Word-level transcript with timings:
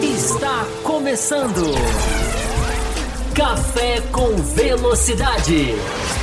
Está 0.00 0.64
começando. 0.84 1.74
Café 3.34 4.00
com 4.12 4.36
Velocidade. 4.36 5.74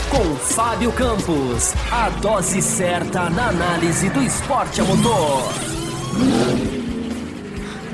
Com 0.10 0.38
Fábio 0.38 0.94
Campos. 0.94 1.74
A 1.92 2.10
dose 2.22 2.62
certa 2.62 3.30
na 3.30 3.50
análise 3.50 4.10
do 4.12 4.24
esporte 4.24 4.80
a 4.80 4.86
motor. 4.86 5.44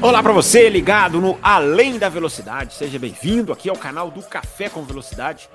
Olá 0.03 0.21
para 0.21 0.33
você 0.33 0.69
ligado 0.69 1.19
no 1.19 1.39
Além 1.41 1.97
da 1.97 2.09
Velocidade. 2.09 2.75
Seja 2.75 2.99
bem-vindo 2.99 3.51
aqui 3.51 3.71
ao 3.71 3.75
canal 3.75 4.11
do 4.11 4.21
Café 4.21 4.69
com 4.69 4.83
Velocidade. 4.83 5.49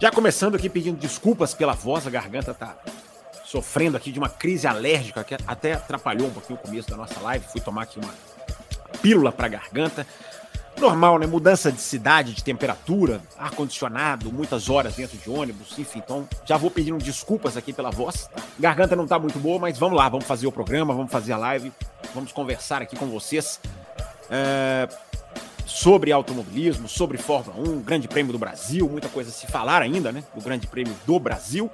Já 0.00 0.10
começando 0.10 0.54
aqui 0.54 0.70
pedindo 0.70 0.98
desculpas 0.98 1.52
pela 1.52 1.74
voz, 1.74 2.06
a 2.06 2.10
garganta 2.10 2.54
tá 2.54 2.74
sofrendo 3.54 3.96
aqui 3.96 4.10
de 4.10 4.18
uma 4.18 4.28
crise 4.28 4.66
alérgica 4.66 5.22
que 5.22 5.36
até 5.46 5.74
atrapalhou 5.74 6.26
um 6.26 6.32
pouquinho 6.32 6.58
o 6.58 6.62
começo 6.66 6.90
da 6.90 6.96
nossa 6.96 7.20
live. 7.20 7.44
Fui 7.46 7.60
tomar 7.60 7.82
aqui 7.82 8.00
uma 8.00 8.12
pílula 9.00 9.30
para 9.30 9.46
garganta. 9.46 10.04
Normal, 10.76 11.20
né? 11.20 11.26
Mudança 11.26 11.70
de 11.70 11.80
cidade, 11.80 12.32
de 12.32 12.42
temperatura, 12.42 13.20
ar-condicionado, 13.38 14.32
muitas 14.32 14.68
horas 14.68 14.96
dentro 14.96 15.16
de 15.16 15.30
ônibus, 15.30 15.78
enfim. 15.78 16.00
Então, 16.04 16.28
já 16.44 16.56
vou 16.56 16.68
pedindo 16.68 16.98
desculpas 16.98 17.56
aqui 17.56 17.72
pela 17.72 17.92
voz. 17.92 18.28
Garganta 18.58 18.96
não 18.96 19.06
tá 19.06 19.20
muito 19.20 19.38
boa, 19.38 19.60
mas 19.60 19.78
vamos 19.78 19.96
lá, 19.96 20.08
vamos 20.08 20.26
fazer 20.26 20.48
o 20.48 20.52
programa, 20.52 20.92
vamos 20.92 21.12
fazer 21.12 21.32
a 21.32 21.36
live, 21.36 21.72
vamos 22.12 22.32
conversar 22.32 22.82
aqui 22.82 22.96
com 22.96 23.06
vocês 23.06 23.60
é, 24.28 24.88
sobre 25.64 26.10
automobilismo, 26.10 26.88
sobre 26.88 27.18
Fórmula 27.18 27.56
1, 27.56 27.82
Grande 27.82 28.08
Prêmio 28.08 28.32
do 28.32 28.38
Brasil, 28.38 28.88
muita 28.88 29.08
coisa 29.08 29.30
a 29.30 29.32
se 29.32 29.46
falar 29.46 29.80
ainda, 29.80 30.10
né? 30.10 30.24
Do 30.34 30.40
Grande 30.40 30.66
Prêmio 30.66 30.94
do 31.06 31.20
Brasil 31.20 31.70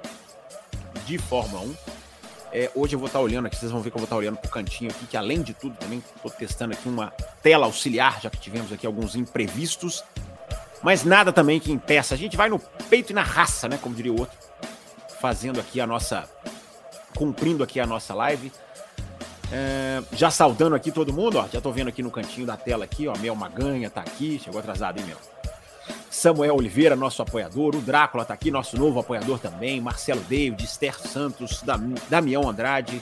de 1.05 1.17
Fórmula 1.17 1.63
1. 1.63 1.75
É, 2.53 2.69
hoje 2.75 2.95
eu 2.95 2.99
vou 2.99 3.07
estar 3.07 3.19
olhando 3.19 3.45
aqui, 3.45 3.55
vocês 3.55 3.71
vão 3.71 3.81
ver 3.81 3.91
que 3.91 3.95
eu 3.95 3.99
vou 3.99 4.05
estar 4.05 4.17
olhando 4.17 4.37
para 4.37 4.47
o 4.47 4.51
cantinho 4.51 4.91
aqui, 4.91 5.05
que 5.05 5.15
além 5.15 5.41
de 5.41 5.53
tudo 5.53 5.75
também 5.77 6.03
estou 6.15 6.29
testando 6.29 6.73
aqui 6.73 6.89
uma 6.89 7.11
tela 7.41 7.65
auxiliar, 7.65 8.21
já 8.21 8.29
que 8.29 8.37
tivemos 8.37 8.73
aqui 8.73 8.85
alguns 8.85 9.15
imprevistos. 9.15 10.03
Mas 10.83 11.03
nada 11.03 11.31
também 11.31 11.59
que 11.59 11.71
impeça. 11.71 12.13
A 12.15 12.17
gente 12.17 12.35
vai 12.35 12.49
no 12.49 12.59
peito 12.89 13.11
e 13.11 13.13
na 13.13 13.23
raça, 13.23 13.69
né? 13.69 13.77
Como 13.81 13.95
diria 13.95 14.11
o 14.11 14.19
outro. 14.19 14.37
Fazendo 15.19 15.59
aqui 15.59 15.79
a 15.79 15.85
nossa. 15.85 16.27
Cumprindo 17.15 17.63
aqui 17.63 17.79
a 17.79 17.85
nossa 17.85 18.13
live. 18.15 18.51
É, 19.51 20.01
já 20.13 20.31
saudando 20.31 20.75
aqui 20.75 20.91
todo 20.91 21.13
mundo, 21.13 21.37
ó. 21.37 21.47
Já 21.47 21.59
estou 21.59 21.71
vendo 21.71 21.89
aqui 21.89 22.01
no 22.01 22.09
cantinho 22.09 22.47
da 22.47 22.57
tela 22.57 22.83
aqui, 22.83 23.07
ó. 23.07 23.15
Mel 23.17 23.35
Maganha 23.35 23.89
tá 23.89 24.01
aqui. 24.01 24.39
Chegou 24.43 24.59
atrasado, 24.59 24.99
hein, 24.99 25.05
Mel? 25.05 25.30
Samuel 26.11 26.55
Oliveira, 26.57 26.93
nosso 26.93 27.21
apoiador, 27.21 27.73
o 27.73 27.81
Drácula 27.81 28.23
está 28.23 28.33
aqui, 28.33 28.51
nosso 28.51 28.77
novo 28.77 28.99
apoiador 28.99 29.39
também, 29.39 29.79
Marcelo 29.79 30.19
David, 30.21 30.61
Esther 30.61 30.99
Santos, 30.99 31.63
Damião 32.09 32.49
Andrade, 32.49 33.01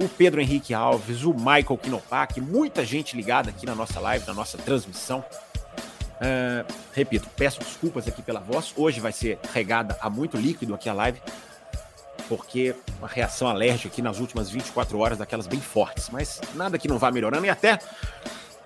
o 0.00 0.08
Pedro 0.08 0.40
Henrique 0.40 0.72
Alves, 0.72 1.24
o 1.24 1.34
Michael 1.34 1.78
Kinopak, 1.80 2.40
muita 2.40 2.86
gente 2.86 3.14
ligada 3.14 3.50
aqui 3.50 3.66
na 3.66 3.74
nossa 3.74 4.00
live, 4.00 4.26
na 4.26 4.32
nossa 4.32 4.56
transmissão. 4.56 5.22
Uh, 6.22 6.64
repito, 6.94 7.28
peço 7.36 7.60
desculpas 7.60 8.08
aqui 8.08 8.22
pela 8.22 8.40
voz. 8.40 8.72
Hoje 8.76 8.98
vai 8.98 9.12
ser 9.12 9.38
regada 9.52 9.98
a 10.00 10.08
muito 10.08 10.38
líquido 10.38 10.74
aqui 10.74 10.88
a 10.88 10.94
live, 10.94 11.20
porque 12.28 12.74
uma 12.98 13.08
reação 13.08 13.46
alérgica 13.46 13.88
aqui 13.88 14.00
nas 14.00 14.20
últimas 14.20 14.48
24 14.48 14.98
horas, 14.98 15.18
daquelas 15.18 15.46
bem 15.46 15.60
fortes. 15.60 16.08
Mas 16.10 16.40
nada 16.54 16.78
que 16.78 16.88
não 16.88 16.96
vá 16.96 17.10
melhorando. 17.10 17.44
E 17.44 17.50
até 17.50 17.78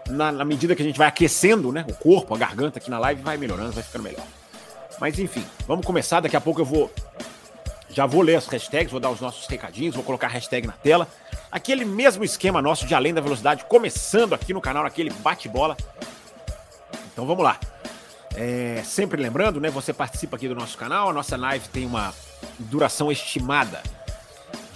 na, 0.09 0.33
na, 0.33 0.45
medida 0.45 0.75
que 0.75 0.83
a 0.83 0.85
gente 0.85 0.99
vai 0.99 1.09
aquecendo, 1.09 1.73
né? 1.73 1.85
O 1.89 1.95
corpo, 1.95 2.35
a 2.35 2.39
garganta 2.39 2.79
aqui 2.79 2.91
na 2.91 2.99
live 2.99 3.23
vai 3.23 3.37
melhorando, 3.37 3.73
vai 3.73 3.83
ficando 3.83 4.03
melhor. 4.03 4.27
Mas 5.01 5.19
enfim, 5.19 5.45
vamos 5.67 5.85
começar. 5.85 6.21
Daqui 6.21 6.37
a 6.37 6.41
pouco 6.41 6.61
eu 6.61 6.65
vou. 6.65 6.91
Já 7.91 8.05
vou 8.05 8.21
ler 8.21 8.37
as 8.37 8.47
hashtags, 8.47 8.91
vou 8.91 9.01
dar 9.01 9.11
os 9.11 9.21
nossos 9.21 9.47
recadinhos, 9.47 9.95
vou 9.95 10.05
colocar 10.05 10.27
a 10.27 10.31
hashtag 10.31 10.67
na 10.67 10.75
tela. 10.75 11.09
Aquele 11.51 11.85
mesmo 11.85 12.25
esquema 12.25 12.61
nosso 12.61 12.87
de 12.87 12.95
Além 12.95 13.15
da 13.15 13.21
Velocidade, 13.21 13.65
começando 13.65 14.35
aqui 14.35 14.53
no 14.53 14.61
canal, 14.61 14.85
aquele 14.85 15.11
bate-bola. 15.11 15.77
Então 17.13 17.27
vamos 17.27 17.43
lá. 17.43 17.59
É, 18.35 18.83
sempre 18.85 19.21
lembrando, 19.21 19.61
né? 19.61 19.71
Você 19.71 19.93
participa 19.95 20.37
aqui 20.37 20.47
do 20.47 20.55
nosso 20.55 20.77
canal. 20.77 21.09
A 21.09 21.13
nossa 21.13 21.37
live 21.37 21.69
tem 21.69 21.87
uma 21.87 22.13
duração 22.59 23.11
estimada 23.11 23.83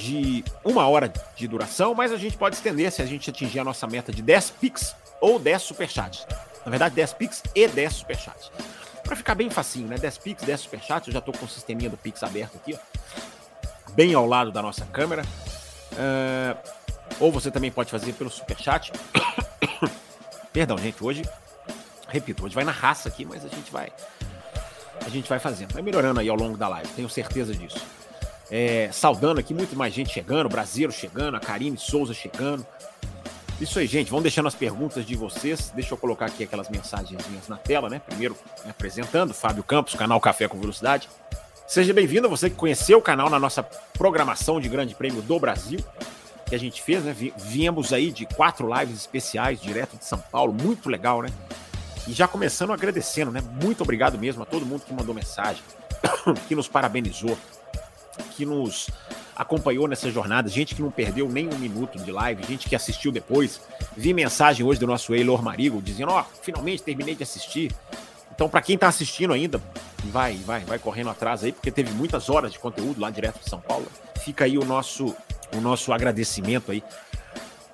de 0.01 0.43
uma 0.65 0.89
hora 0.89 1.13
de 1.37 1.47
duração, 1.47 1.95
mas 1.95 2.11
a 2.11 2.17
gente 2.17 2.35
pode 2.35 2.57
estender 2.57 2.91
se 2.91 3.03
a 3.03 3.07
gente 3.07 3.29
atingir 3.29 3.61
a 3.61 3.65
nossa 3.65 3.87
meta 3.87 4.11
de 4.11 4.23
10 4.23 4.51
pics 4.53 4.97
ou 5.21 5.39
10 5.39 5.61
superchats. 5.61 6.27
Na 6.65 6.71
verdade, 6.71 6.95
10 6.95 7.13
Pix 7.15 7.43
e 7.55 7.69
10 7.69 7.93
superchats. 7.93 8.51
Para 9.05 9.15
ficar 9.15 9.35
bem 9.35 9.51
facinho, 9.51 9.89
né? 9.89 9.99
10 9.99 10.19
Pix, 10.19 10.43
10 10.43 10.61
superchats. 10.61 11.09
Eu 11.09 11.13
já 11.13 11.21
tô 11.21 11.33
com 11.33 11.45
o 11.45 11.49
sisteminha 11.49 11.91
do 11.91 11.99
Pix 11.99 12.23
aberto 12.23 12.57
aqui, 12.57 12.75
ó. 12.75 13.91
Bem 13.93 14.15
ao 14.15 14.25
lado 14.25 14.51
da 14.51 14.63
nossa 14.63 14.87
câmera. 14.87 15.23
Uh, 15.93 16.57
ou 17.19 17.31
você 17.31 17.51
também 17.51 17.71
pode 17.71 17.91
fazer 17.91 18.15
pelo 18.15 18.31
superchat. 18.31 18.93
Perdão, 20.53 20.79
gente, 20.79 21.05
hoje, 21.05 21.23
repito, 22.09 22.47
hoje 22.47 22.55
vai 22.55 22.65
na 22.65 22.73
raça 22.73 23.09
aqui, 23.09 23.25
mas 23.25 23.45
a 23.45 23.49
gente 23.49 23.71
vai 23.71 23.93
a 25.05 25.09
gente 25.09 25.29
vai 25.29 25.39
fazendo, 25.39 25.73
vai 25.73 25.83
melhorando 25.83 26.21
aí 26.21 26.29
ao 26.29 26.37
longo 26.37 26.59
da 26.59 26.69
live, 26.69 26.89
tenho 26.91 27.09
certeza 27.09 27.55
disso. 27.55 27.85
É, 28.51 28.91
saudando 28.93 29.39
aqui, 29.39 29.55
muito 29.55 29.77
mais 29.77 29.95
gente 29.95 30.11
chegando, 30.11 30.49
Brasileiro 30.49 30.93
chegando, 30.93 31.37
a 31.37 31.41
Karine 31.41 31.79
Souza 31.79 32.13
chegando, 32.13 32.67
isso 33.61 33.79
aí, 33.79 33.87
gente. 33.87 34.11
Vão 34.11 34.23
deixando 34.23 34.49
as 34.49 34.55
perguntas 34.55 35.05
de 35.05 35.15
vocês. 35.15 35.71
Deixa 35.75 35.93
eu 35.93 35.99
colocar 35.99 36.27
aqui 36.27 36.45
aquelas 36.45 36.71
mensagens 36.71 37.21
na 37.47 37.59
tela, 37.59 37.91
né? 37.91 38.01
Primeiro, 38.01 38.35
me 38.65 38.71
apresentando, 38.71 39.35
Fábio 39.35 39.63
Campos, 39.63 39.95
canal 39.95 40.19
Café 40.19 40.49
com 40.49 40.59
Velocidade. 40.59 41.11
Seja 41.67 41.93
bem-vindo, 41.93 42.29
você 42.29 42.49
que 42.49 42.57
conheceu 42.57 42.99
o 42.99 43.03
canal 43.03 43.29
na 43.29 43.39
nossa 43.39 43.63
programação 43.63 44.59
de 44.59 44.69
Grande 44.69 44.95
Prêmio 44.95 45.21
do 45.21 45.39
Brasil, 45.39 45.79
que 46.47 46.55
a 46.55 46.59
gente 46.59 46.81
fez, 46.83 47.05
né? 47.05 47.15
Viemos 47.37 47.93
aí 47.93 48.11
de 48.11 48.25
quatro 48.25 48.67
lives 48.75 48.97
especiais, 48.97 49.61
direto 49.61 49.99
de 49.99 50.07
São 50.07 50.19
Paulo, 50.19 50.55
muito 50.55 50.89
legal, 50.89 51.21
né? 51.21 51.29
E 52.09 52.13
já 52.15 52.27
começando 52.27 52.73
agradecendo, 52.73 53.31
né? 53.31 53.43
Muito 53.63 53.83
obrigado 53.83 54.19
mesmo 54.19 54.43
a 54.43 54.47
todo 54.47 54.65
mundo 54.65 54.85
que 54.87 54.93
mandou 54.95 55.15
mensagem, 55.15 55.63
que 56.49 56.55
nos 56.55 56.67
parabenizou, 56.67 57.39
que 58.23 58.45
nos 58.45 58.89
acompanhou 59.37 59.89
nessa 59.89 60.11
jornada, 60.11 60.49
gente 60.49 60.75
que 60.75 60.83
não 60.83 60.91
perdeu 60.91 61.29
nem 61.29 61.49
um 61.49 61.59
minuto 61.59 61.99
de 61.99 62.13
live, 62.13 62.45
gente 62.47 62.69
que 62.69 62.77
assistiu 62.77 63.11
depois. 63.11 63.61
Vi 63.97 64.13
mensagem 64.13 64.65
hoje 64.65 64.79
do 64.79 64.87
nosso 64.87 65.15
Eilor 65.15 65.43
Marigo 65.43 65.81
dizendo: 65.81 66.13
Ó, 66.13 66.21
oh, 66.21 66.25
finalmente 66.43 66.83
terminei 66.83 67.15
de 67.15 67.23
assistir. 67.23 67.73
Então, 68.35 68.49
para 68.49 68.63
quem 68.63 68.79
tá 68.79 68.89
assistindo 68.89 69.33
ainda, 69.33 69.61
vai, 70.05 70.35
vai, 70.37 70.61
vai 70.61 70.79
correndo 70.79 71.11
atrás 71.11 71.45
aí, 71.45 71.53
porque 71.53 71.71
teve 71.71 71.91
muitas 71.93 72.31
horas 72.31 72.53
de 72.53 72.59
conteúdo 72.59 73.01
lá 73.01 73.11
direto 73.11 73.39
de 73.39 73.49
São 73.49 73.61
Paulo. 73.61 73.87
Fica 74.23 74.45
aí 74.45 74.57
o 74.57 74.65
nosso, 74.65 75.15
o 75.55 75.61
nosso 75.61 75.93
agradecimento 75.93 76.73
aí 76.73 76.83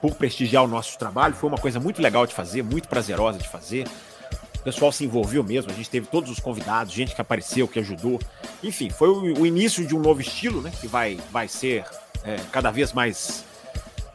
por 0.01 0.15
prestigiar 0.15 0.65
o 0.65 0.69
nosso 0.69 0.99
trabalho. 0.99 1.35
Foi 1.35 1.49
uma 1.49 1.59
coisa 1.59 1.81
muito 1.81 2.01
legal 2.01 2.27
de 2.27 2.35
fazer, 2.35 2.63
muito 2.63 2.89
prazerosa 2.89 3.39
de 3.39 3.49
fazer. 3.49 3.87
Pessoal 4.67 4.91
se 4.91 5.05
envolveu 5.05 5.45
mesmo, 5.45 5.71
a 5.71 5.75
gente 5.75 5.89
teve 5.89 6.09
todos 6.09 6.29
os 6.29 6.41
convidados, 6.41 6.93
gente 6.93 7.15
que 7.15 7.21
apareceu, 7.21 7.69
que 7.69 7.79
ajudou. 7.79 8.19
Enfim, 8.65 8.91
foi 8.91 9.09
o, 9.09 9.43
o 9.43 9.47
início 9.47 9.87
de 9.87 9.95
um 9.95 10.01
novo 10.01 10.21
estilo, 10.21 10.61
né? 10.61 10.73
Que 10.81 10.89
vai, 10.89 11.21
vai 11.31 11.47
ser 11.47 11.85
é, 12.25 12.35
cada 12.51 12.73
vez 12.73 12.93
mais 12.93 13.45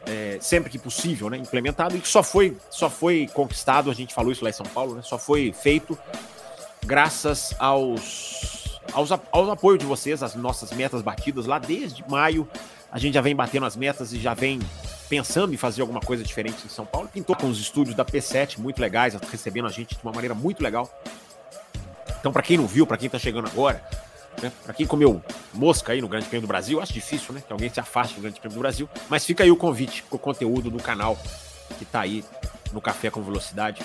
é, 0.04 0.36
sempre 0.42 0.68
que 0.68 0.78
possível, 0.78 1.30
né, 1.30 1.38
implementado 1.38 1.96
e 1.96 2.00
que 2.00 2.06
só 2.06 2.22
foi, 2.22 2.54
só 2.68 2.90
foi 2.90 3.30
conquistado, 3.32 3.90
a 3.90 3.94
gente 3.94 4.12
falou 4.12 4.30
isso 4.30 4.44
lá 4.44 4.50
em 4.50 4.52
São 4.52 4.66
Paulo, 4.66 4.94
né, 4.94 5.00
só 5.00 5.18
foi 5.18 5.54
feito 5.54 5.98
graças 6.84 7.54
aos, 7.58 8.78
aos, 8.92 9.10
aos 9.10 9.48
apoios 9.48 9.78
de 9.78 9.86
vocês, 9.86 10.22
as 10.22 10.34
nossas 10.34 10.70
metas 10.72 11.00
batidas 11.00 11.46
lá 11.46 11.58
desde 11.58 12.04
maio. 12.10 12.46
A 12.90 12.98
gente 12.98 13.14
já 13.14 13.22
vem 13.22 13.34
batendo 13.34 13.64
as 13.64 13.74
metas 13.74 14.12
e 14.12 14.20
já 14.20 14.34
vem 14.34 14.60
pensando 15.12 15.52
em 15.52 15.58
fazer 15.58 15.82
alguma 15.82 16.00
coisa 16.00 16.24
diferente 16.24 16.64
em 16.64 16.70
São 16.70 16.86
Paulo. 16.86 17.06
Pintou 17.06 17.36
com 17.36 17.46
os 17.46 17.60
estúdios 17.60 17.94
da 17.94 18.02
P7 18.02 18.56
muito 18.56 18.80
legais, 18.80 19.12
recebendo 19.30 19.66
a 19.66 19.70
gente 19.70 19.94
de 19.94 20.02
uma 20.02 20.10
maneira 20.10 20.34
muito 20.34 20.62
legal. 20.62 20.90
Então, 22.18 22.32
para 22.32 22.40
quem 22.40 22.56
não 22.56 22.66
viu, 22.66 22.86
para 22.86 22.96
quem 22.96 23.08
está 23.08 23.18
chegando 23.18 23.46
agora, 23.46 23.84
né? 24.40 24.50
Para 24.64 24.72
quem 24.72 24.86
comeu 24.86 25.22
mosca 25.52 25.92
aí 25.92 26.00
no 26.00 26.08
Grande 26.08 26.24
Prêmio 26.24 26.46
do 26.46 26.48
Brasil, 26.48 26.80
acho 26.80 26.94
difícil, 26.94 27.34
né? 27.34 27.42
Que 27.46 27.52
alguém 27.52 27.68
se 27.68 27.78
afaste 27.78 28.14
do 28.14 28.22
Grande 28.22 28.40
Prêmio 28.40 28.56
do 28.56 28.60
Brasil. 28.62 28.88
Mas 29.10 29.22
fica 29.26 29.44
aí 29.44 29.50
o 29.50 29.56
convite 29.56 30.02
o 30.10 30.16
conteúdo 30.16 30.70
do 30.70 30.82
canal 30.82 31.18
que 31.76 31.84
está 31.84 32.00
aí 32.00 32.24
no 32.72 32.80
Café 32.80 33.10
com 33.10 33.20
Velocidade. 33.20 33.82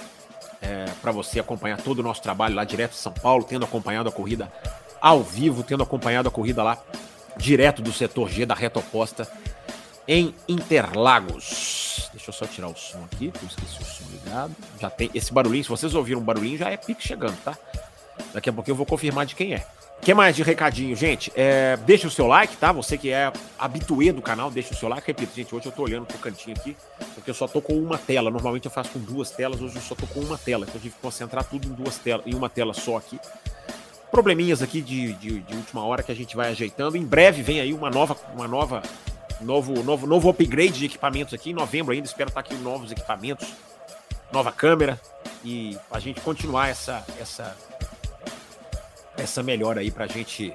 É, 0.61 0.85
para 1.01 1.11
você 1.11 1.41
acompanhar 1.41 1.75
todo 1.81 1.99
o 1.99 2.03
nosso 2.03 2.21
trabalho 2.21 2.55
lá 2.55 2.63
direto 2.63 2.91
de 2.91 2.99
São 2.99 3.11
Paulo, 3.11 3.43
tendo 3.43 3.65
acompanhado 3.65 4.07
a 4.07 4.13
corrida 4.13 4.49
ao 5.01 5.21
vivo, 5.21 5.61
tendo 5.61 5.83
acompanhado 5.83 6.29
a 6.29 6.31
corrida 6.31 6.63
lá 6.63 6.81
direto 7.35 7.81
do 7.81 7.91
setor 7.91 8.29
G 8.29 8.45
da 8.45 8.55
reta 8.55 8.79
oposta 8.79 9.29
em 10.07 10.33
Interlagos. 10.47 12.09
Deixa 12.13 12.29
eu 12.29 12.33
só 12.33 12.45
tirar 12.45 12.67
o 12.67 12.75
som 12.75 13.03
aqui, 13.05 13.31
que 13.31 13.43
eu 13.43 13.47
esqueci 13.47 13.81
o 13.81 13.85
som 13.85 14.03
ligado. 14.11 14.55
Já 14.79 14.89
tem 14.89 15.09
esse 15.13 15.33
barulhinho, 15.33 15.63
se 15.63 15.69
vocês 15.69 15.93
ouviram 15.93 16.21
um 16.21 16.23
barulhinho, 16.23 16.57
já 16.57 16.69
é 16.69 16.77
pique 16.77 17.05
chegando, 17.05 17.37
tá? 17.43 17.57
Daqui 18.33 18.49
a 18.49 18.53
pouco 18.53 18.69
eu 18.69 18.75
vou 18.75 18.85
confirmar 18.85 19.25
de 19.25 19.35
quem 19.35 19.53
é 19.53 19.65
que 20.01 20.13
mais 20.13 20.35
de 20.35 20.43
recadinho, 20.43 20.95
gente? 20.95 21.31
É, 21.35 21.75
deixa 21.77 22.07
o 22.07 22.11
seu 22.11 22.27
like, 22.27 22.55
tá? 22.57 22.71
Você 22.71 22.97
que 22.97 23.09
é 23.09 23.31
habituê 23.59 24.11
do 24.11 24.21
canal, 24.21 24.49
deixa 24.49 24.73
o 24.73 24.77
seu 24.77 24.87
like. 24.87 25.05
Repito, 25.05 25.35
gente, 25.35 25.53
hoje 25.53 25.65
eu 25.65 25.71
tô 25.71 25.83
olhando 25.83 26.05
pro 26.05 26.17
cantinho 26.19 26.55
aqui, 26.55 26.77
porque 27.13 27.29
eu 27.29 27.33
só 27.33 27.47
tô 27.47 27.61
com 27.61 27.73
uma 27.73 27.97
tela. 27.97 28.31
Normalmente 28.31 28.65
eu 28.65 28.71
faço 28.71 28.91
com 28.91 28.99
duas 28.99 29.31
telas, 29.31 29.61
hoje 29.61 29.75
eu 29.75 29.81
só 29.81 29.95
tô 29.95 30.07
com 30.07 30.21
uma 30.21 30.37
tela. 30.37 30.63
Então 30.63 30.75
eu 30.75 30.81
tive 30.81 30.95
que 30.95 31.01
concentrar 31.01 31.43
tudo 31.43 31.67
em 31.67 31.71
duas 31.71 31.97
telas, 31.97 32.25
em 32.25 32.33
uma 32.33 32.49
tela 32.49 32.73
só 32.73 32.97
aqui. 32.97 33.19
Probleminhas 34.09 34.61
aqui 34.61 34.81
de, 34.81 35.13
de, 35.13 35.41
de 35.41 35.55
última 35.55 35.83
hora 35.83 36.01
que 36.01 36.11
a 36.11 36.15
gente 36.15 36.35
vai 36.35 36.49
ajeitando. 36.51 36.95
Em 36.95 37.03
breve 37.03 37.41
vem 37.41 37.59
aí 37.59 37.73
uma 37.73 37.89
nova, 37.89 38.15
uma 38.33 38.47
nova 38.47 38.81
Novo, 39.41 39.83
novo, 39.83 40.07
novo 40.07 40.29
upgrade 40.29 40.79
de 40.79 40.85
equipamentos 40.85 41.33
aqui. 41.33 41.51
Em 41.51 41.53
novembro 41.53 41.93
ainda, 41.93 42.07
espero 42.07 42.29
estar 42.29 42.39
aqui 42.39 42.55
novos 42.55 42.91
equipamentos, 42.91 43.47
nova 44.31 44.51
câmera. 44.51 44.99
E 45.43 45.77
a 45.91 45.99
gente 45.99 46.19
continuar 46.21 46.69
essa, 46.69 47.05
essa, 47.19 47.55
essa 49.17 49.43
melhora 49.43 49.81
aí 49.81 49.91
pra 49.91 50.07
gente 50.07 50.53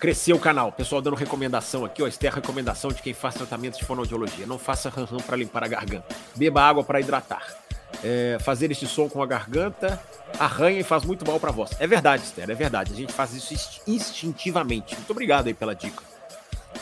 crescer 0.00 0.32
o 0.32 0.38
canal. 0.38 0.72
Pessoal 0.72 1.00
dando 1.00 1.14
recomendação 1.14 1.84
aqui, 1.84 2.02
ó. 2.02 2.08
Esther, 2.08 2.34
recomendação 2.34 2.90
de 2.90 3.00
quem 3.00 3.14
faz 3.14 3.34
tratamento 3.34 3.78
de 3.78 3.84
fonoaudiologia. 3.84 4.46
Não 4.46 4.58
faça 4.58 4.88
ram 4.88 5.18
para 5.18 5.36
limpar 5.36 5.64
a 5.64 5.68
garganta. 5.68 6.14
Beba 6.34 6.62
água 6.62 6.82
para 6.82 7.00
hidratar. 7.00 7.46
É, 8.02 8.38
fazer 8.40 8.70
este 8.70 8.86
som 8.86 9.08
com 9.08 9.22
a 9.22 9.26
garganta 9.26 10.00
arranha 10.38 10.80
e 10.80 10.84
faz 10.84 11.04
muito 11.04 11.26
mal 11.26 11.40
para 11.40 11.50
voz. 11.50 11.70
É 11.80 11.86
verdade, 11.86 12.22
Esther, 12.24 12.50
é 12.50 12.54
verdade. 12.54 12.92
A 12.92 12.96
gente 12.96 13.12
faz 13.12 13.32
isso 13.34 13.80
instintivamente. 13.86 14.94
Muito 14.94 15.10
obrigado 15.10 15.46
aí 15.46 15.54
pela 15.54 15.74
dica. 15.74 16.02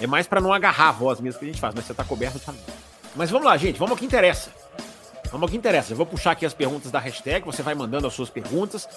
É 0.01 0.07
mais 0.07 0.27
para 0.27 0.41
não 0.41 0.53
agarrar 0.53 0.89
a 0.89 0.93
voz 0.93 1.21
mesmo 1.21 1.39
que 1.39 1.47
a 1.47 1.49
gente 1.49 1.61
faz, 1.61 1.75
mas 1.75 1.85
você 1.85 1.95
tá 1.95 2.05
coberto 2.05 2.39
tá. 2.39 2.53
Mas 3.15 3.31
vamos 3.31 3.47
lá, 3.47 3.57
gente, 3.57 3.79
vamos 3.79 3.93
ao 3.93 3.97
que 3.97 4.05
interessa. 4.05 4.51
Vamos 5.27 5.43
ao 5.43 5.49
que 5.49 5.57
interessa. 5.57 5.93
Eu 5.93 5.97
vou 5.97 6.07
puxar 6.07 6.33
aqui 6.33 6.45
as 6.45 6.55
perguntas 6.55 6.91
da 6.91 6.99
hashtag, 6.99 7.45
você 7.45 7.63
vai 7.63 7.75
mandando 7.75 8.07
as 8.07 8.15
suas 8.15 8.29
perguntas 8.29 8.89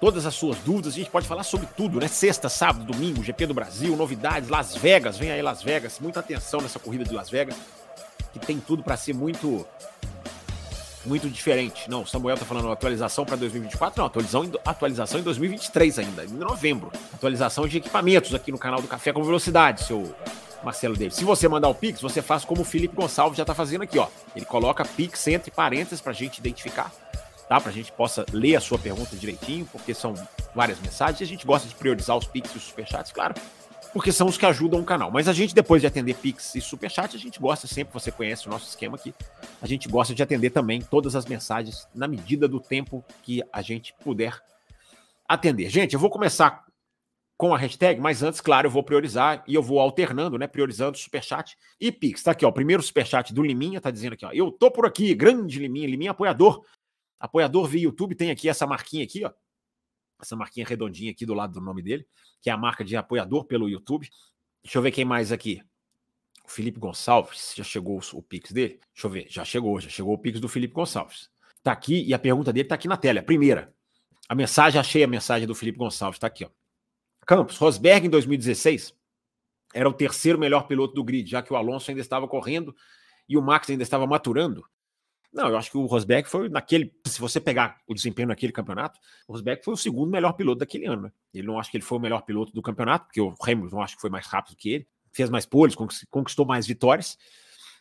todas 0.00 0.24
as 0.24 0.34
suas 0.34 0.58
dúvidas. 0.58 0.94
A 0.94 0.96
gente 0.96 1.10
pode 1.10 1.28
falar 1.28 1.44
sobre 1.44 1.68
tudo, 1.76 2.00
né? 2.00 2.08
Sexta, 2.08 2.48
sábado, 2.48 2.84
domingo, 2.84 3.22
GP 3.22 3.46
do 3.46 3.54
Brasil, 3.54 3.94
novidades, 3.94 4.48
Las 4.48 4.74
Vegas, 4.74 5.18
vem 5.18 5.30
aí 5.30 5.42
Las 5.42 5.62
Vegas. 5.62 6.00
Muita 6.00 6.20
atenção 6.20 6.60
nessa 6.60 6.78
corrida 6.78 7.04
de 7.04 7.12
Las 7.12 7.28
Vegas, 7.28 7.54
que 8.32 8.38
tem 8.38 8.58
tudo 8.58 8.82
para 8.82 8.96
ser 8.96 9.12
muito 9.12 9.66
muito 11.04 11.28
diferente. 11.28 11.88
Não, 11.88 12.04
Samuel 12.04 12.36
tá 12.36 12.44
falando 12.44 12.70
atualização 12.70 13.24
para 13.24 13.36
2024, 13.36 14.00
não, 14.00 14.06
atualização, 14.06 14.50
atualização 14.64 15.20
em 15.20 15.22
2023 15.22 15.98
ainda, 15.98 16.24
em 16.24 16.28
novembro. 16.28 16.92
Atualização 17.14 17.66
de 17.66 17.78
equipamentos 17.78 18.34
aqui 18.34 18.52
no 18.52 18.58
canal 18.58 18.80
do 18.80 18.88
Café 18.88 19.12
com 19.12 19.22
Velocidade, 19.22 19.84
seu 19.84 20.14
Marcelo 20.62 20.96
Davis. 20.96 21.14
Se 21.14 21.24
você 21.24 21.48
mandar 21.48 21.68
o 21.68 21.74
Pix, 21.74 22.00
você 22.00 22.20
faz 22.20 22.44
como 22.44 22.62
o 22.62 22.64
Felipe 22.64 22.94
Gonçalves 22.94 23.38
já 23.38 23.44
tá 23.44 23.54
fazendo 23.54 23.82
aqui, 23.82 23.98
ó. 23.98 24.08
Ele 24.36 24.44
coloca 24.44 24.84
Pix 24.84 25.26
entre 25.28 25.50
parênteses 25.50 26.00
pra 26.00 26.12
gente 26.12 26.38
identificar 26.38 26.92
tá? 27.50 27.60
Para 27.60 27.70
a 27.70 27.74
gente 27.74 27.90
possa 27.90 28.24
ler 28.32 28.54
a 28.54 28.60
sua 28.60 28.78
pergunta 28.78 29.16
direitinho, 29.16 29.66
porque 29.72 29.92
são 29.92 30.14
várias 30.54 30.78
mensagens. 30.78 31.20
A 31.20 31.24
gente 31.24 31.44
gosta 31.44 31.66
de 31.66 31.74
priorizar 31.74 32.16
os 32.16 32.24
Pix 32.24 32.54
e 32.54 32.58
os 32.58 32.62
Superchats, 32.62 33.10
claro, 33.10 33.34
porque 33.92 34.12
são 34.12 34.26
os 34.26 34.36
que 34.36 34.46
ajudam 34.46 34.80
o 34.80 34.84
canal. 34.84 35.10
Mas 35.10 35.28
a 35.28 35.32
gente, 35.32 35.54
depois 35.54 35.80
de 35.80 35.86
atender 35.86 36.14
Pix 36.14 36.54
e 36.54 36.60
Superchat, 36.60 37.16
a 37.16 37.18
gente 37.18 37.40
gosta 37.40 37.66
sempre, 37.66 37.92
você 37.92 38.10
conhece 38.10 38.46
o 38.46 38.50
nosso 38.50 38.68
esquema 38.68 38.96
aqui, 38.96 39.14
a 39.60 39.66
gente 39.66 39.88
gosta 39.88 40.14
de 40.14 40.22
atender 40.22 40.50
também 40.50 40.80
todas 40.80 41.16
as 41.16 41.26
mensagens 41.26 41.88
na 41.94 42.06
medida 42.06 42.46
do 42.46 42.60
tempo 42.60 43.04
que 43.22 43.42
a 43.52 43.62
gente 43.62 43.94
puder 44.02 44.40
atender. 45.28 45.68
Gente, 45.70 45.94
eu 45.94 46.00
vou 46.00 46.10
começar 46.10 46.64
com 47.36 47.54
a 47.54 47.58
hashtag, 47.58 48.00
mas 48.00 48.22
antes, 48.22 48.40
claro, 48.40 48.66
eu 48.66 48.70
vou 48.70 48.82
priorizar 48.82 49.42
e 49.46 49.54
eu 49.54 49.62
vou 49.62 49.80
alternando, 49.80 50.36
né? 50.36 50.46
Priorizando 50.46 50.98
Superchat 50.98 51.56
e 51.80 51.90
Pix. 51.90 52.22
Tá 52.22 52.32
aqui, 52.32 52.44
ó. 52.44 52.50
O 52.50 52.52
primeiro 52.52 52.82
Superchat 52.82 53.32
do 53.32 53.42
Liminha 53.42 53.80
tá 53.80 53.90
dizendo 53.90 54.12
aqui, 54.12 54.26
ó. 54.26 54.30
Eu 54.32 54.52
tô 54.52 54.70
por 54.70 54.84
aqui, 54.84 55.14
grande 55.14 55.58
Liminha, 55.58 55.88
Liminha 55.88 56.10
apoiador 56.10 56.62
Apoiador 57.20 57.66
via 57.66 57.82
YouTube 57.82 58.14
tem 58.14 58.30
aqui 58.30 58.48
essa 58.48 58.66
marquinha 58.66 59.04
aqui, 59.04 59.24
ó. 59.24 59.30
Essa 60.20 60.36
marquinha 60.36 60.66
redondinha 60.66 61.10
aqui 61.10 61.24
do 61.24 61.34
lado 61.34 61.52
do 61.52 61.60
nome 61.60 61.82
dele, 61.82 62.06
que 62.40 62.50
é 62.50 62.52
a 62.52 62.56
marca 62.56 62.84
de 62.84 62.96
apoiador 62.96 63.44
pelo 63.44 63.68
YouTube. 63.68 64.08
Deixa 64.62 64.78
eu 64.78 64.82
ver 64.82 64.90
quem 64.90 65.04
mais 65.04 65.32
aqui. 65.32 65.62
O 66.44 66.50
Felipe 66.50 66.78
Gonçalves, 66.78 67.54
já 67.56 67.64
chegou 67.64 68.00
o 68.12 68.22
Pix 68.22 68.52
dele? 68.52 68.80
Deixa 68.92 69.06
eu 69.06 69.10
ver, 69.10 69.26
já 69.28 69.44
chegou, 69.44 69.80
já 69.80 69.88
chegou 69.88 70.14
o 70.14 70.18
Pix 70.18 70.40
do 70.40 70.48
Felipe 70.48 70.74
Gonçalves. 70.74 71.30
Tá 71.62 71.72
aqui 71.72 72.02
e 72.04 72.14
a 72.14 72.18
pergunta 72.18 72.52
dele 72.52 72.68
tá 72.68 72.74
aqui 72.74 72.88
na 72.88 72.96
tela. 72.96 73.22
Primeira. 73.22 73.72
A 74.28 74.34
mensagem, 74.34 74.80
achei 74.80 75.02
a 75.02 75.08
mensagem 75.08 75.46
do 75.46 75.54
Felipe 75.54 75.78
Gonçalves, 75.78 76.18
tá 76.18 76.26
aqui, 76.26 76.44
ó. 76.44 76.50
Campos, 77.26 77.56
Rosberg 77.58 78.06
em 78.06 78.10
2016 78.10 78.94
era 79.72 79.88
o 79.88 79.92
terceiro 79.92 80.38
melhor 80.38 80.66
piloto 80.66 80.94
do 80.94 81.04
grid, 81.04 81.30
já 81.30 81.42
que 81.42 81.52
o 81.52 81.56
Alonso 81.56 81.90
ainda 81.90 82.00
estava 82.00 82.26
correndo 82.26 82.74
e 83.28 83.36
o 83.36 83.42
Max 83.42 83.70
ainda 83.70 83.82
estava 83.82 84.06
maturando. 84.06 84.64
Não, 85.32 85.48
eu 85.48 85.56
acho 85.56 85.70
que 85.70 85.78
o 85.78 85.86
Rosberg 85.86 86.28
foi 86.28 86.48
naquele. 86.48 86.92
Se 87.06 87.20
você 87.20 87.40
pegar 87.40 87.78
o 87.86 87.94
desempenho 87.94 88.28
naquele 88.28 88.52
campeonato, 88.52 88.98
o 89.28 89.32
Rosberg 89.32 89.64
foi 89.64 89.74
o 89.74 89.76
segundo 89.76 90.10
melhor 90.10 90.32
piloto 90.32 90.58
daquele 90.58 90.86
ano. 90.86 91.02
Né? 91.02 91.12
Ele 91.32 91.46
não 91.46 91.58
acho 91.58 91.70
que 91.70 91.76
ele 91.76 91.84
foi 91.84 91.98
o 91.98 92.00
melhor 92.00 92.22
piloto 92.22 92.52
do 92.52 92.60
campeonato, 92.60 93.06
porque 93.06 93.20
o 93.20 93.34
Hamilton 93.40 93.80
acho 93.80 93.94
que 93.94 94.00
foi 94.00 94.10
mais 94.10 94.26
rápido 94.26 94.56
que 94.56 94.70
ele, 94.70 94.88
fez 95.12 95.30
mais 95.30 95.46
poles, 95.46 95.76
conquistou 96.10 96.44
mais 96.44 96.66
vitórias. 96.66 97.16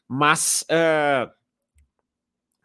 Mas 0.08 0.64
uh, 0.64 1.30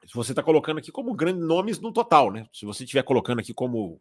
se 0.07 0.15
você 0.15 0.33
está 0.33 0.43
colocando 0.43 0.79
aqui 0.79 0.93
como 0.93 1.15
grandes 1.15 1.47
nomes 1.47 1.81
no 1.81 1.93
total, 1.93 2.31
né? 2.31 2.47
Se 2.53 2.67
você 2.67 2.85
estiver 2.85 3.03
colocando 3.03 3.41
aqui 3.41 3.55
como 3.55 4.01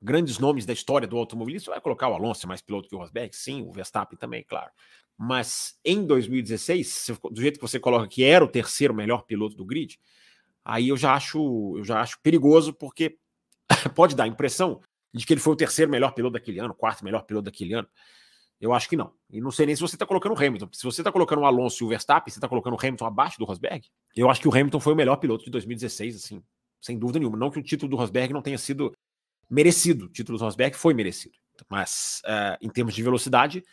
grandes 0.00 0.38
nomes 0.38 0.64
da 0.64 0.72
história 0.72 1.06
do 1.06 1.16
automobilismo, 1.16 1.66
você 1.66 1.70
vai 1.70 1.80
colocar 1.80 2.08
o 2.08 2.14
Alonso 2.14 2.46
mais 2.46 2.60
piloto 2.60 2.88
que 2.88 2.94
o 2.94 2.98
Rosberg, 2.98 3.34
sim, 3.34 3.62
o 3.62 3.72
Verstappen 3.72 4.18
também, 4.18 4.44
claro. 4.44 4.70
Mas 5.16 5.76
em 5.84 6.06
2016, 6.06 7.10
do 7.30 7.40
jeito 7.40 7.56
que 7.56 7.66
você 7.66 7.80
coloca 7.80 8.06
que 8.06 8.22
era 8.22 8.44
o 8.44 8.48
terceiro 8.48 8.94
melhor 8.94 9.22
piloto 9.22 9.56
do 9.56 9.64
grid, 9.64 9.98
aí 10.64 10.88
eu 10.88 10.96
já 10.96 11.14
acho, 11.14 11.74
eu 11.76 11.84
já 11.84 12.00
acho 12.00 12.20
perigoso, 12.22 12.72
porque 12.72 13.18
pode 13.96 14.14
dar 14.14 14.24
a 14.24 14.28
impressão 14.28 14.80
de 15.12 15.26
que 15.26 15.32
ele 15.32 15.40
foi 15.40 15.54
o 15.54 15.56
terceiro 15.56 15.90
melhor 15.90 16.12
piloto 16.12 16.34
daquele 16.34 16.60
ano, 16.60 16.72
quarto 16.72 17.04
melhor 17.04 17.22
piloto 17.22 17.46
daquele 17.46 17.74
ano. 17.74 17.88
Eu 18.60 18.72
acho 18.72 18.88
que 18.88 18.96
não. 18.96 19.12
E 19.30 19.40
não 19.40 19.50
sei 19.50 19.66
nem 19.66 19.74
se 19.74 19.80
você 19.80 19.94
está 19.94 20.04
colocando 20.04 20.32
o 20.32 20.38
Hamilton. 20.38 20.68
Se 20.72 20.82
você 20.82 21.00
está 21.00 21.12
colocando 21.12 21.40
o 21.40 21.46
Alonso 21.46 21.82
e 21.82 21.86
o 21.86 21.88
Verstappen, 21.88 22.30
você 22.32 22.38
está 22.38 22.48
colocando 22.48 22.74
o 22.74 22.78
Hamilton 22.80 23.06
abaixo 23.06 23.38
do 23.38 23.44
Rosberg. 23.44 23.88
Eu 24.16 24.28
acho 24.28 24.40
que 24.40 24.48
o 24.48 24.52
Hamilton 24.52 24.80
foi 24.80 24.92
o 24.92 24.96
melhor 24.96 25.16
piloto 25.16 25.44
de 25.44 25.50
2016, 25.50 26.16
assim, 26.16 26.42
sem 26.80 26.98
dúvida 26.98 27.20
nenhuma. 27.20 27.36
Não 27.36 27.50
que 27.50 27.58
o 27.58 27.62
título 27.62 27.90
do 27.90 27.96
Rosberg 27.96 28.32
não 28.32 28.42
tenha 28.42 28.58
sido 28.58 28.92
merecido. 29.48 30.06
O 30.06 30.08
título 30.08 30.38
do 30.38 30.44
Rosberg 30.44 30.76
foi 30.76 30.94
merecido. 30.94 31.34
Mas, 31.68 32.22
uh, 32.24 32.56
em 32.60 32.68
termos 32.68 32.94
de 32.94 33.02
velocidade, 33.02 33.64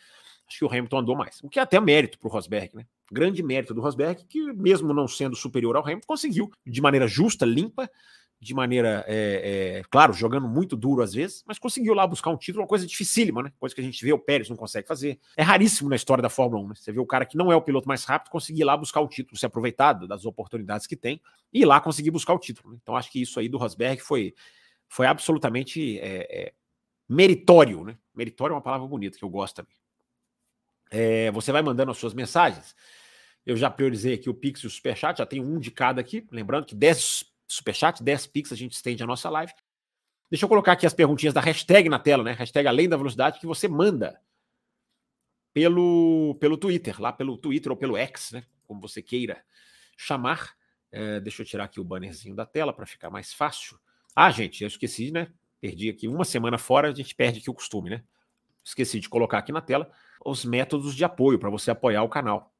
acho 0.47 0.59
que 0.59 0.65
o 0.65 0.69
Hamilton 0.69 0.99
andou 0.99 1.15
mais. 1.15 1.39
O 1.43 1.49
que 1.49 1.59
é 1.59 1.61
até 1.61 1.79
mérito 1.79 2.17
para 2.19 2.27
o 2.27 2.31
Rosberg, 2.31 2.75
né? 2.75 2.85
Grande 3.11 3.43
mérito 3.43 3.73
do 3.73 3.81
Rosberg, 3.81 4.25
que 4.25 4.41
mesmo 4.53 4.93
não 4.93 5.07
sendo 5.07 5.35
superior 5.35 5.75
ao 5.75 5.83
Hamilton, 5.83 6.07
conseguiu 6.07 6.51
de 6.65 6.81
maneira 6.81 7.07
justa, 7.07 7.45
limpa, 7.45 7.89
de 8.39 8.53
maneira, 8.53 9.03
é, 9.07 9.79
é, 9.79 9.83
claro, 9.89 10.13
jogando 10.13 10.47
muito 10.47 10.75
duro 10.75 11.01
às 11.01 11.13
vezes, 11.13 11.43
mas 11.47 11.57
conseguiu 11.57 11.93
lá 11.93 12.05
buscar 12.05 12.29
um 12.29 12.37
título, 12.37 12.63
uma 12.63 12.67
coisa 12.67 12.85
dificílima, 12.85 13.41
né? 13.43 13.51
Coisa 13.59 13.73
que 13.73 13.81
a 13.81 13.83
gente 13.83 14.03
vê 14.03 14.11
o 14.13 14.19
Pérez 14.19 14.49
não 14.49 14.55
consegue 14.55 14.87
fazer. 14.87 15.19
É 15.37 15.41
raríssimo 15.41 15.89
na 15.89 15.95
história 15.95 16.21
da 16.21 16.29
Fórmula 16.29 16.63
1, 16.63 16.67
né? 16.67 16.75
Você 16.75 16.91
vê 16.91 16.99
o 16.99 17.05
cara 17.05 17.25
que 17.25 17.37
não 17.37 17.51
é 17.51 17.55
o 17.55 17.61
piloto 17.61 17.87
mais 17.87 18.03
rápido 18.03 18.31
conseguir 18.31 18.63
lá 18.63 18.75
buscar 18.75 19.01
o 19.01 19.07
título, 19.07 19.37
se 19.37 19.45
aproveitar 19.45 19.93
das 19.93 20.25
oportunidades 20.25 20.85
que 20.85 20.95
tem 20.95 21.21
e 21.51 21.61
ir 21.61 21.65
lá 21.65 21.79
conseguir 21.79 22.11
buscar 22.11 22.33
o 22.33 22.39
título. 22.39 22.73
Né? 22.73 22.79
Então 22.81 22.95
acho 22.95 23.11
que 23.11 23.21
isso 23.21 23.39
aí 23.39 23.47
do 23.47 23.57
Rosberg 23.57 24.01
foi, 24.01 24.33
foi 24.87 25.07
absolutamente 25.07 25.99
é, 25.99 26.47
é 26.47 26.53
meritório, 27.07 27.83
né? 27.83 27.97
Meritório 28.13 28.53
é 28.53 28.55
uma 28.55 28.61
palavra 28.61 28.87
bonita 28.87 29.17
que 29.17 29.23
eu 29.23 29.29
gosto 29.29 29.55
também. 29.55 29.75
É, 30.89 31.31
você 31.31 31.51
vai 31.51 31.61
mandando 31.61 31.91
as 31.91 31.97
suas 31.97 32.13
mensagens. 32.13 32.75
Eu 33.45 33.55
já 33.55 33.69
priorizei 33.69 34.13
aqui 34.15 34.29
o 34.29 34.33
Pix 34.33 34.61
e 34.61 34.67
o 34.67 34.69
Superchat, 34.69 35.19
já 35.19 35.25
tem 35.25 35.41
um 35.41 35.59
de 35.59 35.69
cada 35.71 36.01
aqui. 36.01 36.25
Lembrando 36.31 36.65
que 36.65 36.75
10 36.75 37.25
Superchat, 37.47 38.01
10 38.01 38.27
Pix 38.27 38.51
a 38.51 38.55
gente 38.55 38.73
estende 38.73 39.03
a 39.03 39.07
nossa 39.07 39.29
live. 39.29 39.53
Deixa 40.29 40.45
eu 40.45 40.49
colocar 40.49 40.71
aqui 40.71 40.85
as 40.85 40.93
perguntinhas 40.93 41.33
da 41.33 41.41
hashtag 41.41 41.87
na 41.87 41.99
tela, 41.99 42.23
né? 42.23 42.31
Hashtag 42.31 42.67
Além 42.67 42.89
da 42.89 42.97
Velocidade, 42.97 43.39
que 43.39 43.45
você 43.45 43.67
manda 43.67 44.19
pelo, 45.53 46.35
pelo 46.39 46.57
Twitter, 46.57 46.99
lá 46.99 47.13
pelo 47.13 47.37
Twitter 47.37 47.71
ou 47.71 47.77
pelo 47.77 47.95
X, 47.95 48.31
né? 48.31 48.43
Como 48.63 48.81
você 48.81 49.01
queira 49.01 49.43
chamar. 49.95 50.55
É, 50.91 51.19
deixa 51.19 51.41
eu 51.41 51.45
tirar 51.45 51.65
aqui 51.65 51.79
o 51.79 51.83
bannerzinho 51.83 52.35
da 52.35 52.45
tela 52.45 52.73
para 52.73 52.85
ficar 52.85 53.09
mais 53.09 53.33
fácil. 53.33 53.79
Ah, 54.15 54.31
gente, 54.31 54.63
eu 54.63 54.67
esqueci, 54.67 55.11
né? 55.11 55.27
Perdi 55.59 55.89
aqui 55.89 56.07
uma 56.07 56.23
semana 56.23 56.57
fora, 56.57 56.87
a 56.87 56.93
gente 56.93 57.13
perde 57.13 57.39
aqui 57.39 57.49
o 57.49 57.53
costume, 57.53 57.89
né? 57.89 58.03
Esqueci 58.63 58.99
de 58.99 59.09
colocar 59.09 59.37
aqui 59.37 59.51
na 59.51 59.61
tela 59.61 59.91
os 60.25 60.45
métodos 60.45 60.95
de 60.95 61.03
apoio 61.03 61.37
para 61.37 61.49
você 61.49 61.69
apoiar 61.69 62.03
o 62.03 62.09
canal. 62.09 62.51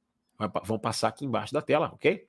Vão 0.64 0.78
passar 0.78 1.08
aqui 1.08 1.26
embaixo 1.26 1.54
da 1.54 1.62
tela, 1.62 1.92
ok? 1.94 2.28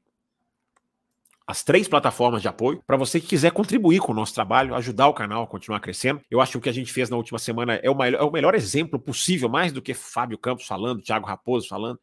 As 1.46 1.62
três 1.62 1.86
plataformas 1.86 2.42
de 2.42 2.48
apoio 2.48 2.82
para 2.86 2.96
você 2.96 3.20
que 3.20 3.26
quiser 3.26 3.52
contribuir 3.52 4.00
com 4.00 4.12
o 4.12 4.14
nosso 4.14 4.34
trabalho, 4.34 4.74
ajudar 4.74 5.08
o 5.08 5.14
canal 5.14 5.44
a 5.44 5.46
continuar 5.46 5.80
crescendo. 5.80 6.20
Eu 6.30 6.40
acho 6.40 6.52
que 6.52 6.58
o 6.58 6.60
que 6.60 6.68
a 6.68 6.72
gente 6.72 6.92
fez 6.92 7.08
na 7.10 7.16
última 7.16 7.38
semana 7.38 7.74
é 7.74 7.90
o, 7.90 7.94
maior, 7.94 8.20
é 8.20 8.22
o 8.22 8.30
melhor 8.32 8.54
exemplo 8.54 8.98
possível, 8.98 9.48
mais 9.48 9.72
do 9.72 9.82
que 9.82 9.94
Fábio 9.94 10.38
Campos 10.38 10.66
falando, 10.66 11.02
Thiago 11.02 11.26
Raposo 11.26 11.68
falando. 11.68 12.00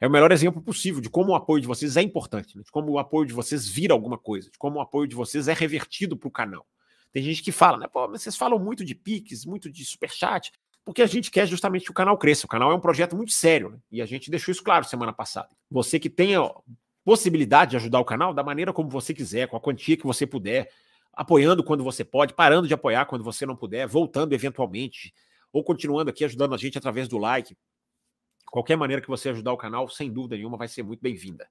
É 0.00 0.06
o 0.06 0.10
melhor 0.10 0.30
exemplo 0.30 0.60
possível 0.60 1.00
de 1.00 1.08
como 1.08 1.32
o 1.32 1.34
apoio 1.34 1.60
de 1.60 1.66
vocês 1.66 1.96
é 1.96 2.02
importante, 2.02 2.56
né? 2.56 2.62
de 2.62 2.70
como 2.70 2.92
o 2.92 2.98
apoio 2.98 3.26
de 3.26 3.32
vocês 3.32 3.68
vira 3.68 3.94
alguma 3.94 4.18
coisa, 4.18 4.50
de 4.50 4.58
como 4.58 4.78
o 4.78 4.80
apoio 4.80 5.08
de 5.08 5.14
vocês 5.14 5.48
é 5.48 5.54
revertido 5.54 6.16
para 6.16 6.28
o 6.28 6.30
canal. 6.30 6.66
Tem 7.12 7.22
gente 7.22 7.42
que 7.42 7.50
fala, 7.50 7.78
né? 7.78 7.86
Pô, 7.88 8.06
vocês 8.08 8.36
falam 8.36 8.58
muito 8.58 8.84
de 8.84 8.94
piques, 8.94 9.46
muito 9.46 9.70
de 9.70 9.84
superchat 9.84 10.52
porque 10.86 11.02
a 11.02 11.06
gente 11.06 11.32
quer 11.32 11.48
justamente 11.48 11.84
que 11.84 11.90
o 11.90 11.94
canal 11.94 12.16
cresça. 12.16 12.46
O 12.46 12.48
canal 12.48 12.70
é 12.70 12.74
um 12.74 12.80
projeto 12.80 13.16
muito 13.16 13.32
sério, 13.32 13.70
né? 13.70 13.78
e 13.90 14.00
a 14.00 14.06
gente 14.06 14.30
deixou 14.30 14.52
isso 14.52 14.62
claro 14.62 14.84
semana 14.84 15.12
passada. 15.12 15.48
Você 15.68 15.98
que 15.98 16.08
tenha 16.08 16.48
possibilidade 17.04 17.72
de 17.72 17.76
ajudar 17.76 17.98
o 17.98 18.04
canal 18.04 18.32
da 18.32 18.44
maneira 18.44 18.72
como 18.72 18.88
você 18.88 19.12
quiser, 19.12 19.48
com 19.48 19.56
a 19.56 19.60
quantia 19.60 19.96
que 19.96 20.06
você 20.06 20.24
puder, 20.24 20.70
apoiando 21.12 21.64
quando 21.64 21.82
você 21.82 22.04
pode, 22.04 22.34
parando 22.34 22.68
de 22.68 22.74
apoiar 22.74 23.04
quando 23.06 23.24
você 23.24 23.44
não 23.44 23.56
puder, 23.56 23.88
voltando 23.88 24.32
eventualmente, 24.32 25.12
ou 25.52 25.64
continuando 25.64 26.08
aqui 26.08 26.24
ajudando 26.24 26.54
a 26.54 26.56
gente 26.56 26.78
através 26.78 27.08
do 27.08 27.18
like. 27.18 27.56
Qualquer 28.50 28.76
maneira 28.76 29.02
que 29.02 29.08
você 29.08 29.28
ajudar 29.30 29.52
o 29.52 29.56
canal, 29.56 29.88
sem 29.88 30.12
dúvida 30.12 30.36
nenhuma, 30.36 30.56
vai 30.56 30.68
ser 30.68 30.82
muito 30.82 31.00
bem-vinda. 31.00 31.48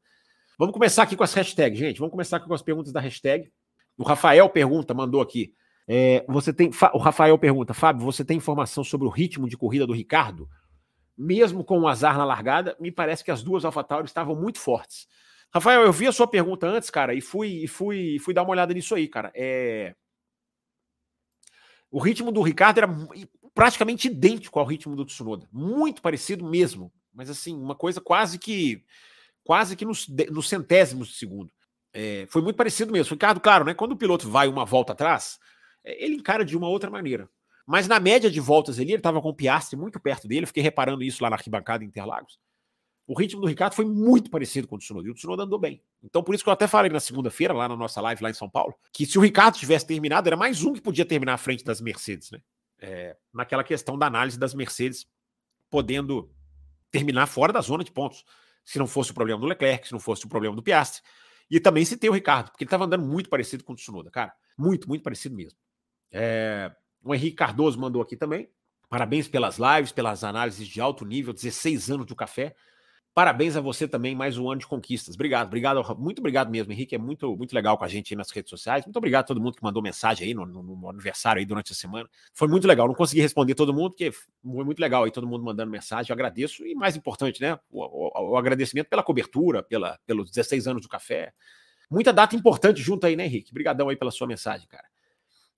Vamos 0.57 0.73
começar 0.73 1.03
aqui 1.03 1.15
com 1.15 1.23
as 1.23 1.33
hashtags, 1.33 1.77
gente. 1.77 1.99
Vamos 1.99 2.11
começar 2.11 2.37
aqui 2.37 2.47
com 2.47 2.53
as 2.53 2.61
perguntas 2.61 2.91
da 2.91 2.99
hashtag. 2.99 3.51
O 3.97 4.03
Rafael 4.03 4.49
pergunta, 4.49 4.93
mandou 4.93 5.21
aqui. 5.21 5.53
É, 5.87 6.25
você 6.27 6.53
tem. 6.53 6.71
O 6.93 6.97
Rafael 6.97 7.37
pergunta, 7.37 7.73
Fábio, 7.73 8.03
você 8.03 8.23
tem 8.23 8.37
informação 8.37 8.83
sobre 8.83 9.07
o 9.07 9.09
ritmo 9.11 9.47
de 9.47 9.57
corrida 9.57 9.85
do 9.85 9.93
Ricardo? 9.93 10.49
mesmo 11.17 11.63
com 11.63 11.79
o 11.79 11.87
azar 11.87 12.17
na 12.17 12.25
largada, 12.25 12.75
me 12.79 12.91
parece 12.91 13.23
que 13.23 13.31
as 13.31 13.41
duas 13.41 13.63
AlphaTauri 13.63 14.05
estavam 14.05 14.35
muito 14.35 14.59
fortes. 14.59 15.07
Rafael, 15.53 15.83
eu 15.83 15.93
vi 15.93 16.07
a 16.07 16.11
sua 16.11 16.27
pergunta 16.27 16.67
antes, 16.67 16.89
cara, 16.89 17.13
e 17.13 17.21
fui, 17.21 17.63
e 17.63 17.67
fui, 17.67 18.17
fui 18.19 18.33
dar 18.33 18.43
uma 18.43 18.51
olhada 18.51 18.73
nisso 18.73 18.93
aí, 18.93 19.07
cara. 19.07 19.31
É... 19.33 19.95
O 21.89 21.99
ritmo 21.99 22.31
do 22.31 22.41
Ricardo 22.41 22.79
era 22.79 22.87
praticamente 23.55 24.07
idêntico 24.07 24.59
ao 24.59 24.65
ritmo 24.65 24.95
do 24.95 25.05
Tsunoda, 25.05 25.47
muito 25.51 26.01
parecido 26.01 26.45
mesmo, 26.45 26.91
mas 27.13 27.29
assim, 27.29 27.55
uma 27.55 27.74
coisa 27.74 28.01
quase 28.01 28.38
que 28.38 28.83
quase 29.45 29.75
que 29.75 29.85
nos, 29.85 30.07
nos 30.29 30.50
centésimos 30.50 31.07
de 31.07 31.13
segundo. 31.15 31.51
É, 31.93 32.25
foi 32.29 32.41
muito 32.41 32.57
parecido 32.57 32.91
mesmo. 32.91 33.13
Ricardo, 33.13 33.39
claro, 33.39 33.63
né? 33.63 33.74
Quando 33.74 33.93
o 33.93 33.97
piloto 33.97 34.29
vai 34.29 34.50
uma 34.50 34.65
volta 34.65 34.91
atrás, 34.91 35.39
é, 35.83 36.03
ele 36.03 36.15
encara 36.15 36.43
de 36.43 36.57
uma 36.57 36.67
outra 36.67 36.89
maneira. 36.89 37.29
Mas 37.65 37.88
na 37.88 38.00
média 38.00 38.29
de 38.29 38.39
voltas 38.39 38.77
ali, 38.77 38.89
ele 38.89 38.97
estava 38.97 39.21
com 39.21 39.29
o 39.29 39.33
Piastri 39.33 39.77
muito 39.77 40.00
perto 40.00 40.27
dele. 40.27 40.43
Eu 40.43 40.47
fiquei 40.47 40.62
reparando 40.62 41.03
isso 41.03 41.24
lá 41.24 41.29
na 41.29 41.38
arquibancada 41.38 41.83
em 41.83 41.88
Interlagos. 41.88 42.38
O 43.07 43.17
ritmo 43.17 43.39
do 43.39 43.47
Ricardo 43.47 43.75
foi 43.75 43.85
muito 43.85 44.29
parecido 44.29 44.67
com 44.67 44.75
o 44.75 44.79
Tsunoda. 44.79 45.07
E 45.07 45.12
o 45.12 45.13
Tsunoda 45.13 45.43
andou 45.43 45.59
bem. 45.59 45.81
Então, 46.03 46.24
por 46.24 46.33
isso 46.33 46.43
que 46.43 46.50
eu 46.50 46.53
até 46.53 46.67
falei 46.67 46.91
na 46.91 47.00
segunda-feira, 47.00 47.53
lá 47.53 47.69
na 47.69 47.75
nossa 47.75 48.01
live 48.01 48.21
lá 48.21 48.29
em 48.31 48.33
São 48.33 48.50
Paulo, 48.50 48.74
que 48.91 49.05
se 49.05 49.17
o 49.17 49.21
Ricardo 49.21 49.55
tivesse 49.55 49.85
terminado, 49.85 50.27
era 50.27 50.35
mais 50.35 50.63
um 50.63 50.74
que 50.74 50.81
podia 50.81 51.05
terminar 51.05 51.35
à 51.35 51.38
frente 51.38 51.63
das 51.63 51.79
Mercedes, 51.79 52.31
né? 52.31 52.39
É, 52.88 53.18
naquela 53.34 53.63
questão 53.63 53.98
da 53.98 54.06
análise 54.06 54.38
das 54.38 54.54
Mercedes 54.54 55.08
podendo 55.72 56.32
terminar 56.92 57.25
fora 57.25 57.51
da 57.51 57.60
zona 57.60 57.84
de 57.84 57.92
pontos. 57.92 58.24
Se 58.63 58.77
não 58.77 58.86
fosse 58.86 59.10
o 59.10 59.13
problema 59.15 59.39
do 59.39 59.48
Leclerc, 59.48 59.88
se 59.88 59.92
não 59.92 60.00
fosse 60.00 60.24
o 60.25 60.30
problema 60.30 60.56
do 60.56 60.62
Piastri. 60.62 61.01
E 61.50 61.60
também 61.60 61.84
tem 61.84 62.10
o 62.10 62.13
Ricardo, 62.13 62.51
porque 62.51 62.63
ele 62.63 62.68
estava 62.68 62.86
andando 62.86 63.04
muito 63.04 63.27
parecido 63.27 63.63
com 63.63 63.74
o 63.74 63.75
Tsunoda, 63.75 64.12
cara. 64.12 64.34
Muito, 64.56 64.88
muito 64.88 65.01
parecido 65.01 65.36
mesmo. 65.36 65.58
É, 66.12 66.72
o 67.04 67.13
Henrique 67.13 67.36
Cardoso 67.36 67.80
mandou 67.80 68.04
aqui 68.04 68.15
também. 68.15 68.50
Parabéns 68.88 69.27
pelas 69.27 69.58
lives, 69.58 69.92
pelas 69.92 70.24
análises 70.24 70.68
de 70.68 70.80
alto 70.80 71.06
nível, 71.06 71.34
16 71.34 71.89
anos 71.89 72.06
do 72.06 72.15
café. 72.15 72.56
Parabéns 73.15 73.55
a 73.55 73.62
você 73.62 73.88
também, 73.88 74.13
mais 74.13 74.38
um 74.38 74.51
ano 74.51 74.60
de 74.60 74.67
conquistas. 74.67 75.15
Obrigado, 75.15 75.48
obrigado, 75.48 75.81
muito 75.98 76.19
obrigado 76.19 76.51
mesmo, 76.51 76.74
Henrique. 76.74 76.95
É 76.95 76.98
muito, 76.98 77.34
muito 77.38 77.55
legal 77.55 77.77
com 77.77 77.86
a 77.86 77.88
gente 77.88 78.13
aí 78.13 78.17
nas 78.17 78.29
redes 78.29 78.50
sociais. 78.50 78.84
Muito 78.84 78.98
obrigado 78.98 79.24
a 79.24 79.27
todo 79.27 79.39
mundo 79.39 79.55
que 79.55 79.63
mandou 79.63 79.81
mensagem 79.81 80.27
aí 80.27 80.34
no, 80.34 80.45
no, 80.45 80.62
no 80.62 80.89
aniversário 80.89 81.39
aí 81.39 81.45
durante 81.45 81.72
a 81.72 81.75
semana. 81.75 82.10
Foi 82.34 82.50
muito 82.50 82.67
legal. 82.67 82.89
Não 82.89 82.93
consegui 82.93 83.22
responder 83.22 83.55
todo 83.55 83.74
mundo, 83.74 83.91
porque 83.91 84.12
foi 84.12 84.65
muito 84.65 84.79
legal 84.79 85.05
aí 85.05 85.12
todo 85.12 85.25
mundo 85.25 85.45
mandando 85.45 85.72
mensagem. 85.72 86.10
Eu 86.10 86.13
agradeço. 86.13 86.65
E 86.67 86.75
mais 86.75 86.98
importante, 86.98 87.39
né? 87.39 87.57
O, 87.72 87.86
o, 87.86 88.31
o 88.31 88.38
agradecimento 88.38 88.89
pela 88.89 89.01
cobertura, 89.01 89.63
pela, 89.63 89.98
pelos 90.05 90.29
16 90.29 90.67
anos 90.67 90.81
do 90.81 90.89
café. 90.89 91.31
Muita 91.89 92.12
data 92.12 92.36
importante 92.36 92.81
junto 92.81 93.07
aí, 93.07 93.15
né, 93.15 93.27
Henrique? 93.27 93.50
Obrigadão 93.51 93.88
aí 93.88 93.95
pela 93.95 94.12
sua 94.12 94.27
mensagem, 94.27 94.67
cara. 94.67 94.89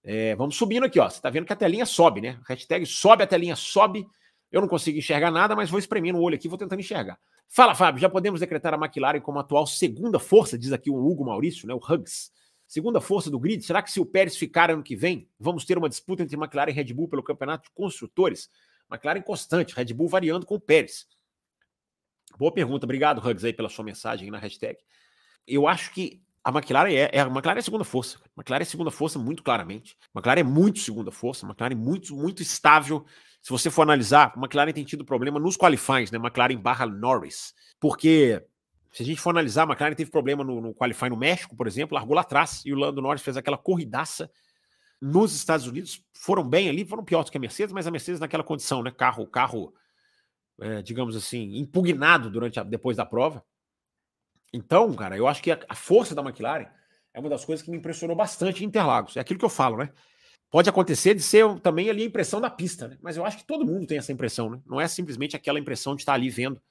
É, 0.04 0.36
vamos 0.36 0.56
subindo 0.56 0.86
aqui, 0.86 1.00
ó. 1.00 1.10
Você 1.10 1.20
tá 1.20 1.32
vendo 1.32 1.48
que 1.48 1.54
a 1.54 1.56
telinha 1.56 1.88
sobe, 1.88 2.22
né? 2.22 2.40
Hashtag 2.48 2.86
sobe, 2.86 3.24
a 3.24 3.28
telinha 3.28 3.56
sobe. 3.56 4.06
Eu 4.52 4.62
não 4.62 4.68
consigo 4.68 4.98
enxergar 4.98 5.30
nada, 5.30 5.56
mas 5.56 5.70
vou 5.70 5.80
espremendo 5.80 6.18
o 6.20 6.22
olho 6.22 6.36
aqui, 6.36 6.48
vou 6.48 6.58
tentando 6.58 6.80
enxergar. 6.80 7.20
Fala, 7.48 7.76
Fábio, 7.76 8.00
já 8.00 8.10
podemos 8.10 8.40
decretar 8.40 8.74
a 8.74 8.78
McLaren 8.78 9.20
como 9.20 9.40
atual 9.40 9.68
segunda 9.68 10.20
força, 10.20 10.58
diz 10.58 10.72
aqui 10.72 10.90
o 10.90 10.96
Hugo 10.96 11.26
Maurício, 11.26 11.68
né, 11.68 11.74
o 11.74 11.78
Hugs. 11.78 12.32
Segunda 12.68 13.00
força 13.00 13.32
do 13.32 13.40
grid. 13.40 13.64
Será 13.64 13.82
que 13.82 13.90
se 13.90 14.00
o 14.00 14.06
Pérez 14.06 14.36
ficar 14.36 14.70
ano 14.70 14.84
que 14.84 14.96
vem, 14.96 15.30
vamos 15.40 15.64
ter 15.64 15.78
uma 15.78 15.88
disputa 15.88 16.24
entre 16.24 16.36
McLaren 16.36 16.72
e 16.72 16.74
Red 16.74 16.94
Bull 16.94 17.08
pelo 17.08 17.24
campeonato 17.24 17.70
de 17.70 17.72
construtores? 17.72 18.50
McLaren 18.92 19.22
constante, 19.22 19.74
Red 19.74 19.94
Bull 19.94 20.10
variando 20.10 20.46
com 20.46 20.56
o 20.56 20.60
Pérez. 20.60 21.08
Boa 22.38 22.52
pergunta, 22.52 22.86
obrigado, 22.86 23.26
Hugs, 23.26 23.46
aí 23.46 23.54
pela 23.54 23.70
sua 23.70 23.86
mensagem 23.86 24.30
na 24.30 24.38
hashtag. 24.38 24.78
Eu 25.48 25.66
acho 25.66 25.94
que 25.94 26.22
a 26.44 26.50
McLaren 26.50 26.92
é, 26.92 27.10
é, 27.14 27.20
a 27.22 27.28
McLaren 27.28 27.60
é 27.60 27.62
segunda 27.62 27.84
força. 27.84 28.20
A 28.20 28.42
McLaren 28.42 28.62
é 28.62 28.66
segunda 28.66 28.92
força 28.92 29.18
muito 29.18 29.44
claramente. 29.44 29.98
A 30.14 30.20
McLaren 30.20 30.42
é 30.42 30.44
muito 30.44 30.80
segunda 30.80 31.12
força. 31.12 31.46
A 31.46 31.50
McLaren 31.50 31.74
é 31.74 31.78
muito, 31.78 32.16
muito 32.16 32.42
estável 32.42 33.06
se 33.48 33.52
você 33.52 33.72
for 33.72 33.84
analisar, 33.84 34.34
a 34.36 34.38
McLaren 34.38 34.74
tem 34.74 34.84
tido 34.84 35.06
problema 35.06 35.40
nos 35.40 35.56
qualifies, 35.56 36.12
né? 36.12 36.18
McLaren 36.18 36.58
barra 36.58 36.86
Norris. 36.86 37.54
Porque 37.80 38.46
se 38.92 39.04
a 39.04 39.06
gente 39.06 39.22
for 39.22 39.30
analisar, 39.30 39.64
a 39.64 39.72
McLaren 39.72 39.96
teve 39.96 40.12
problema 40.12 40.44
no, 40.44 40.60
no 40.60 40.74
qualify 40.74 41.10
no 41.10 41.16
México, 41.16 41.56
por 41.56 41.66
exemplo, 41.66 41.96
largou 41.96 42.14
lá 42.14 42.24
atrás 42.24 42.62
e 42.66 42.74
o 42.74 42.76
Lando 42.76 43.02
Norris 43.02 43.22
fez 43.22 43.38
aquela 43.38 43.58
corridaça 43.58 44.30
nos 45.02 45.34
Estados 45.34 45.66
Unidos. 45.66 46.04
Foram 46.12 46.44
bem 46.44 46.68
ali, 46.68 46.84
foram 46.84 47.06
piores 47.06 47.30
que 47.30 47.38
a 47.38 47.40
Mercedes, 47.40 47.72
mas 47.72 47.88
a 47.88 47.92
Mercedes 47.92 48.20
naquela 48.20 48.44
condição, 48.44 48.84
né? 48.84 48.92
Carro, 48.92 49.26
carro, 49.26 49.74
é, 50.60 50.82
digamos 50.82 51.16
assim, 51.16 51.56
impugnado 51.56 52.30
durante 52.30 52.60
a, 52.60 52.64
depois 52.64 52.98
da 52.98 53.06
prova. 53.06 53.42
Então, 54.52 54.94
cara, 54.94 55.16
eu 55.16 55.26
acho 55.26 55.42
que 55.42 55.54
a, 55.54 55.60
a 55.70 55.76
força 55.76 56.14
da 56.14 56.22
McLaren 56.22 56.68
é 57.14 57.20
uma 57.22 57.30
das 57.30 57.46
coisas 57.46 57.64
que 57.64 57.72
me 57.72 57.78
impressionou 57.78 58.14
bastante 58.18 58.66
em 58.66 58.68
Interlagos. 58.68 59.16
É 59.16 59.22
aquilo 59.22 59.40
que 59.40 59.46
eu 59.46 59.50
falo, 59.50 59.78
né? 59.78 59.90
Pode 60.50 60.70
acontecer 60.70 61.14
de 61.14 61.22
ser 61.22 61.60
também 61.60 61.90
ali 61.90 62.04
a 62.04 62.06
impressão 62.06 62.40
da 62.40 62.50
pista, 62.50 62.88
né? 62.88 62.98
Mas 63.02 63.18
eu 63.18 63.26
acho 63.26 63.38
que 63.38 63.46
todo 63.46 63.66
mundo 63.66 63.86
tem 63.86 63.98
essa 63.98 64.14
impressão, 64.14 64.50
né? 64.50 64.62
Não 64.66 64.80
é 64.80 64.88
simplesmente 64.88 65.36
aquela 65.36 65.60
impressão 65.60 65.96
de 65.96 66.02
estar 66.02 66.14
ali 66.14 66.30
vendo 66.30 66.62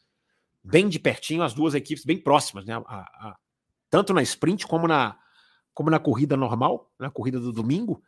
bem 0.65 0.89
de 0.89 0.99
pertinho 0.99 1.43
as 1.43 1.53
duas 1.53 1.75
equipes 1.75 2.05
bem 2.05 2.19
próximas, 2.19 2.65
né? 2.65 2.75
A, 2.75 3.01
a, 3.01 3.37
tanto 3.91 4.15
na 4.15 4.23
sprint 4.23 4.67
como 4.67 4.89
na, 4.89 5.19
como 5.75 5.91
na 5.91 5.99
corrida 5.99 6.37
normal, 6.37 6.91
na 6.99 7.11
corrida 7.11 7.39
do 7.39 7.53
domingo. 7.53 8.03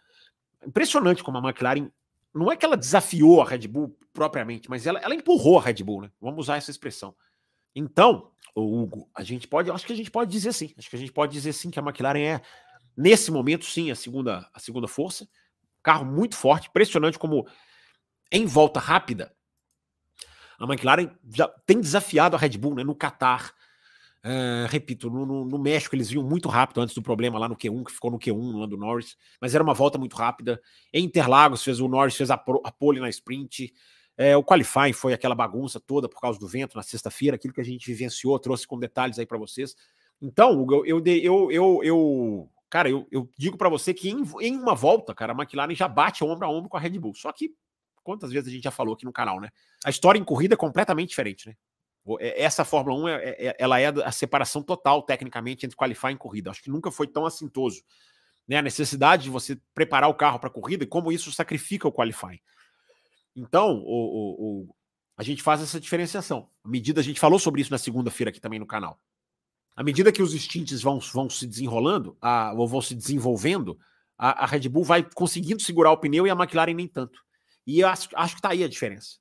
Impressionante 0.66 1.22
como 1.22 1.36
a 1.38 1.42
McLaren. 1.42 1.90
Não 2.34 2.50
é 2.50 2.56
que 2.56 2.64
ela 2.64 2.76
desafiou 2.76 3.42
a 3.42 3.44
Red 3.44 3.68
Bull 3.68 3.96
propriamente, 4.12 4.70
mas 4.70 4.86
ela, 4.86 4.98
ela 5.00 5.14
empurrou 5.14 5.58
a 5.58 5.62
Red 5.62 5.82
Bull, 5.84 6.02
né? 6.02 6.10
Vamos 6.20 6.46
usar 6.46 6.56
essa 6.56 6.70
expressão. 6.70 7.14
Então, 7.74 8.32
Hugo, 8.56 9.08
a 9.14 9.22
gente 9.22 9.46
pode, 9.46 9.70
acho 9.70 9.86
que 9.86 9.92
a 9.92 9.96
gente 9.96 10.10
pode 10.10 10.30
dizer 10.30 10.52
sim. 10.54 10.72
Acho 10.78 10.88
que 10.88 10.96
a 10.96 10.98
gente 10.98 11.12
pode 11.12 11.32
dizer 11.32 11.52
sim 11.52 11.70
que 11.70 11.78
a 11.78 11.82
McLaren 11.82 12.20
é, 12.20 12.42
nesse 12.96 13.30
momento, 13.30 13.66
sim, 13.66 13.90
a 13.90 13.94
segunda, 13.94 14.48
a 14.52 14.58
segunda 14.58 14.88
força 14.88 15.28
Carro 15.82 16.04
muito 16.04 16.36
forte, 16.36 16.68
impressionante 16.68 17.18
como 17.18 17.46
em 18.30 18.46
volta 18.46 18.80
rápida. 18.80 19.32
A 20.58 20.64
McLaren 20.64 21.10
já 21.32 21.48
tem 21.66 21.80
desafiado 21.80 22.34
a 22.34 22.38
Red 22.38 22.58
Bull 22.58 22.74
né, 22.74 22.84
no 22.84 22.96
Qatar. 22.96 23.54
Uh, 24.24 24.66
repito, 24.68 25.08
no, 25.08 25.24
no, 25.24 25.44
no, 25.44 25.58
México 25.58 25.94
eles 25.94 26.10
vinham 26.10 26.24
muito 26.24 26.48
rápido 26.48 26.80
antes 26.80 26.94
do 26.94 27.00
problema 27.00 27.38
lá 27.38 27.48
no 27.48 27.56
Q1, 27.56 27.84
que 27.84 27.92
ficou 27.92 28.10
no 28.10 28.18
Q1 28.18 28.58
lá 28.58 28.66
do 28.66 28.76
Norris, 28.76 29.16
mas 29.40 29.54
era 29.54 29.62
uma 29.62 29.72
volta 29.72 29.96
muito 29.96 30.16
rápida. 30.16 30.60
Em 30.92 31.04
Interlagos, 31.04 31.62
fez, 31.62 31.78
o 31.78 31.86
Norris 31.86 32.16
fez 32.16 32.30
a, 32.30 32.34
a 32.34 32.72
pole 32.72 32.98
na 32.98 33.08
sprint. 33.08 33.72
É, 34.16 34.36
o 34.36 34.42
qualifying 34.42 34.92
foi 34.92 35.12
aquela 35.12 35.36
bagunça 35.36 35.78
toda 35.78 36.08
por 36.08 36.20
causa 36.20 36.40
do 36.40 36.48
vento 36.48 36.76
na 36.76 36.82
sexta-feira, 36.82 37.36
aquilo 37.36 37.54
que 37.54 37.60
a 37.60 37.64
gente 37.64 37.86
vivenciou, 37.86 38.36
trouxe 38.40 38.66
com 38.66 38.76
detalhes 38.76 39.20
aí 39.20 39.24
para 39.24 39.38
vocês. 39.38 39.76
Então, 40.20 40.66
eu, 40.68 40.84
eu, 40.84 41.02
eu, 41.06 41.52
eu, 41.52 41.80
eu 41.84 42.50
Cara, 42.70 42.90
eu, 42.90 43.06
eu 43.10 43.30
digo 43.36 43.56
para 43.56 43.68
você 43.68 43.94
que 43.94 44.10
em, 44.10 44.22
em, 44.40 44.56
uma 44.56 44.74
volta, 44.74 45.14
cara, 45.14 45.32
a 45.32 45.36
McLaren 45.36 45.74
já 45.74 45.88
bate 45.88 46.22
ombro 46.22 46.46
a 46.46 46.50
ombro 46.50 46.68
com 46.68 46.76
a 46.76 46.80
Red 46.80 46.98
Bull. 46.98 47.14
Só 47.14 47.32
que, 47.32 47.54
quantas 48.02 48.30
vezes 48.30 48.48
a 48.48 48.52
gente 48.52 48.64
já 48.64 48.70
falou 48.70 48.94
aqui 48.94 49.06
no 49.06 49.12
canal, 49.12 49.40
né? 49.40 49.48
A 49.84 49.90
história 49.90 50.18
em 50.18 50.24
corrida 50.24 50.54
é 50.54 50.56
completamente 50.56 51.08
diferente, 51.08 51.48
né? 51.48 51.54
É, 52.20 52.42
essa 52.42 52.64
Fórmula 52.64 52.98
1, 53.04 53.08
é, 53.08 53.14
é, 53.14 53.56
ela 53.58 53.80
é 53.80 53.86
a 53.86 54.12
separação 54.12 54.62
total, 54.62 55.02
tecnicamente, 55.02 55.64
entre 55.64 55.76
qualifying 55.76 56.14
e 56.14 56.18
corrida. 56.18 56.50
Acho 56.50 56.62
que 56.62 56.70
nunca 56.70 56.90
foi 56.90 57.06
tão 57.06 57.24
assintoso. 57.24 57.82
Né? 58.46 58.56
A 58.56 58.62
necessidade 58.62 59.24
de 59.24 59.30
você 59.30 59.60
preparar 59.74 60.08
o 60.08 60.14
carro 60.14 60.38
para 60.38 60.48
a 60.48 60.52
corrida 60.52 60.84
e 60.84 60.86
como 60.86 61.12
isso 61.12 61.32
sacrifica 61.32 61.88
o 61.88 61.92
qualifying. 61.92 62.40
Então, 63.36 63.82
o, 63.84 63.84
o, 63.84 64.62
o, 64.62 64.76
a 65.16 65.22
gente 65.22 65.42
faz 65.42 65.62
essa 65.62 65.78
diferenciação. 65.80 66.48
A 66.64 66.68
medida, 66.68 67.00
a 67.00 67.04
gente 67.04 67.20
falou 67.20 67.38
sobre 67.38 67.60
isso 67.60 67.70
na 67.70 67.78
segunda-feira 67.78 68.30
aqui 68.30 68.40
também 68.40 68.58
no 68.58 68.66
canal 68.66 68.98
à 69.78 69.84
medida 69.84 70.10
que 70.10 70.20
os 70.20 70.34
instintos 70.34 70.82
vão, 70.82 70.98
vão 70.98 71.30
se 71.30 71.46
desenrolando, 71.46 72.18
a, 72.20 72.52
ou 72.52 72.66
vão 72.66 72.82
se 72.82 72.96
desenvolvendo, 72.96 73.78
a, 74.18 74.42
a, 74.42 74.46
Red 74.46 74.68
Bull 74.68 74.82
vai 74.82 75.08
conseguindo 75.14 75.62
segurar 75.62 75.92
o 75.92 75.96
pneu 75.96 76.26
e 76.26 76.30
a 76.30 76.32
McLaren 76.32 76.74
nem 76.74 76.88
tanto. 76.88 77.20
E 77.64 77.78
eu 77.78 77.86
acho, 77.86 78.08
acho 78.16 78.34
que 78.34 78.40
está 78.40 78.48
aí 78.48 78.64
a 78.64 78.68
diferença. 78.68 79.18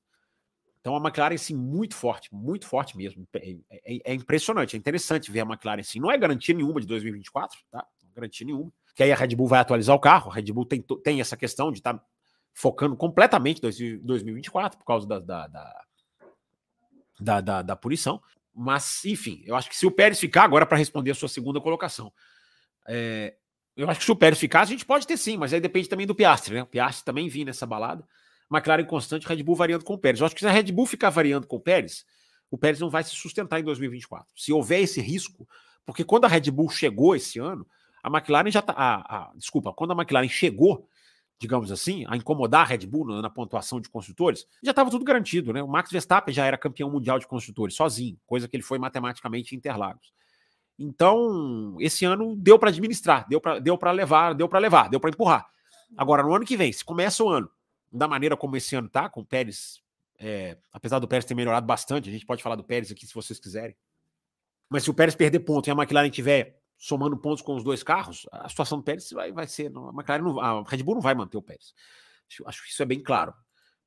Então 0.82 0.96
a 0.96 1.00
McLaren, 1.00 1.38
sim, 1.38 1.56
muito 1.56 1.94
forte, 1.94 2.34
muito 2.34 2.66
forte 2.66 2.98
mesmo. 2.98 3.28
É, 3.36 3.52
é, 3.72 4.00
é, 4.04 4.14
impressionante, 4.16 4.76
é 4.76 4.80
interessante 4.80 5.32
ver 5.32 5.42
a 5.42 5.44
McLaren 5.44 5.82
assim. 5.82 6.00
Não 6.00 6.10
é 6.10 6.18
garantia 6.18 6.56
nenhuma 6.56 6.82
de 6.82 6.88
2024, 6.88 7.56
tá? 7.70 7.86
Não 8.02 8.10
é 8.10 8.16
garantia 8.16 8.48
nenhuma. 8.48 8.74
Que 8.96 9.04
aí 9.04 9.12
a 9.12 9.16
Red 9.16 9.36
Bull 9.36 9.48
vai 9.48 9.60
atualizar 9.60 9.96
o 9.96 10.00
carro. 10.00 10.32
A 10.32 10.34
Red 10.34 10.52
Bull 10.52 10.66
tem, 10.66 10.82
tem 10.82 11.22
essa 11.22 11.38
questão 11.38 11.72
de 11.72 11.78
estar 11.78 11.94
tá 11.94 12.04
focando 12.52 12.98
completamente 12.98 13.62
em 13.64 14.00
2024 14.00 14.80
por 14.80 14.86
causa 14.86 15.08
da, 15.08 15.20
da, 15.20 15.48
da, 15.48 15.86
da, 17.20 17.42
da, 17.42 17.62
da 17.62 17.76
punição. 17.76 18.20
Mas, 18.60 19.06
enfim, 19.06 19.44
eu 19.46 19.56
acho 19.56 19.70
que 19.70 19.78
se 19.78 19.86
o 19.86 19.92
Pérez 19.92 20.20
ficar, 20.20 20.44
agora 20.44 20.66
para 20.66 20.80
responder 20.80 21.12
a 21.12 21.16
sua 21.16 21.30
segunda 21.30 21.62
colocação, 21.62 22.12
é, 22.88 23.36
eu 23.76 23.88
acho 23.88 24.00
que 24.00 24.06
se 24.06 24.12
o 24.12 24.16
Pérez 24.16 24.40
ficar, 24.40 24.62
a 24.62 24.66
gente 24.66 24.84
pode 24.84 25.06
ter 25.06 25.16
sim, 25.16 25.38
mas 25.38 25.54
aí 25.54 25.62
depende 25.62 25.88
também 25.88 26.08
do 26.08 26.16
Piastri, 26.16 26.56
né? 26.56 26.64
O 26.64 26.66
Piastri 26.66 27.06
também 27.06 27.30
vinha 27.30 27.46
nessa 27.46 27.68
balada. 27.68 28.04
McLaren 28.52 28.84
constante, 28.86 29.28
Red 29.28 29.44
Bull 29.44 29.56
variando 29.56 29.86
com 29.86 29.94
o 29.94 29.98
Pérez. 29.98 30.20
Eu 30.20 30.26
acho 30.26 30.34
que 30.34 30.42
se 30.42 30.48
a 30.48 30.52
Red 30.52 30.72
Bull 30.72 30.88
ficar 30.88 31.12
variando 31.12 31.46
com 31.46 31.58
o 31.58 31.60
Pérez, 31.60 32.04
o 32.50 32.58
Pérez 32.58 32.80
não 32.80 32.90
vai 32.90 33.04
se 33.04 33.12
sustentar 33.12 33.60
em 33.60 33.64
2024. 33.64 34.28
Se 34.36 34.52
houver 34.52 34.82
esse 34.82 35.00
risco, 35.00 35.48
porque 35.86 36.04
quando 36.04 36.26
a 36.26 36.28
Red 36.28 36.50
Bull 36.50 36.70
chegou 36.70 37.16
esse 37.16 37.38
ano, 37.38 37.68
a 38.02 38.10
McLaren 38.10 38.50
já 38.50 38.64
tá. 38.64 38.74
A, 38.76 39.18
a, 39.18 39.32
desculpa, 39.36 39.72
quando 39.72 39.92
a 39.92 39.96
McLaren 39.96 40.30
chegou, 40.30 40.90
digamos 41.40 41.72
assim, 41.72 42.04
a 42.08 42.18
incomodar 42.18 42.62
a 42.62 42.66
Red 42.66 42.86
Bull 42.88 43.22
na, 43.22 43.30
pontuação 43.30 43.80
de 43.80 43.90
construtores, 43.90 44.46
já 44.64 44.72
estava 44.72 44.90
tudo 44.90 45.06
garantido, 45.06 45.54
né? 45.54 45.62
O 45.62 45.68
Max 45.68 45.92
Verstappen 45.92 46.34
já 46.34 46.46
era 46.46 46.58
campeão 46.58 46.90
mundial 46.90 47.20
de 47.20 47.28
construtores 47.28 47.76
sozinho, 47.76 48.20
coisa 48.26 48.48
que 48.48 48.56
ele 48.56 48.64
foi 48.64 48.80
matematicamente 48.80 49.54
em 49.54 49.58
Interlagos. 49.58 50.12
Então, 50.80 51.76
esse 51.80 52.06
ano 52.06 52.36
deu 52.36 52.58
para 52.58 52.70
administrar, 52.70 53.28
deu 53.28 53.40
para 53.42 53.60
deu 53.60 53.78
levar, 53.94 54.34
deu 54.34 54.50
para 54.50 54.60
levar, 54.60 54.90
deu 54.90 55.00
para 55.00 55.10
empurrar. 55.10 55.48
Agora, 55.96 56.24
no 56.24 56.34
ano 56.34 56.46
que 56.46 56.58
vem, 56.58 56.72
se 56.72 56.84
começa 56.84 57.24
o 57.24 57.30
ano 57.30 57.50
da 57.92 58.08
maneira 58.08 58.36
como 58.36 58.58
esse 58.58 58.76
ano 58.76 58.90
tá, 58.90 59.10
com 59.10 59.22
o 59.22 59.26
Pérez 59.26 59.82
É, 60.20 60.58
apesar 60.74 60.98
do 60.98 61.08
Pérez 61.08 61.26
ter 61.26 61.36
melhorado 61.36 61.66
bastante, 61.66 62.10
a 62.10 62.12
gente 62.12 62.26
pode 62.26 62.42
falar 62.42 62.56
do 62.56 62.64
Pérez 62.64 62.92
aqui 62.92 63.06
se 63.06 63.14
vocês 63.14 63.40
quiserem. 63.40 63.76
Mas 64.68 64.84
se 64.84 64.90
o 64.90 64.94
Pérez 64.94 65.16
perder 65.16 65.40
ponto 65.42 65.68
e 65.68 65.72
a 65.72 65.74
McLaren 65.74 66.10
tiver 66.10 66.57
somando 66.78 67.18
pontos 67.18 67.42
com 67.42 67.56
os 67.56 67.64
dois 67.64 67.82
carros, 67.84 68.28
a 68.32 68.48
situação 68.48 68.78
do 68.78 68.84
Pérez 68.84 69.10
vai, 69.12 69.32
vai 69.32 69.48
ser. 69.48 69.72
A 69.76 69.90
McLaren 69.90 70.22
não, 70.22 70.40
a 70.40 70.64
Red 70.64 70.84
Bull 70.84 70.96
não 70.96 71.02
vai 71.02 71.16
manter 71.16 71.38
o 71.38 71.42
Pérez. 71.42 71.74
Acho, 72.30 72.48
acho 72.48 72.64
que 72.64 72.70
isso 72.70 72.84
é 72.84 72.86
bem 72.86 73.02
claro. 73.02 73.34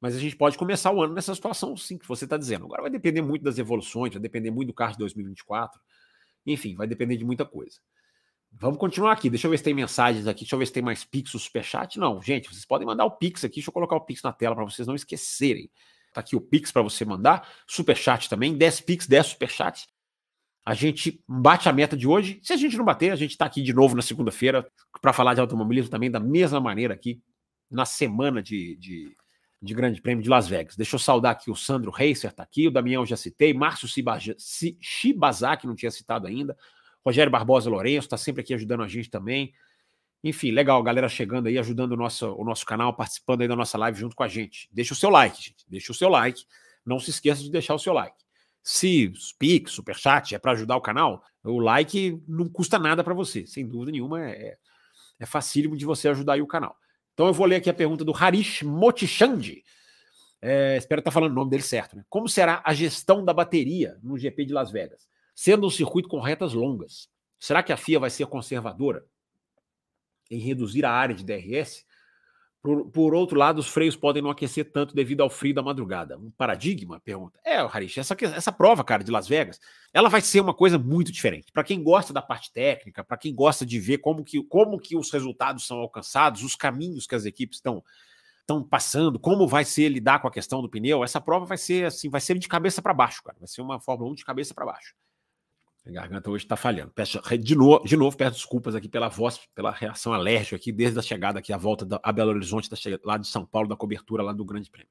Mas 0.01 0.17
a 0.17 0.19
gente 0.19 0.35
pode 0.35 0.57
começar 0.57 0.91
o 0.91 1.03
ano 1.03 1.13
nessa 1.13 1.35
situação, 1.35 1.77
sim, 1.77 1.99
que 1.99 2.09
você 2.09 2.25
está 2.25 2.37
dizendo. 2.37 2.65
Agora 2.65 2.83
vai 2.83 2.91
depender 2.91 3.21
muito 3.21 3.43
das 3.43 3.59
evoluções, 3.59 4.15
vai 4.15 4.23
depender 4.23 4.51
muito 4.51 4.69
do 4.69 4.75
carro 4.75 4.93
de 4.93 4.99
2024. 4.99 5.79
Enfim, 6.47 6.75
vai 6.75 6.87
depender 6.87 7.17
de 7.19 7.25
muita 7.25 7.45
coisa. 7.45 7.79
Vamos 8.53 8.79
continuar 8.79 9.13
aqui. 9.13 9.29
Deixa 9.29 9.47
eu 9.47 9.51
ver 9.51 9.59
se 9.59 9.65
tem 9.65 9.75
mensagens 9.75 10.27
aqui. 10.27 10.41
Deixa 10.41 10.55
eu 10.55 10.59
ver 10.59 10.67
se 10.67 10.73
tem 10.73 10.83
mais 10.83 11.05
Pix 11.05 11.35
ou 11.35 11.41
Superchat. 11.41 11.99
Não, 11.99 12.21
gente, 12.21 12.49
vocês 12.49 12.65
podem 12.65 12.87
mandar 12.87 13.05
o 13.05 13.13
Pix 13.13 13.45
aqui. 13.45 13.57
Deixa 13.57 13.69
eu 13.69 13.75
colocar 13.75 13.95
o 13.95 14.01
Pix 14.01 14.23
na 14.23 14.33
tela 14.33 14.57
para 14.57 14.65
vocês 14.65 14.89
não 14.89 14.95
esquecerem. 14.95 15.71
Tá 16.13 16.21
aqui 16.21 16.35
o 16.35 16.41
Pix 16.41 16.73
para 16.73 16.83
você 16.83 17.05
mandar. 17.05 17.47
Superchat 17.67 18.29
também. 18.29 18.57
10 18.57 18.81
Pix, 18.81 19.07
10 19.07 19.27
Superchats. 19.27 19.87
A 20.71 20.75
gente 20.75 21.21
bate 21.27 21.69
a 21.69 21.73
meta 21.73 21.97
de 21.97 22.07
hoje. 22.07 22.39
Se 22.45 22.53
a 22.53 22.57
gente 22.57 22.77
não 22.77 22.85
bater, 22.85 23.11
a 23.11 23.17
gente 23.17 23.33
está 23.33 23.45
aqui 23.45 23.61
de 23.61 23.75
novo 23.75 23.97
na 23.97 24.03
segunda-feira 24.03 24.65
para 25.03 25.13
falar 25.13 25.35
de 25.35 25.41
automobilismo 25.41 25.91
também 25.91 26.09
da 26.09 26.21
mesma 26.21 26.61
maneira 26.61 26.95
aqui 26.95 27.21
na 27.69 27.85
semana 27.85 28.41
de, 28.41 28.77
de, 28.77 29.17
de, 29.61 29.75
Grande 29.75 30.01
Prêmio 30.01 30.23
de 30.23 30.31
Las 30.31 30.47
Vegas. 30.47 30.77
Deixa 30.77 30.95
eu 30.95 31.01
saudar 31.01 31.33
aqui 31.33 31.51
o 31.51 31.57
Sandro 31.57 31.91
Reiser, 31.91 32.33
tá 32.33 32.45
aqui, 32.45 32.69
o 32.69 32.71
Damião 32.71 33.05
já 33.05 33.17
citei, 33.17 33.53
Márcio 33.53 33.89
Shibazaki, 34.81 35.67
não 35.67 35.75
tinha 35.75 35.91
citado 35.91 36.29
ainda, 36.29 36.57
Rogério 37.05 37.33
Barbosa 37.33 37.69
Lourenço 37.69 38.07
está 38.07 38.17
sempre 38.17 38.43
aqui 38.43 38.55
ajudando 38.55 38.85
a 38.85 38.87
gente 38.87 39.11
também. 39.11 39.53
Enfim, 40.23 40.53
legal, 40.53 40.81
galera 40.85 41.09
chegando 41.09 41.49
aí, 41.49 41.59
ajudando 41.59 41.95
o 41.95 41.97
nosso, 41.97 42.33
o 42.33 42.45
nosso 42.45 42.65
canal, 42.65 42.95
participando 42.95 43.41
aí 43.41 43.49
da 43.49 43.57
nossa 43.57 43.77
live 43.77 43.99
junto 43.99 44.15
com 44.15 44.23
a 44.23 44.29
gente. 44.29 44.69
Deixa 44.71 44.95
o 44.95 44.97
seu 44.97 45.11
like, 45.11 45.37
gente. 45.37 45.67
Deixa 45.69 45.91
o 45.91 45.95
seu 45.97 46.09
like. 46.09 46.45
Não 46.87 47.01
se 47.01 47.11
esqueça 47.11 47.43
de 47.43 47.51
deixar 47.51 47.75
o 47.75 47.79
seu 47.81 47.93
like. 47.93 48.30
Se 48.63 49.13
Pix, 49.39 49.73
Superchat 49.73 50.35
é 50.35 50.39
para 50.39 50.53
ajudar 50.53 50.77
o 50.77 50.81
canal, 50.81 51.25
o 51.43 51.59
like 51.59 52.23
não 52.29 52.49
custa 52.49 52.79
nada 52.79 53.03
para 53.03 53.15
você. 53.15 53.47
Sem 53.47 53.67
dúvida 53.67 53.93
nenhuma, 53.93 54.23
é, 54.23 54.59
é 55.19 55.27
facílimo 55.27 55.77
de 55.77 55.85
você 55.85 56.09
ajudar 56.09 56.35
aí 56.35 56.43
o 56.43 56.47
canal. 56.47 56.77
Então 57.15 57.27
eu 57.27 57.33
vou 57.33 57.47
ler 57.47 57.57
aqui 57.57 57.71
a 57.71 57.75
pergunta 57.75 58.05
do 58.05 58.15
Harish 58.15 58.63
Motichandi. 58.63 59.65
É, 60.43 60.77
espero 60.77 61.01
estar 61.01 61.11
falando 61.11 61.33
o 61.33 61.35
nome 61.35 61.51
dele 61.51 61.63
certo. 61.63 61.97
Né? 61.97 62.05
Como 62.09 62.29
será 62.29 62.63
a 62.65 62.73
gestão 62.73 63.25
da 63.25 63.33
bateria 63.33 63.99
no 64.03 64.17
GP 64.17 64.47
de 64.47 64.53
Las 64.53 64.71
Vegas? 64.71 65.09
Sendo 65.35 65.67
um 65.67 65.71
circuito 65.71 66.09
com 66.09 66.21
retas 66.21 66.53
longas, 66.55 67.09
será 67.39 67.63
que 67.63 67.73
a 67.73 67.77
FIA 67.77 67.99
vai 67.99 68.11
ser 68.11 68.27
conservadora 68.27 69.05
em 70.31 70.39
reduzir 70.39 70.85
a 70.85 70.93
área 70.93 71.15
de 71.15 71.25
DRS? 71.25 71.85
Por, 72.63 72.91
por, 72.91 73.15
outro 73.15 73.39
lado, 73.39 73.59
os 73.59 73.69
freios 73.69 73.97
podem 73.97 74.23
não 74.23 74.29
aquecer 74.29 74.71
tanto 74.71 74.95
devido 74.95 75.23
ao 75.23 75.31
frio 75.31 75.55
da 75.55 75.63
madrugada. 75.63 76.19
Um 76.19 76.31
paradigma? 76.31 77.01
Pergunta. 77.01 77.41
É, 77.43 77.57
Harish, 77.57 77.97
essa, 77.97 78.15
essa 78.21 78.53
prova, 78.53 78.85
cara, 78.85 79.03
de 79.03 79.11
Las 79.11 79.27
Vegas, 79.27 79.59
ela 79.95 80.11
vai 80.11 80.21
ser 80.21 80.41
uma 80.41 80.53
coisa 80.53 80.79
muito 80.79 81.11
diferente. 81.11 81.51
Para 81.53 81.65
quem 81.65 81.83
gosta 81.83 82.13
da 82.13 82.21
parte 82.21 82.53
técnica, 82.53 83.03
para 83.03 83.17
quem 83.17 83.35
gosta 83.35 83.65
de 83.65 83.81
ver 83.81 83.99
como 83.99 84.23
que, 84.23 84.43
como 84.45 84.79
que 84.79 84.95
os 84.95 85.11
resultados 85.11 85.67
são 85.67 85.79
alcançados, 85.79 86.43
os 86.43 86.55
caminhos 86.55 87.07
que 87.07 87.15
as 87.15 87.25
equipes 87.25 87.59
estão 87.59 87.83
estão 88.51 88.65
passando, 88.65 89.19
como 89.19 89.47
vai 89.47 89.65
ser 89.65 89.89
lidar 89.89 90.21
com 90.21 90.27
a 90.27 90.31
questão 90.31 90.61
do 90.61 90.69
pneu, 90.69 91.05
essa 91.05 91.21
prova 91.21 91.47
vai 91.47 91.57
ser 91.57 91.87
assim, 91.87 92.09
vai 92.09 92.21
ser 92.21 92.37
de 92.37 92.49
cabeça 92.49 92.83
para 92.83 92.93
baixo, 92.93 93.23
cara. 93.23 93.39
Vai 93.39 93.47
ser 93.47 93.63
uma 93.63 93.79
Fórmula 93.79 94.11
1 94.11 94.15
de 94.17 94.25
cabeça 94.25 94.53
para 94.53 94.67
baixo. 94.67 94.95
A 95.91 96.03
garganta 96.03 96.31
hoje 96.31 96.45
está 96.45 96.57
falhando. 96.57 96.93
Peço, 96.93 97.21
de, 97.39 97.57
novo, 97.57 97.85
de 97.85 97.97
novo, 97.97 98.17
peço 98.17 98.37
desculpas 98.37 98.75
aqui 98.75 98.89
pela 98.89 99.09
voz, 99.09 99.41
pela 99.55 99.73
reação 99.73 100.13
alérgica 100.13 100.57
aqui, 100.57 100.71
desde 100.71 100.99
a 100.99 101.03
chegada 101.03 101.41
aqui, 101.41 101.53
a 101.53 101.57
volta 101.57 101.85
da, 101.85 102.01
a 102.03 102.13
Belo 102.13 102.31
Horizonte, 102.31 102.71
da, 102.71 102.77
lá 103.05 103.17
de 103.17 103.27
São 103.27 103.45
Paulo, 103.45 103.69
da 103.69 103.77
cobertura 103.77 104.23
lá 104.23 104.33
do 104.33 104.45
Grande 104.45 104.71
Prêmio. 104.71 104.91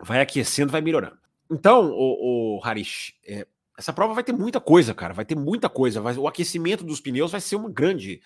Vai 0.00 0.20
aquecendo, 0.20 0.72
vai 0.72 0.80
melhorando. 0.80 1.18
Então, 1.50 1.90
o, 1.90 2.56
o 2.56 2.64
Harish, 2.64 3.14
é, 3.26 3.46
essa 3.76 3.92
prova 3.92 4.14
vai 4.14 4.24
ter 4.24 4.32
muita 4.32 4.60
coisa, 4.60 4.94
cara. 4.94 5.12
Vai 5.12 5.24
ter 5.24 5.36
muita 5.36 5.68
coisa. 5.68 6.00
Vai, 6.00 6.16
o 6.16 6.26
aquecimento 6.26 6.84
dos 6.84 7.00
pneus 7.00 7.32
vai 7.32 7.40
ser 7.40 7.56
uma 7.56 7.70
grande, 7.70 8.22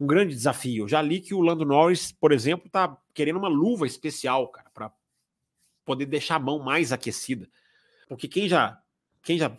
um 0.00 0.06
grande 0.06 0.34
desafio. 0.34 0.84
Eu 0.84 0.88
já 0.88 1.02
li 1.02 1.20
que 1.20 1.34
o 1.34 1.42
Lando 1.42 1.64
Norris, 1.64 2.10
por 2.10 2.32
exemplo, 2.32 2.70
tá 2.70 2.96
querendo 3.12 3.38
uma 3.38 3.48
luva 3.48 3.86
especial, 3.86 4.48
cara, 4.48 4.70
para 4.72 4.90
poder 5.84 6.06
deixar 6.06 6.36
a 6.36 6.40
mão 6.40 6.58
mais 6.58 6.90
aquecida. 6.90 7.48
Porque 8.08 8.26
quem 8.26 8.48
já, 8.48 8.80
quem 9.22 9.36
já 9.36 9.54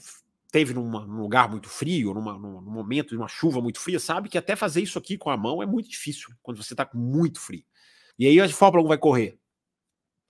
teve 0.53 0.71
numa, 0.71 1.03
num 1.03 1.19
lugar 1.19 1.49
muito 1.49 1.67
frio, 1.67 2.13
numa, 2.13 2.37
num 2.37 2.61
momento 2.61 3.09
de 3.09 3.17
uma 3.17 3.27
chuva 3.27 3.59
muito 3.59 3.79
fria, 3.79 3.99
sabe 3.99 4.29
que 4.29 4.37
até 4.37 4.55
fazer 4.55 4.83
isso 4.83 4.99
aqui 4.99 5.17
com 5.17 5.31
a 5.31 5.35
mão 5.35 5.63
é 5.63 5.65
muito 5.65 5.89
difícil 5.89 6.29
quando 6.43 6.63
você 6.63 6.75
está 6.75 6.87
muito 6.93 7.39
frio. 7.39 7.65
E 8.19 8.27
aí 8.27 8.39
a 8.39 8.47
Fórmula 8.47 8.85
1 8.85 8.87
vai 8.87 8.97
correr 8.99 9.35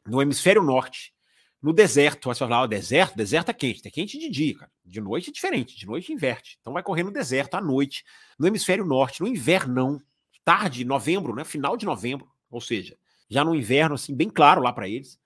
no 0.07 0.21
hemisfério 0.21 0.63
norte, 0.63 1.13
no 1.61 1.73
deserto. 1.73 2.29
Você 2.29 2.39
vai 2.39 2.47
falar, 2.47 2.63
oh, 2.63 2.67
deserto? 2.67 3.17
Deserto 3.17 3.49
é 3.49 3.53
quente. 3.53 3.85
É 3.85 3.91
quente 3.91 4.17
de 4.17 4.29
dia, 4.29 4.57
cara. 4.57 4.71
De 4.85 5.01
noite 5.01 5.29
é 5.29 5.33
diferente. 5.33 5.75
De 5.77 5.85
noite 5.85 6.13
inverte. 6.13 6.57
Então 6.61 6.71
vai 6.71 6.81
correr 6.81 7.03
no 7.03 7.11
deserto 7.11 7.55
à 7.55 7.61
noite, 7.61 8.05
no 8.39 8.47
hemisfério 8.47 8.85
norte, 8.85 9.19
no 9.19 9.27
invernão, 9.27 10.01
tarde, 10.45 10.85
novembro, 10.85 11.35
né? 11.35 11.43
Final 11.43 11.75
de 11.75 11.85
novembro. 11.85 12.31
Ou 12.49 12.61
seja, 12.61 12.97
já 13.29 13.43
no 13.43 13.53
inverno, 13.53 13.95
assim, 13.95 14.15
bem 14.15 14.29
claro 14.29 14.61
lá 14.61 14.71
para 14.71 14.87
eles. 14.87 15.19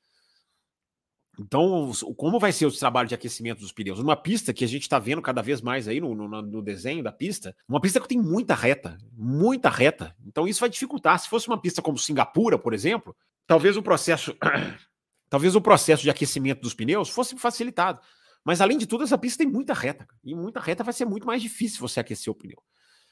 Então, 1.39 1.91
como 2.15 2.39
vai 2.39 2.51
ser 2.51 2.65
o 2.65 2.71
trabalho 2.71 3.07
de 3.07 3.13
aquecimento 3.13 3.59
dos 3.59 3.71
pneus? 3.71 3.99
Uma 3.99 4.15
pista 4.15 4.53
que 4.53 4.63
a 4.63 4.67
gente 4.67 4.83
está 4.83 4.97
vendo 4.97 5.21
cada 5.21 5.41
vez 5.41 5.61
mais 5.61 5.87
aí 5.87 6.01
no, 6.01 6.15
no, 6.15 6.41
no, 6.41 6.61
desenho 6.61 7.03
da 7.03 7.11
pista, 7.11 7.55
uma 7.67 7.79
pista 7.79 8.01
que 8.01 8.07
tem 8.07 8.19
muita 8.19 8.55
reta, 8.55 8.97
muita 9.13 9.69
reta. 9.69 10.15
Então, 10.25 10.47
isso 10.47 10.59
vai 10.59 10.69
dificultar. 10.69 11.19
Se 11.19 11.29
fosse 11.29 11.47
uma 11.47 11.59
pista 11.59 11.81
como 11.81 11.97
Singapura, 11.97 12.57
por 12.57 12.73
exemplo, 12.73 13.15
talvez 13.45 13.77
o 13.77 13.83
processo, 13.83 14.35
talvez 15.29 15.55
o 15.55 15.61
processo 15.61 16.01
de 16.01 16.09
aquecimento 16.09 16.61
dos 16.61 16.73
pneus 16.73 17.09
fosse 17.09 17.37
facilitado. 17.37 18.01
Mas, 18.43 18.59
além 18.59 18.77
de 18.77 18.87
tudo, 18.87 19.03
essa 19.03 19.17
pista 19.17 19.43
tem 19.43 19.51
muita 19.51 19.73
reta. 19.73 20.07
E 20.23 20.33
muita 20.33 20.59
reta 20.59 20.83
vai 20.83 20.93
ser 20.93 21.05
muito 21.05 21.27
mais 21.27 21.41
difícil 21.41 21.79
você 21.79 21.99
aquecer 21.99 22.31
o 22.31 22.35
pneu. 22.35 22.63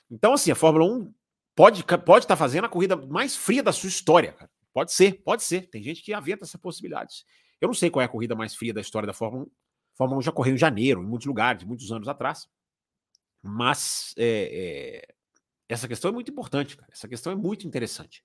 Então, 0.09 0.33
assim, 0.33 0.49
a 0.49 0.55
Fórmula 0.55 0.85
1 0.85 1.13
pode 1.55 1.81
estar 1.81 1.97
pode 1.99 2.25
tá 2.25 2.35
fazendo 2.35 2.65
a 2.65 2.69
corrida 2.69 2.95
mais 2.95 3.35
fria 3.35 3.61
da 3.61 3.71
sua 3.71 3.89
história. 3.89 4.33
Cara. 4.33 4.49
Pode 4.73 4.93
ser, 4.93 5.21
pode 5.23 5.43
ser. 5.43 5.69
Tem 5.69 5.81
gente 5.83 6.01
que 6.01 6.13
aventa 6.13 6.43
essa 6.43 6.57
possibilidade. 6.57 7.23
Eu 7.65 7.69
não 7.69 7.73
sei 7.73 7.89
qual 7.89 8.01
é 8.01 8.06
a 8.06 8.10
corrida 8.10 8.36
mais 8.36 8.56
fria 8.56 8.73
da 8.73 8.80
história 8.80 9.08
da 9.08 9.13
Fórmula 9.13 9.43
1. 9.43 9.47
A 9.47 9.97
Fórmula 9.97 10.19
1 10.19 10.21
já 10.21 10.32
correu 10.32 10.54
em 10.54 10.58
janeiro, 10.58 11.01
em 11.01 11.06
muitos 11.06 11.25
lugares, 11.25 11.63
muitos 11.63 11.91
anos 11.91 12.08
atrás. 12.08 12.47
Mas 13.41 14.13
é, 14.17 15.04
é, 15.04 15.15
essa 15.67 15.88
questão 15.88 16.10
é 16.10 16.13
muito 16.13 16.30
importante, 16.30 16.78
cara. 16.78 16.91
Essa 16.91 17.08
questão 17.08 17.34
é 17.34 17.36
muito 17.36 17.67
interessante. 17.67 18.23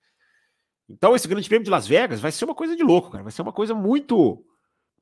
Então, 0.88 1.16
esse 1.16 1.26
Grande 1.26 1.48
Prêmio 1.48 1.64
de 1.64 1.70
Las 1.70 1.86
Vegas 1.86 2.20
vai 2.20 2.32
ser 2.32 2.44
uma 2.44 2.54
coisa 2.54 2.76
de 2.76 2.82
louco, 2.82 3.10
cara. 3.10 3.22
Vai 3.22 3.32
ser 3.32 3.40
uma 3.40 3.52
coisa 3.52 3.74
muito, 3.74 4.44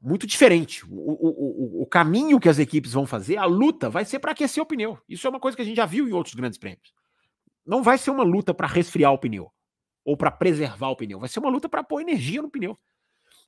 muito 0.01 0.27
diferente. 0.27 0.85
O, 0.87 0.88
o, 0.92 1.81
o, 1.81 1.83
o 1.83 1.87
caminho 1.87 2.38
que 2.38 2.48
as 2.48 2.61
equipes 2.61 2.92
vão 2.92 3.07
fazer, 3.07 3.38
a 3.38 3.44
luta, 3.44 3.90
vai 3.90 4.05
ser 4.05 4.20
para 4.20 4.33
aquecer 4.33 4.62
o 4.62 4.66
pneu. 4.66 4.98
Isso 5.09 5.27
é 5.27 5.31
uma 5.31 5.40
coisa 5.40 5.57
que 5.57 5.62
a 5.62 5.64
gente 5.64 5.77
já 5.77 5.87
viu 5.87 6.09
em 6.09 6.12
outros 6.12 6.35
grandes 6.35 6.59
prêmios. 6.59 6.92
Não 7.66 7.83
vai 7.83 7.98
ser 7.98 8.11
uma 8.11 8.22
luta 8.22 8.55
para 8.55 8.68
resfriar 8.68 9.12
o 9.12 9.18
pneu 9.18 9.51
ou 10.05 10.16
para 10.16 10.31
preservar 10.31 10.90
o 10.90 10.96
pneu. 10.96 11.18
Vai 11.18 11.29
ser 11.29 11.40
uma 11.40 11.51
luta 11.51 11.68
para 11.68 11.83
pôr 11.83 12.01
energia 12.01 12.40
no 12.40 12.51
pneu. 12.51 12.79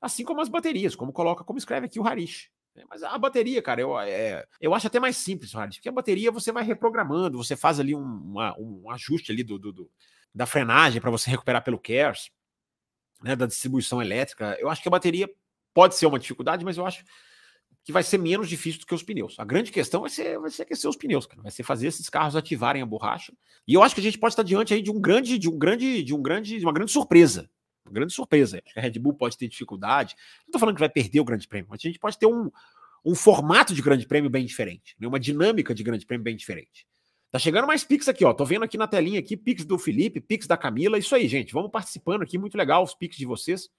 Assim 0.00 0.24
como 0.24 0.40
as 0.40 0.48
baterias, 0.48 0.96
como 0.96 1.12
coloca, 1.12 1.44
como 1.44 1.58
escreve 1.58 1.86
aqui 1.86 2.00
o 2.00 2.06
Harish. 2.06 2.50
É, 2.74 2.84
mas 2.88 3.02
a 3.02 3.18
bateria, 3.18 3.60
cara, 3.60 3.80
eu, 3.80 3.98
é, 3.98 4.46
eu 4.60 4.74
acho 4.74 4.86
até 4.86 5.00
mais 5.00 5.16
simples, 5.16 5.54
Harish, 5.54 5.76
porque 5.76 5.88
a 5.88 5.92
bateria 5.92 6.30
você 6.30 6.52
vai 6.52 6.64
reprogramando, 6.64 7.36
você 7.36 7.56
faz 7.56 7.80
ali 7.80 7.94
um, 7.94 8.34
um 8.58 8.90
ajuste 8.90 9.32
ali 9.32 9.42
do, 9.42 9.58
do, 9.58 9.72
do 9.72 9.90
da 10.34 10.46
frenagem 10.46 11.00
para 11.00 11.10
você 11.10 11.28
recuperar 11.28 11.62
pelo 11.62 11.78
KERS, 11.78 12.30
né, 13.22 13.34
da 13.34 13.46
distribuição 13.46 14.00
elétrica. 14.00 14.56
Eu 14.60 14.70
acho 14.70 14.80
que 14.80 14.88
a 14.88 14.90
bateria 14.90 15.28
pode 15.74 15.96
ser 15.96 16.06
uma 16.06 16.18
dificuldade, 16.18 16.64
mas 16.64 16.78
eu 16.78 16.86
acho 16.86 17.04
que 17.82 17.92
vai 17.92 18.02
ser 18.02 18.18
menos 18.18 18.48
difícil 18.48 18.80
do 18.80 18.86
que 18.86 18.94
os 18.94 19.02
pneus. 19.02 19.38
A 19.38 19.44
grande 19.44 19.72
questão 19.72 20.02
vai 20.02 20.10
ser, 20.10 20.38
vai 20.38 20.50
ser 20.50 20.62
aquecer 20.62 20.88
os 20.88 20.96
pneus, 20.96 21.26
cara. 21.26 21.42
Vai 21.42 21.50
ser 21.50 21.62
fazer 21.62 21.88
esses 21.88 22.08
carros 22.08 22.36
ativarem 22.36 22.82
a 22.82 22.86
borracha. 22.86 23.32
E 23.66 23.74
eu 23.74 23.82
acho 23.82 23.94
que 23.94 24.00
a 24.00 24.04
gente 24.04 24.18
pode 24.18 24.32
estar 24.32 24.42
diante 24.42 24.72
aí 24.72 24.82
de 24.82 24.90
um 24.90 25.00
grande, 25.00 25.38
de 25.38 25.48
um 25.48 25.58
grande, 25.58 26.02
de 26.02 26.14
um 26.14 26.22
grande, 26.22 26.58
de 26.58 26.64
uma 26.64 26.72
grande 26.72 26.92
surpresa 26.92 27.50
grande 27.92 28.12
surpresa. 28.12 28.62
A 28.76 28.80
Red 28.80 28.98
Bull 28.98 29.14
pode 29.14 29.36
ter 29.36 29.48
dificuldade. 29.48 30.14
Não 30.40 30.46
estou 30.46 30.60
falando 30.60 30.76
que 30.76 30.80
vai 30.80 30.88
perder 30.88 31.20
o 31.20 31.24
Grande 31.24 31.46
Prêmio, 31.46 31.68
mas 31.70 31.80
a 31.82 31.88
gente 31.88 31.98
pode 31.98 32.18
ter 32.18 32.26
um, 32.26 32.50
um 33.04 33.14
formato 33.14 33.74
de 33.74 33.82
Grande 33.82 34.06
Prêmio 34.06 34.30
bem 34.30 34.44
diferente, 34.44 34.96
né? 34.98 35.06
uma 35.06 35.20
dinâmica 35.20 35.74
de 35.74 35.82
Grande 35.82 36.06
Prêmio 36.06 36.24
bem 36.24 36.36
diferente. 36.36 36.86
Tá 37.30 37.38
chegando 37.38 37.66
mais 37.66 37.84
Pix 37.84 38.08
aqui, 38.08 38.24
ó. 38.24 38.34
Tô 38.34 38.44
vendo 38.44 38.64
aqui 38.64 38.76
na 38.76 38.88
telinha 38.88 39.20
aqui, 39.20 39.36
Pix 39.36 39.64
do 39.64 39.78
Felipe, 39.78 40.20
Pix 40.20 40.46
da 40.46 40.56
Camila. 40.56 40.98
Isso 40.98 41.14
aí, 41.14 41.28
gente. 41.28 41.52
Vamos 41.52 41.70
participando 41.70 42.22
aqui, 42.22 42.36
muito 42.36 42.58
legal 42.58 42.82
os 42.82 42.94
Pix 42.94 43.16
de 43.16 43.24
vocês. 43.24 43.70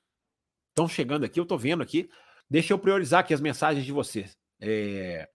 Estão 0.70 0.88
chegando 0.88 1.26
aqui, 1.26 1.40
eu 1.40 1.46
tô 1.46 1.58
vendo 1.58 1.84
aqui. 1.84 2.10
Deixa 2.50 2.74
eu 2.74 2.80
priorizar 2.80 3.20
aqui 3.20 3.34
as 3.34 3.42
mensagens 3.42 3.86
de 3.86 3.92
vocês. 3.92 4.38
É... 4.60 5.28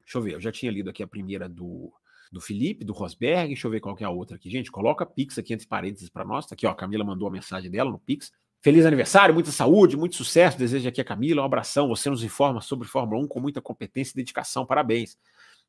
Deixa 0.00 0.18
eu 0.18 0.22
ver, 0.22 0.34
eu 0.34 0.40
já 0.40 0.50
tinha 0.50 0.72
lido 0.72 0.90
aqui 0.90 1.02
a 1.02 1.06
primeira 1.06 1.48
do 1.48 1.92
do 2.30 2.40
Felipe, 2.40 2.84
do 2.84 2.92
Rosberg, 2.92 3.48
deixa 3.48 3.66
eu 3.66 3.70
ver 3.70 3.80
qual 3.80 3.96
que 3.96 4.04
é 4.04 4.06
a 4.06 4.10
outra 4.10 4.36
aqui. 4.36 4.48
Gente, 4.48 4.70
coloca 4.70 5.04
Pix 5.04 5.36
aqui 5.38 5.52
entre 5.52 5.66
parênteses 5.66 6.08
para 6.08 6.24
nós. 6.24 6.46
Tá 6.46 6.54
aqui, 6.54 6.66
ó, 6.66 6.70
a 6.70 6.74
Camila 6.74 7.04
mandou 7.04 7.26
a 7.26 7.30
mensagem 7.30 7.70
dela 7.70 7.90
no 7.90 7.98
Pix. 7.98 8.30
Feliz 8.62 8.84
aniversário, 8.84 9.34
muita 9.34 9.50
saúde, 9.50 9.96
muito 9.96 10.14
sucesso. 10.14 10.58
Desejo 10.58 10.88
aqui 10.88 11.00
a 11.00 11.04
Camila. 11.04 11.42
Um 11.42 11.44
abração. 11.44 11.88
Você 11.88 12.08
nos 12.08 12.22
informa 12.22 12.60
sobre 12.60 12.86
Fórmula 12.86 13.22
1 13.22 13.26
com 13.26 13.40
muita 13.40 13.60
competência 13.60 14.12
e 14.12 14.16
dedicação. 14.16 14.64
Parabéns. 14.64 15.18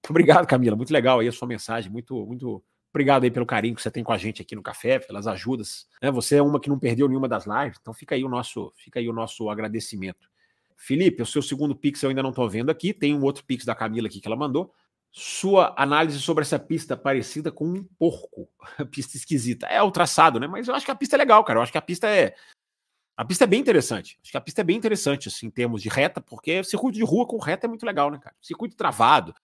Obrigado, 0.08 0.46
Camila. 0.46 0.76
Muito 0.76 0.92
legal 0.94 1.20
aí 1.20 1.28
a 1.28 1.32
sua 1.32 1.48
mensagem. 1.48 1.92
Muito, 1.92 2.26
muito 2.26 2.64
obrigado 2.94 3.24
aí 3.24 3.32
pelo 3.32 3.46
carinho 3.46 3.74
que 3.74 3.82
você 3.82 3.90
tem 3.90 4.04
com 4.04 4.12
a 4.12 4.18
gente 4.18 4.42
aqui 4.42 4.56
no 4.56 4.62
café, 4.62 5.00
pelas 5.00 5.26
ajudas. 5.26 5.88
Né? 6.02 6.12
Você 6.12 6.36
é 6.36 6.42
uma 6.42 6.60
que 6.60 6.70
não 6.70 6.78
perdeu 6.78 7.08
nenhuma 7.08 7.28
das 7.28 7.46
lives, 7.46 7.78
então 7.82 7.94
fica 7.94 8.16
aí 8.16 8.24
o 8.24 8.30
nosso, 8.30 8.74
fica 8.76 9.00
aí 9.00 9.08
o 9.08 9.14
nosso 9.14 9.50
agradecimento. 9.50 10.30
Felipe, 10.76 11.22
o 11.22 11.26
seu 11.26 11.42
segundo 11.42 11.76
pix 11.76 12.02
eu 12.02 12.10
ainda 12.10 12.24
não 12.24 12.32
estou 12.32 12.50
vendo 12.50 12.70
aqui. 12.70 12.94
Tem 12.94 13.16
um 13.16 13.24
outro 13.24 13.46
pix 13.46 13.64
da 13.64 13.74
Camila 13.74 14.08
aqui 14.08 14.20
que 14.20 14.28
ela 14.28 14.36
mandou. 14.36 14.74
Sua 15.12 15.74
análise 15.78 16.20
sobre 16.20 16.44
essa 16.44 16.58
pista 16.58 16.96
parecida 16.96 17.52
com 17.52 17.66
um 17.66 17.84
porco. 18.00 18.50
pista 18.92 19.18
esquisita. 19.18 19.68
É 19.68 19.82
o 19.82 19.92
traçado, 19.92 20.40
né? 20.40 20.48
Mas 20.48 20.68
eu 20.68 20.76
acho 20.76 20.86
que 20.86 20.92
a 20.92 20.96
pista 20.96 21.16
é 21.16 21.20
legal, 21.20 21.44
cara. 21.44 21.60
Eu 21.60 21.64
acho 21.64 21.72
que 21.72 21.78
a 21.78 21.82
pista 21.82 22.08
é. 22.08 22.34
A 23.18 23.26
pista 23.26 23.44
é 23.44 23.48
bem 23.48 23.60
interessante. 23.60 24.18
Acho 24.22 24.32
que 24.32 24.38
a 24.38 24.42
pista 24.42 24.62
é 24.62 24.64
bem 24.64 24.78
interessante, 24.78 25.28
assim, 25.28 25.48
em 25.48 25.52
termos 25.52 25.82
de 25.82 25.90
reta, 25.90 26.22
porque 26.22 26.64
circuito 26.64 26.98
de 26.98 27.04
rua 27.04 27.28
com 27.28 27.38
reta 27.38 27.68
é 27.68 27.70
muito 27.70 27.86
legal, 27.86 28.10
né, 28.10 28.18
cara? 28.18 28.36
Circuito 28.42 28.76
travado, 28.76 29.36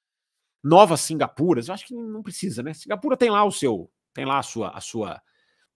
novas 0.64 1.02
Singapuras, 1.02 1.68
eu 1.68 1.74
acho 1.74 1.86
que 1.86 1.94
não 1.94 2.24
precisa, 2.24 2.64
né? 2.64 2.74
Singapura 2.74 3.16
tem 3.16 3.30
lá 3.30 3.44
o 3.44 3.52
seu, 3.52 3.92
tem 4.14 4.26
lá 4.26 4.40
a 4.40 4.44
sua, 4.44 4.70
a 4.70 4.82
sua 4.82 5.22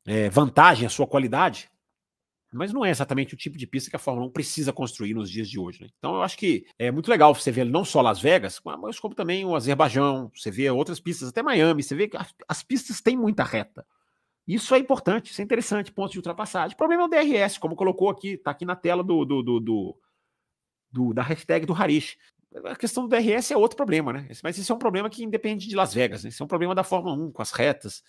é, 0.06 0.30
vantagem, 0.30 0.86
a 0.86 0.90
sua 0.90 1.08
qualidade, 1.08 1.71
mas 2.54 2.74
não 2.74 2.84
é 2.84 2.90
exatamente 2.90 3.34
o 3.34 3.38
tipo 3.38 3.58
de 3.58 3.66
pista 3.66 3.90
que 3.90 3.96
a 3.96 4.00
Fórmula 4.00 4.28
1 4.28 4.32
precisa 4.32 4.74
construir 4.74 5.14
nos 5.14 5.30
dias 5.30 5.50
de 5.50 5.58
hoje. 5.58 5.82
Né? 5.82 5.90
Então 5.98 6.16
eu 6.16 6.22
acho 6.22 6.38
que 6.38 6.66
é 6.78 6.92
muito 6.92 7.10
legal 7.10 7.34
você 7.34 7.52
ver 7.52 7.66
não 7.66 7.86
só 7.86 8.02
Las 8.02 8.20
Vegas, 8.20 8.60
mas 8.80 9.00
como 9.00 9.16
também 9.16 9.46
o 9.46 9.56
Azerbaijão, 9.56 10.30
você 10.36 10.52
vê 10.52 10.70
outras 10.70 11.00
pistas, 11.00 11.30
até 11.30 11.42
Miami, 11.42 11.82
você 11.82 11.96
vê 11.96 12.08
que 12.08 12.18
as, 12.18 12.34
as 12.48 12.62
pistas 12.62 13.02
têm 13.02 13.16
muita 13.16 13.44
reta. 13.44 13.86
Isso 14.48 14.76
é 14.76 14.80
importante, 14.80 15.32
isso 15.32 15.42
é 15.42 15.44
interessante, 15.44 15.92
pontos 15.92 16.12
de 16.12 16.20
ultrapassagem. 16.20 16.74
O 16.74 16.78
problema 16.78 17.04
é 17.04 17.06
o 17.06 17.10
DRS, 17.10 17.58
como 17.58 17.76
colocou 17.76 18.10
aqui, 18.10 18.34
está 18.34 18.52
aqui 18.52 18.66
na 18.66 18.76
tela 18.76 19.04
do, 19.04 19.24
do, 19.24 19.42
do, 19.42 19.98
do, 20.92 21.14
da 21.14 21.22
hashtag 21.22 21.66
do 21.66 21.74
Harish. 21.74 22.18
A 22.66 22.76
questão 22.76 23.08
do 23.08 23.10
DRS 23.10 23.52
é 23.52 23.58
outro 23.58 23.78
problema, 23.78 24.12
né? 24.12 24.28
Mas 24.44 24.58
isso 24.58 24.72
é 24.72 24.76
um 24.76 24.80
problema 24.80 25.10
que 25.10 25.24
independe 25.24 25.68
de 25.68 25.76
Las 25.76 25.94
Vegas, 25.94 26.24
né? 26.24 26.30
Isso 26.30 26.44
é 26.44 26.46
um 26.46 26.50
problema 26.50 26.76
da 26.76 26.84
Fórmula 26.84 27.16
1, 27.16 27.32
com 27.32 27.42
as 27.42 27.52
retas. 27.52 28.04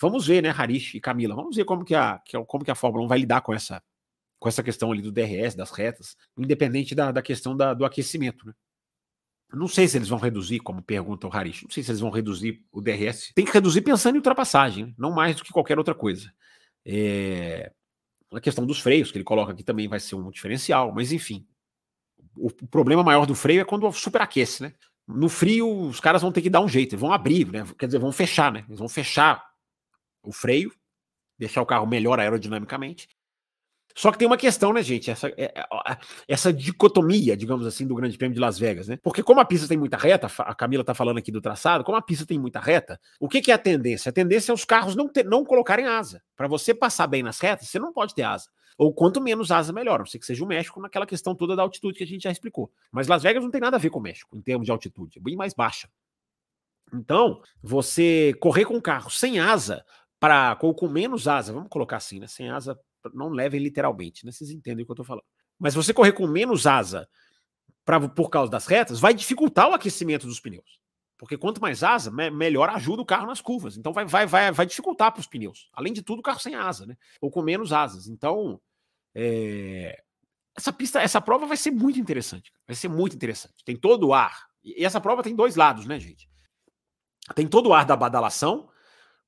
Vamos 0.00 0.26
ver, 0.26 0.42
né, 0.42 0.50
Harish 0.50 0.94
e 0.94 1.00
Camila, 1.00 1.34
vamos 1.34 1.56
ver 1.56 1.64
como 1.64 1.84
que 1.84 1.94
a, 1.94 2.20
como 2.46 2.64
que 2.64 2.70
a 2.70 2.74
Fórmula 2.74 3.04
1 3.04 3.08
vai 3.08 3.18
lidar 3.18 3.40
com 3.42 3.54
essa, 3.54 3.82
com 4.38 4.48
essa 4.48 4.62
questão 4.62 4.90
ali 4.90 5.00
do 5.00 5.12
DRS, 5.12 5.54
das 5.54 5.70
retas, 5.70 6.16
independente 6.36 6.94
da, 6.94 7.12
da 7.12 7.22
questão 7.22 7.56
da, 7.56 7.72
do 7.72 7.84
aquecimento, 7.84 8.46
né? 8.46 8.52
Não 9.52 9.68
sei 9.68 9.86
se 9.86 9.96
eles 9.96 10.08
vão 10.08 10.18
reduzir, 10.18 10.58
como 10.58 10.82
pergunta 10.82 11.28
o 11.28 11.34
Harish, 11.34 11.62
não 11.62 11.70
sei 11.70 11.82
se 11.82 11.90
eles 11.90 12.00
vão 12.00 12.10
reduzir 12.10 12.64
o 12.72 12.80
DRS. 12.80 13.32
Tem 13.34 13.44
que 13.44 13.52
reduzir 13.52 13.82
pensando 13.82 14.16
em 14.16 14.18
ultrapassagem, 14.18 14.94
não 14.98 15.12
mais 15.12 15.36
do 15.36 15.44
que 15.44 15.52
qualquer 15.52 15.78
outra 15.78 15.94
coisa. 15.94 16.32
É... 16.84 17.72
A 18.32 18.40
questão 18.40 18.66
dos 18.66 18.80
freios, 18.80 19.12
que 19.12 19.18
ele 19.18 19.24
coloca 19.24 19.52
aqui 19.52 19.62
também 19.62 19.86
vai 19.86 20.00
ser 20.00 20.16
um 20.16 20.28
diferencial, 20.30 20.92
mas 20.92 21.12
enfim. 21.12 21.46
O, 22.36 22.50
problema 22.50 23.04
maior 23.04 23.26
do 23.26 23.34
freio 23.34 23.60
é 23.60 23.64
quando 23.64 23.90
superaquece, 23.92 24.64
né? 24.64 24.74
No 25.06 25.28
frio, 25.28 25.86
os 25.86 26.00
caras 26.00 26.20
vão 26.20 26.32
ter 26.32 26.42
que 26.42 26.50
dar 26.50 26.60
um 26.60 26.68
jeito, 26.68 26.98
vão 26.98 27.12
abrir, 27.12 27.46
né? 27.46 27.64
Quer 27.78 27.86
dizer, 27.86 27.98
vão 27.98 28.10
fechar, 28.10 28.50
né? 28.50 28.64
Eles 28.66 28.80
vão 28.80 28.88
fechar 28.88 29.44
o 30.24 30.32
freio, 30.32 30.72
deixar 31.38 31.62
o 31.62 31.66
carro 31.66 31.86
melhor 31.86 32.18
aerodinamicamente. 32.18 33.08
Só 33.96 34.10
que 34.10 34.18
tem 34.18 34.26
uma 34.26 34.36
questão, 34.36 34.72
né, 34.72 34.82
gente? 34.82 35.08
Essa, 35.08 35.28
é, 35.36 35.52
é, 35.54 35.66
essa 36.26 36.52
dicotomia, 36.52 37.36
digamos 37.36 37.64
assim, 37.64 37.86
do 37.86 37.94
Grande 37.94 38.18
Prêmio 38.18 38.34
de 38.34 38.40
Las 38.40 38.58
Vegas, 38.58 38.88
né? 38.88 38.96
Porque 38.96 39.22
como 39.22 39.38
a 39.38 39.44
pista 39.44 39.68
tem 39.68 39.78
muita 39.78 39.96
reta, 39.96 40.26
a 40.38 40.54
Camila 40.54 40.82
tá 40.82 40.94
falando 40.94 41.18
aqui 41.18 41.30
do 41.30 41.40
traçado, 41.40 41.84
como 41.84 41.96
a 41.96 42.02
pista 42.02 42.26
tem 42.26 42.36
muita 42.36 42.58
reta, 42.58 43.00
o 43.20 43.28
que, 43.28 43.40
que 43.40 43.52
é 43.52 43.54
a 43.54 43.58
tendência? 43.58 44.10
A 44.10 44.12
tendência 44.12 44.50
é 44.50 44.54
os 44.54 44.64
carros 44.64 44.96
não, 44.96 45.08
ter, 45.08 45.24
não 45.24 45.44
colocarem 45.44 45.86
asa. 45.86 46.20
Para 46.34 46.48
você 46.48 46.74
passar 46.74 47.06
bem 47.06 47.22
nas 47.22 47.38
retas, 47.38 47.68
você 47.68 47.78
não 47.78 47.92
pode 47.92 48.16
ter 48.16 48.22
asa. 48.22 48.48
Ou 48.76 48.92
quanto 48.92 49.20
menos 49.20 49.52
asa, 49.52 49.72
melhor. 49.72 50.00
Não 50.00 50.06
sei 50.06 50.18
que 50.18 50.26
seja 50.26 50.42
o 50.42 50.48
México 50.48 50.80
naquela 50.80 51.06
questão 51.06 51.32
toda 51.32 51.54
da 51.54 51.62
altitude 51.62 51.96
que 51.96 52.02
a 52.02 52.06
gente 52.06 52.24
já 52.24 52.32
explicou. 52.32 52.72
Mas 52.90 53.06
Las 53.06 53.22
Vegas 53.22 53.44
não 53.44 53.50
tem 53.50 53.60
nada 53.60 53.76
a 53.76 53.80
ver 53.80 53.90
com 53.90 54.00
o 54.00 54.02
México, 54.02 54.36
em 54.36 54.42
termos 54.42 54.66
de 54.66 54.72
altitude. 54.72 55.20
É 55.20 55.22
bem 55.22 55.36
mais 55.36 55.54
baixa. 55.54 55.88
Então, 56.92 57.40
você 57.62 58.34
correr 58.40 58.64
com 58.64 58.74
um 58.74 58.80
carro 58.80 59.10
sem 59.10 59.38
asa, 59.38 59.84
para 60.24 60.56
ou 60.62 60.74
com 60.74 60.88
menos 60.88 61.28
asa, 61.28 61.52
vamos 61.52 61.68
colocar 61.68 61.98
assim, 61.98 62.18
né? 62.18 62.26
Sem 62.26 62.48
asa, 62.48 62.80
não 63.12 63.28
levem 63.28 63.60
literalmente, 63.60 64.24
né? 64.24 64.32
Vocês 64.32 64.50
entendem 64.50 64.82
o 64.82 64.86
que 64.86 64.90
eu 64.90 64.94
estou 64.94 65.04
falando. 65.04 65.24
Mas 65.58 65.74
você 65.74 65.92
correr 65.92 66.12
com 66.12 66.26
menos 66.26 66.66
asa 66.66 67.06
pra, 67.84 68.00
por 68.08 68.30
causa 68.30 68.50
das 68.50 68.66
retas, 68.66 68.98
vai 68.98 69.12
dificultar 69.12 69.68
o 69.68 69.74
aquecimento 69.74 70.26
dos 70.26 70.40
pneus. 70.40 70.80
Porque 71.18 71.36
quanto 71.36 71.60
mais 71.60 71.82
asa, 71.82 72.10
me 72.10 72.30
melhor 72.30 72.70
ajuda 72.70 73.02
o 73.02 73.04
carro 73.04 73.26
nas 73.26 73.42
curvas. 73.42 73.76
Então 73.76 73.92
vai, 73.92 74.06
vai, 74.06 74.24
vai, 74.26 74.50
vai 74.50 74.64
dificultar 74.64 75.12
para 75.12 75.20
os 75.20 75.26
pneus. 75.26 75.68
Além 75.74 75.92
de 75.92 76.00
tudo, 76.00 76.20
o 76.20 76.22
carro 76.22 76.40
sem 76.40 76.54
asa, 76.54 76.86
né? 76.86 76.96
Ou 77.20 77.30
com 77.30 77.42
menos 77.42 77.70
asas. 77.70 78.06
Então, 78.06 78.58
é... 79.14 80.02
essa 80.56 80.72
pista, 80.72 81.02
essa 81.02 81.20
prova 81.20 81.44
vai 81.44 81.58
ser 81.58 81.70
muito 81.70 82.00
interessante. 82.00 82.50
Vai 82.66 82.74
ser 82.74 82.88
muito 82.88 83.14
interessante. 83.14 83.62
Tem 83.62 83.76
todo 83.76 84.08
o 84.08 84.14
ar. 84.14 84.46
E 84.64 84.86
essa 84.86 85.02
prova 85.02 85.22
tem 85.22 85.36
dois 85.36 85.54
lados, 85.54 85.84
né, 85.84 86.00
gente? 86.00 86.30
Tem 87.34 87.46
todo 87.46 87.68
o 87.68 87.74
ar 87.74 87.84
da 87.84 87.94
badalação, 87.94 88.70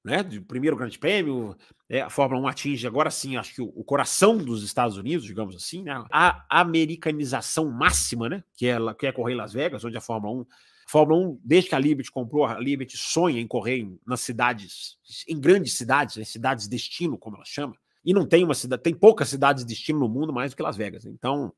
né, 0.06 0.22
primeiro 0.46 0.76
grande 0.76 0.96
prêmio, 1.00 1.56
é, 1.88 2.00
a 2.00 2.08
Fórmula 2.08 2.40
1 2.42 2.46
atinge 2.46 2.86
agora 2.86 3.10
sim, 3.10 3.36
acho 3.36 3.52
que 3.52 3.60
o, 3.60 3.72
o, 3.74 3.82
coração 3.82 4.38
dos 4.38 4.62
Estados 4.62 4.96
Unidos, 4.96 5.26
digamos 5.26 5.56
assim, 5.56 5.82
né, 5.82 6.04
a 6.12 6.46
americanização 6.48 7.68
máxima, 7.72 8.28
né, 8.28 8.44
que 8.54 8.68
é, 8.68 8.76
que 8.96 9.08
é 9.08 9.10
correr 9.10 9.34
em 9.34 9.36
Las 9.36 9.52
Vegas, 9.52 9.84
onde 9.84 9.96
a 9.96 10.00
Fórmula 10.00 10.32
1, 10.32 10.40
a 10.42 10.90
Fórmula 10.90 11.26
1, 11.30 11.40
desde 11.42 11.70
que 11.70 11.74
a 11.74 11.78
Liberty 11.80 12.12
comprou, 12.12 12.46
a 12.46 12.56
Liberty 12.60 12.96
sonha 12.96 13.40
em 13.40 13.48
correr 13.48 13.78
em, 13.78 13.98
nas 14.06 14.20
cidades, 14.20 14.96
em 15.26 15.40
grandes 15.40 15.72
cidades, 15.72 16.16
em 16.16 16.24
cidades 16.24 16.68
destino, 16.68 17.18
como 17.18 17.34
ela 17.34 17.44
chama, 17.44 17.74
e 18.04 18.14
não 18.14 18.24
tem 18.24 18.44
uma 18.44 18.54
cidade, 18.54 18.84
tem 18.84 18.94
poucas 18.94 19.28
cidades 19.28 19.64
destino 19.64 19.98
no 19.98 20.08
mundo 20.08 20.32
mais 20.32 20.52
do 20.52 20.56
que 20.56 20.62
Las 20.62 20.76
Vegas, 20.76 21.04
então 21.04 21.52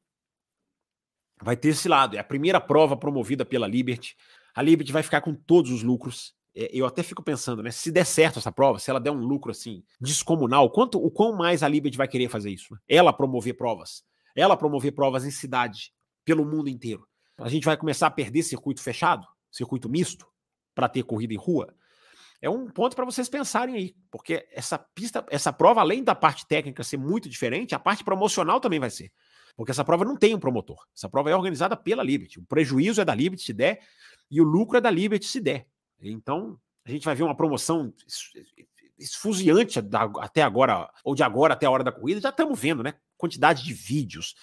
vai 1.43 1.55
ter 1.55 1.69
esse 1.69 1.87
lado, 1.87 2.17
é 2.17 2.19
a 2.19 2.25
primeira 2.25 2.63
prova 2.63 2.97
promovida 2.97 3.45
pela 3.45 3.69
Liberty, 3.69 4.17
a 4.55 4.63
Liberty 4.63 4.91
vai 4.91 5.03
ficar 5.03 5.21
com 5.21 5.35
todos 5.35 5.71
os 5.71 5.83
lucros, 5.83 6.35
eu 6.73 6.87
até 6.87 7.03
fico 7.03 7.23
pensando, 7.23 7.63
né? 7.63 7.71
Se 7.71 7.93
der 7.93 8.05
certo 8.05 8.39
essa 8.39 8.51
prova, 8.51 8.79
se 8.79 8.91
ela 8.91 8.99
der 8.99 9.13
um 9.13 9.25
lucro 9.25 9.53
assim 9.53 9.85
descomunal, 10.01 10.71
quanto 10.71 10.99
o 10.99 11.11
quão 11.11 11.33
mais 11.37 11.63
a 11.63 11.69
Liberty 11.69 11.97
vai 11.97 12.09
querer 12.09 12.29
fazer 12.29 12.51
isso? 12.51 12.75
Né? 12.75 12.81
Ela 12.89 13.13
promover 13.13 13.57
provas, 13.57 14.03
ela 14.35 14.57
promover 14.57 14.93
provas 14.93 15.25
em 15.25 15.31
cidade 15.31 15.93
pelo 16.25 16.45
mundo 16.45 16.69
inteiro. 16.69 17.07
A 17.39 17.49
gente 17.49 17.65
vai 17.65 17.77
começar 17.77 18.09
a 18.09 18.11
perder 18.11 18.43
circuito 18.43 18.83
fechado, 18.83 19.27
circuito 19.53 19.89
misto, 19.89 20.27
para 20.75 20.89
ter 20.89 21.05
corrida 21.05 21.33
em 21.33 21.37
rua. 21.37 21.73
É 22.41 22.51
um 22.51 22.69
ponto 22.69 22.95
para 22.95 23.05
vocês 23.05 23.29
pensarem 23.29 23.75
aí, 23.75 23.97
porque 24.11 24.47
essa 24.53 24.79
pista, 24.79 25.25
essa 25.29 25.53
prova, 25.53 25.81
além 25.81 26.03
da 26.03 26.15
parte 26.15 26.47
técnica 26.47 26.85
ser 26.85 26.97
muito 26.97 27.29
diferente, 27.29 27.75
a 27.75 27.79
parte 27.79 28.05
promocional 28.05 28.61
também 28.61 28.79
vai 28.79 28.91
ser. 28.91 29.13
Porque 29.57 29.73
essa 29.73 29.85
prova 29.85 30.05
não 30.05 30.17
tem 30.17 30.35
um 30.35 30.39
promotor. 30.39 30.85
Essa 30.97 31.09
prova 31.09 31.31
é 31.31 31.35
organizada 31.35 31.77
pela 31.77 32.03
Liberty. 32.03 32.39
O 32.39 32.45
prejuízo 32.45 33.01
é 33.01 33.05
da 33.05 33.15
Liberty 33.15 33.43
se 33.43 33.53
der 33.53 33.81
e 34.31 34.41
o 34.41 34.45
lucro 34.45 34.79
é 34.79 34.81
da 34.81 34.91
Liberty 34.91 35.27
se 35.27 35.41
der. 35.41 35.67
Então, 36.01 36.59
a 36.85 36.91
gente 36.91 37.05
vai 37.05 37.15
ver 37.15 37.25
uma 37.25 37.37
promoção 37.37 37.93
esfuziante 38.99 39.79
até 40.21 40.43
agora, 40.43 40.91
ou 41.05 41.15
de 41.15 41.23
agora 41.23 41.55
até 41.55 41.67
a 41.67 41.71
hora 41.71 41.85
da 41.85 41.93
corrida, 41.93 42.21
já 42.21 42.31
estamos 42.31 42.59
vendo, 42.59 42.83
né? 42.83 42.95
Quantidade 43.17 43.65
de 43.65 43.73
vídeos, 43.73 44.35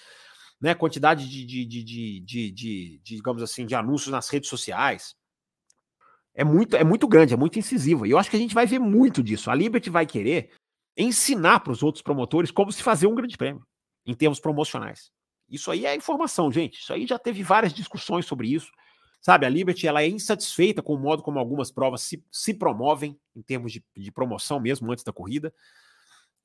né? 0.60 0.74
Quantidade 0.74 1.28
de, 1.28 1.44
de, 1.44 1.64
de, 1.64 2.20
de, 2.20 2.50
de, 2.50 3.00
digamos 3.02 3.42
assim, 3.42 3.66
de 3.66 3.74
anúncios 3.74 4.12
nas 4.12 4.28
redes 4.28 4.48
sociais. 4.48 5.14
É 6.34 6.44
muito, 6.44 6.76
é 6.76 6.84
muito 6.84 7.08
grande, 7.08 7.34
é 7.34 7.36
muito 7.36 7.58
incisivo. 7.58 8.06
E 8.06 8.10
eu 8.10 8.18
acho 8.18 8.30
que 8.30 8.36
a 8.36 8.38
gente 8.38 8.54
vai 8.54 8.66
ver 8.66 8.78
muito 8.78 9.22
disso. 9.22 9.50
A 9.50 9.54
Liberty 9.54 9.88
vai 9.88 10.06
querer 10.06 10.52
ensinar 10.96 11.60
para 11.60 11.72
os 11.72 11.82
outros 11.82 12.02
promotores 12.02 12.50
como 12.50 12.72
se 12.72 12.82
fazer 12.82 13.06
um 13.06 13.14
grande 13.14 13.36
prêmio, 13.36 13.66
em 14.04 14.14
termos 14.14 14.40
promocionais. 14.40 15.10
Isso 15.48 15.70
aí 15.70 15.86
é 15.86 15.94
informação, 15.94 16.50
gente. 16.50 16.80
Isso 16.80 16.92
aí 16.92 17.06
já 17.06 17.18
teve 17.18 17.42
várias 17.42 17.72
discussões 17.72 18.26
sobre 18.26 18.48
isso. 18.48 18.70
Sabe, 19.26 19.44
a 19.44 19.48
Liberty 19.48 19.88
ela 19.88 20.02
é 20.02 20.08
insatisfeita 20.08 20.80
com 20.80 20.94
o 20.94 20.98
modo 21.00 21.20
como 21.20 21.40
algumas 21.40 21.68
provas 21.68 22.00
se, 22.02 22.24
se 22.30 22.54
promovem, 22.54 23.18
em 23.34 23.42
termos 23.42 23.72
de, 23.72 23.84
de 23.96 24.12
promoção 24.12 24.60
mesmo, 24.60 24.92
antes 24.92 25.02
da 25.02 25.12
corrida. 25.12 25.52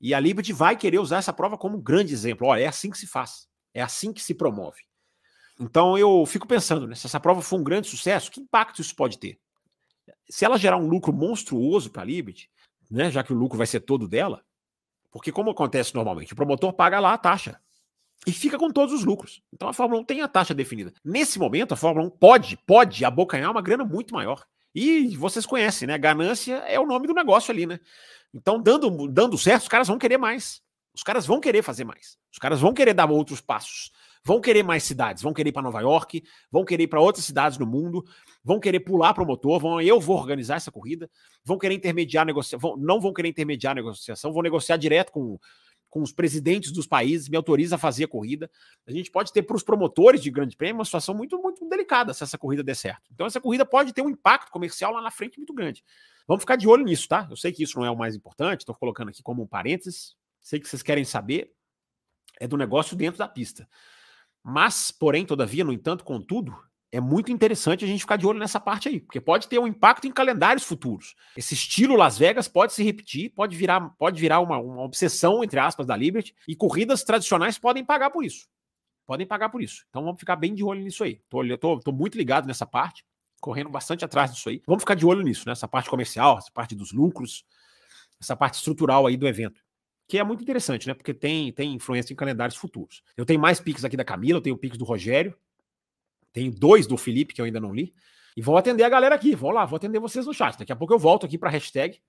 E 0.00 0.12
a 0.12 0.18
Liberty 0.18 0.52
vai 0.52 0.76
querer 0.76 0.98
usar 0.98 1.18
essa 1.18 1.32
prova 1.32 1.56
como 1.56 1.76
um 1.76 1.80
grande 1.80 2.12
exemplo. 2.12 2.48
Olha, 2.48 2.62
é 2.62 2.66
assim 2.66 2.90
que 2.90 2.98
se 2.98 3.06
faz, 3.06 3.48
é 3.72 3.80
assim 3.80 4.12
que 4.12 4.20
se 4.20 4.34
promove. 4.34 4.80
Então 5.60 5.96
eu 5.96 6.26
fico 6.26 6.44
pensando, 6.44 6.88
né, 6.88 6.96
se 6.96 7.06
essa 7.06 7.20
prova 7.20 7.40
for 7.40 7.60
um 7.60 7.62
grande 7.62 7.86
sucesso, 7.86 8.32
que 8.32 8.40
impacto 8.40 8.80
isso 8.80 8.96
pode 8.96 9.16
ter? 9.16 9.38
Se 10.28 10.44
ela 10.44 10.58
gerar 10.58 10.76
um 10.76 10.88
lucro 10.88 11.12
monstruoso 11.12 11.88
para 11.88 12.02
a 12.02 12.04
Liberty, 12.04 12.50
né, 12.90 13.12
já 13.12 13.22
que 13.22 13.32
o 13.32 13.36
lucro 13.36 13.56
vai 13.56 13.68
ser 13.68 13.78
todo 13.78 14.08
dela, 14.08 14.44
porque 15.12 15.30
como 15.30 15.50
acontece 15.50 15.94
normalmente, 15.94 16.32
o 16.32 16.36
promotor 16.36 16.72
paga 16.72 16.98
lá 16.98 17.12
a 17.12 17.18
taxa 17.18 17.60
e 18.26 18.32
fica 18.32 18.58
com 18.58 18.70
todos 18.70 18.94
os 18.94 19.04
lucros. 19.04 19.42
Então 19.52 19.68
a 19.68 19.72
Fórmula 19.72 20.00
1 20.02 20.04
tem 20.04 20.20
a 20.20 20.28
taxa 20.28 20.54
definida. 20.54 20.92
Nesse 21.04 21.38
momento, 21.38 21.72
a 21.72 21.76
Fórmula 21.76 22.06
1 22.06 22.10
pode, 22.10 22.56
pode 22.66 23.04
abocanhar 23.04 23.50
uma 23.50 23.62
grana 23.62 23.84
muito 23.84 24.14
maior. 24.14 24.44
E 24.74 25.16
vocês 25.16 25.44
conhecem, 25.44 25.86
né? 25.86 25.98
Ganância 25.98 26.54
é 26.66 26.78
o 26.80 26.86
nome 26.86 27.06
do 27.06 27.14
negócio 27.14 27.52
ali, 27.52 27.66
né? 27.66 27.78
Então, 28.32 28.60
dando, 28.60 29.08
dando 29.08 29.36
certo, 29.36 29.62
os 29.62 29.68
caras 29.68 29.88
vão 29.88 29.98
querer 29.98 30.16
mais. 30.16 30.62
Os 30.94 31.02
caras 31.02 31.26
vão 31.26 31.40
querer 31.40 31.62
fazer 31.62 31.84
mais. 31.84 32.16
Os 32.32 32.38
caras 32.38 32.60
vão 32.60 32.72
querer 32.72 32.94
dar 32.94 33.10
outros 33.10 33.40
passos. 33.40 33.90
Vão 34.24 34.40
querer 34.40 34.62
mais 34.62 34.84
cidades, 34.84 35.20
vão 35.20 35.34
querer 35.34 35.48
ir 35.48 35.52
para 35.52 35.62
Nova 35.62 35.80
York, 35.80 36.22
vão 36.48 36.64
querer 36.64 36.84
ir 36.84 36.86
para 36.86 37.00
outras 37.00 37.24
cidades 37.24 37.58
no 37.58 37.66
mundo, 37.66 38.04
vão 38.44 38.60
querer 38.60 38.78
pular 38.78 39.12
promotor, 39.12 39.58
vão, 39.58 39.80
eu 39.80 39.98
vou 39.98 40.16
organizar 40.16 40.54
essa 40.56 40.70
corrida, 40.70 41.10
vão 41.44 41.58
querer 41.58 41.74
intermediar 41.74 42.24
negociação, 42.24 42.76
não 42.76 43.00
vão 43.00 43.12
querer 43.12 43.30
intermediar 43.30 43.74
negociação, 43.74 44.32
vão 44.32 44.40
negociar 44.40 44.76
direto 44.76 45.10
com 45.10 45.40
com 45.92 46.00
os 46.00 46.10
presidentes 46.10 46.72
dos 46.72 46.86
países, 46.86 47.28
me 47.28 47.36
autoriza 47.36 47.74
a 47.74 47.78
fazer 47.78 48.04
a 48.04 48.08
corrida. 48.08 48.50
A 48.86 48.90
gente 48.90 49.10
pode 49.10 49.30
ter 49.30 49.42
para 49.42 49.54
os 49.54 49.62
promotores 49.62 50.22
de 50.22 50.30
grande 50.30 50.56
prêmio 50.56 50.76
uma 50.76 50.86
situação 50.86 51.14
muito, 51.14 51.38
muito 51.38 51.68
delicada 51.68 52.14
se 52.14 52.24
essa 52.24 52.38
corrida 52.38 52.64
der 52.64 52.74
certo. 52.74 53.02
Então, 53.12 53.26
essa 53.26 53.38
corrida 53.38 53.66
pode 53.66 53.92
ter 53.92 54.00
um 54.00 54.08
impacto 54.08 54.50
comercial 54.50 54.90
lá 54.90 55.02
na 55.02 55.10
frente 55.10 55.36
muito 55.36 55.52
grande. 55.52 55.84
Vamos 56.26 56.44
ficar 56.44 56.56
de 56.56 56.66
olho 56.66 56.82
nisso, 56.82 57.06
tá? 57.06 57.26
Eu 57.28 57.36
sei 57.36 57.52
que 57.52 57.62
isso 57.62 57.78
não 57.78 57.84
é 57.84 57.90
o 57.90 57.96
mais 57.96 58.16
importante, 58.16 58.60
estou 58.60 58.74
colocando 58.74 59.10
aqui 59.10 59.22
como 59.22 59.42
um 59.42 59.46
parênteses. 59.46 60.16
Sei 60.40 60.58
que 60.58 60.66
vocês 60.66 60.82
querem 60.82 61.04
saber, 61.04 61.52
é 62.40 62.48
do 62.48 62.56
negócio 62.56 62.96
dentro 62.96 63.18
da 63.18 63.28
pista. 63.28 63.68
Mas, 64.42 64.90
porém, 64.90 65.26
todavia, 65.26 65.62
no 65.62 65.74
entanto, 65.74 66.04
contudo, 66.04 66.56
é 66.92 67.00
muito 67.00 67.32
interessante 67.32 67.86
a 67.86 67.88
gente 67.88 68.00
ficar 68.00 68.16
de 68.16 68.26
olho 68.26 68.38
nessa 68.38 68.60
parte 68.60 68.86
aí, 68.86 69.00
porque 69.00 69.18
pode 69.18 69.48
ter 69.48 69.58
um 69.58 69.66
impacto 69.66 70.06
em 70.06 70.12
calendários 70.12 70.62
futuros. 70.62 71.14
Esse 71.34 71.54
estilo 71.54 71.96
Las 71.96 72.18
Vegas 72.18 72.46
pode 72.46 72.74
se 72.74 72.84
repetir, 72.84 73.30
pode 73.30 73.56
virar, 73.56 73.80
pode 73.98 74.20
virar 74.20 74.40
uma, 74.40 74.58
uma 74.58 74.82
obsessão, 74.82 75.42
entre 75.42 75.58
aspas, 75.58 75.86
da 75.86 75.96
Liberty, 75.96 76.34
e 76.46 76.54
corridas 76.54 77.02
tradicionais 77.02 77.58
podem 77.58 77.82
pagar 77.82 78.10
por 78.10 78.22
isso. 78.22 78.46
Podem 79.06 79.26
pagar 79.26 79.48
por 79.48 79.62
isso. 79.62 79.86
Então 79.88 80.04
vamos 80.04 80.20
ficar 80.20 80.36
bem 80.36 80.54
de 80.54 80.62
olho 80.62 80.82
nisso 80.82 81.02
aí. 81.02 81.18
Tô, 81.30 81.40
tô, 81.56 81.80
tô 81.80 81.92
muito 81.92 82.18
ligado 82.18 82.46
nessa 82.46 82.66
parte, 82.66 83.06
correndo 83.40 83.70
bastante 83.70 84.04
atrás 84.04 84.30
disso 84.30 84.50
aí. 84.50 84.62
Vamos 84.66 84.82
ficar 84.82 84.94
de 84.94 85.06
olho 85.06 85.22
nisso, 85.22 85.48
nessa 85.48 85.66
parte 85.66 85.88
comercial, 85.88 86.36
essa 86.36 86.52
parte 86.52 86.74
dos 86.74 86.92
lucros, 86.92 87.42
essa 88.20 88.36
parte 88.36 88.54
estrutural 88.56 89.06
aí 89.06 89.16
do 89.16 89.26
evento. 89.26 89.62
Que 90.06 90.18
é 90.18 90.24
muito 90.24 90.42
interessante, 90.42 90.86
né? 90.86 90.92
Porque 90.92 91.14
tem, 91.14 91.50
tem 91.52 91.72
influência 91.72 92.12
em 92.12 92.16
calendários 92.16 92.56
futuros. 92.56 93.02
Eu 93.16 93.24
tenho 93.24 93.40
mais 93.40 93.58
piques 93.60 93.82
aqui 93.82 93.96
da 93.96 94.04
Camila, 94.04 94.38
eu 94.38 94.42
tenho 94.42 94.58
piques 94.58 94.76
do 94.76 94.84
Rogério, 94.84 95.34
tenho 96.32 96.50
dois 96.50 96.86
do 96.86 96.96
Felipe 96.96 97.34
que 97.34 97.40
eu 97.40 97.44
ainda 97.44 97.60
não 97.60 97.74
li. 97.74 97.94
E 98.36 98.40
vou 98.40 98.56
atender 98.56 98.84
a 98.84 98.88
galera 98.88 99.14
aqui. 99.14 99.34
Vou 99.34 99.50
lá, 99.50 99.64
vou 99.64 99.76
atender 99.76 99.98
vocês 99.98 100.26
no 100.26 100.32
chat. 100.32 100.58
Daqui 100.58 100.72
a 100.72 100.76
pouco 100.76 100.94
eu 100.94 100.98
volto 100.98 101.26
aqui 101.26 101.36
para 101.36 101.48
a 101.48 101.52
hashtag. 101.52 102.00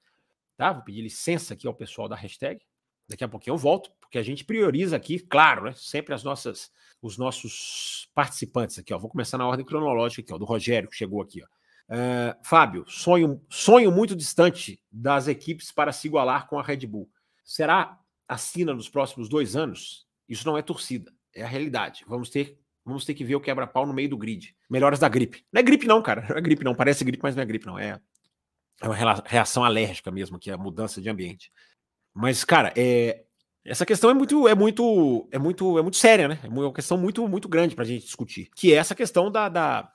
Tá? 0.56 0.72
Vou 0.72 0.84
pedir 0.84 1.02
licença 1.02 1.54
aqui 1.54 1.68
ao 1.68 1.74
pessoal 1.74 2.08
da 2.08 2.16
hashtag. 2.16 2.62
Daqui 3.10 3.24
a 3.24 3.28
pouquinho 3.28 3.56
eu 3.56 3.58
volto, 3.58 3.92
porque 4.00 4.18
a 4.18 4.24
gente 4.24 4.46
prioriza 4.46 4.96
aqui, 4.96 5.20
claro, 5.20 5.66
né? 5.66 5.74
Sempre 5.76 6.14
as 6.14 6.24
nossas, 6.24 6.72
os 7.02 7.18
nossos 7.18 8.10
participantes 8.16 8.80
aqui. 8.80 8.94
Ó. 8.94 8.98
Vou 8.98 9.10
começar 9.10 9.38
na 9.38 9.46
ordem 9.46 9.66
cronológica 9.66 10.22
aqui, 10.22 10.34
ó, 10.34 10.38
do 10.38 10.46
Rogério, 10.46 10.90
que 10.90 10.96
chegou 10.96 11.22
aqui. 11.22 11.44
Ó. 11.44 11.48
Uh, 11.90 12.34
Fábio, 12.44 12.86
sonho, 12.88 13.42
sonho 13.50 13.92
muito 13.92 14.16
distante 14.16 14.82
das 14.90 15.28
equipes 15.28 15.70
para 15.70 15.92
se 15.92 16.08
igualar 16.08 16.48
com 16.48 16.58
a 16.58 16.64
Red 16.64 16.88
Bull. 16.88 17.10
Será 17.44 18.00
assina 18.26 18.74
nos 18.74 18.88
próximos 18.88 19.28
dois 19.28 19.56
anos? 19.56 20.08
Isso 20.28 20.48
não 20.48 20.58
é 20.58 20.62
torcida, 20.62 21.12
é 21.36 21.44
a 21.44 21.48
realidade. 21.48 22.06
Vamos 22.08 22.30
ter 22.30 22.58
Vamos 22.86 23.06
ter 23.06 23.14
que 23.14 23.24
ver 23.24 23.36
o 23.36 23.42
quebra-pau 23.42 23.86
no 23.86 23.94
meio 23.94 24.10
do 24.10 24.18
grid. 24.18 24.56
Melhoras 24.70 25.00
da 25.00 25.08
gripe. 25.08 25.46
Não 25.52 25.60
é 25.60 25.64
gripe, 25.64 25.88
não, 25.88 26.02
cara. 26.02 26.26
Não 26.30 26.38
é 26.38 26.42
gripe, 26.42 26.64
não. 26.64 26.76
Parece 26.76 27.04
gripe, 27.04 27.24
mas 27.24 27.36
não 27.36 27.44
é 27.44 27.46
gripe, 27.46 27.66
não. 27.66 27.80
É, 27.80 28.00
é 28.82 28.88
uma 28.88 29.24
reação 29.26 29.64
alérgica 29.64 30.12
mesmo, 30.12 30.38
que 30.38 30.52
é 30.52 30.54
a 30.54 30.58
mudança 30.58 31.02
de 31.02 31.10
ambiente. 31.10 31.52
Mas, 32.14 32.44
cara, 32.44 32.74
é, 32.76 33.24
essa 33.64 33.86
questão 33.86 34.10
é 34.10 34.14
muito, 34.14 34.48
é 34.48 34.54
muito, 34.54 35.28
é 35.32 35.40
muito, 35.40 35.80
é 35.80 35.82
muito 35.82 35.98
séria, 35.98 36.28
né? 36.28 36.40
É 36.44 36.48
uma 36.48 36.74
questão 36.74 36.98
muito, 36.98 37.26
muito 37.28 37.48
grande 37.48 37.74
para 37.74 37.86
a 37.86 37.88
gente 37.88 38.04
discutir. 38.04 38.50
Que 38.56 38.74
é 38.74 38.76
essa 38.76 38.94
questão 38.94 39.32
da, 39.32 39.48
da, 39.48 39.90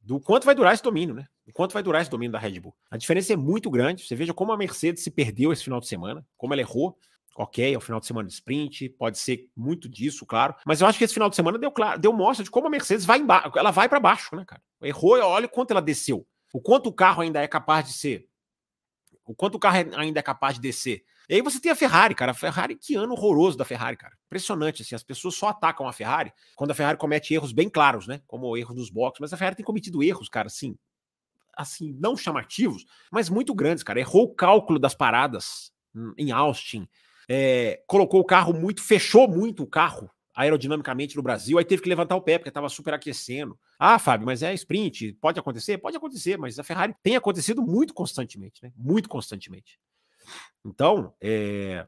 do 0.00 0.20
quanto 0.20 0.44
vai 0.44 0.54
durar 0.54 0.72
esse 0.72 0.82
domínio, 0.82 1.14
né? 1.14 1.26
O 1.46 1.52
quanto 1.52 1.72
vai 1.72 1.82
durar 1.82 2.00
esse 2.00 2.10
domínio 2.10 2.32
da 2.32 2.38
Red 2.38 2.60
Bull. 2.60 2.74
A 2.90 2.96
diferença 2.96 3.32
é 3.32 3.36
muito 3.36 3.68
grande. 3.70 4.06
Você 4.06 4.14
veja 4.14 4.32
como 4.32 4.52
a 4.52 4.56
Mercedes 4.56 5.02
se 5.02 5.10
perdeu 5.10 5.52
esse 5.52 5.64
final 5.64 5.80
de 5.80 5.88
semana, 5.88 6.24
como 6.36 6.54
ela 6.54 6.62
errou 6.62 6.96
ok, 7.36 7.74
é 7.74 7.76
o 7.76 7.80
final 7.80 8.00
de 8.00 8.06
semana 8.06 8.28
de 8.28 8.34
sprint, 8.34 8.88
pode 8.90 9.18
ser 9.18 9.50
muito 9.56 9.88
disso, 9.88 10.24
claro. 10.24 10.54
Mas 10.64 10.80
eu 10.80 10.86
acho 10.86 10.96
que 10.96 11.04
esse 11.04 11.14
final 11.14 11.28
de 11.28 11.36
semana 11.36 11.58
deu, 11.58 11.70
claro, 11.70 11.98
deu 11.98 12.12
mostra 12.12 12.44
de 12.44 12.50
como 12.50 12.66
a 12.66 12.70
Mercedes 12.70 13.04
vai 13.04 13.18
embaixo, 13.18 13.50
ela 13.56 13.70
vai 13.70 13.88
para 13.88 13.98
baixo, 13.98 14.34
né, 14.36 14.44
cara? 14.46 14.62
Errou, 14.82 15.18
olha 15.18 15.46
o 15.46 15.48
quanto 15.48 15.72
ela 15.72 15.82
desceu. 15.82 16.26
O 16.52 16.60
quanto 16.60 16.88
o 16.88 16.92
carro 16.92 17.22
ainda 17.22 17.42
é 17.42 17.48
capaz 17.48 17.86
de 17.86 17.92
ser. 17.92 18.28
O 19.26 19.34
quanto 19.34 19.56
o 19.56 19.58
carro 19.58 19.76
é, 19.78 19.90
ainda 19.96 20.20
é 20.20 20.22
capaz 20.22 20.54
de 20.54 20.60
descer. 20.60 21.04
E 21.28 21.34
aí 21.34 21.42
você 21.42 21.58
tem 21.58 21.72
a 21.72 21.74
Ferrari, 21.74 22.14
cara. 22.14 22.32
A 22.32 22.34
Ferrari, 22.34 22.76
que 22.76 22.94
ano 22.94 23.14
horroroso 23.14 23.56
da 23.56 23.64
Ferrari, 23.64 23.96
cara. 23.96 24.14
Impressionante, 24.26 24.82
assim. 24.82 24.94
As 24.94 25.02
pessoas 25.02 25.34
só 25.34 25.48
atacam 25.48 25.88
a 25.88 25.92
Ferrari 25.92 26.32
quando 26.54 26.70
a 26.70 26.74
Ferrari 26.74 26.98
comete 26.98 27.32
erros 27.34 27.50
bem 27.50 27.68
claros, 27.68 28.06
né? 28.06 28.20
Como 28.26 28.56
erros 28.56 28.76
nos 28.76 28.90
boxes. 28.90 29.20
Mas 29.20 29.32
a 29.32 29.36
Ferrari 29.36 29.56
tem 29.56 29.64
cometido 29.64 30.02
erros, 30.02 30.28
cara, 30.28 30.46
assim. 30.46 30.76
Assim, 31.56 31.96
não 31.98 32.16
chamativos, 32.16 32.84
mas 33.10 33.28
muito 33.28 33.54
grandes, 33.54 33.82
cara. 33.82 33.98
Errou 33.98 34.24
o 34.24 34.34
cálculo 34.34 34.78
das 34.78 34.94
paradas 34.94 35.72
em 36.18 36.32
Austin 36.32 36.86
é, 37.28 37.82
colocou 37.86 38.20
o 38.20 38.24
carro 38.24 38.52
muito, 38.52 38.82
fechou 38.82 39.28
muito 39.28 39.62
o 39.62 39.66
carro 39.66 40.10
aerodinamicamente 40.34 41.16
no 41.16 41.22
Brasil, 41.22 41.58
aí 41.58 41.64
teve 41.64 41.80
que 41.80 41.88
levantar 41.88 42.16
o 42.16 42.22
pé 42.22 42.38
porque 42.38 42.48
estava 42.48 42.68
superaquecendo. 42.68 43.58
Ah, 43.78 43.98
Fábio, 43.98 44.26
mas 44.26 44.42
é 44.42 44.52
sprint, 44.54 45.12
pode 45.20 45.38
acontecer? 45.38 45.78
Pode 45.78 45.96
acontecer, 45.96 46.36
mas 46.36 46.58
a 46.58 46.64
Ferrari 46.64 46.94
tem 47.02 47.14
acontecido 47.14 47.62
muito 47.62 47.94
constantemente, 47.94 48.60
né? 48.62 48.72
Muito 48.76 49.08
constantemente. 49.08 49.78
Então, 50.64 51.14
é, 51.20 51.86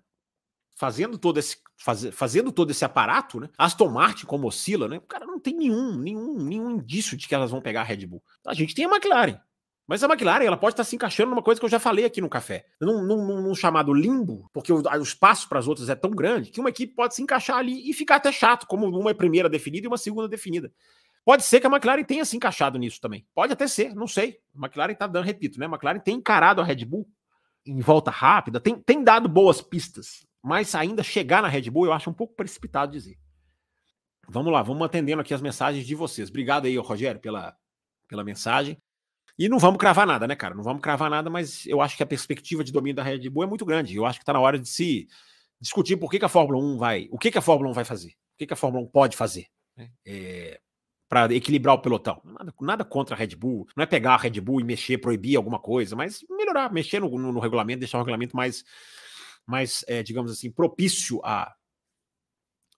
fazendo 0.76 1.18
todo 1.18 1.38
esse 1.40 1.56
faz, 1.76 2.04
fazendo 2.12 2.52
todo 2.52 2.70
esse 2.70 2.84
aparato, 2.84 3.40
né? 3.40 3.48
Aston 3.58 3.88
Martin 3.88 4.26
como 4.26 4.46
oscila, 4.46 4.86
né? 4.86 4.98
O 4.98 5.02
cara 5.02 5.26
não 5.26 5.40
tem 5.40 5.56
nenhum, 5.56 5.96
nenhum, 5.96 6.38
nenhum 6.42 6.70
indício 6.70 7.16
de 7.16 7.26
que 7.26 7.34
elas 7.34 7.50
vão 7.50 7.60
pegar 7.60 7.80
a 7.80 7.84
Red 7.84 8.06
Bull. 8.06 8.22
A 8.46 8.54
gente 8.54 8.74
tem 8.74 8.84
a 8.84 8.88
McLaren, 8.88 9.40
mas 9.86 10.02
a 10.02 10.08
McLaren 10.08 10.44
ela 10.44 10.56
pode 10.56 10.72
estar 10.72 10.84
se 10.84 10.96
encaixando 10.96 11.30
numa 11.30 11.42
coisa 11.42 11.60
que 11.60 11.64
eu 11.64 11.70
já 11.70 11.78
falei 11.78 12.04
aqui 12.04 12.20
no 12.20 12.28
café. 12.28 12.66
Num, 12.80 13.02
num, 13.02 13.42
num 13.42 13.54
chamado 13.54 13.94
limbo, 13.94 14.50
porque 14.52 14.72
o, 14.72 14.82
o 14.82 15.02
espaço 15.02 15.48
para 15.48 15.60
as 15.60 15.68
outras 15.68 15.88
é 15.88 15.94
tão 15.94 16.10
grande 16.10 16.50
que 16.50 16.58
uma 16.58 16.70
equipe 16.70 16.94
pode 16.94 17.14
se 17.14 17.22
encaixar 17.22 17.58
ali 17.58 17.88
e 17.88 17.92
ficar 17.92 18.16
até 18.16 18.32
chato, 18.32 18.66
como 18.66 18.86
uma 18.86 19.14
primeira 19.14 19.48
definida 19.48 19.86
e 19.86 19.88
uma 19.88 19.98
segunda 19.98 20.28
definida. 20.28 20.72
Pode 21.24 21.44
ser 21.44 21.60
que 21.60 21.66
a 21.66 21.70
McLaren 21.70 22.04
tenha 22.04 22.24
se 22.24 22.36
encaixado 22.36 22.78
nisso 22.78 23.00
também. 23.00 23.26
Pode 23.34 23.52
até 23.52 23.66
ser, 23.68 23.94
não 23.94 24.06
sei. 24.06 24.38
A 24.54 24.66
McLaren 24.66 24.92
está 24.92 25.06
dando, 25.06 25.24
repito, 25.24 25.58
né? 25.58 25.66
A 25.66 25.68
McLaren 25.68 26.00
tem 26.00 26.16
encarado 26.16 26.60
a 26.60 26.64
Red 26.64 26.84
Bull 26.84 27.08
em 27.64 27.80
volta 27.80 28.10
rápida, 28.10 28.60
tem, 28.60 28.76
tem 28.80 29.02
dado 29.02 29.28
boas 29.28 29.60
pistas, 29.60 30.24
mas 30.40 30.72
ainda 30.74 31.02
chegar 31.02 31.42
na 31.42 31.48
Red 31.48 31.68
Bull 31.68 31.86
eu 31.86 31.92
acho 31.92 32.08
um 32.08 32.12
pouco 32.12 32.34
precipitado 32.34 32.92
dizer. 32.92 33.18
Vamos 34.28 34.52
lá, 34.52 34.62
vamos 34.62 34.84
atendendo 34.84 35.20
aqui 35.20 35.34
as 35.34 35.42
mensagens 35.42 35.86
de 35.86 35.94
vocês. 35.94 36.28
Obrigado 36.28 36.66
aí, 36.66 36.76
Rogério, 36.76 37.20
pela, 37.20 37.56
pela 38.08 38.24
mensagem. 38.24 38.80
E 39.38 39.48
não 39.48 39.58
vamos 39.58 39.78
cravar 39.78 40.06
nada, 40.06 40.26
né, 40.26 40.34
cara? 40.34 40.54
Não 40.54 40.62
vamos 40.62 40.80
cravar 40.80 41.10
nada, 41.10 41.28
mas 41.28 41.66
eu 41.66 41.80
acho 41.80 41.96
que 41.96 42.02
a 42.02 42.06
perspectiva 42.06 42.64
de 42.64 42.72
domínio 42.72 42.96
da 42.96 43.02
Red 43.02 43.28
Bull 43.28 43.44
é 43.44 43.46
muito 43.46 43.64
grande. 43.64 43.94
Eu 43.94 44.06
acho 44.06 44.18
que 44.18 44.22
está 44.22 44.32
na 44.32 44.40
hora 44.40 44.58
de 44.58 44.68
se 44.68 45.06
discutir 45.60 45.96
por 45.96 46.10
que, 46.10 46.18
que, 46.18 46.24
a 46.24 46.28
Fórmula 46.28 46.58
1 46.58 46.78
vai. 46.78 47.08
O 47.10 47.18
que, 47.18 47.30
que 47.30 47.38
a 47.38 47.42
Fórmula 47.42 47.70
1 47.70 47.72
vai 47.74 47.84
fazer? 47.84 48.08
O 48.08 48.38
que, 48.38 48.46
que 48.46 48.52
a 48.52 48.56
Fórmula 48.56 48.84
1 48.84 48.88
pode 48.88 49.16
fazer? 49.16 49.46
Né? 49.76 49.90
É, 50.06 50.60
para 51.08 51.32
equilibrar 51.34 51.74
o 51.74 51.78
pelotão. 51.78 52.20
Nada, 52.24 52.54
nada, 52.60 52.84
contra 52.84 53.14
a 53.14 53.18
Red 53.18 53.36
Bull. 53.36 53.66
Não 53.76 53.82
é 53.82 53.86
pegar 53.86 54.14
a 54.14 54.18
Red 54.18 54.40
Bull 54.40 54.60
e 54.60 54.64
mexer, 54.64 54.98
proibir 54.98 55.36
alguma 55.36 55.58
coisa, 55.58 55.94
mas 55.94 56.24
melhorar, 56.30 56.72
mexer 56.72 57.00
no, 57.00 57.08
no, 57.10 57.32
no 57.32 57.40
regulamento, 57.40 57.80
deixar 57.80 57.98
o 57.98 58.00
regulamento 58.00 58.36
mais, 58.36 58.64
mais 59.46 59.84
é, 59.86 60.02
digamos 60.02 60.32
assim, 60.32 60.50
propício 60.50 61.20
a 61.24 61.54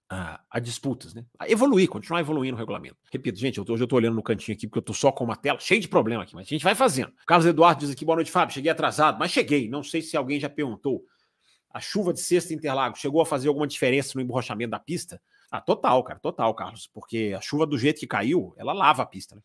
a, 0.09 0.41
a, 0.51 0.59
disputas, 0.59 1.13
né? 1.13 1.25
A 1.39 1.49
evoluir, 1.49 1.89
continuar 1.89 2.21
evoluindo 2.21 2.57
o 2.57 2.59
regulamento. 2.59 2.97
Repito, 3.13 3.39
gente, 3.39 3.59
eu 3.59 3.65
tô, 3.65 3.75
hoje 3.75 3.83
eu 3.83 3.87
tô 3.87 3.97
olhando 3.97 4.15
no 4.15 4.23
cantinho 4.23 4.57
aqui 4.57 4.67
porque 4.67 4.79
eu 4.79 4.83
tô 4.83 4.95
só 4.95 5.13
com 5.13 5.25
uma 5.25 5.37
tela 5.37 5.59
cheia 5.61 5.81
de 5.81 5.89
problema 5.89 6.23
aqui, 6.23 6.35
mas 6.35 6.47
a 6.47 6.51
gente 6.51 6.65
vai 6.65 6.75
fazendo. 6.75 7.13
Carlos 7.27 7.47
Eduardo 7.47 7.81
diz 7.81 7.91
aqui, 7.91 8.05
boa 8.05 8.17
noite, 8.17 8.31
Fábio. 8.31 8.55
Cheguei 8.55 8.71
atrasado, 8.71 9.19
mas 9.19 9.31
cheguei. 9.31 9.69
Não 9.69 9.83
sei 9.83 10.01
se 10.01 10.17
alguém 10.17 10.41
já 10.41 10.49
perguntou. 10.49 11.05
A 11.71 11.81
chuva 11.81 12.15
de 12.15 12.21
sexta 12.21 12.55
Interlagos 12.55 12.99
chegou 12.99 13.21
a 13.21 13.27
fazer 13.27 13.49
alguma 13.49 13.67
diferença 13.67 14.13
no 14.15 14.23
emborrachamento 14.23 14.71
da 14.71 14.79
pista? 14.79 15.21
Ah, 15.51 15.61
total, 15.61 16.03
cara, 16.03 16.19
total, 16.19 16.55
Carlos. 16.55 16.87
Porque 16.87 17.35
a 17.37 17.41
chuva 17.43 17.67
do 17.67 17.77
jeito 17.77 18.01
que 18.01 18.07
caiu, 18.07 18.55
ela 18.57 18.73
lava 18.73 19.03
a 19.03 19.07
pista, 19.07 19.37
né? 19.37 19.43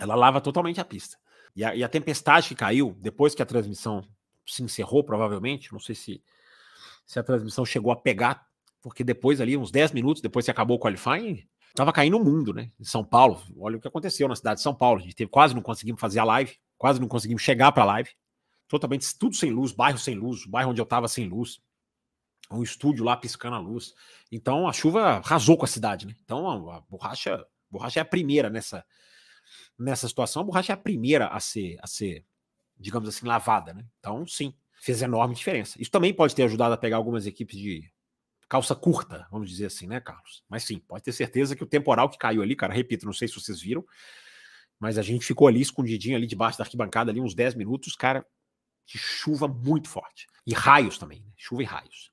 Ela 0.00 0.14
lava 0.14 0.40
totalmente 0.40 0.80
a 0.80 0.84
pista. 0.84 1.18
E 1.54 1.62
a, 1.62 1.74
e 1.74 1.84
a 1.84 1.88
tempestade 1.88 2.48
que 2.48 2.54
caiu, 2.54 2.96
depois 2.98 3.34
que 3.34 3.42
a 3.42 3.46
transmissão 3.46 4.02
se 4.46 4.62
encerrou, 4.62 5.04
provavelmente, 5.04 5.70
não 5.70 5.78
sei 5.78 5.94
se, 5.94 6.24
se 7.04 7.18
a 7.18 7.22
transmissão 7.22 7.66
chegou 7.66 7.92
a 7.92 7.96
pegar 7.96 8.50
porque 8.82 9.04
depois 9.04 9.40
ali, 9.40 9.56
uns 9.56 9.70
10 9.70 9.92
minutos 9.92 10.20
depois 10.20 10.44
que 10.44 10.50
acabou 10.50 10.76
o 10.76 10.80
qualifying, 10.80 11.46
tava 11.74 11.92
caindo 11.92 12.18
o 12.18 12.24
mundo, 12.24 12.52
né? 12.52 12.70
Em 12.78 12.84
São 12.84 13.04
Paulo. 13.04 13.40
Olha 13.56 13.76
o 13.76 13.80
que 13.80 13.88
aconteceu 13.88 14.28
na 14.28 14.34
cidade 14.34 14.56
de 14.56 14.62
São 14.62 14.74
Paulo. 14.74 15.00
A 15.00 15.02
gente 15.02 15.14
teve, 15.14 15.30
quase 15.30 15.54
não 15.54 15.62
conseguimos 15.62 16.00
fazer 16.00 16.18
a 16.18 16.24
live, 16.24 16.56
quase 16.76 17.00
não 17.00 17.08
conseguimos 17.08 17.42
chegar 17.42 17.70
para 17.72 17.84
a 17.84 17.86
live. 17.86 18.10
Totalmente 18.66 19.06
tudo 19.16 19.36
sem 19.36 19.50
luz, 19.50 19.72
bairro 19.72 19.98
sem 19.98 20.14
luz, 20.14 20.44
bairro 20.46 20.70
onde 20.70 20.80
eu 20.80 20.86
tava 20.86 21.06
sem 21.06 21.28
luz. 21.28 21.60
Um 22.50 22.62
estúdio 22.62 23.04
lá 23.04 23.16
piscando 23.16 23.56
a 23.56 23.60
luz. 23.60 23.94
Então 24.30 24.68
a 24.68 24.72
chuva 24.72 25.18
arrasou 25.18 25.56
com 25.56 25.64
a 25.64 25.68
cidade, 25.68 26.06
né? 26.06 26.14
Então 26.24 26.68
a, 26.70 26.78
a 26.78 26.80
borracha, 26.80 27.34
a 27.36 27.46
borracha 27.70 28.00
é 28.00 28.02
a 28.02 28.04
primeira 28.04 28.50
nessa 28.50 28.84
nessa 29.78 30.08
situação, 30.08 30.42
a 30.42 30.44
borracha 30.44 30.72
é 30.72 30.74
a 30.74 30.76
primeira 30.76 31.28
a 31.28 31.40
ser 31.40 31.76
a 31.82 31.86
ser, 31.86 32.24
digamos 32.78 33.08
assim, 33.08 33.26
lavada, 33.26 33.72
né? 33.72 33.84
Então, 33.98 34.26
sim, 34.26 34.54
fez 34.80 35.02
enorme 35.02 35.34
diferença. 35.34 35.80
Isso 35.80 35.90
também 35.90 36.12
pode 36.12 36.34
ter 36.34 36.42
ajudado 36.44 36.74
a 36.74 36.76
pegar 36.76 36.96
algumas 36.96 37.26
equipes 37.26 37.56
de 37.56 37.91
calça 38.52 38.74
curta, 38.74 39.26
vamos 39.30 39.48
dizer 39.48 39.64
assim, 39.64 39.86
né, 39.86 39.98
Carlos? 39.98 40.44
Mas 40.46 40.64
sim, 40.64 40.78
pode 40.78 41.02
ter 41.02 41.12
certeza 41.12 41.56
que 41.56 41.64
o 41.64 41.66
temporal 41.66 42.10
que 42.10 42.18
caiu 42.18 42.42
ali, 42.42 42.54
cara, 42.54 42.74
repito, 42.74 43.06
não 43.06 43.12
sei 43.14 43.26
se 43.26 43.32
vocês 43.32 43.62
viram, 43.62 43.82
mas 44.78 44.98
a 44.98 45.02
gente 45.02 45.24
ficou 45.24 45.48
ali 45.48 45.62
escondidinho 45.62 46.16
ali 46.16 46.26
debaixo 46.26 46.58
da 46.58 46.64
arquibancada 46.64 47.10
ali 47.10 47.18
uns 47.18 47.34
10 47.34 47.54
minutos, 47.54 47.96
cara, 47.96 48.26
de 48.84 48.98
chuva 48.98 49.48
muito 49.48 49.88
forte. 49.88 50.26
E 50.46 50.52
raios 50.52 50.98
também, 50.98 51.20
né? 51.20 51.32
chuva 51.34 51.62
e 51.62 51.64
raios. 51.64 52.12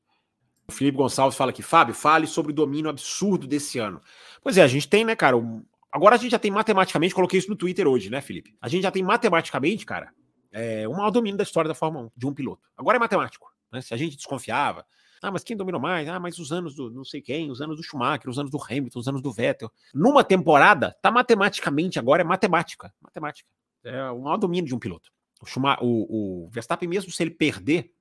O 0.66 0.72
Felipe 0.72 0.98
Gonçalves 0.98 1.38
fala 1.38 1.52
aqui, 1.52 1.62
Fábio, 1.62 1.94
fale 1.94 2.26
sobre 2.26 2.54
o 2.54 2.56
domínio 2.56 2.90
absurdo 2.90 3.46
desse 3.46 3.78
ano. 3.78 4.02
Pois 4.42 4.58
é, 4.58 4.62
a 4.62 4.68
gente 4.68 4.88
tem, 4.88 5.04
né, 5.04 5.18
cara, 5.18 5.36
um... 5.36 5.62
agora 5.92 6.16
a 6.16 6.18
gente 6.18 6.32
já 6.32 6.40
tem 6.40 6.52
matematicamente, 6.52 7.14
coloquei 7.14 7.38
isso 7.38 7.50
no 7.50 7.58
Twitter 7.58 7.86
hoje, 7.86 8.10
né, 8.10 8.22
Felipe? 8.22 8.56
A 8.62 8.70
gente 8.70 8.84
já 8.84 8.92
tem 8.92 9.04
matematicamente, 9.04 9.86
cara, 9.86 10.14
é, 10.54 10.88
o 10.88 10.94
maior 10.94 11.12
domínio 11.12 11.38
da 11.38 11.44
história 11.44 11.68
da 11.68 11.76
Fórmula 11.76 12.06
1, 12.06 12.12
de 12.16 12.28
um 12.28 12.34
piloto. 12.34 12.70
Agora 12.78 12.96
é 12.96 13.00
matemático, 13.00 13.54
né? 13.70 13.82
Se 13.82 13.94
a 13.94 13.98
gente 13.98 14.16
desconfiava, 14.16 14.86
ah, 15.22 15.32
mas 15.32 15.44
quem 15.44 15.56
dominou 15.56 15.82
mais? 15.82 16.08
Ah, 16.08 16.20
mas 16.20 16.40
os 16.40 16.52
anos 16.52 16.76
do 16.76 16.90
não 16.90 17.04
sei 17.04 17.22
quem, 17.22 17.52
os 17.52 17.62
anos 17.62 17.78
do 17.78 17.84
Schumacher, 17.84 18.30
os 18.30 18.40
anos 18.40 18.52
do 18.52 18.62
Hamilton, 18.62 19.00
os 19.00 19.08
anos 19.08 19.22
do 19.22 19.32
Vettel. 19.32 19.72
Numa 19.94 20.24
temporada, 20.24 20.96
tá 21.02 21.12
matematicamente 21.12 22.00
agora, 22.00 22.22
é 22.22 22.26
matemática. 22.26 22.94
Matemática. 23.02 23.50
É 23.84 24.10
o 24.12 24.22
maior 24.22 24.38
domínio 24.38 24.68
de 24.68 24.76
um 24.76 24.80
piloto. 24.80 25.10
O, 25.42 25.46
Schumacher, 25.46 25.84
o, 25.84 26.46
o 26.46 26.50
Verstappen, 26.50 26.88
mesmo 26.88 27.12
se 27.12 27.24
ele 27.24 27.32
perder 27.32 27.94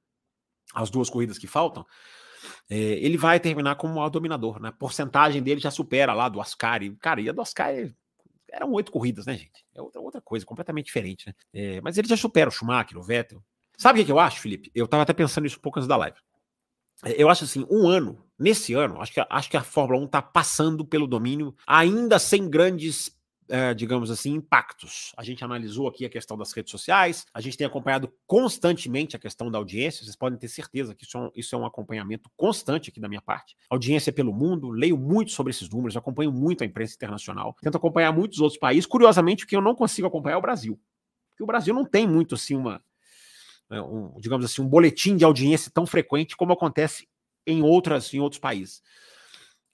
as 0.74 0.90
duas 0.90 1.08
corridas 1.08 1.38
que 1.38 1.46
faltam, 1.46 1.84
é, 2.70 2.76
ele 2.76 3.16
vai 3.16 3.40
terminar 3.40 3.76
como 3.76 3.92
o 3.92 3.96
maior 3.96 4.10
dominador, 4.10 4.60
né? 4.60 4.68
A 4.68 4.72
porcentagem 4.72 5.42
dele 5.42 5.60
já 5.60 5.70
supera 5.70 6.12
lá 6.12 6.28
do 6.28 6.40
Ascari. 6.40 6.94
Cara, 6.96 7.20
e 7.20 7.28
a 7.28 7.32
do 7.32 7.40
Ascari 7.40 7.96
eram 8.50 8.72
oito 8.72 8.92
corridas, 8.92 9.26
né, 9.26 9.36
gente? 9.36 9.64
É 9.74 9.82
outra, 9.82 10.00
outra 10.00 10.20
coisa, 10.20 10.46
completamente 10.46 10.86
diferente, 10.86 11.26
né? 11.26 11.34
É, 11.52 11.80
mas 11.80 11.98
ele 11.98 12.08
já 12.08 12.16
supera 12.16 12.48
o 12.48 12.52
Schumacher, 12.52 12.98
o 12.98 13.02
Vettel. 13.02 13.42
Sabe 13.76 14.00
o 14.00 14.04
que 14.04 14.10
eu 14.10 14.18
acho, 14.18 14.40
Felipe? 14.40 14.70
Eu 14.74 14.88
tava 14.88 15.04
até 15.04 15.12
pensando 15.12 15.44
nisso 15.44 15.60
pouco 15.60 15.78
antes 15.78 15.86
da 15.86 15.96
live. 15.96 16.16
É, 17.04 17.20
eu 17.22 17.28
acho 17.28 17.44
assim, 17.44 17.66
um 17.70 17.88
ano, 17.88 18.18
nesse 18.38 18.74
ano, 18.74 19.00
acho 19.00 19.12
que, 19.12 19.24
acho 19.28 19.50
que 19.50 19.56
a 19.56 19.62
Fórmula 19.62 20.00
1 20.02 20.04
está 20.06 20.22
passando 20.22 20.84
pelo 20.84 21.06
domínio, 21.06 21.54
ainda 21.66 22.18
sem 22.18 22.48
grandes 22.48 23.16
é, 23.48 23.72
digamos 23.72 24.10
assim, 24.10 24.34
impactos. 24.34 25.12
A 25.16 25.24
gente 25.24 25.42
analisou 25.42 25.88
aqui 25.88 26.04
a 26.04 26.08
questão 26.08 26.36
das 26.36 26.52
redes 26.52 26.70
sociais, 26.70 27.26
a 27.32 27.40
gente 27.40 27.56
tem 27.56 27.66
acompanhado 27.66 28.12
constantemente 28.26 29.16
a 29.16 29.18
questão 29.18 29.50
da 29.50 29.58
audiência, 29.58 30.04
vocês 30.04 30.16
podem 30.16 30.38
ter 30.38 30.48
certeza 30.48 30.94
que 30.94 31.04
isso 31.04 31.16
é 31.16 31.20
um, 31.20 31.30
isso 31.34 31.54
é 31.54 31.58
um 31.58 31.66
acompanhamento 31.66 32.30
constante 32.36 32.90
aqui 32.90 33.00
da 33.00 33.08
minha 33.08 33.22
parte. 33.22 33.56
Audiência 33.70 34.12
pelo 34.12 34.32
mundo, 34.32 34.70
leio 34.70 34.98
muito 34.98 35.32
sobre 35.32 35.50
esses 35.50 35.68
números, 35.68 35.96
acompanho 35.96 36.30
muito 36.30 36.62
a 36.62 36.66
imprensa 36.66 36.94
internacional, 36.94 37.56
tento 37.62 37.76
acompanhar 37.76 38.12
muitos 38.12 38.40
outros 38.40 38.58
países. 38.58 38.86
Curiosamente, 38.86 39.44
o 39.44 39.46
que 39.46 39.56
eu 39.56 39.62
não 39.62 39.74
consigo 39.74 40.06
acompanhar 40.06 40.34
é 40.34 40.38
o 40.38 40.42
Brasil. 40.42 40.78
Porque 41.30 41.42
o 41.42 41.46
Brasil 41.46 41.72
não 41.72 41.84
tem 41.84 42.06
muito 42.06 42.34
assim 42.34 42.56
uma, 42.56 42.76
é, 42.76 42.82
um, 43.70 44.18
digamos 44.20 44.44
assim, 44.44 44.62
um 44.62 44.68
boletim 44.68 45.16
de 45.16 45.24
audiência 45.24 45.70
tão 45.72 45.86
frequente 45.86 46.36
como 46.36 46.52
acontece 46.52 47.08
em 47.46 47.62
outras 47.62 48.12
em 48.12 48.20
outros 48.20 48.40
países. 48.40 48.82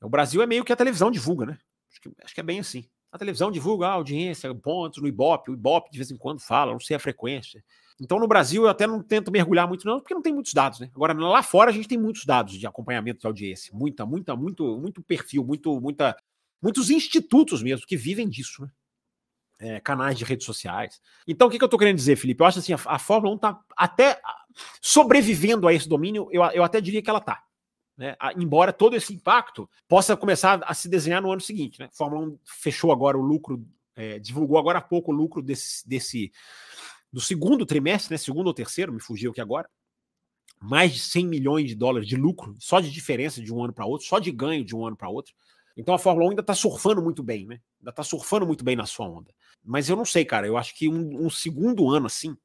O 0.01 0.09
Brasil 0.09 0.43
é 0.43 0.47
meio 0.47 0.65
que 0.65 0.73
a 0.73 0.77
televisão 0.77 1.11
divulga, 1.11 1.47
né? 1.47 1.59
Acho 1.91 2.01
que, 2.01 2.13
acho 2.23 2.35
que 2.35 2.41
é 2.41 2.45
bem 2.45 2.61
assim. 2.61 2.85
A 3.11 3.19
televisão 3.19 3.51
divulga 3.51 3.87
a 3.87 3.93
audiência, 3.93 4.53
pontos 4.55 5.01
no 5.01 5.07
Ibope, 5.07 5.51
o 5.51 5.55
Ibope 5.55 5.91
de 5.91 5.99
vez 5.99 6.11
em 6.11 6.17
quando 6.17 6.41
fala, 6.41 6.73
não 6.73 6.81
sei 6.81 6.97
a 6.97 7.01
frequência. 7.01 7.65
Então 8.01 8.19
no 8.19 8.27
Brasil 8.27 8.65
eu 8.65 8.69
até 8.69 8.87
não 8.87 9.01
tento 9.03 9.31
mergulhar 9.31 9.69
muito 9.69 9.87
não, 9.87 10.01
porque 10.01 10.15
não 10.15 10.23
tem 10.23 10.35
muitos 10.35 10.53
dados, 10.53 10.81
né? 10.81 10.91
Agora 10.95 11.15
lá 11.15 11.43
fora 11.43 11.71
a 11.71 11.73
gente 11.73 11.87
tem 11.87 11.97
muitos 11.97 12.25
dados 12.25 12.59
de 12.59 12.67
acompanhamento 12.67 13.21
de 13.21 13.27
audiência, 13.27 13.73
muita, 13.73 14.05
muita, 14.05 14.35
muito, 14.35 14.79
muito 14.81 15.01
perfil, 15.01 15.45
muito, 15.45 15.81
muita, 15.81 16.17
muitos 16.61 16.91
institutos 16.91 17.63
mesmo 17.63 17.87
que 17.87 17.97
vivem 17.97 18.29
disso, 18.29 18.63
né? 18.63 18.69
É, 19.57 19.79
canais 19.79 20.19
de 20.19 20.25
redes 20.25 20.45
sociais. 20.45 21.01
Então, 21.29 21.47
o 21.47 21.51
que, 21.51 21.59
que 21.59 21.65
eu 21.65 21.67
estou 21.67 21.79
querendo 21.79 21.97
dizer, 21.97 22.17
Felipe? 22.17 22.43
Eu 22.43 22.47
acho 22.47 22.59
assim, 22.59 22.73
a, 22.73 22.79
a 22.87 22.99
Fórmula 22.99 23.33
1 23.35 23.37
está 23.37 23.61
até 23.77 24.21
sobrevivendo 24.81 25.69
a 25.69 25.73
esse 25.73 25.89
domínio, 25.89 26.29
eu, 26.33 26.43
eu 26.47 26.65
até 26.65 26.81
diria 26.81 27.01
que 27.01 27.09
ela 27.09 27.21
está. 27.21 27.43
Né? 27.97 28.17
Embora 28.37 28.73
todo 28.73 28.97
esse 28.97 29.15
impacto 29.15 29.69
possa 29.89 30.17
começar 30.17 30.61
a 30.65 30.75
se 30.75 30.89
desenhar 30.89 31.23
no 31.23 31.31
ano 31.31 31.41
seguinte. 31.41 31.79
Né? 31.79 31.87
A 31.87 31.97
Fórmula 31.97 32.27
1 32.27 32.39
fechou 32.45 32.91
agora 32.91 33.17
o 33.17 33.23
lucro, 33.23 33.65
é, 33.95 34.19
divulgou 34.19 34.59
agora 34.59 34.79
há 34.79 34.83
pouco 34.83 35.13
o 35.13 35.15
lucro 35.15 35.41
desse, 35.41 35.89
desse 35.89 36.33
do 37.13 37.21
segundo 37.21 37.65
trimestre, 37.65 38.13
né? 38.13 38.19
segundo 38.19 38.49
ou 38.49 38.55
terceiro, 38.55 38.93
me 38.93 39.01
fugiu 39.01 39.31
aqui 39.31 39.41
agora. 39.41 39.69
Mais 40.61 40.93
de 40.93 41.01
100 41.01 41.27
milhões 41.27 41.69
de 41.69 41.75
dólares 41.75 42.09
de 42.09 42.17
lucro, 42.17 42.57
só 42.59 42.81
de 42.81 42.91
diferença 42.91 43.41
de 43.41 43.53
um 43.53 43.63
ano 43.63 43.73
para 43.73 43.87
outro, 43.87 44.07
só 44.07 44.19
de 44.19 44.33
ganho 44.33 44.65
de 44.65 44.75
um 44.75 44.87
ano 44.87 44.97
para 44.97 45.09
outro. 45.09 45.35
Então 45.77 45.95
a 45.95 45.99
Fórmula 45.99 46.27
1 46.27 46.31
ainda 46.31 46.41
está 46.41 46.55
surfando 46.55 47.03
muito 47.03 47.23
bem, 47.23 47.47
né? 47.47 47.61
Ainda 47.81 47.91
está 47.91 48.03
surfando 48.03 48.47
muito 48.47 48.65
bem 48.65 48.77
na 48.77 48.87
sua 48.87 49.09
onda. 49.09 49.33
Mas 49.63 49.89
eu 49.89 49.97
não 49.97 50.05
sei, 50.05 50.25
cara. 50.25 50.47
Eu 50.47 50.57
acho 50.57 50.75
que 50.75 50.89
um, 50.89 51.27
um 51.27 51.31
segundo 51.31 51.91
ano 51.91 52.07
assim. 52.07 52.37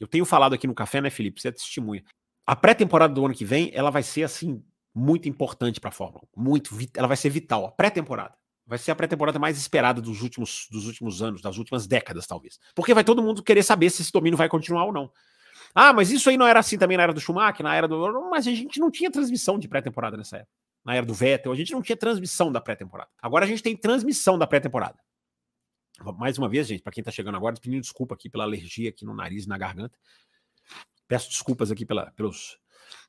Eu 0.00 0.08
tenho 0.08 0.24
falado 0.24 0.54
aqui 0.54 0.66
no 0.66 0.74
café, 0.74 1.00
né, 1.00 1.08
Felipe? 1.10 1.40
Você 1.40 1.48
é 1.48 1.52
testemunha. 1.52 2.02
A 2.46 2.56
pré-temporada 2.56 3.14
do 3.14 3.24
ano 3.24 3.34
que 3.34 3.44
vem, 3.44 3.70
ela 3.72 3.90
vai 3.90 4.02
ser 4.02 4.24
assim 4.24 4.62
muito 4.94 5.28
importante 5.28 5.80
para 5.80 5.88
a 5.88 5.92
Fórmula 5.92 6.24
1. 6.36 6.42
Muito, 6.42 6.76
ela 6.96 7.06
vai 7.06 7.16
ser 7.16 7.30
vital. 7.30 7.66
A 7.66 7.70
pré-temporada. 7.70 8.34
Vai 8.66 8.78
ser 8.78 8.90
a 8.90 8.94
pré-temporada 8.94 9.38
mais 9.38 9.58
esperada 9.58 10.00
dos 10.00 10.22
últimos, 10.22 10.66
dos 10.70 10.86
últimos 10.86 11.22
anos, 11.22 11.42
das 11.42 11.58
últimas 11.58 11.86
décadas, 11.86 12.26
talvez. 12.26 12.58
Porque 12.74 12.94
vai 12.94 13.04
todo 13.04 13.22
mundo 13.22 13.42
querer 13.42 13.62
saber 13.62 13.90
se 13.90 14.02
esse 14.02 14.10
domínio 14.10 14.38
vai 14.38 14.48
continuar 14.48 14.86
ou 14.86 14.92
não. 14.92 15.10
Ah, 15.74 15.92
mas 15.92 16.10
isso 16.10 16.30
aí 16.30 16.36
não 16.36 16.46
era 16.46 16.60
assim 16.60 16.78
também 16.78 16.96
na 16.96 17.02
era 17.02 17.12
do 17.12 17.20
Schumacher, 17.20 17.62
na 17.62 17.74
era 17.74 17.86
do. 17.86 18.30
Mas 18.30 18.46
a 18.46 18.50
gente 18.50 18.80
não 18.80 18.90
tinha 18.90 19.10
transmissão 19.10 19.58
de 19.58 19.68
pré-temporada 19.68 20.16
nessa 20.16 20.38
época. 20.38 20.63
Na 20.84 20.94
era 20.94 21.06
do 21.06 21.14
Vettel, 21.14 21.52
a 21.52 21.56
gente 21.56 21.72
não 21.72 21.80
tinha 21.80 21.96
transmissão 21.96 22.52
da 22.52 22.60
pré-temporada. 22.60 23.10
Agora 23.20 23.44
a 23.44 23.48
gente 23.48 23.62
tem 23.62 23.76
transmissão 23.76 24.38
da 24.38 24.46
pré-temporada. 24.46 24.98
Mais 26.18 26.36
uma 26.36 26.48
vez, 26.48 26.66
gente, 26.66 26.82
para 26.82 26.92
quem 26.92 27.00
está 27.00 27.10
chegando 27.10 27.36
agora, 27.36 27.54
pedindo 27.60 27.80
desculpa 27.80 28.14
aqui 28.14 28.28
pela 28.28 28.44
alergia 28.44 28.90
aqui 28.90 29.04
no 29.04 29.14
nariz 29.14 29.44
e 29.44 29.48
na 29.48 29.56
garganta. 29.56 29.96
Peço 31.06 31.30
desculpas 31.30 31.70
aqui 31.70 31.86
pela, 31.86 32.10
pelos 32.12 32.58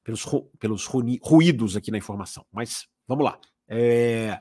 pelos, 0.03 0.25
pelos 0.59 0.85
ruídos 0.85 1.75
aqui 1.75 1.91
na 1.91 1.97
informação. 1.97 2.45
Mas 2.51 2.87
vamos 3.07 3.25
lá. 3.25 3.39
É... 3.67 4.39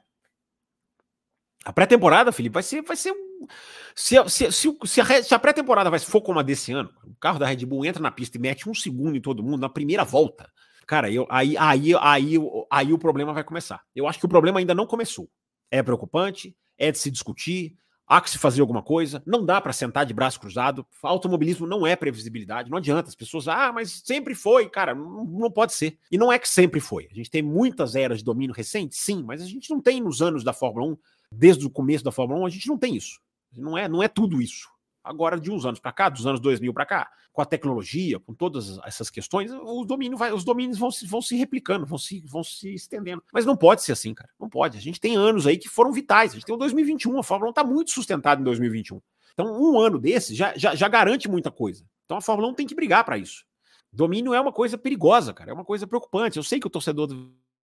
A 1.64 1.72
pré-temporada, 1.72 2.30
Felipe, 2.30 2.52
vai 2.52 2.62
ser, 2.62 2.82
vai 2.82 2.96
ser 2.96 3.12
um. 3.12 3.46
Se, 3.94 4.16
se, 4.28 4.52
se, 4.52 4.78
se 4.84 5.00
a, 5.00 5.04
a 5.36 5.38
pré-temporada 5.38 5.98
for 5.98 6.20
como 6.20 6.38
a 6.38 6.42
desse 6.42 6.72
ano, 6.72 6.90
o 7.04 7.14
carro 7.14 7.38
da 7.38 7.46
Red 7.46 7.64
Bull 7.64 7.86
entra 7.86 8.02
na 8.02 8.10
pista 8.10 8.36
e 8.36 8.40
mete 8.40 8.68
um 8.68 8.74
segundo 8.74 9.16
em 9.16 9.20
todo 9.20 9.42
mundo 9.42 9.62
na 9.62 9.68
primeira 9.68 10.04
volta. 10.04 10.52
Cara, 10.86 11.10
eu, 11.10 11.26
aí, 11.30 11.56
aí, 11.56 11.94
aí, 12.00 12.34
aí, 12.70 12.92
o 12.92 12.98
problema 12.98 13.32
vai 13.32 13.44
começar. 13.44 13.82
Eu 13.94 14.06
acho 14.06 14.18
que 14.18 14.26
o 14.26 14.28
problema 14.28 14.58
ainda 14.58 14.74
não 14.74 14.86
começou. 14.86 15.28
É 15.70 15.82
preocupante, 15.82 16.56
é 16.78 16.92
de 16.92 16.98
se 16.98 17.10
discutir, 17.10 17.76
Há 18.06 18.20
que 18.20 18.28
se 18.28 18.36
fazer 18.36 18.60
alguma 18.60 18.82
coisa, 18.82 19.22
não 19.26 19.46
dá 19.46 19.58
para 19.60 19.72
sentar 19.72 20.04
de 20.04 20.12
braço 20.12 20.38
cruzado. 20.38 20.86
Automobilismo 21.02 21.66
não 21.66 21.86
é 21.86 21.96
previsibilidade, 21.96 22.70
não 22.70 22.76
adianta. 22.76 23.08
As 23.08 23.14
pessoas, 23.14 23.48
ah, 23.48 23.72
mas 23.72 24.02
sempre 24.04 24.34
foi, 24.34 24.68
cara, 24.68 24.94
não, 24.94 25.24
não, 25.24 25.50
pode 25.50 25.72
ser. 25.72 25.98
E 26.12 26.18
não 26.18 26.30
é 26.30 26.38
que 26.38 26.48
sempre 26.48 26.80
foi. 26.80 27.08
A 27.10 27.14
gente 27.14 27.30
tem 27.30 27.42
muitas 27.42 27.96
eras 27.96 28.18
de 28.18 28.24
domínio 28.24 28.54
recente, 28.54 28.94
sim, 28.94 29.22
mas 29.22 29.40
a 29.40 29.46
gente 29.46 29.70
não 29.70 29.80
tem 29.80 30.02
nos 30.02 30.20
anos 30.20 30.44
da 30.44 30.52
Fórmula 30.52 30.92
1, 30.92 30.96
desde 31.32 31.66
o 31.66 31.70
começo 31.70 32.04
da 32.04 32.12
Fórmula 32.12 32.40
1, 32.40 32.46
a 32.46 32.50
gente 32.50 32.68
não 32.68 32.76
tem 32.76 32.94
isso. 32.94 33.20
Não 33.56 33.78
é, 33.78 33.88
não 33.88 34.02
é 34.02 34.08
tudo 34.08 34.42
isso. 34.42 34.68
Agora, 35.04 35.38
de 35.38 35.50
uns 35.50 35.66
anos 35.66 35.78
para 35.78 35.92
cá, 35.92 36.08
dos 36.08 36.26
anos 36.26 36.40
2000 36.40 36.72
para 36.72 36.86
cá, 36.86 37.10
com 37.30 37.42
a 37.42 37.44
tecnologia, 37.44 38.18
com 38.18 38.32
todas 38.32 38.78
essas 38.86 39.10
questões, 39.10 39.52
o 39.52 39.84
domínio 39.84 40.16
vai, 40.16 40.32
os 40.32 40.44
domínios 40.44 40.78
vão 40.78 40.90
se, 40.90 41.06
vão 41.06 41.20
se 41.20 41.36
replicando, 41.36 41.84
vão 41.84 41.98
se, 41.98 42.22
vão 42.26 42.42
se 42.42 42.72
estendendo. 42.72 43.22
Mas 43.32 43.44
não 43.44 43.56
pode 43.56 43.82
ser 43.82 43.92
assim, 43.92 44.14
cara. 44.14 44.30
Não 44.40 44.48
pode. 44.48 44.78
A 44.78 44.80
gente 44.80 44.98
tem 44.98 45.14
anos 45.14 45.46
aí 45.46 45.58
que 45.58 45.68
foram 45.68 45.92
vitais. 45.92 46.30
A 46.30 46.34
gente 46.34 46.46
tem 46.46 46.54
o 46.54 46.58
2021, 46.58 47.18
a 47.18 47.22
Fórmula 47.22 47.48
1 47.48 47.50
está 47.50 47.64
muito 47.64 47.90
sustentada 47.90 48.40
em 48.40 48.44
2021. 48.44 49.00
Então, 49.34 49.46
um 49.60 49.78
ano 49.78 49.98
desse 49.98 50.34
já, 50.34 50.56
já, 50.56 50.74
já 50.74 50.88
garante 50.88 51.28
muita 51.28 51.50
coisa. 51.50 51.84
Então, 52.04 52.16
a 52.16 52.20
Fórmula 52.22 52.48
1 52.48 52.54
tem 52.54 52.66
que 52.66 52.74
brigar 52.74 53.04
para 53.04 53.18
isso. 53.18 53.44
Domínio 53.92 54.32
é 54.32 54.40
uma 54.40 54.52
coisa 54.52 54.78
perigosa, 54.78 55.34
cara. 55.34 55.50
É 55.50 55.54
uma 55.54 55.64
coisa 55.64 55.86
preocupante. 55.86 56.36
Eu 56.36 56.42
sei 56.42 56.58
que 56.58 56.66
o 56.66 56.70
torcedor 56.70 57.06
do 57.08 57.32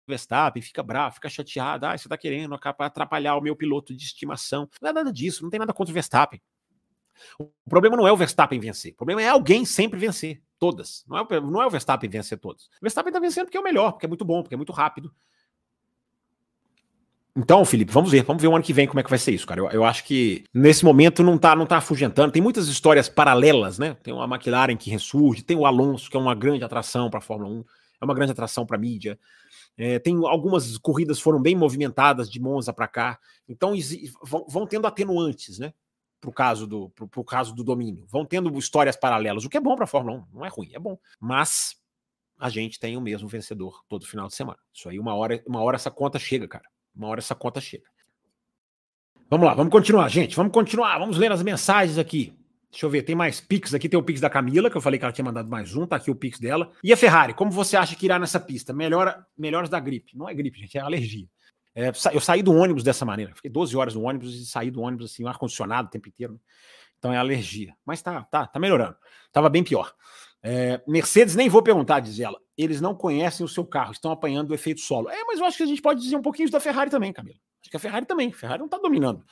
Verstappen 0.07 0.61
fica 0.61 0.81
bravo, 0.81 1.15
fica 1.15 1.29
chateado. 1.29 1.85
Ah, 1.85 1.97
você 1.97 2.09
tá 2.09 2.17
querendo 2.17 2.57
atrapalhar 2.79 3.35
o 3.35 3.41
meu 3.41 3.55
piloto 3.55 3.95
de 3.95 4.03
estimação. 4.03 4.69
Não 4.81 4.89
é 4.89 4.93
nada 4.93 5.13
disso, 5.13 5.43
não 5.43 5.49
tem 5.49 5.59
nada 5.59 5.73
contra 5.73 5.91
o 5.91 5.93
Verstappen. 5.93 6.41
O 7.37 7.49
problema 7.69 7.95
não 7.95 8.07
é 8.07 8.11
o 8.11 8.17
Verstappen 8.17 8.59
vencer. 8.59 8.93
O 8.93 8.95
problema 8.95 9.21
é 9.21 9.29
alguém 9.29 9.65
sempre 9.65 9.99
vencer. 9.99 10.41
Todas. 10.57 11.05
Não 11.07 11.17
é, 11.17 11.39
não 11.39 11.61
é 11.61 11.65
o 11.65 11.69
Verstappen 11.69 12.09
vencer 12.09 12.37
todas. 12.37 12.65
O 12.65 12.81
Verstappen 12.81 13.09
está 13.09 13.19
vencendo 13.19 13.45
porque 13.45 13.57
é 13.57 13.61
o 13.61 13.63
melhor, 13.63 13.93
porque 13.93 14.05
é 14.05 14.09
muito 14.09 14.25
bom, 14.25 14.41
porque 14.41 14.55
é 14.55 14.57
muito 14.57 14.73
rápido. 14.73 15.13
Então, 17.35 17.63
Felipe, 17.63 17.93
vamos 17.93 18.11
ver. 18.11 18.23
Vamos 18.23 18.41
ver 18.41 18.49
o 18.49 18.55
ano 18.55 18.63
que 18.63 18.73
vem 18.73 18.85
como 18.85 18.99
é 18.99 19.03
que 19.03 19.09
vai 19.09 19.19
ser 19.19 19.31
isso, 19.31 19.47
cara. 19.47 19.61
Eu, 19.61 19.69
eu 19.69 19.83
acho 19.85 20.03
que 20.03 20.43
nesse 20.53 20.83
momento 20.83 21.23
não 21.23 21.37
tá, 21.37 21.55
não 21.55 21.65
tá 21.65 21.77
afugentando. 21.77 22.31
Tem 22.31 22.41
muitas 22.41 22.67
histórias 22.67 23.07
paralelas, 23.07 23.79
né? 23.79 23.95
Tem 24.03 24.13
uma 24.13 24.25
McLaren 24.25 24.75
que 24.75 24.89
ressurge, 24.89 25.43
tem 25.43 25.55
o 25.55 25.65
Alonso, 25.65 26.09
que 26.09 26.17
é 26.17 26.19
uma 26.19 26.35
grande 26.35 26.63
atração 26.63 27.09
para 27.09 27.19
a 27.19 27.21
Fórmula 27.21 27.49
1, 27.51 27.63
é 28.01 28.05
uma 28.05 28.13
grande 28.13 28.33
atração 28.33 28.65
para 28.65 28.75
a 28.75 28.79
mídia. 28.79 29.17
É, 29.77 29.97
tem 29.97 30.13
algumas 30.25 30.77
corridas 30.77 31.21
foram 31.21 31.41
bem 31.41 31.55
movimentadas 31.55 32.29
de 32.29 32.37
Monza 32.41 32.73
para 32.73 32.87
cá. 32.87 33.17
Então 33.47 33.73
vão, 34.23 34.45
vão 34.49 34.67
tendo 34.67 34.85
atenuantes, 34.85 35.57
né? 35.59 35.73
Pro 36.19 36.31
caso 36.31 36.67
do 36.67 36.89
pro, 36.89 37.07
pro, 37.07 37.23
caso 37.23 37.53
do 37.53 37.63
domínio. 37.63 38.05
Vão 38.07 38.25
tendo 38.25 38.57
histórias 38.57 38.95
paralelas, 38.95 39.45
o 39.45 39.49
que 39.49 39.57
é 39.57 39.61
bom 39.61 39.75
para 39.75 39.85
a 39.85 39.87
Fórmula 39.87 40.19
1, 40.19 40.25
não 40.33 40.45
é 40.45 40.49
ruim, 40.49 40.71
é 40.73 40.79
bom. 40.79 40.97
Mas 41.19 41.75
a 42.37 42.49
gente 42.49 42.79
tem 42.79 42.95
o 42.95 43.01
mesmo 43.01 43.27
vencedor 43.27 43.83
todo 43.87 44.05
final 44.05 44.27
de 44.27 44.35
semana. 44.35 44.59
Isso 44.73 44.87
aí 44.89 44.99
uma 44.99 45.13
hora, 45.13 45.43
uma 45.45 45.61
hora 45.61 45.75
essa 45.75 45.91
conta 45.91 46.17
chega, 46.17 46.47
cara. 46.47 46.65
Uma 46.95 47.07
hora 47.07 47.19
essa 47.19 47.35
conta 47.35 47.59
chega. 47.59 47.83
Vamos 49.29 49.45
lá, 49.45 49.53
vamos 49.53 49.71
continuar, 49.71 50.09
gente. 50.09 50.35
Vamos 50.35 50.51
continuar. 50.51 50.97
Vamos 50.97 51.17
ler 51.17 51.31
as 51.31 51.43
mensagens 51.43 51.97
aqui. 51.97 52.33
Deixa 52.71 52.85
eu 52.85 52.89
ver, 52.89 53.01
tem 53.01 53.15
mais 53.15 53.41
Pix 53.41 53.73
aqui. 53.73 53.89
Tem 53.89 53.99
o 53.99 54.03
Pix 54.03 54.21
da 54.21 54.29
Camila, 54.29 54.69
que 54.69 54.77
eu 54.77 54.81
falei 54.81 54.97
que 54.99 55.05
ela 55.05 55.11
tinha 55.11 55.25
mandado 55.25 55.49
mais 55.49 55.75
um. 55.75 55.85
Tá 55.85 55.95
aqui 55.95 56.09
o 56.09 56.15
Pix 56.15 56.39
dela. 56.39 56.71
E 56.83 56.93
a 56.93 56.97
Ferrari, 56.97 57.33
como 57.33 57.51
você 57.51 57.75
acha 57.75 57.95
que 57.95 58.05
irá 58.05 58.19
nessa 58.19 58.39
pista? 58.39 58.73
Melhora, 58.73 59.25
melhores 59.37 59.69
da 59.69 59.79
gripe. 59.79 60.15
Não 60.15 60.29
é 60.29 60.33
gripe, 60.33 60.59
gente, 60.59 60.77
é 60.77 60.81
alergia. 60.81 61.27
É, 61.79 61.91
eu 62.13 62.19
saí 62.19 62.43
do 62.43 62.53
ônibus 62.53 62.83
dessa 62.83 63.05
maneira. 63.05 63.33
Fiquei 63.33 63.49
12 63.49 63.77
horas 63.77 63.95
no 63.95 64.03
ônibus 64.03 64.35
e 64.35 64.45
saí 64.45 64.69
do 64.69 64.81
ônibus 64.81 65.11
assim, 65.13 65.25
ar-condicionado 65.25 65.87
o 65.87 65.91
tempo 65.91 66.09
inteiro. 66.09 66.33
Né? 66.33 66.39
Então 66.97 67.13
é 67.13 67.17
alergia. 67.17 67.73
Mas 67.85 68.01
tá, 68.01 68.23
tá, 68.23 68.45
tá 68.45 68.59
melhorando. 68.59 68.97
Tava 69.31 69.47
bem 69.47 69.63
pior. 69.63 69.93
É, 70.43 70.81
Mercedes, 70.85 71.37
nem 71.37 71.47
vou 71.47 71.63
perguntar, 71.63 72.01
diz 72.01 72.19
ela. 72.19 72.37
Eles 72.57 72.81
não 72.81 72.93
conhecem 72.93 73.45
o 73.45 73.49
seu 73.49 73.65
carro, 73.65 73.93
estão 73.93 74.11
apanhando 74.11 74.51
o 74.51 74.53
efeito 74.53 74.81
solo. 74.81 75.09
É, 75.09 75.23
mas 75.23 75.39
eu 75.39 75.45
acho 75.45 75.55
que 75.55 75.63
a 75.63 75.65
gente 75.65 75.81
pode 75.81 76.01
dizer 76.01 76.17
um 76.17 76.21
pouquinho 76.21 76.51
da 76.51 76.59
Ferrari 76.59 76.89
também, 76.89 77.13
Camila. 77.13 77.37
Acho 77.61 77.71
que 77.71 77.77
a 77.77 77.79
Ferrari 77.79 78.05
também. 78.05 78.27
A 78.27 78.33
Ferrari 78.33 78.59
não 78.59 78.65
está 78.65 78.77
dominando. 78.77 79.23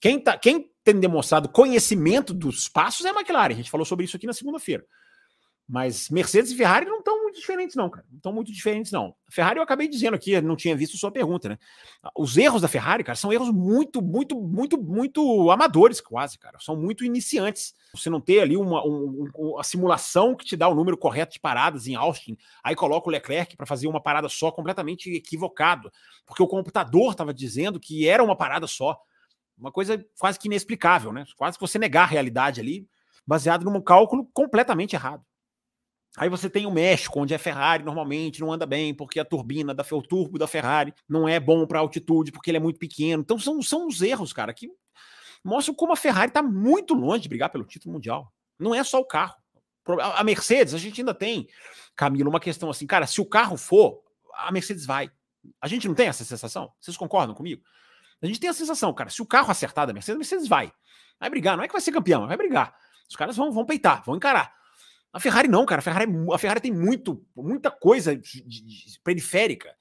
Quem, 0.00 0.18
tá, 0.18 0.36
quem 0.36 0.68
tem 0.82 0.98
demonstrado 0.98 1.48
conhecimento 1.48 2.34
dos 2.34 2.68
passos 2.68 3.06
é 3.06 3.10
a 3.10 3.14
McLaren. 3.14 3.52
A 3.52 3.56
gente 3.56 3.70
falou 3.70 3.84
sobre 3.84 4.04
isso 4.04 4.16
aqui 4.16 4.26
na 4.26 4.32
segunda-feira. 4.32 4.84
Mas 5.66 6.10
Mercedes 6.10 6.50
e 6.50 6.56
Ferrari 6.56 6.84
não 6.84 6.98
estão 6.98 7.22
muito 7.22 7.40
diferentes, 7.40 7.74
não, 7.74 7.88
cara. 7.88 8.04
Não 8.10 8.18
estão 8.18 8.32
muito 8.32 8.52
diferentes, 8.52 8.92
não. 8.92 9.14
Ferrari, 9.30 9.58
eu 9.58 9.62
acabei 9.62 9.88
dizendo 9.88 10.14
aqui, 10.14 10.38
não 10.42 10.56
tinha 10.56 10.76
visto 10.76 10.98
sua 10.98 11.10
pergunta, 11.10 11.48
né? 11.48 11.58
Os 12.14 12.36
erros 12.36 12.60
da 12.60 12.68
Ferrari, 12.68 13.02
cara, 13.02 13.16
são 13.16 13.32
erros 13.32 13.50
muito, 13.50 14.02
muito, 14.02 14.38
muito, 14.38 14.76
muito 14.76 15.50
amadores, 15.50 16.02
quase, 16.02 16.38
cara. 16.38 16.58
São 16.60 16.76
muito 16.76 17.02
iniciantes. 17.02 17.74
Você 17.94 18.10
não 18.10 18.20
ter 18.20 18.40
ali 18.40 18.58
uma, 18.58 18.86
um, 18.86 19.26
uma 19.34 19.62
simulação 19.64 20.34
que 20.36 20.44
te 20.44 20.54
dá 20.54 20.68
o 20.68 20.74
número 20.74 20.98
correto 20.98 21.32
de 21.32 21.40
paradas 21.40 21.86
em 21.86 21.94
Austin, 21.94 22.36
aí 22.62 22.76
coloca 22.76 23.08
o 23.08 23.12
Leclerc 23.12 23.56
para 23.56 23.66
fazer 23.66 23.86
uma 23.86 24.02
parada 24.02 24.28
só 24.28 24.52
completamente 24.52 25.10
equivocado, 25.10 25.90
porque 26.26 26.42
o 26.42 26.48
computador 26.48 27.12
estava 27.12 27.32
dizendo 27.32 27.80
que 27.80 28.06
era 28.06 28.22
uma 28.22 28.36
parada 28.36 28.66
só. 28.66 29.00
Uma 29.56 29.72
coisa 29.72 30.04
quase 30.18 30.38
que 30.38 30.48
inexplicável, 30.48 31.10
né? 31.10 31.24
Quase 31.36 31.56
que 31.56 31.66
você 31.66 31.78
negar 31.78 32.02
a 32.02 32.06
realidade 32.06 32.60
ali, 32.60 32.86
baseado 33.26 33.64
num 33.64 33.80
cálculo 33.80 34.28
completamente 34.34 34.94
errado. 34.94 35.24
Aí 36.16 36.28
você 36.28 36.48
tem 36.48 36.64
o 36.64 36.70
México, 36.70 37.20
onde 37.20 37.34
a 37.34 37.38
Ferrari 37.38 37.82
normalmente 37.82 38.40
não 38.40 38.52
anda 38.52 38.64
bem, 38.64 38.94
porque 38.94 39.18
a 39.18 39.24
turbina 39.24 39.74
da 39.74 39.84
o 39.90 40.02
turbo 40.02 40.38
da 40.38 40.46
Ferrari 40.46 40.94
não 41.08 41.28
é 41.28 41.40
bom 41.40 41.66
para 41.66 41.80
altitude, 41.80 42.30
porque 42.30 42.50
ele 42.50 42.58
é 42.58 42.60
muito 42.60 42.78
pequeno. 42.78 43.22
Então 43.22 43.38
são, 43.38 43.60
são 43.60 43.88
os 43.88 44.00
erros, 44.00 44.32
cara, 44.32 44.54
que 44.54 44.70
mostram 45.42 45.74
como 45.74 45.92
a 45.92 45.96
Ferrari 45.96 46.28
está 46.28 46.42
muito 46.42 46.94
longe 46.94 47.22
de 47.22 47.28
brigar 47.28 47.50
pelo 47.50 47.64
título 47.64 47.94
mundial. 47.94 48.32
Não 48.58 48.74
é 48.74 48.84
só 48.84 49.00
o 49.00 49.04
carro. 49.04 49.34
A 49.98 50.22
Mercedes, 50.22 50.72
a 50.72 50.78
gente 50.78 51.00
ainda 51.00 51.12
tem, 51.12 51.48
Camilo, 51.96 52.30
uma 52.30 52.40
questão 52.40 52.70
assim, 52.70 52.86
cara, 52.86 53.06
se 53.06 53.20
o 53.20 53.26
carro 53.26 53.56
for, 53.56 54.00
a 54.34 54.52
Mercedes 54.52 54.86
vai. 54.86 55.10
A 55.60 55.68
gente 55.68 55.86
não 55.88 55.94
tem 55.94 56.06
essa 56.06 56.24
sensação? 56.24 56.72
Vocês 56.80 56.96
concordam 56.96 57.34
comigo? 57.34 57.62
A 58.22 58.26
gente 58.26 58.40
tem 58.40 58.48
a 58.48 58.54
sensação, 58.54 58.94
cara, 58.94 59.10
se 59.10 59.20
o 59.20 59.26
carro 59.26 59.50
acertar 59.50 59.86
da 59.86 59.92
Mercedes, 59.92 60.14
a 60.14 60.18
Mercedes 60.18 60.48
vai. 60.48 60.72
Vai 61.18 61.28
brigar, 61.28 61.56
não 61.56 61.64
é 61.64 61.66
que 61.66 61.72
vai 61.72 61.82
ser 61.82 61.92
campeão, 61.92 62.26
vai 62.26 62.36
brigar. 62.36 62.74
Os 63.10 63.16
caras 63.16 63.36
vão, 63.36 63.52
vão 63.52 63.66
peitar, 63.66 64.02
vão 64.04 64.16
encarar. 64.16 64.54
A 65.14 65.20
Ferrari 65.20 65.46
não, 65.46 65.64
cara. 65.64 65.78
A 65.78 65.82
Ferrari, 65.82 66.10
é 66.10 66.34
a 66.34 66.38
Ferrari 66.38 66.60
tem 66.60 66.72
muito, 66.72 67.24
muita 67.36 67.70
coisa 67.70 68.16
de, 68.16 68.42
de, 68.42 68.98
periférica. 69.04 69.72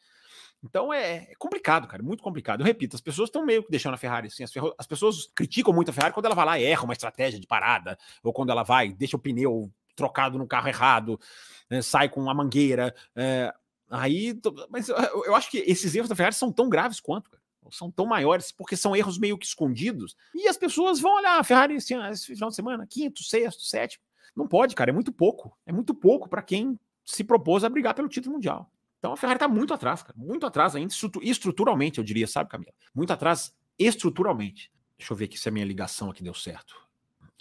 Então 0.63 0.93
é, 0.93 1.27
é, 1.31 1.33
complicado, 1.39 1.87
cara, 1.87 2.03
muito 2.03 2.21
complicado. 2.21 2.61
Eu 2.61 2.65
repito, 2.65 2.95
as 2.95 3.01
pessoas 3.01 3.29
estão 3.29 3.43
meio 3.43 3.63
que 3.63 3.71
deixando 3.71 3.95
a 3.95 3.97
Ferrari 3.97 4.27
assim. 4.27 4.43
As, 4.43 4.53
ferro... 4.53 4.75
as, 4.77 4.85
pessoas 4.85 5.25
criticam 5.35 5.73
muito 5.73 5.89
a 5.89 5.93
Ferrari 5.93 6.13
quando 6.13 6.27
ela 6.27 6.35
vai 6.35 6.45
lá 6.45 6.59
e 6.59 6.63
erra 6.63 6.83
uma 6.83 6.93
estratégia 6.93 7.39
de 7.39 7.47
parada, 7.47 7.97
ou 8.21 8.31
quando 8.31 8.51
ela 8.51 8.61
vai, 8.61 8.93
deixa 8.93 9.17
o 9.17 9.19
pneu 9.19 9.73
trocado 9.95 10.37
no 10.37 10.47
carro 10.47 10.67
errado, 10.67 11.19
né, 11.67 11.81
sai 11.81 12.09
com 12.09 12.21
uma 12.21 12.33
mangueira. 12.33 12.93
É... 13.15 13.51
aí, 13.89 14.39
mas 14.69 14.89
eu, 14.89 15.33
acho 15.35 15.49
que 15.49 15.57
esses 15.65 15.95
erros 15.95 16.09
da 16.09 16.15
Ferrari 16.15 16.35
são 16.35 16.51
tão 16.51 16.69
graves 16.69 16.99
quanto, 16.99 17.31
cara. 17.31 17.41
São 17.71 17.89
tão 17.89 18.05
maiores, 18.05 18.51
porque 18.51 18.75
são 18.75 18.95
erros 18.95 19.17
meio 19.17 19.37
que 19.37 19.45
escondidos. 19.45 20.15
E 20.35 20.47
as 20.47 20.57
pessoas 20.57 20.99
vão 20.99 21.15
olhar 21.15 21.39
a 21.39 21.43
Ferrari 21.43 21.75
esse, 21.75 21.95
esse 21.95 22.27
final 22.27 22.49
de 22.49 22.55
semana, 22.55 22.85
quinto, 22.85 23.23
sexto, 23.23 23.63
sétimo 23.63 24.03
não 24.35 24.47
pode, 24.47 24.75
cara, 24.75 24.89
é 24.89 24.93
muito 24.93 25.11
pouco. 25.11 25.57
É 25.65 25.71
muito 25.71 25.93
pouco 25.93 26.27
para 26.27 26.41
quem 26.41 26.79
se 27.05 27.23
propôs 27.23 27.63
a 27.63 27.69
brigar 27.69 27.93
pelo 27.93 28.07
título 28.09 28.35
mundial. 28.35 28.71
Então 28.99 29.13
a 29.13 29.17
Ferrari 29.17 29.37
está 29.37 29.47
muito 29.47 29.73
atrás, 29.73 30.01
cara. 30.01 30.17
Muito 30.17 30.45
atrás 30.45 30.75
ainda, 30.75 30.93
estruturalmente, 31.21 31.97
eu 31.97 32.03
diria, 32.03 32.25
sabe, 32.25 32.49
Camila? 32.49 32.71
Muito 32.95 33.11
atrás 33.11 33.55
estruturalmente. 33.77 34.71
Deixa 34.97 35.11
eu 35.11 35.17
ver 35.17 35.25
aqui 35.25 35.37
se 35.37 35.49
a 35.49 35.51
minha 35.51 35.65
ligação 35.65 36.09
aqui 36.09 36.23
deu 36.23 36.33
certo. 36.33 36.75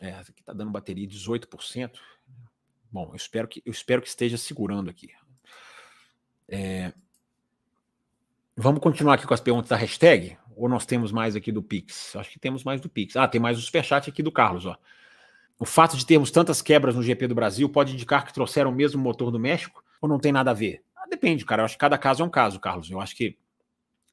É, 0.01 0.11
aqui 0.11 0.43
tá 0.43 0.53
dando 0.53 0.73
bateria 0.73 1.07
18%. 1.07 1.93
Bom, 2.91 3.11
eu 3.13 3.17
espero 3.17 3.47
que, 3.47 3.63
eu 3.65 3.71
espero 3.71 4.03
que 4.03 4.09
esteja 4.09 4.37
segurando 4.37 4.91
aqui. 4.91 5.11
É... 6.49 6.93
Vamos 8.57 8.81
continuar 8.81 9.15
aqui 9.15 9.27
com 9.27 9.33
as 9.33 9.41
perguntas 9.41 9.71
da 9.71 9.77
hashtag? 9.77 10.37
Ou 10.55 10.69
nós 10.69 10.85
temos 10.85 11.13
mais 11.13 11.35
aqui 11.37 11.51
do 11.51 11.63
Pix? 11.63 12.15
Acho 12.17 12.31
que 12.31 12.39
temos 12.39 12.65
mais 12.65 12.81
do 12.81 12.89
Pix. 12.89 13.17
Ah, 13.17 13.27
tem 13.27 13.41
mais 13.41 13.59
o 13.59 13.63
superchat 13.63 14.11
aqui 14.11 14.23
do 14.23 14.33
Carlos, 14.33 14.67
ó. 14.67 14.77
O 15.63 15.65
fato 15.65 15.97
de 15.97 16.05
termos 16.05 16.33
tantas 16.33 16.61
quebras 16.61 16.97
no 16.97 17.05
GP 17.05 17.29
do 17.29 17.37
Brasil 17.37 17.69
pode 17.69 17.93
indicar 17.93 18.27
que 18.27 18.35
trouxeram 18.35 18.71
o 18.71 18.75
mesmo 18.75 19.01
motor 19.01 19.31
do 19.31 19.39
México 19.39 19.81
ou 20.01 20.09
não 20.09 20.19
tem 20.19 20.33
nada 20.33 20.51
a 20.51 20.55
ver? 20.55 20.83
Ah, 20.97 21.07
depende, 21.09 21.45
cara. 21.45 21.63
Eu 21.63 21.67
acho 21.67 21.77
que 21.77 21.79
cada 21.79 21.97
caso 21.97 22.21
é 22.21 22.27
um 22.27 22.29
caso, 22.29 22.59
Carlos. 22.59 22.91
Eu 22.91 23.01
acho 23.01 23.15
que 23.15 23.39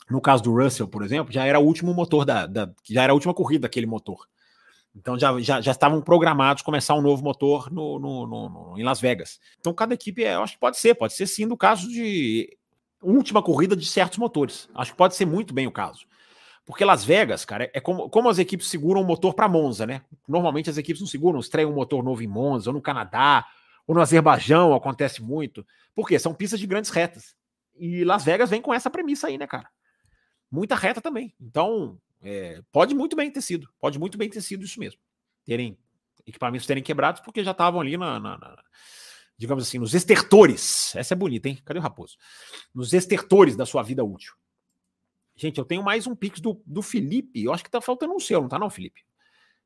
no 0.07 0.21
caso 0.21 0.43
do 0.43 0.53
Russell, 0.53 0.87
por 0.87 1.03
exemplo, 1.03 1.33
já 1.33 1.45
era 1.45 1.59
o 1.59 1.63
último 1.63 1.91
motor 1.91 2.23
da, 2.23 2.45
da 2.45 2.71
já 2.87 3.01
era 3.01 3.13
a 3.13 3.15
última 3.15 3.33
corrida 3.33 3.63
daquele 3.63 3.87
motor. 3.87 4.27
Então 4.95 5.17
já, 5.17 5.39
já, 5.39 5.59
já 5.59 5.71
estavam 5.71 6.03
programados 6.03 6.61
começar 6.61 6.93
um 6.93 7.01
novo 7.01 7.23
motor 7.23 7.73
no, 7.73 7.97
no, 7.97 8.27
no, 8.27 8.49
no, 8.49 8.77
em 8.77 8.83
Las 8.83 9.01
Vegas. 9.01 9.39
Então 9.59 9.73
cada 9.73 9.95
equipe, 9.95 10.23
é, 10.23 10.35
eu 10.35 10.43
acho 10.43 10.53
que 10.53 10.59
pode 10.59 10.77
ser, 10.77 10.93
pode 10.93 11.13
ser 11.13 11.25
sim 11.25 11.47
no 11.47 11.57
caso 11.57 11.87
de 11.89 12.55
última 13.01 13.41
corrida 13.41 13.75
de 13.75 13.87
certos 13.87 14.19
motores. 14.19 14.69
Acho 14.75 14.91
que 14.91 14.97
pode 14.97 15.15
ser 15.15 15.25
muito 15.25 15.51
bem 15.51 15.65
o 15.65 15.71
caso. 15.71 16.05
Porque 16.69 16.85
Las 16.85 17.03
Vegas, 17.03 17.45
cara, 17.45 17.67
é 17.73 17.81
como, 17.81 18.07
como 18.11 18.29
as 18.29 18.37
equipes 18.37 18.67
seguram 18.67 19.01
o 19.01 19.03
motor 19.03 19.33
para 19.33 19.49
Monza, 19.49 19.87
né? 19.87 20.03
Normalmente 20.27 20.69
as 20.69 20.77
equipes 20.77 21.01
não 21.01 21.07
seguram, 21.07 21.39
estreiam 21.39 21.71
um 21.71 21.73
motor 21.73 22.03
novo 22.03 22.21
em 22.21 22.27
Monza, 22.27 22.69
ou 22.69 22.75
no 22.75 22.79
Canadá, 22.79 23.43
ou 23.87 23.95
no 23.95 24.01
Azerbaijão, 24.01 24.75
acontece 24.75 25.19
muito. 25.19 25.65
Por 25.95 26.07
quê? 26.07 26.19
São 26.19 26.31
pistas 26.31 26.59
de 26.59 26.67
grandes 26.67 26.91
retas. 26.91 27.35
E 27.75 28.03
Las 28.03 28.23
Vegas 28.23 28.51
vem 28.51 28.61
com 28.61 28.71
essa 28.71 28.87
premissa 28.87 29.25
aí, 29.25 29.35
né, 29.35 29.47
cara? 29.47 29.67
Muita 30.51 30.75
reta 30.75 31.01
também. 31.01 31.33
Então, 31.41 31.99
é, 32.21 32.61
pode 32.71 32.93
muito 32.93 33.15
bem 33.15 33.31
ter 33.31 33.41
sido. 33.41 33.67
Pode 33.79 33.97
muito 33.97 34.15
bem 34.15 34.29
ter 34.29 34.41
sido 34.41 34.63
isso 34.63 34.79
mesmo. 34.79 35.01
Terem 35.43 35.75
equipamentos 36.23 36.67
terem 36.67 36.83
quebrados 36.83 37.19
porque 37.21 37.43
já 37.43 37.49
estavam 37.49 37.81
ali 37.81 37.97
na, 37.97 38.19
na, 38.19 38.37
na, 38.37 38.63
digamos 39.35 39.67
assim, 39.67 39.79
nos 39.79 39.95
estertores. 39.95 40.95
Essa 40.95 41.15
é 41.15 41.17
bonita, 41.17 41.49
hein? 41.49 41.59
Cadê 41.65 41.79
o 41.79 41.81
Raposo? 41.81 42.15
Nos 42.75 42.93
estertores 42.93 43.55
da 43.55 43.65
sua 43.65 43.81
vida 43.81 44.03
útil. 44.03 44.35
Gente, 45.39 45.57
eu 45.57 45.63
tenho 45.63 45.81
mais 45.81 46.05
um 46.05 46.13
Pix 46.13 46.41
do, 46.41 46.61
do 46.65 46.81
Felipe. 46.81 47.41
Eu 47.41 47.53
acho 47.53 47.63
que 47.63 47.71
tá 47.71 47.79
faltando 47.79 48.13
um 48.13 48.19
seu, 48.19 48.41
não 48.41 48.49
tá 48.49 48.59
não, 48.59 48.69
Felipe? 48.69 49.05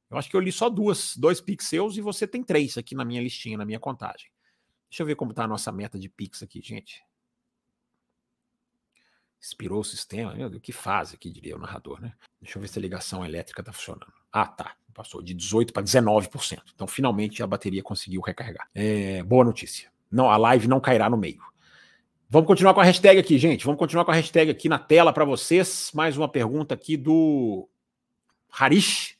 Eu 0.07 0.17
acho 0.19 0.30
que 0.30 0.36
eu 0.36 0.39
li 0.39 0.51
só 0.51 0.69
duas, 0.69 1.17
dois 1.17 1.41
Pix 1.41 1.65
seus 1.65 1.97
e 1.97 2.01
você 2.01 2.28
tem 2.28 2.43
três 2.43 2.78
aqui 2.78 2.93
na 2.93 3.03
minha 3.03 3.19
listinha, 3.19 3.57
na 3.57 3.65
minha 3.65 3.80
contagem. 3.80 4.30
Deixa 4.88 5.01
eu 5.01 5.07
ver 5.07 5.15
como 5.15 5.34
tá 5.34 5.45
a 5.45 5.47
nossa 5.47 5.71
meta 5.71 5.97
de 5.97 6.07
Pix 6.07 6.43
aqui, 6.43 6.61
gente. 6.61 7.03
Expirou 9.41 9.80
o 9.80 9.84
sistema, 9.84 10.36
meu 10.36 10.47
Deus, 10.47 10.61
que 10.61 10.71
fase 10.71 11.15
aqui, 11.15 11.32
diria 11.32 11.55
o 11.55 11.59
narrador, 11.59 11.99
né? 11.99 12.13
Deixa 12.39 12.59
eu 12.59 12.61
ver 12.61 12.67
se 12.67 12.78
a 12.78 12.82
ligação 12.82 13.26
elétrica 13.26 13.63
tá 13.63 13.74
funcionando. 13.74 14.13
Ah, 14.32 14.45
tá. 14.45 14.76
Passou 14.93 15.24
de 15.24 15.34
18% 15.34 15.71
para 15.71 15.82
19%. 15.82 16.61
Então, 16.76 16.86
finalmente, 16.86 17.41
a 17.41 17.47
bateria 17.47 17.82
conseguiu 17.82 18.21
recarregar. 18.21 18.69
É, 18.76 19.24
boa 19.24 19.43
notícia. 19.43 19.91
Não, 20.11 20.30
a 20.30 20.38
live 20.38 20.67
não 20.67 20.80
cairá 20.80 21.09
no 21.09 21.17
meio. 21.17 21.41
Vamos 22.34 22.47
continuar 22.47 22.73
com 22.73 22.81
a 22.81 22.84
hashtag 22.84 23.19
aqui, 23.19 23.38
gente. 23.38 23.63
Vamos 23.63 23.77
continuar 23.77 24.05
com 24.05 24.09
a 24.09 24.15
hashtag 24.15 24.49
aqui 24.49 24.67
na 24.67 24.79
tela 24.79 25.13
para 25.13 25.23
vocês. 25.23 25.91
Mais 25.93 26.17
uma 26.17 26.27
pergunta 26.27 26.73
aqui 26.73 26.97
do 26.97 27.69
Harish. 28.51 29.15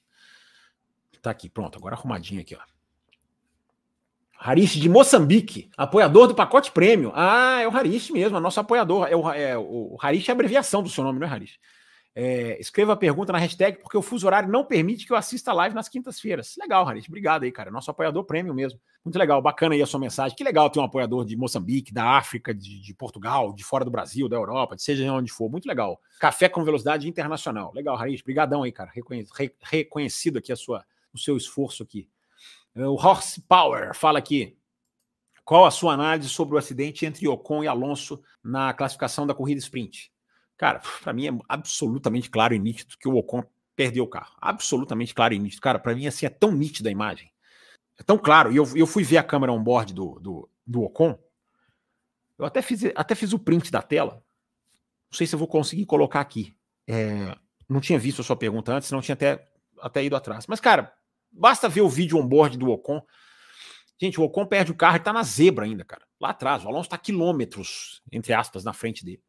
Tá 1.22 1.30
aqui, 1.30 1.48
pronto, 1.48 1.78
agora 1.78 1.94
arrumadinho 1.94 2.42
aqui, 2.42 2.56
ó. 2.56 2.60
Harish 4.36 4.80
de 4.80 4.90
Moçambique, 4.90 5.70
apoiador 5.78 6.26
do 6.26 6.34
pacote 6.34 6.72
prêmio. 6.72 7.12
Ah, 7.14 7.60
é 7.62 7.68
o 7.68 7.78
Harish 7.78 8.10
mesmo, 8.10 8.36
é 8.36 8.40
nosso 8.40 8.60
apoiador. 8.60 9.08
É 9.08 9.16
o, 9.16 9.32
é, 9.32 9.56
o 9.60 9.96
Harish 10.02 10.28
é 10.28 10.32
a 10.32 10.34
abreviação 10.34 10.82
do 10.82 10.90
seu 10.90 11.04
nome, 11.04 11.20
não 11.20 11.28
é 11.28 11.30
Harish? 11.30 11.60
É, 12.16 12.60
escreva 12.60 12.94
a 12.94 12.96
pergunta 12.96 13.34
na 13.34 13.40
hashtag, 13.40 13.80
porque 13.80 13.98
o 13.98 14.02
fuso 14.02 14.28
horário 14.28 14.48
não 14.48 14.64
permite 14.64 15.08
que 15.08 15.12
eu 15.12 15.18
assista 15.18 15.52
live 15.52 15.74
nas 15.74 15.90
quintas-feiras. 15.90 16.54
Legal, 16.60 16.88
Harit. 16.88 17.08
Obrigado 17.08 17.44
aí, 17.44 17.52
cara. 17.52 17.72
Nosso 17.72 17.90
apoiador 17.90 18.24
prêmio 18.24 18.54
mesmo. 18.54 18.80
Muito 19.04 19.18
legal, 19.18 19.42
bacana 19.42 19.74
aí 19.74 19.82
a 19.82 19.86
sua 19.88 20.00
mensagem. 20.00 20.38
Que 20.38 20.44
legal 20.44 20.70
ter 20.70 20.80
um 20.80 20.84
apoiador 20.84 21.26
de 21.26 21.36
Moçambique, 21.36 21.92
da 21.92 22.12
África, 22.12 22.54
de, 22.54 22.80
de 22.80 22.94
Portugal, 22.94 23.52
de 23.52 23.64
fora 23.64 23.84
do 23.84 23.90
Brasil, 23.90 24.30
da 24.30 24.36
Europa, 24.36 24.76
de 24.76 24.84
seja 24.84 25.12
onde 25.12 25.32
for. 25.32 25.50
Muito 25.50 25.68
legal. 25.68 26.00
Café 26.20 26.48
com 26.48 26.64
velocidade 26.64 27.10
internacional. 27.10 27.72
Legal, 27.74 27.98
Harit. 27.98 28.22
Obrigadão 28.22 28.62
aí, 28.62 28.72
cara. 28.72 28.92
Reconhe 28.94 29.26
re 29.36 29.52
reconhecido 29.64 30.38
aqui 30.38 30.52
a 30.52 30.56
sua, 30.56 30.86
o 31.12 31.18
seu 31.18 31.36
esforço 31.36 31.82
aqui. 31.82 32.08
O 32.76 32.94
Horse 32.94 33.42
Power 33.42 33.96
fala 33.96 34.20
aqui. 34.20 34.56
Qual 35.44 35.66
a 35.66 35.72
sua 35.72 35.94
análise 35.94 36.30
sobre 36.30 36.56
o 36.56 36.58
acidente 36.58 37.06
entre 37.06 37.28
Ocon 37.28 37.64
e 37.64 37.68
Alonso 37.68 38.22
na 38.44 38.72
classificação 38.72 39.28
da 39.28 39.34
corrida 39.34 39.60
sprint? 39.60 40.13
Cara, 40.64 40.82
para 41.02 41.12
mim 41.12 41.28
é 41.28 41.32
absolutamente 41.50 42.30
claro 42.30 42.56
e 42.56 42.58
nítido 42.58 42.98
que 42.98 43.06
o 43.06 43.18
Ocon 43.18 43.44
perdeu 43.76 44.06
o 44.06 44.08
carro. 44.08 44.34
Absolutamente 44.40 45.14
claro 45.14 45.34
e 45.34 45.38
nítido. 45.38 45.62
Cara, 45.62 45.78
para 45.78 45.94
mim 45.94 46.08
assim 46.08 46.26
é 46.26 46.30
tão 46.30 46.54
nítida 46.54 46.88
a 46.88 46.92
imagem. 46.92 47.30
É 48.00 48.04
tão 48.04 48.18
claro. 48.18 48.50
E 48.50 48.56
eu, 48.56 48.66
eu 48.74 48.88
fui 48.88 49.04
ver 49.04 49.18
a 49.18 49.24
câmera 49.24 49.52
on-board 49.52 49.94
do, 49.94 50.18
do, 50.22 50.50
do 50.66 50.84
Ocon. 50.84 51.20
Eu 52.40 52.46
até 52.46 52.62
fiz, 52.62 52.82
até 52.96 53.14
fiz 53.14 53.34
o 53.34 53.40
print 53.40 53.70
da 53.70 53.82
tela. 53.82 54.24
Não 55.12 55.18
sei 55.18 55.28
se 55.28 55.36
eu 55.36 55.40
vou 55.40 55.50
conseguir 55.50 55.86
colocar 55.86 56.22
aqui. 56.22 56.56
É, 56.88 57.38
não 57.68 57.82
tinha 57.82 58.00
visto 58.00 58.22
a 58.22 58.24
sua 58.24 58.38
pergunta 58.38 58.72
antes, 58.72 58.90
não 58.90 59.02
tinha 59.02 59.16
até, 59.16 59.46
até 59.82 60.02
ido 60.02 60.16
atrás. 60.16 60.48
Mas, 60.48 60.62
cara, 60.62 60.94
basta 61.30 61.68
ver 61.68 61.82
o 61.82 61.90
vídeo 61.90 62.18
on-board 62.18 62.58
do 62.58 62.72
Ocon. 62.72 63.02
Gente, 64.00 64.18
o 64.18 64.24
Ocon 64.24 64.46
perde 64.46 64.72
o 64.72 64.76
carro 64.78 64.96
e 64.96 65.02
tá 65.02 65.12
na 65.12 65.24
zebra 65.24 65.66
ainda, 65.66 65.84
cara. 65.84 66.08
Lá 66.22 66.30
atrás. 66.30 66.64
O 66.64 66.70
Alonso 66.70 66.88
tá 66.88 66.98
quilômetros, 66.98 68.02
entre 68.10 68.32
aspas, 68.32 68.64
na 68.64 68.72
frente 68.72 69.04
dele. 69.04 69.22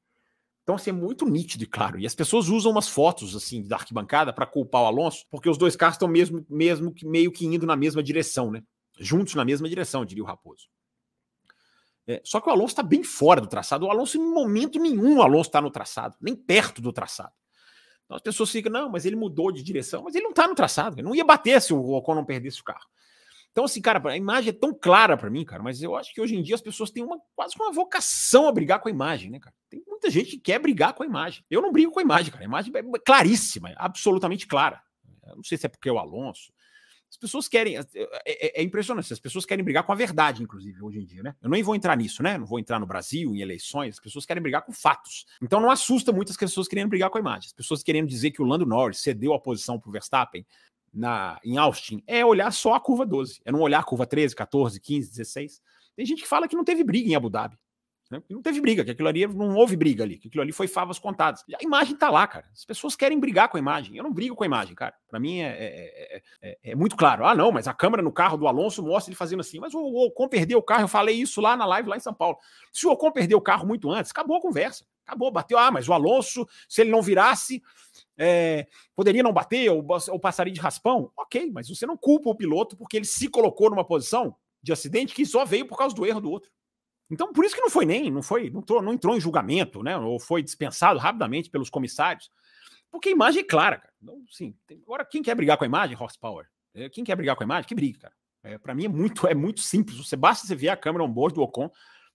Então, 0.64 0.76
assim, 0.76 0.90
é 0.90 0.92
muito 0.94 1.26
nítido 1.26 1.62
e 1.62 1.66
claro. 1.66 2.00
E 2.00 2.06
as 2.06 2.14
pessoas 2.14 2.48
usam 2.48 2.72
umas 2.72 2.88
fotos, 2.88 3.36
assim, 3.36 3.62
da 3.62 3.76
arquibancada 3.76 4.32
para 4.32 4.46
culpar 4.46 4.82
o 4.82 4.86
Alonso, 4.86 5.26
porque 5.30 5.48
os 5.48 5.58
dois 5.58 5.76
carros 5.76 5.96
estão 5.96 6.08
mesmo, 6.08 6.44
mesmo 6.48 6.92
que 6.92 7.06
meio 7.06 7.30
que 7.30 7.44
indo 7.44 7.66
na 7.66 7.76
mesma 7.76 8.02
direção, 8.02 8.50
né? 8.50 8.62
Juntos 8.98 9.34
na 9.34 9.44
mesma 9.44 9.68
direção, 9.68 10.06
diria 10.06 10.24
o 10.24 10.26
Raposo. 10.26 10.68
É, 12.06 12.20
só 12.24 12.40
que 12.40 12.48
o 12.48 12.52
Alonso 12.52 12.72
está 12.72 12.82
bem 12.82 13.04
fora 13.04 13.42
do 13.42 13.46
traçado. 13.46 13.84
O 13.84 13.90
Alonso, 13.90 14.16
em 14.16 14.20
momento 14.20 14.78
nenhum, 14.78 15.18
o 15.18 15.22
Alonso 15.22 15.50
está 15.50 15.60
no 15.60 15.70
traçado, 15.70 16.16
nem 16.18 16.34
perto 16.34 16.80
do 16.80 16.92
traçado. 16.92 17.32
Então 18.04 18.16
as 18.16 18.22
pessoas 18.22 18.50
ficam, 18.50 18.72
não, 18.72 18.88
mas 18.88 19.04
ele 19.04 19.16
mudou 19.16 19.52
de 19.52 19.62
direção, 19.62 20.02
mas 20.02 20.14
ele 20.14 20.24
não 20.24 20.30
está 20.30 20.48
no 20.48 20.54
traçado, 20.54 20.96
ele 20.96 21.02
não 21.02 21.14
ia 21.14 21.24
bater 21.24 21.60
se 21.60 21.72
o 21.74 21.90
Ocon 21.92 22.14
não 22.14 22.24
perdesse 22.24 22.60
o 22.60 22.64
carro. 22.64 22.86
Então, 23.54 23.66
assim, 23.66 23.80
cara, 23.80 24.02
a 24.10 24.16
imagem 24.16 24.50
é 24.50 24.52
tão 24.52 24.74
clara 24.74 25.16
para 25.16 25.30
mim, 25.30 25.44
cara, 25.44 25.62
mas 25.62 25.80
eu 25.80 25.94
acho 25.94 26.12
que 26.12 26.20
hoje 26.20 26.34
em 26.34 26.42
dia 26.42 26.56
as 26.56 26.60
pessoas 26.60 26.90
têm 26.90 27.04
uma 27.04 27.20
quase 27.36 27.54
uma 27.54 27.72
vocação 27.72 28.48
a 28.48 28.52
brigar 28.52 28.80
com 28.80 28.88
a 28.88 28.90
imagem, 28.90 29.30
né, 29.30 29.38
cara? 29.38 29.54
Tem 29.70 29.80
muita 29.86 30.10
gente 30.10 30.30
que 30.30 30.38
quer 30.38 30.58
brigar 30.58 30.92
com 30.92 31.04
a 31.04 31.06
imagem. 31.06 31.44
Eu 31.48 31.62
não 31.62 31.70
brigo 31.70 31.92
com 31.92 32.00
a 32.00 32.02
imagem, 32.02 32.32
cara. 32.32 32.42
A 32.42 32.48
imagem 32.48 32.72
é 32.74 32.98
claríssima, 32.98 33.70
é 33.70 33.74
absolutamente 33.78 34.48
clara. 34.48 34.82
Eu 35.24 35.36
não 35.36 35.44
sei 35.44 35.56
se 35.56 35.66
é 35.66 35.68
porque 35.68 35.88
é 35.88 35.92
o 35.92 36.00
Alonso. 36.00 36.52
As 37.08 37.16
pessoas 37.16 37.46
querem. 37.46 37.76
É, 37.76 37.84
é, 38.26 38.60
é, 38.60 38.62
impressionante, 38.64 39.12
as 39.12 39.20
pessoas 39.20 39.46
querem 39.46 39.64
brigar 39.64 39.84
com 39.84 39.92
a 39.92 39.94
verdade, 39.94 40.42
inclusive, 40.42 40.82
hoje 40.82 40.98
em 40.98 41.04
dia, 41.04 41.22
né? 41.22 41.36
Eu 41.40 41.48
nem 41.48 41.62
vou 41.62 41.76
entrar 41.76 41.96
nisso, 41.96 42.24
né? 42.24 42.36
Não 42.36 42.44
vou 42.44 42.58
entrar 42.58 42.80
no 42.80 42.86
Brasil, 42.86 43.32
em 43.32 43.40
eleições. 43.40 43.94
As 43.94 44.00
pessoas 44.00 44.26
querem 44.26 44.42
brigar 44.42 44.62
com 44.62 44.72
fatos. 44.72 45.26
Então 45.40 45.60
não 45.60 45.70
assusta 45.70 46.12
muitas 46.12 46.36
pessoas 46.36 46.66
querendo 46.66 46.88
brigar 46.88 47.08
com 47.10 47.18
a 47.18 47.20
imagem. 47.20 47.46
As 47.46 47.52
pessoas 47.52 47.84
querendo 47.84 48.08
dizer 48.08 48.32
que 48.32 48.42
o 48.42 48.44
Lando 48.44 48.66
Norris 48.66 48.98
cedeu 48.98 49.32
a 49.32 49.38
posição 49.38 49.78
para 49.78 49.88
o 49.88 49.92
Verstappen 49.92 50.44
na, 50.94 51.40
em 51.44 51.56
Austin 51.56 52.02
é 52.06 52.24
olhar 52.24 52.50
só 52.52 52.74
a 52.74 52.80
curva 52.80 53.04
12, 53.04 53.40
é 53.44 53.52
não 53.52 53.60
olhar 53.60 53.80
a 53.80 53.84
curva 53.84 54.06
13, 54.06 54.34
14, 54.34 54.80
15, 54.80 55.10
16. 55.10 55.60
Tem 55.96 56.06
gente 56.06 56.22
que 56.22 56.28
fala 56.28 56.48
que 56.48 56.56
não 56.56 56.64
teve 56.64 56.84
briga 56.84 57.08
em 57.08 57.14
Abu 57.14 57.28
Dhabi. 57.28 57.58
Né? 58.10 58.22
Não 58.28 58.42
teve 58.42 58.60
briga, 58.60 58.84
que 58.84 58.90
aquilo 58.90 59.08
ali 59.08 59.26
não 59.26 59.56
houve 59.56 59.76
briga 59.76 60.04
ali, 60.04 60.18
que 60.18 60.28
aquilo 60.28 60.42
ali 60.42 60.52
foi 60.52 60.68
favas 60.68 60.98
contadas. 60.98 61.42
A 61.58 61.64
imagem 61.64 61.96
tá 61.96 62.10
lá, 62.10 62.26
cara. 62.26 62.46
As 62.52 62.64
pessoas 62.64 62.94
querem 62.94 63.18
brigar 63.18 63.48
com 63.48 63.56
a 63.56 63.60
imagem. 63.60 63.96
Eu 63.96 64.04
não 64.04 64.12
brigo 64.12 64.36
com 64.36 64.44
a 64.44 64.46
imagem, 64.46 64.74
cara. 64.74 64.94
Para 65.08 65.18
mim 65.18 65.40
é, 65.40 65.48
é, 65.48 66.22
é, 66.42 66.58
é, 66.62 66.74
muito 66.74 66.96
claro. 66.96 67.26
Ah, 67.26 67.34
não, 67.34 67.50
mas 67.50 67.66
a 67.66 67.74
câmera 67.74 68.02
no 68.02 68.12
carro 68.12 68.36
do 68.36 68.46
Alonso 68.46 68.82
mostra 68.82 69.10
ele 69.10 69.16
fazendo 69.16 69.40
assim. 69.40 69.58
Mas 69.58 69.74
o, 69.74 69.78
o 69.78 70.06
Ocon 70.06 70.28
perdeu 70.28 70.58
o 70.58 70.62
carro. 70.62 70.82
Eu 70.82 70.88
falei 70.88 71.16
isso 71.16 71.40
lá 71.40 71.56
na 71.56 71.64
live 71.66 71.88
lá 71.88 71.96
em 71.96 72.00
São 72.00 72.14
Paulo. 72.14 72.36
Se 72.72 72.86
o 72.86 72.90
Ocon 72.90 73.10
perdeu 73.10 73.38
o 73.38 73.42
carro 73.42 73.66
muito 73.66 73.90
antes, 73.90 74.10
acabou 74.10 74.36
a 74.36 74.40
conversa. 74.40 74.84
Acabou, 75.06 75.30
bateu. 75.30 75.58
Ah, 75.58 75.70
mas 75.70 75.88
o 75.88 75.92
Alonso, 75.92 76.46
se 76.68 76.82
ele 76.82 76.90
não 76.90 77.02
virasse, 77.02 77.62
é, 78.16 78.66
poderia 78.94 79.22
não 79.22 79.32
bater 79.32 79.70
ou, 79.70 79.84
ou 80.08 80.20
passaria 80.20 80.52
de 80.52 80.60
raspão? 80.60 81.10
Ok, 81.16 81.50
mas 81.52 81.68
você 81.68 81.86
não 81.86 81.96
culpa 81.96 82.30
o 82.30 82.34
piloto 82.34 82.76
porque 82.76 82.96
ele 82.96 83.04
se 83.04 83.28
colocou 83.28 83.70
numa 83.70 83.84
posição 83.84 84.36
de 84.62 84.72
acidente 84.72 85.14
que 85.14 85.26
só 85.26 85.44
veio 85.44 85.66
por 85.66 85.76
causa 85.76 85.94
do 85.94 86.06
erro 86.06 86.20
do 86.20 86.30
outro. 86.30 86.50
Então, 87.10 87.32
por 87.32 87.44
isso 87.44 87.54
que 87.54 87.60
não 87.60 87.70
foi 87.70 87.84
nem, 87.84 88.10
não 88.10 88.22
foi, 88.22 88.48
não, 88.50 88.60
entrou, 88.60 88.82
não 88.82 88.92
entrou 88.92 89.16
em 89.16 89.20
julgamento, 89.20 89.82
né? 89.82 89.96
Ou 89.96 90.18
foi 90.18 90.42
dispensado 90.42 90.98
rapidamente 90.98 91.50
pelos 91.50 91.68
comissários. 91.68 92.30
Porque 92.90 93.10
a 93.10 93.12
imagem 93.12 93.42
é 93.42 93.44
clara, 93.44 93.78
cara. 93.78 93.92
Então, 94.02 94.22
sim, 94.30 94.54
agora, 94.82 95.04
quem 95.04 95.22
quer 95.22 95.34
brigar 95.34 95.58
com 95.58 95.64
a 95.64 95.66
imagem, 95.66 95.96
horsepower? 96.00 96.46
É, 96.72 96.88
quem 96.88 97.04
quer 97.04 97.14
brigar 97.14 97.36
com 97.36 97.42
a 97.42 97.46
imagem, 97.46 97.68
que 97.68 97.74
briga, 97.74 97.98
cara. 97.98 98.14
É, 98.42 98.58
para 98.58 98.74
mim 98.74 98.84
é 98.84 98.88
muito, 98.88 99.26
é 99.26 99.34
muito 99.34 99.60
simples. 99.60 99.96
Você 99.96 100.16
basta 100.16 100.46
você 100.46 100.54
ver 100.54 100.68
a 100.68 100.76
câmera 100.76 101.04
on-board 101.04 101.34
do 101.34 101.42
Ocon, 101.42 101.70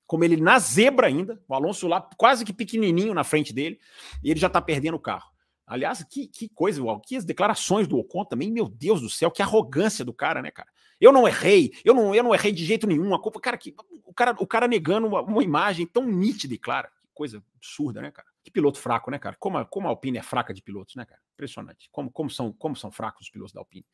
como 0.05 0.23
ele 0.23 0.37
na 0.37 0.57
zebra 0.57 1.07
ainda, 1.07 1.41
o 1.47 1.53
Alonso 1.53 1.87
lá 1.87 2.01
quase 2.17 2.43
que 2.43 2.53
pequenininho 2.53 3.13
na 3.13 3.23
frente 3.23 3.53
dele, 3.53 3.79
e 4.23 4.31
ele 4.31 4.39
já 4.39 4.49
tá 4.49 4.61
perdendo 4.61 4.95
o 4.95 4.99
carro. 4.99 5.29
Aliás, 5.69 6.03
que, 6.03 6.27
que 6.27 6.49
coisa, 6.49 6.81
que 7.05 7.15
as 7.15 7.23
declarações 7.23 7.87
do 7.87 7.97
Ocon 7.99 8.25
também, 8.25 8.51
meu 8.51 8.67
Deus 8.67 9.01
do 9.01 9.09
céu, 9.09 9.29
que 9.29 9.43
arrogância 9.43 10.03
do 10.03 10.11
cara, 10.11 10.41
né, 10.41 10.49
cara? 10.49 10.67
Eu 10.99 11.13
não 11.13 11.27
errei, 11.27 11.71
eu 11.85 11.93
não, 11.93 12.13
eu 12.13 12.23
não 12.23 12.33
errei 12.33 12.51
de 12.51 12.65
jeito 12.65 12.87
nenhum. 12.87 13.13
A 13.13 13.21
culpa, 13.21 13.39
cara, 13.39 13.55
que, 13.55 13.75
o 14.03 14.13
cara, 14.13 14.35
o 14.39 14.47
cara 14.47 14.67
negando 14.67 15.07
uma, 15.07 15.21
uma 15.21 15.43
imagem 15.43 15.85
tão 15.85 16.05
nítida 16.05 16.55
e 16.55 16.57
clara. 16.57 16.89
Que 17.01 17.07
coisa 17.13 17.43
absurda, 17.55 18.01
né, 18.01 18.09
cara? 18.09 18.27
Que 18.43 18.49
piloto 18.49 18.79
fraco, 18.79 19.11
né, 19.11 19.19
cara? 19.19 19.35
Como 19.39 19.59
a, 19.59 19.65
como 19.65 19.87
a 19.87 19.91
Alpine 19.91 20.17
é 20.17 20.23
fraca 20.23 20.53
de 20.53 20.61
pilotos, 20.61 20.95
né, 20.95 21.05
cara? 21.05 21.21
Impressionante. 21.35 21.87
Como, 21.91 22.11
como, 22.11 22.31
são, 22.31 22.51
como 22.51 22.75
são 22.75 22.91
fracos 22.91 23.27
os 23.27 23.29
pilotos 23.29 23.53
da 23.53 23.61
Alpine 23.61 23.85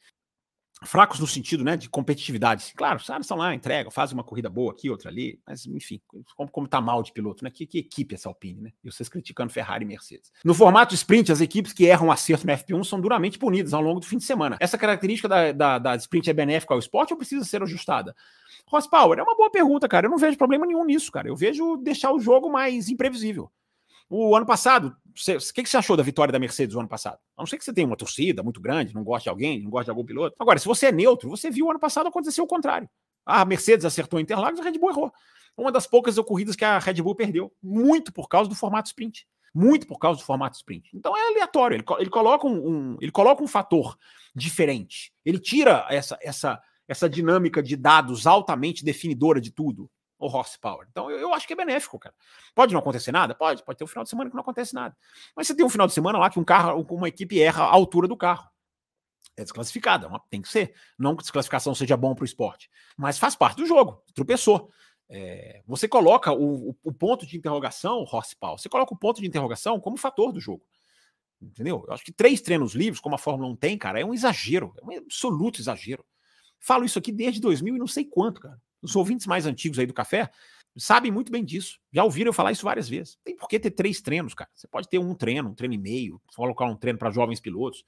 fracos 0.83 1.19
no 1.19 1.27
sentido 1.27 1.63
né, 1.63 1.77
de 1.77 1.89
competitividade. 1.89 2.73
Claro, 2.75 2.97
os 2.97 3.07
caras 3.07 3.25
estão 3.25 3.37
lá, 3.37 3.53
entregam, 3.53 3.91
fazem 3.91 4.13
uma 4.13 4.23
corrida 4.23 4.49
boa 4.49 4.71
aqui, 4.71 4.89
outra 4.89 5.09
ali, 5.09 5.39
mas 5.47 5.65
enfim, 5.65 6.01
como, 6.35 6.51
como 6.51 6.67
tá 6.67 6.81
mal 6.81 7.01
de 7.01 7.13
piloto, 7.13 7.43
né? 7.43 7.49
Que, 7.49 7.65
que 7.65 7.79
equipe 7.79 8.15
essa 8.15 8.27
Alpine, 8.27 8.61
né? 8.61 8.71
E 8.83 8.91
vocês 8.91 9.07
criticando 9.07 9.51
Ferrari 9.51 9.85
e 9.85 9.87
Mercedes. 9.87 10.31
No 10.43 10.53
formato 10.53 10.93
sprint, 10.93 11.31
as 11.31 11.41
equipes 11.41 11.71
que 11.71 11.85
erram 11.85 12.11
acerto 12.11 12.45
no 12.45 12.53
FP1 12.53 12.83
são 12.83 12.99
duramente 12.99 13.39
punidas 13.39 13.73
ao 13.73 13.81
longo 13.81 13.99
do 13.99 14.05
fim 14.05 14.17
de 14.17 14.23
semana. 14.23 14.57
Essa 14.59 14.77
característica 14.77 15.29
da, 15.29 15.51
da, 15.51 15.79
da 15.79 15.95
sprint 15.95 16.29
é 16.29 16.33
benéfica 16.33 16.73
ao 16.73 16.79
esporte 16.79 17.13
ou 17.13 17.17
precisa 17.17 17.45
ser 17.45 17.63
ajustada? 17.63 18.15
Horsepower, 18.71 19.19
é 19.19 19.23
uma 19.23 19.35
boa 19.35 19.49
pergunta, 19.49 19.87
cara. 19.87 20.07
Eu 20.07 20.11
não 20.11 20.17
vejo 20.17 20.37
problema 20.37 20.65
nenhum 20.65 20.85
nisso, 20.85 21.11
cara. 21.11 21.27
Eu 21.27 21.35
vejo 21.35 21.77
deixar 21.77 22.11
o 22.11 22.19
jogo 22.19 22.51
mais 22.51 22.89
imprevisível. 22.89 23.49
O 24.09 24.35
ano 24.35 24.45
passado, 24.45 24.95
o 25.07 25.53
que, 25.53 25.63
que 25.63 25.69
você 25.69 25.77
achou 25.77 25.97
da 25.97 26.03
vitória 26.03 26.31
da 26.31 26.37
Mercedes 26.37 26.75
o 26.75 26.79
ano 26.79 26.87
passado? 26.87 27.17
A 27.35 27.41
não 27.41 27.47
ser 27.47 27.57
que 27.57 27.63
você 27.63 27.73
tenha 27.73 27.87
uma 27.87 27.97
torcida 27.97 28.43
muito 28.43 28.61
grande, 28.61 28.93
não 28.93 29.03
goste 29.03 29.23
de 29.23 29.29
alguém, 29.29 29.63
não 29.63 29.71
goste 29.71 29.85
de 29.85 29.91
algum 29.91 30.05
piloto. 30.05 30.35
Agora, 30.39 30.59
se 30.59 30.65
você 30.65 30.87
é 30.87 30.91
neutro, 30.91 31.29
você 31.29 31.49
viu 31.49 31.65
o 31.65 31.71
ano 31.71 31.79
passado 31.79 32.07
acontecer 32.07 32.41
o 32.41 32.47
contrário. 32.47 32.87
A 33.25 33.43
Mercedes 33.43 33.85
acertou 33.85 34.19
Interlagos, 34.19 34.59
a 34.59 34.63
Red 34.63 34.77
Bull 34.77 34.91
errou. 34.91 35.13
Uma 35.57 35.71
das 35.71 35.87
poucas 35.87 36.17
corridas 36.19 36.55
que 36.55 36.65
a 36.65 36.77
Red 36.77 37.01
Bull 37.01 37.15
perdeu, 37.15 37.51
muito 37.63 38.13
por 38.13 38.27
causa 38.27 38.49
do 38.49 38.55
formato 38.55 38.87
sprint. 38.87 39.25
Muito 39.53 39.87
por 39.87 39.97
causa 39.97 40.19
do 40.19 40.25
formato 40.25 40.57
sprint. 40.57 40.89
Então 40.93 41.15
é 41.17 41.27
aleatório. 41.27 41.75
Ele, 41.75 41.85
ele, 41.99 42.09
coloca, 42.09 42.45
um, 42.45 42.69
um, 42.69 42.97
ele 42.99 43.11
coloca 43.11 43.41
um 43.41 43.47
fator 43.47 43.97
diferente. 44.35 45.13
Ele 45.23 45.39
tira 45.39 45.87
essa, 45.89 46.19
essa, 46.21 46.61
essa 46.87 47.09
dinâmica 47.09 47.63
de 47.63 47.77
dados 47.77 48.27
altamente 48.27 48.83
definidora 48.83 49.39
de 49.39 49.51
tudo 49.51 49.89
o 50.17 50.27
horsepower. 50.27 50.87
Então 50.89 51.09
eu, 51.09 51.19
eu, 51.19 51.33
acho 51.33 51.45
que 51.47 51.53
é 51.53 51.55
benéfico, 51.55 51.99
cara. 51.99 52.15
Pode 52.53 52.73
não 52.73 52.79
acontecer 52.79 53.11
nada? 53.11 53.35
Pode, 53.35 53.63
pode 53.63 53.77
ter 53.77 53.83
um 53.83 53.87
final 53.87 54.03
de 54.03 54.09
semana 54.09 54.29
que 54.29 54.35
não 54.35 54.41
acontece 54.41 54.73
nada. 54.73 54.95
Mas 55.35 55.47
você 55.47 55.55
tem 55.55 55.65
um 55.65 55.69
final 55.69 55.87
de 55.87 55.93
semana 55.93 56.17
lá 56.17 56.29
que 56.29 56.39
um 56.39 56.43
carro, 56.43 56.85
uma 56.89 57.07
equipe 57.07 57.41
erra 57.41 57.63
a 57.63 57.73
altura 57.73 58.07
do 58.07 58.17
carro. 58.17 58.49
É 59.37 59.43
desclassificada, 59.43 60.07
é 60.07 60.19
tem 60.29 60.41
que 60.41 60.47
ser. 60.47 60.73
Não 60.97 61.15
que 61.15 61.23
desclassificação 61.23 61.75
seja 61.75 61.97
bom 61.97 62.15
para 62.15 62.23
o 62.23 62.25
esporte, 62.25 62.69
mas 62.95 63.19
faz 63.19 63.35
parte 63.35 63.57
do 63.57 63.65
jogo, 63.65 64.01
tropeçou. 64.13 64.69
É, 65.07 65.61
você 65.67 65.87
coloca 65.87 66.31
o, 66.31 66.69
o, 66.69 66.75
o, 66.83 66.93
ponto 66.93 67.27
de 67.27 67.37
interrogação, 67.37 68.05
horsepower, 68.11 68.57
você 68.57 68.69
coloca 68.69 68.93
o 68.93 68.97
ponto 68.97 69.21
de 69.21 69.27
interrogação 69.27 69.79
como 69.79 69.97
fator 69.97 70.31
do 70.31 70.39
jogo. 70.39 70.65
Entendeu? 71.41 71.83
Eu 71.87 71.93
acho 71.93 72.03
que 72.03 72.11
três 72.11 72.41
treinos 72.41 72.73
livres, 72.73 72.99
como 72.99 73.13
a 73.13 73.19
Fórmula 73.19 73.49
1 73.51 73.55
tem, 73.57 73.77
cara, 73.77 73.99
é 73.99 74.05
um 74.05 74.13
exagero, 74.13 74.73
é 74.81 74.85
um 74.85 74.97
absoluto 74.97 75.59
exagero. 75.59 76.03
Falo 76.59 76.85
isso 76.85 76.97
aqui 76.97 77.11
desde 77.11 77.39
2000 77.41 77.75
e 77.75 77.79
não 77.79 77.87
sei 77.87 78.05
quanto, 78.05 78.41
cara. 78.41 78.59
Os 78.85 78.95
ouvintes 78.95 79.27
mais 79.27 79.45
antigos 79.45 79.79
aí 79.79 79.85
do 79.85 79.93
café 79.93 80.29
sabem 80.77 81.11
muito 81.11 81.31
bem 81.31 81.43
disso. 81.43 81.79
Já 81.91 82.03
ouviram 82.03 82.29
eu 82.29 82.33
falar 82.33 82.51
isso 82.51 82.63
várias 82.63 82.87
vezes. 82.89 83.17
Tem 83.23 83.35
por 83.35 83.47
que 83.47 83.59
ter 83.59 83.71
três 83.71 84.01
treinos, 84.01 84.33
cara. 84.33 84.49
Você 84.53 84.67
pode 84.67 84.89
ter 84.89 84.99
um 84.99 85.13
treino, 85.13 85.49
um 85.49 85.53
treino 85.53 85.73
e 85.73 85.77
meio, 85.77 86.21
colocar 86.35 86.65
um 86.65 86.75
treino 86.75 86.99
para 86.99 87.11
jovens 87.11 87.39
pilotos. 87.39 87.83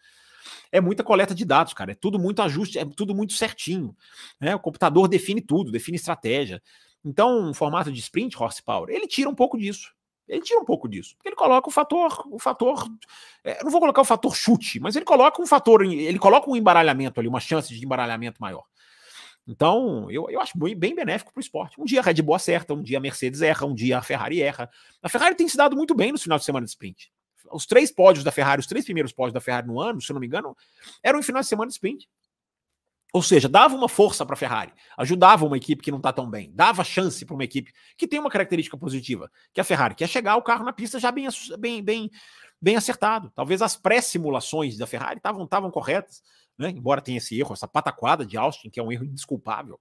É 0.72 0.80
muita 0.80 1.04
coleta 1.04 1.36
de 1.36 1.44
dados, 1.44 1.74
cara. 1.74 1.92
É 1.92 1.96
tudo 1.96 2.18
muito 2.18 2.42
ajuste, 2.42 2.80
é 2.80 2.86
tudo 2.86 3.14
muito 3.14 3.34
certinho. 3.34 3.96
Né? 4.40 4.56
O 4.56 4.60
computador 4.60 5.08
define 5.08 5.42
tudo, 5.42 5.72
define 5.72 5.98
estratégia. 5.98 6.62
Então, 7.04 7.50
um 7.50 7.54
formato 7.54 7.92
de 7.92 8.00
sprint 8.00 8.42
horsepower, 8.42 8.90
ele 8.90 9.08
tira 9.08 9.30
um 9.30 9.36
pouco 9.36 9.58
disso. 9.58 9.94
Ele 10.28 10.42
tira 10.42 10.60
um 10.60 10.66
pouco 10.66 10.90
disso. 10.90 11.16
Porque 11.16 11.30
ele 11.30 11.36
coloca 11.36 11.70
o 11.70 11.72
fator, 11.72 12.28
o 12.30 12.38
fator. 12.38 12.86
É, 13.44 13.64
não 13.64 13.72
vou 13.72 13.80
colocar 13.80 14.02
o 14.02 14.06
fator 14.06 14.36
chute, 14.36 14.80
mas 14.80 14.96
ele 14.96 15.06
coloca 15.06 15.42
um 15.42 15.48
fator, 15.48 15.84
ele 15.84 16.20
coloca 16.20 16.50
um 16.50 16.56
embaralhamento 16.56 17.20
ali, 17.20 17.30
uma 17.30 17.40
chance 17.40 17.74
de 17.74 17.86
embaralhamento 17.86 18.42
maior. 18.42 18.66
Então, 19.48 20.12
eu, 20.12 20.30
eu 20.30 20.42
acho 20.42 20.58
bem, 20.58 20.94
benéfico 20.94 21.32
para 21.32 21.40
o 21.40 21.42
esporte. 21.42 21.80
Um 21.80 21.86
dia 21.86 22.02
a 22.02 22.04
Red 22.04 22.22
Bull 22.22 22.36
acerta, 22.36 22.74
um 22.74 22.84
dia 22.84 22.98
a 22.98 23.02
Mercedes 23.02 23.42
erra, 23.42 23.66
um 23.66 23.74
dia 23.74 23.98
a 23.98 24.02
Ferrari 24.02 24.42
erra. 24.42 24.70
A 25.02 25.08
Ferrari 25.08 25.36
tem 25.36 25.48
se 25.48 25.56
dado 25.56 25.76
muito 25.76 25.96
bem 25.96 26.12
no 26.12 26.20
final 26.20 26.38
de 26.38 26.44
semana 26.44 26.66
de 26.66 26.72
sprint. 26.72 27.10
Os 27.50 27.66
três 27.66 27.90
pódios 27.90 28.26
da 28.26 28.32
Ferrari, 28.32 28.60
os 28.60 28.68
três 28.68 28.84
primeiros 28.84 29.14
pódios 29.14 29.34
da 29.34 29.40
Ferrari 29.40 29.66
no 29.66 29.80
ano, 29.80 30.02
se 30.02 30.12
eu 30.12 30.14
não 30.16 30.20
me 30.20 30.28
engano, 30.28 30.56
eram 31.02 31.20
em 31.20 31.24
final 31.24 31.42
de 31.42 31.48
semana 31.48 31.70
de 31.70 31.74
sprint. 31.74 32.10
Ou 33.14 33.24
seja, 33.24 33.48
dava 33.48 33.74
uma 33.74 33.88
força 33.88 34.26
para 34.26 34.34
a 34.34 34.38
Ferrari, 34.38 34.74
ajudava 34.98 35.46
uma 35.46 35.56
equipe 35.56 35.82
que 35.82 35.92
não 35.92 35.98
está 35.98 36.12
tão 36.12 36.30
bem, 36.30 36.52
dava 36.54 36.84
chance 36.84 37.26
para 37.26 37.34
uma 37.34 37.44
equipe 37.46 37.72
que 37.98 38.06
tem 38.06 38.20
uma 38.20 38.30
característica 38.30 38.78
positiva, 38.78 39.32
que 39.54 39.62
a 39.62 39.64
Ferrari 39.64 39.96
quer 39.96 40.10
chegar 40.10 40.36
o 40.36 40.42
carro 40.42 40.66
na 40.66 40.74
pista 40.74 41.00
já 41.00 41.10
bem, 41.10 41.26
bem, 41.58 41.82
bem, 41.82 42.12
bem 42.62 42.76
acertado. 42.76 43.32
Talvez 43.34 43.62
as 43.62 43.78
pré-simulações 43.78 44.78
da 44.78 44.86
Ferrari 44.86 45.20
estavam 45.20 45.72
corretas 45.72 46.22
né? 46.58 46.70
embora 46.70 47.02
tenha 47.02 47.18
esse 47.18 47.38
erro, 47.40 47.54
essa 47.54 47.68
pataquada 47.68 48.26
de 48.26 48.38
Austin, 48.38 48.70
que 48.70 48.80
é 48.80 48.84
um 48.84 48.92
erro 48.92 49.06
indesculpável. 49.06 49.80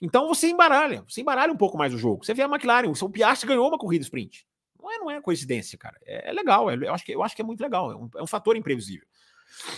Então 0.00 0.28
você 0.28 0.48
embaralha, 0.48 1.04
você 1.08 1.20
embaralha 1.20 1.52
um 1.52 1.56
pouco 1.56 1.76
mais 1.76 1.92
o 1.92 1.98
jogo. 1.98 2.24
Você 2.24 2.32
vê 2.32 2.42
a 2.42 2.46
McLaren, 2.46 2.88
o 2.88 2.94
seu 2.94 3.10
Piastri 3.10 3.48
ganhou 3.48 3.66
uma 3.68 3.78
corrida 3.78 4.02
sprint. 4.02 4.46
Não 4.80 4.92
é, 4.92 4.98
não 4.98 5.10
é 5.10 5.20
coincidência, 5.20 5.76
cara. 5.76 5.98
É, 6.04 6.30
é 6.30 6.32
legal, 6.32 6.70
é, 6.70 6.76
eu, 6.76 6.94
acho 6.94 7.04
que, 7.04 7.12
eu 7.12 7.22
acho 7.22 7.34
que 7.34 7.42
é 7.42 7.44
muito 7.44 7.60
legal, 7.60 7.90
é 7.90 7.96
um, 7.96 8.08
é 8.16 8.22
um 8.22 8.26
fator 8.26 8.56
imprevisível. 8.56 9.06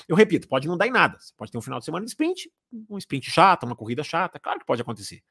Eu 0.09 0.17
repito, 0.17 0.49
pode 0.49 0.69
não 0.69 0.77
dar 0.77 0.87
em 0.87 0.91
nada. 0.91 1.19
Você 1.19 1.33
pode 1.37 1.51
ter 1.51 1.59
um 1.59 1.63
final 1.63 1.79
de 1.79 1.85
semana 1.85 2.05
de 2.05 2.11
sprint, 2.11 2.51
um 2.89 2.99
sprint 2.99 3.31
chato, 3.31 3.65
uma 3.65 3.77
corrida 3.77 4.03
chata, 4.03 4.39
claro 4.39 4.59
que 4.59 4.67
pode 4.67 4.83
acontecer. 4.83 5.23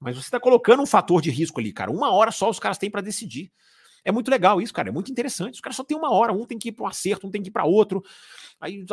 Mas 0.00 0.16
você 0.16 0.26
está 0.26 0.40
colocando 0.40 0.82
um 0.82 0.86
fator 0.86 1.22
de 1.22 1.30
risco 1.30 1.60
ali, 1.60 1.72
cara. 1.72 1.90
Uma 1.90 2.10
hora 2.10 2.32
só 2.32 2.50
os 2.50 2.58
caras 2.58 2.78
têm 2.78 2.90
para 2.90 3.00
decidir. 3.00 3.52
É 4.04 4.10
muito 4.10 4.30
legal 4.30 4.60
isso, 4.60 4.72
cara. 4.72 4.88
É 4.88 4.92
muito 4.92 5.10
interessante. 5.10 5.54
Os 5.54 5.60
caras 5.60 5.76
só 5.76 5.84
tem 5.84 5.96
uma 5.96 6.12
hora, 6.12 6.32
um 6.32 6.44
tem 6.44 6.58
que 6.58 6.68
ir 6.70 6.72
para 6.72 6.84
um 6.84 6.88
acerto, 6.88 7.26
um 7.26 7.30
tem 7.30 7.42
que 7.42 7.48
ir 7.48 7.52
para 7.52 7.64
outro. 7.64 8.02
Aí 8.60 8.84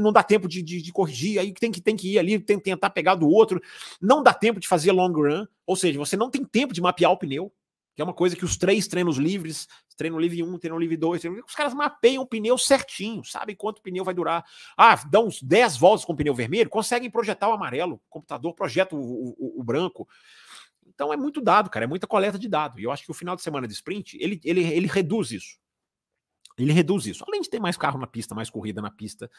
não 0.00 0.12
dá 0.12 0.22
tempo 0.22 0.48
de, 0.48 0.62
de, 0.62 0.82
de, 0.82 0.92
corrigir, 0.92 1.38
aí 1.38 1.52
tem 1.52 1.70
que, 1.70 1.80
tem 1.80 1.96
que 1.96 2.14
ir 2.14 2.18
ali, 2.18 2.38
tem, 2.38 2.58
tentar 2.58 2.90
pegar 2.90 3.14
do 3.14 3.28
outro. 3.28 3.60
Não 4.00 4.22
dá 4.22 4.32
tempo 4.34 4.60
de 4.60 4.68
fazer 4.68 4.92
long 4.92 5.12
run, 5.12 5.46
ou 5.66 5.76
seja, 5.76 5.98
você 5.98 6.16
não 6.16 6.30
tem 6.30 6.44
tempo 6.44 6.72
de 6.72 6.80
mapear 6.80 7.12
o 7.12 7.16
pneu, 7.16 7.52
que 7.94 8.02
é 8.02 8.04
uma 8.04 8.12
coisa 8.12 8.36
que 8.36 8.44
os 8.44 8.58
três 8.58 8.86
treinos 8.86 9.16
livres, 9.16 9.66
treino 9.96 10.18
livre 10.20 10.42
1, 10.42 10.46
um, 10.46 10.58
treino 10.58 10.78
livre 10.78 10.98
2, 10.98 11.22
os 11.46 11.54
caras 11.54 11.72
mapeiam 11.72 12.22
o 12.22 12.26
pneu 12.26 12.58
certinho, 12.58 13.24
sabem 13.24 13.56
quanto 13.56 13.80
pneu 13.80 14.04
vai 14.04 14.12
durar. 14.12 14.44
Ah, 14.76 14.94
dão 15.08 15.26
uns 15.26 15.42
10 15.42 15.78
voltas 15.78 16.04
com 16.04 16.12
o 16.12 16.16
pneu 16.16 16.34
vermelho, 16.34 16.68
conseguem 16.68 17.10
projetar 17.10 17.48
o 17.48 17.52
amarelo, 17.52 17.94
o 17.94 18.00
computador 18.10 18.52
projeta 18.54 18.94
o, 18.94 19.00
o, 19.00 19.60
o 19.60 19.64
branco. 19.64 20.06
Então 20.96 21.12
é 21.12 21.16
muito 21.16 21.42
dado, 21.42 21.68
cara, 21.68 21.84
é 21.84 21.86
muita 21.86 22.06
coleta 22.06 22.38
de 22.38 22.48
dado. 22.48 22.80
E 22.80 22.84
eu 22.84 22.90
acho 22.90 23.04
que 23.04 23.10
o 23.10 23.14
final 23.14 23.36
de 23.36 23.42
semana 23.42 23.68
de 23.68 23.74
sprint, 23.74 24.16
ele, 24.18 24.40
ele, 24.42 24.62
ele 24.62 24.86
reduz 24.88 25.30
isso. 25.30 25.58
Ele 26.58 26.72
reduz 26.72 27.04
isso. 27.06 27.22
Além 27.28 27.42
de 27.42 27.50
ter 27.50 27.60
mais 27.60 27.76
carro 27.76 27.98
na 27.98 28.06
pista, 28.06 28.34
mais 28.34 28.48
corrida 28.48 28.80
na 28.80 28.90
pista, 28.90 29.30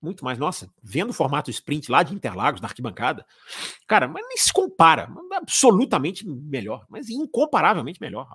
muito 0.00 0.22
mais. 0.22 0.38
Nossa, 0.38 0.70
vendo 0.82 1.08
o 1.08 1.14
formato 1.14 1.50
sprint 1.50 1.90
lá 1.90 2.02
de 2.02 2.14
Interlagos, 2.14 2.60
na 2.60 2.68
arquibancada, 2.68 3.24
cara, 3.86 4.06
mas 4.06 4.22
nem 4.28 4.36
se 4.36 4.52
compara. 4.52 5.08
Absolutamente 5.32 6.28
melhor, 6.28 6.84
mas 6.90 7.08
incomparavelmente 7.08 7.98
melhor. 7.98 8.28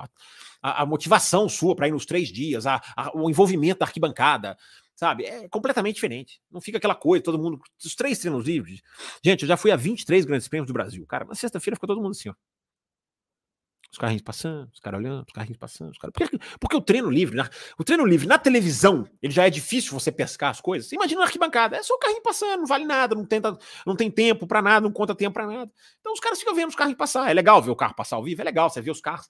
A, 0.60 0.82
a, 0.82 0.86
motivação 0.88 1.48
sua 1.48 1.76
para 1.76 1.88
ir 1.88 1.92
nos 1.92 2.06
três 2.06 2.30
dias, 2.30 2.66
a, 2.66 2.82
o 3.14 3.30
envolvimento 3.30 3.80
da 3.80 3.86
arquibancada, 3.86 4.58
sabe? 4.96 5.26
É 5.26 5.48
completamente 5.48 5.96
diferente. 5.96 6.42
Não 6.50 6.60
fica 6.60 6.80
aquela 6.80 6.96
coisa, 6.96 7.24
todo 7.24 7.38
mundo. 7.38 7.62
Os 7.84 7.94
três 7.94 8.18
treinos 8.18 8.44
livres. 8.44 8.82
Gente, 9.24 9.44
eu 9.44 9.48
já 9.48 9.56
fui 9.56 9.70
a 9.70 9.76
23 9.76 10.26
grandes 10.26 10.48
prêmios 10.48 10.68
do 10.68 10.74
Brasil. 10.74 11.06
Cara, 11.06 11.26
na 11.26 11.36
sexta-feira 11.36 11.76
ficou 11.76 11.88
todo 11.88 12.02
mundo 12.02 12.12
assim, 12.12 12.30
ó. 12.30 12.34
Os 13.92 13.98
carrinhos 13.98 14.22
passando, 14.22 14.70
os 14.72 14.80
caras 14.80 15.02
olhando, 15.02 15.26
os 15.28 15.34
carrinhos 15.34 15.58
passando, 15.58 15.92
os 15.92 15.98
caras. 15.98 16.14
Porque, 16.14 16.40
porque 16.60 16.76
o 16.78 16.82
treino 16.82 17.10
livre, 17.10 17.36
né? 17.36 17.50
o 17.78 17.84
treino 17.84 18.06
livre 18.06 18.26
na 18.26 18.38
televisão, 18.38 19.06
ele 19.22 19.34
já 19.34 19.46
é 19.46 19.50
difícil 19.50 19.92
você 19.92 20.10
pescar 20.12 20.50
as 20.50 20.62
coisas. 20.62 20.88
Você 20.88 20.96
imagina 20.96 21.20
na 21.20 21.26
arquibancada, 21.26 21.76
é 21.76 21.84
só 21.84 21.94
o 21.96 22.00
carrinho 22.00 22.22
passando, 22.22 22.60
não 22.60 22.66
vale 22.66 22.86
nada, 22.86 23.14
não, 23.14 23.26
tenta, 23.26 23.58
não 23.86 23.96
tem 23.96 24.10
tempo 24.10 24.48
para 24.48 24.62
nada, 24.62 24.86
não 24.86 24.94
conta 24.94 25.14
tempo 25.14 25.34
para 25.34 25.46
nada. 25.46 25.72
Então 26.00 26.14
os 26.14 26.22
caras 26.22 26.40
ficam 26.40 26.56
vendo 26.56 26.70
os 26.70 26.76
carrinhos 26.76 26.98
passar. 26.98 27.30
É 27.30 27.34
legal 27.34 27.62
ver 27.62 27.72
o 27.72 27.76
carro 27.76 27.94
passar 27.94 28.16
ao 28.16 28.24
vivo, 28.24 28.42
é 28.42 28.46
legal 28.46 28.70
você 28.70 28.82
ver 28.82 28.92
os 28.92 29.02
carros. 29.02 29.30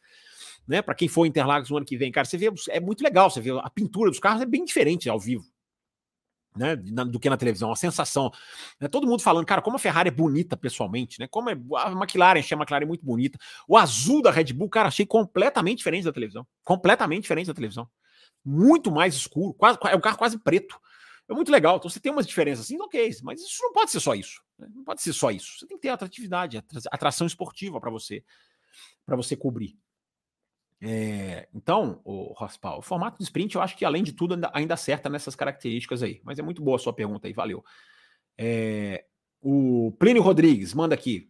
Né, 0.68 0.80
para 0.80 0.94
quem 0.94 1.08
for 1.08 1.26
Interlagos 1.26 1.72
no 1.72 1.78
ano 1.78 1.86
que 1.86 1.98
vem, 1.98 2.12
cara, 2.12 2.24
você 2.24 2.38
vê, 2.38 2.48
é 2.70 2.80
muito 2.80 3.04
legal, 3.04 3.32
você 3.32 3.42
vê 3.42 3.50
a 3.50 3.70
pintura 3.72 4.12
dos 4.12 4.20
carros 4.20 4.44
é 4.44 4.46
bem 4.46 4.64
diferente 4.64 5.10
ao 5.10 5.20
vivo 5.20 5.51
né, 6.56 6.76
do 6.76 7.20
que 7.20 7.30
na 7.30 7.38
televisão, 7.38 7.72
a 7.72 7.76
sensação. 7.76 8.32
Né, 8.80 8.88
todo 8.88 9.08
mundo 9.08 9.22
falando, 9.22 9.46
cara, 9.46 9.62
como 9.62 9.76
a 9.76 9.80
Ferrari 9.80 10.10
é 10.10 10.12
bonita 10.12 10.58
pessoalmente, 10.58 11.20
né? 11.20 11.28
Como 11.28 11.50
é, 11.50 11.54
a 11.78 11.92
McLaren, 11.92 12.40
achei 12.40 12.56
a 12.56 12.60
McLaren 12.60 12.86
muito 12.86 13.06
bonita. 13.06 13.38
O 13.68 13.78
azul 13.78 14.22
da 14.22 14.32
Red 14.32 14.54
Bull, 14.54 14.70
cara, 14.70 14.88
achei 14.88 15.06
completamente 15.06 15.80
diferente 15.80 16.04
da 16.04 16.12
televisão. 16.12 16.46
Completamente 16.64 17.24
diferente 17.24 17.48
da 17.48 17.54
televisão. 17.54 17.90
Muito 18.44 18.92
mais 18.92 19.16
escuro, 19.16 19.54
quase, 19.54 19.78
é 19.86 19.96
um 19.96 20.02
carro 20.02 20.18
quase 20.18 20.38
preto. 20.40 20.80
É 21.30 21.34
muito 21.34 21.52
legal. 21.52 21.78
Então 21.78 21.90
você 21.90 22.00
tem 22.00 22.12
umas 22.12 22.28
diferenças 22.28 22.66
assim, 22.66 22.80
ok, 22.82 23.10
mas 23.24 23.42
isso 23.42 23.62
não 23.62 23.72
pode 23.72 23.92
ser 23.92 24.00
só 24.00 24.14
isso. 24.14 24.42
Né? 24.60 24.68
Não 24.74 24.84
pode 24.84 25.02
ser 25.02 25.14
só 25.14 25.32
isso. 25.32 25.60
Você 25.60 25.68
tem 25.68 25.78
que 25.78 25.82
ter 25.84 25.90
atratividade, 25.90 26.62
atração 26.92 27.26
esportiva 27.26 27.80
para 27.80 27.90
você, 27.90 28.24
para 29.06 29.16
você 29.16 29.36
cobrir. 29.36 29.78
É, 30.84 31.48
então, 31.54 32.02
o 32.04 32.34
Rospal, 32.34 32.80
o 32.80 32.82
formato 32.82 33.20
de 33.20 33.24
sprint, 33.24 33.56
eu 33.56 33.62
acho 33.62 33.78
que 33.78 33.86
além 33.86 34.04
de 34.04 34.14
tudo 34.14 34.34
ainda, 34.34 34.50
ainda 34.52 34.74
acerta 34.74 35.10
nessas 35.10 35.36
características 35.36 36.02
aí. 36.02 36.20
Mas 36.24 36.40
é 36.40 36.42
muito 36.42 36.62
boa 36.62 36.78
a 36.78 36.80
sua 36.80 36.92
pergunta 36.92 37.28
aí, 37.28 37.34
valeu. 37.34 37.64
É, 38.38 39.06
o 39.40 39.96
Plínio 40.00 40.24
Rodrigues 40.24 40.74
manda 40.74 40.96
aqui. 40.96 41.30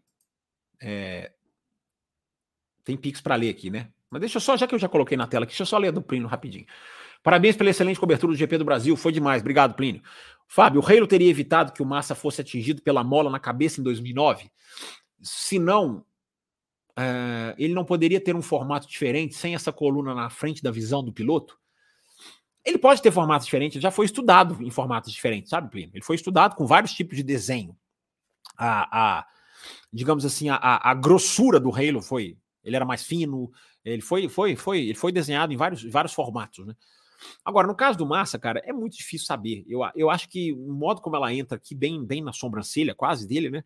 É, 0.81 1.31
tem 2.83 2.95
Pix 2.95 3.19
para 3.19 3.35
ler 3.35 3.49
aqui, 3.49 3.69
né? 3.69 3.89
Mas 4.09 4.21
deixa 4.21 4.37
eu 4.37 4.41
só, 4.41 4.55
já 4.55 4.65
que 4.65 4.73
eu 4.73 4.79
já 4.79 4.89
coloquei 4.89 5.17
na 5.17 5.27
tela 5.27 5.43
aqui, 5.43 5.51
deixa 5.51 5.63
eu 5.63 5.67
só 5.67 5.77
ler 5.77 5.91
do 5.91 6.01
Plínio 6.01 6.27
rapidinho. 6.27 6.65
Parabéns 7.21 7.55
pela 7.55 7.69
excelente 7.69 7.99
cobertura 7.99 8.33
do 8.33 8.37
GP 8.37 8.57
do 8.57 8.65
Brasil, 8.65 8.95
foi 8.95 9.11
demais. 9.11 9.41
Obrigado, 9.41 9.75
Plínio. 9.75 10.01
Fábio, 10.47 10.81
o 10.81 10.83
Reino 10.83 11.05
teria 11.05 11.29
evitado 11.29 11.71
que 11.71 11.81
o 11.81 11.85
Massa 11.85 12.15
fosse 12.15 12.41
atingido 12.41 12.81
pela 12.81 13.03
mola 13.03 13.29
na 13.29 13.39
cabeça 13.39 13.79
em 13.79 13.83
2009? 13.83 14.49
Se 15.21 15.59
não, 15.59 16.03
uh, 17.01 17.55
ele 17.57 17.73
não 17.73 17.83
poderia 17.83 18.21
ter 18.21 18.35
um 18.35 18.41
formato 18.41 18.87
diferente 18.87 19.35
sem 19.35 19.55
essa 19.55 19.71
coluna 19.71 20.13
na 20.13 20.29
frente 20.29 20.61
da 20.61 20.71
visão 20.71 21.03
do 21.03 21.11
piloto? 21.11 21.59
Ele 22.63 22.77
pode 22.77 23.01
ter 23.01 23.11
formatos 23.11 23.45
diferentes, 23.45 23.81
já 23.81 23.89
foi 23.89 24.05
estudado 24.05 24.61
em 24.61 24.69
formatos 24.69 25.11
diferentes, 25.11 25.49
sabe, 25.49 25.69
Plínio? 25.69 25.91
Ele 25.93 26.03
foi 26.03 26.15
estudado 26.15 26.55
com 26.55 26.67
vários 26.67 26.93
tipos 26.93 27.17
de 27.17 27.23
desenho. 27.23 27.75
A, 28.57 29.19
a 29.19 29.27
digamos 29.91 30.25
assim, 30.25 30.49
a, 30.49 30.57
a, 30.57 30.93
grossura 30.93 31.59
do 31.59 31.73
Halo 31.73 32.01
foi. 32.01 32.37
Ele 32.63 32.75
era 32.75 32.85
mais 32.85 33.03
fino, 33.03 33.51
ele 33.83 34.01
foi, 34.01 34.29
foi, 34.29 34.55
foi, 34.55 34.79
ele 34.81 34.95
foi 34.95 35.11
desenhado 35.11 35.51
em 35.51 35.57
vários, 35.57 35.83
vários 35.83 36.13
formatos, 36.13 36.65
né? 36.65 36.75
Agora, 37.45 37.67
no 37.67 37.75
caso 37.75 37.97
do 37.97 38.05
Massa, 38.05 38.39
cara, 38.39 38.61
é 38.65 38.73
muito 38.73 38.97
difícil 38.97 39.27
saber. 39.27 39.63
Eu, 39.67 39.81
eu 39.95 40.09
acho 40.09 40.27
que 40.27 40.53
o 40.53 40.73
modo 40.73 41.01
como 41.01 41.15
ela 41.15 41.33
entra 41.33 41.55
aqui, 41.55 41.75
bem, 41.75 42.03
bem 42.03 42.21
na 42.21 42.33
sobrancelha, 42.33 42.95
quase 42.95 43.27
dele, 43.27 43.49
né? 43.49 43.63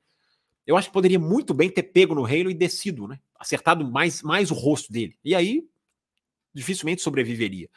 Eu 0.66 0.76
acho 0.76 0.88
que 0.88 0.94
poderia 0.94 1.20
muito 1.20 1.54
bem 1.54 1.70
ter 1.70 1.84
pego 1.84 2.16
no 2.16 2.26
Halo 2.26 2.50
e 2.50 2.54
descido, 2.54 3.08
né? 3.08 3.20
Acertado 3.38 3.86
mais, 3.86 4.22
mais 4.24 4.50
o 4.50 4.56
rosto 4.56 4.92
dele. 4.92 5.18
E 5.24 5.36
aí, 5.36 5.64
dificilmente 6.54 7.02
sobreviveria. 7.02 7.70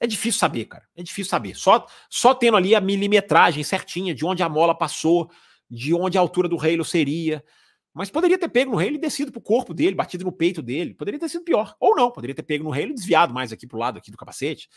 É 0.00 0.06
difícil 0.06 0.40
saber, 0.40 0.64
cara. 0.64 0.84
É 0.96 1.02
difícil 1.02 1.30
saber. 1.30 1.54
Só, 1.54 1.86
só 2.10 2.34
tendo 2.34 2.56
ali 2.56 2.74
a 2.74 2.80
milimetragem 2.80 3.62
certinha 3.62 4.14
de 4.14 4.24
onde 4.24 4.42
a 4.42 4.48
mola 4.48 4.74
passou, 4.74 5.30
de 5.70 5.94
onde 5.94 6.18
a 6.18 6.20
altura 6.20 6.48
do 6.48 6.58
Halo 6.58 6.84
seria. 6.84 7.44
Mas 7.92 8.10
poderia 8.10 8.36
ter 8.36 8.48
pego 8.48 8.72
no 8.72 8.78
Halo 8.80 8.94
e 8.94 8.98
descido 8.98 9.30
pro 9.30 9.40
corpo 9.40 9.72
dele, 9.72 9.94
batido 9.94 10.24
no 10.24 10.32
peito 10.32 10.60
dele. 10.60 10.92
Poderia 10.94 11.20
ter 11.20 11.28
sido 11.28 11.44
pior. 11.44 11.76
Ou 11.78 11.94
não, 11.94 12.10
poderia 12.10 12.34
ter 12.34 12.42
pego 12.42 12.64
no 12.64 12.72
Halo 12.72 12.90
e 12.90 12.94
desviado 12.94 13.32
mais 13.32 13.52
aqui 13.52 13.66
pro 13.66 13.78
lado 13.78 13.98
aqui 13.98 14.10
do 14.10 14.16
capacete. 14.16 14.68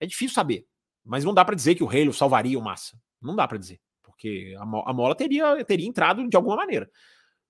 É 0.00 0.06
difícil 0.06 0.34
saber. 0.34 0.64
Mas 1.04 1.24
não 1.24 1.34
dá 1.34 1.44
para 1.44 1.54
dizer 1.54 1.74
que 1.74 1.84
o 1.84 1.88
Halo 1.90 2.12
salvaria 2.14 2.58
o 2.58 2.62
Massa. 2.62 2.98
Não 3.20 3.36
dá 3.36 3.46
para 3.46 3.58
dizer 3.58 3.78
porque 4.22 4.54
a, 4.56 4.62
a 4.62 4.92
mola 4.92 5.14
teria, 5.16 5.64
teria 5.64 5.88
entrado 5.88 6.28
de 6.28 6.36
alguma 6.36 6.56
maneira. 6.56 6.88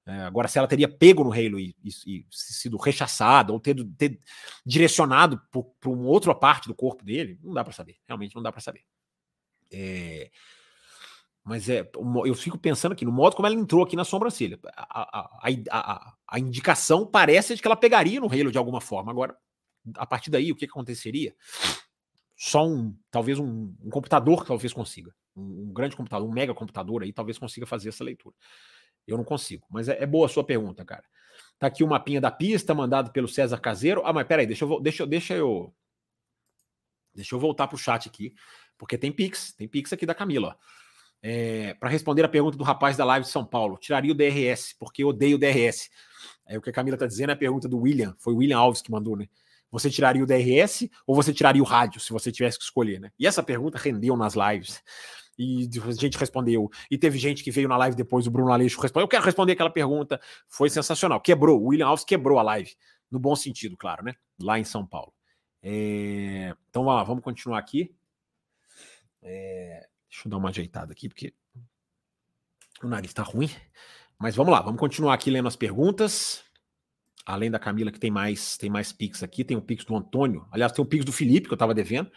É, 0.04 0.22
agora, 0.22 0.48
se 0.48 0.58
ela 0.58 0.66
teria 0.66 0.88
pego 0.88 1.22
no 1.22 1.32
Halo 1.32 1.60
e, 1.60 1.76
e, 1.84 1.90
e 2.06 2.26
sido 2.30 2.76
rechaçada 2.76 3.52
ou 3.52 3.60
ter, 3.60 3.76
ter 3.96 4.18
direcionado 4.64 5.40
para 5.50 5.90
uma 5.90 6.08
outra 6.08 6.34
parte 6.34 6.66
do 6.66 6.74
corpo 6.74 7.04
dele, 7.04 7.38
não 7.42 7.52
dá 7.52 7.62
para 7.62 7.72
saber. 7.72 7.98
Realmente 8.08 8.34
não 8.34 8.42
dá 8.42 8.50
para 8.50 8.60
saber. 8.60 8.82
É, 9.70 10.30
mas 11.44 11.68
é, 11.68 11.88
eu 12.24 12.34
fico 12.34 12.58
pensando 12.58 12.92
aqui 12.92 13.04
no 13.04 13.12
modo 13.12 13.36
como 13.36 13.46
ela 13.46 13.54
entrou 13.54 13.84
aqui 13.84 13.94
na 13.94 14.04
sobrancelha. 14.04 14.58
A, 14.74 15.02
a, 15.02 15.50
a, 15.70 16.14
a, 16.28 16.38
indicação 16.38 17.06
parece 17.06 17.54
de 17.54 17.60
que 17.60 17.68
ela 17.68 17.76
pegaria 17.76 18.18
no 18.18 18.32
Halo 18.32 18.50
de 18.50 18.58
alguma 18.58 18.80
forma. 18.80 19.12
Agora, 19.12 19.36
a 19.96 20.06
partir 20.06 20.30
daí, 20.30 20.50
o 20.50 20.56
que, 20.56 20.66
que 20.66 20.72
aconteceria? 20.72 21.34
Só 22.36 22.66
um, 22.66 22.96
talvez 23.10 23.38
um, 23.38 23.74
um 23.80 23.90
computador 23.90 24.42
que 24.42 24.48
talvez 24.48 24.72
consiga 24.72 25.14
um, 25.36 25.72
grande 25.72 25.96
computador, 25.96 26.28
um 26.28 26.32
mega 26.32 26.54
computador 26.54 27.02
aí, 27.02 27.12
talvez 27.12 27.38
consiga 27.38 27.66
fazer 27.66 27.88
essa 27.88 28.04
leitura. 28.04 28.34
Eu 29.06 29.16
não 29.16 29.24
consigo. 29.24 29.66
Mas 29.70 29.88
é, 29.88 30.02
é, 30.02 30.06
boa 30.06 30.26
a 30.26 30.28
sua 30.28 30.44
pergunta, 30.44 30.84
cara. 30.84 31.04
Tá 31.58 31.66
aqui 31.66 31.82
o 31.82 31.88
mapinha 31.88 32.20
da 32.20 32.30
pista 32.30 32.74
mandado 32.74 33.10
pelo 33.10 33.28
César 33.28 33.58
Caseiro. 33.58 34.02
Ah, 34.04 34.12
mas 34.12 34.26
peraí, 34.26 34.46
deixa 34.46 34.64
eu, 34.64 34.80
deixa, 34.80 35.06
deixa 35.06 35.34
eu, 35.34 35.74
deixa 37.14 37.34
eu 37.34 37.40
voltar 37.40 37.68
pro 37.68 37.78
chat 37.78 38.08
aqui, 38.08 38.34
porque 38.76 38.98
tem 38.98 39.12
Pix, 39.12 39.52
tem 39.52 39.68
Pix 39.68 39.92
aqui 39.92 40.06
da 40.06 40.14
Camila. 40.14 40.56
É, 41.24 41.74
para 41.74 41.88
responder 41.88 42.24
a 42.24 42.28
pergunta 42.28 42.58
do 42.58 42.64
rapaz 42.64 42.96
da 42.96 43.04
live 43.04 43.24
de 43.24 43.30
São 43.30 43.44
Paulo, 43.44 43.78
tiraria 43.78 44.10
o 44.10 44.14
DRS, 44.14 44.74
porque 44.76 45.04
eu 45.04 45.08
odeio 45.08 45.36
o 45.36 45.38
DRS. 45.38 45.88
É 46.46 46.58
o 46.58 46.60
que 46.60 46.70
a 46.70 46.72
Camila 46.72 46.96
tá 46.96 47.06
dizendo, 47.06 47.30
é 47.30 47.32
a 47.32 47.36
pergunta 47.36 47.68
do 47.68 47.78
William, 47.78 48.14
foi 48.18 48.34
o 48.34 48.38
William 48.38 48.58
Alves 48.58 48.82
que 48.82 48.90
mandou, 48.90 49.16
né? 49.16 49.28
Você 49.70 49.88
tiraria 49.88 50.22
o 50.22 50.26
DRS 50.26 50.90
ou 51.06 51.14
você 51.14 51.32
tiraria 51.32 51.62
o 51.62 51.64
rádio, 51.64 52.00
se 52.00 52.12
você 52.12 52.30
tivesse 52.30 52.58
que 52.58 52.64
escolher, 52.64 53.00
né? 53.00 53.10
E 53.18 53.26
essa 53.26 53.42
pergunta 53.42 53.78
rendeu 53.78 54.16
nas 54.16 54.34
lives 54.34 54.82
e 55.38 55.68
gente 55.98 56.18
respondeu. 56.18 56.70
E 56.90 56.98
teve 56.98 57.18
gente 57.18 57.42
que 57.42 57.50
veio 57.50 57.68
na 57.68 57.76
live 57.76 57.96
depois, 57.96 58.26
o 58.26 58.30
Bruno 58.30 58.52
Aleixo 58.52 58.80
respondeu. 58.80 59.04
Eu 59.04 59.08
quero 59.08 59.24
responder 59.24 59.52
aquela 59.52 59.70
pergunta. 59.70 60.20
Foi 60.48 60.68
sensacional. 60.68 61.20
Quebrou. 61.20 61.60
O 61.60 61.68
William 61.68 61.86
Alves 61.86 62.04
quebrou 62.04 62.38
a 62.38 62.42
live. 62.42 62.74
No 63.10 63.18
bom 63.18 63.34
sentido, 63.34 63.76
claro, 63.76 64.04
né? 64.04 64.14
Lá 64.40 64.58
em 64.58 64.64
São 64.64 64.86
Paulo. 64.86 65.12
É... 65.62 66.54
Então 66.68 66.84
vamos 66.84 66.98
lá, 66.98 67.04
vamos 67.04 67.22
continuar 67.22 67.58
aqui. 67.58 67.94
É... 69.22 69.86
Deixa 70.08 70.26
eu 70.26 70.30
dar 70.30 70.36
uma 70.36 70.50
ajeitada 70.50 70.92
aqui, 70.92 71.08
porque 71.08 71.32
o 72.82 72.88
nariz 72.88 73.10
está 73.10 73.22
ruim. 73.22 73.50
Mas 74.18 74.36
vamos 74.36 74.52
lá, 74.52 74.60
vamos 74.60 74.78
continuar 74.78 75.14
aqui 75.14 75.30
lendo 75.30 75.48
as 75.48 75.56
perguntas. 75.56 76.44
Além 77.24 77.50
da 77.50 77.58
Camila, 77.58 77.92
que 77.92 78.00
tem 78.00 78.10
mais, 78.10 78.56
tem 78.56 78.68
mais 78.68 78.92
Pix 78.92 79.22
aqui, 79.22 79.44
tem 79.44 79.56
o 79.56 79.62
Pix 79.62 79.84
do 79.84 79.96
Antônio. 79.96 80.46
Aliás, 80.50 80.72
tem 80.72 80.84
o 80.84 80.88
Pix 80.88 81.04
do 81.04 81.12
Felipe, 81.12 81.46
que 81.46 81.52
eu 81.52 81.56
estava 81.56 81.72
devendo. 81.72 82.10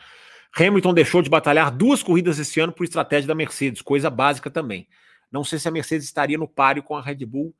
Hamilton 0.58 0.93
deixou 0.93 1.22
de 1.22 1.30
batalhar 1.30 1.70
duas 1.70 2.01
corridas 2.01 2.39
esse 2.39 2.60
ano 2.60 2.72
por 2.72 2.84
estratégia 2.84 3.28
da 3.28 3.36
Mercedes, 3.36 3.82
coisa 3.82 4.10
básica 4.10 4.49
também. 4.49 4.88
Não 5.32 5.43
sei 5.43 5.60
se 5.60 5.68
a 5.68 5.72
Mercedes 5.72 6.06
estaria 6.06 6.38
no 6.38 6.47
páreo 6.47 6.84
com 6.84 6.95
a 6.95 7.01
Red 7.01 7.26
Bull 7.26 7.53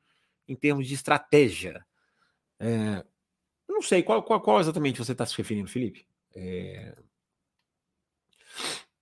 em 0.48 0.56
termos 0.56 0.86
de 0.86 0.94
estratégia. 0.94 1.84
É, 2.58 3.04
não 3.68 3.82
sei, 3.82 4.02
qual, 4.02 4.22
qual, 4.22 4.40
qual, 4.40 4.60
exatamente 4.60 4.98
você 4.98 5.12
está 5.12 5.26
se 5.26 5.36
referindo, 5.36 5.68
Felipe? 5.68 6.06
É, 6.34 6.96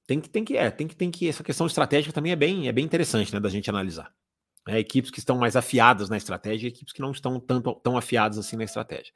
tem 0.07 0.21
que, 0.21 0.29
tem 0.29 0.45
que, 0.45 0.57
é, 0.57 0.71
tem 0.71 0.87
que, 0.87 0.97
tem 0.97 1.11
que, 1.11 1.29
essa 1.29 1.45
questão 1.45 1.67
estratégica 1.67 2.13
também 2.13 2.33
é 2.33 2.37
bem, 2.37 2.69
é 2.69 2.73
bem 2.73 2.85
interessante, 2.85 3.33
né, 3.33 3.41
da 3.41 3.49
gente 3.49 3.71
analisar. 3.71 4.13
É, 4.67 4.79
equipes 4.79 5.11
que 5.11 5.19
estão 5.19 5.39
mais 5.39 5.57
afiadas 5.57 6.09
na 6.09 6.17
estratégia 6.17 6.67
e 6.67 6.71
equipes 6.71 6.93
que 6.93 7.01
não 7.01 7.13
estão 7.13 7.39
tanto, 7.39 7.75
tão 7.77 7.97
afiadas 7.97 8.39
assim 8.39 8.57
na 8.57 8.65
estratégia. 8.65 9.13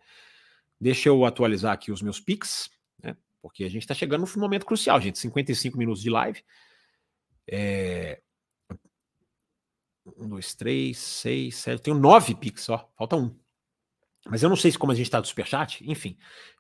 Deixa 0.81 1.09
eu 1.09 1.25
atualizar 1.25 1.73
aqui 1.73 1.91
os 1.91 2.01
meus 2.01 2.21
picks. 2.21 2.71
Porque 3.41 3.65
a 3.65 3.71
gente 3.71 3.83
está 3.83 3.95
chegando 3.95 4.27
num 4.27 4.41
momento 4.41 4.67
crucial, 4.67 5.01
gente. 5.01 5.19
55 5.19 5.77
minutos 5.77 6.03
de 6.03 6.11
live. 6.11 6.43
É... 7.47 8.21
Um, 10.17 10.29
dois, 10.29 10.55
três, 10.55 10.99
seis, 10.99 11.57
sete. 11.57 11.83
Tenho 11.83 11.99
nove 11.99 12.35
pics 12.35 12.65
só. 12.65 12.91
Falta 12.97 13.17
um. 13.17 13.35
Mas 14.27 14.43
eu 14.43 14.49
não 14.49 14.57
sei 14.57 14.71
se 14.71 14.79
como 14.79 14.93
a 14.93 14.95
gente 14.95 15.07
está 15.07 15.21
do 15.21 15.27
superchat. 15.27 15.89
Enfim. 15.89 16.17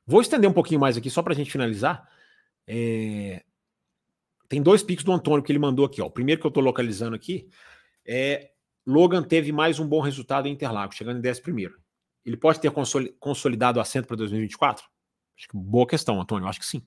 Vou 0.07 0.20
estender 0.20 0.49
um 0.49 0.55
pouquinho 0.55 0.81
mais 0.81 0.97
aqui 0.97 1.11
só 1.11 1.22
para 1.22 1.33
a 1.33 1.37
gente 1.37 1.51
finalizar. 1.51 2.09
É... 2.66 3.43
Tem 4.49 4.62
dois 4.62 4.83
pics 4.83 5.05
do 5.05 5.12
Antônio 5.12 5.43
que 5.43 5.53
ele 5.53 5.59
mandou 5.59 5.85
aqui. 5.85 6.01
Ó. 6.01 6.07
O 6.07 6.11
primeiro 6.11 6.41
que 6.41 6.47
eu 6.47 6.51
estou 6.51 6.62
localizando 6.62 7.14
aqui 7.14 7.49
é 8.07 8.51
Logan 8.87 9.22
teve 9.22 9.53
mais 9.53 9.79
um 9.79 9.87
bom 9.87 10.01
resultado 10.01 10.49
em 10.49 10.53
Interlagos, 10.53 10.97
chegando 10.97 11.18
em 11.18 11.20
10 11.20 11.41
primeiro. 11.41 11.79
Ele 12.24 12.37
pode 12.37 12.59
ter 12.61 12.72
consolidado 13.18 13.79
o 13.79 13.83
assento 13.83 14.07
para 14.07 14.16
2024? 14.16 14.87
Acho 15.39 15.49
que 15.49 15.57
boa 15.57 15.86
questão, 15.86 16.20
Antônio. 16.20 16.49
Acho 16.49 16.59
que 16.59 16.66
sim. 16.66 16.82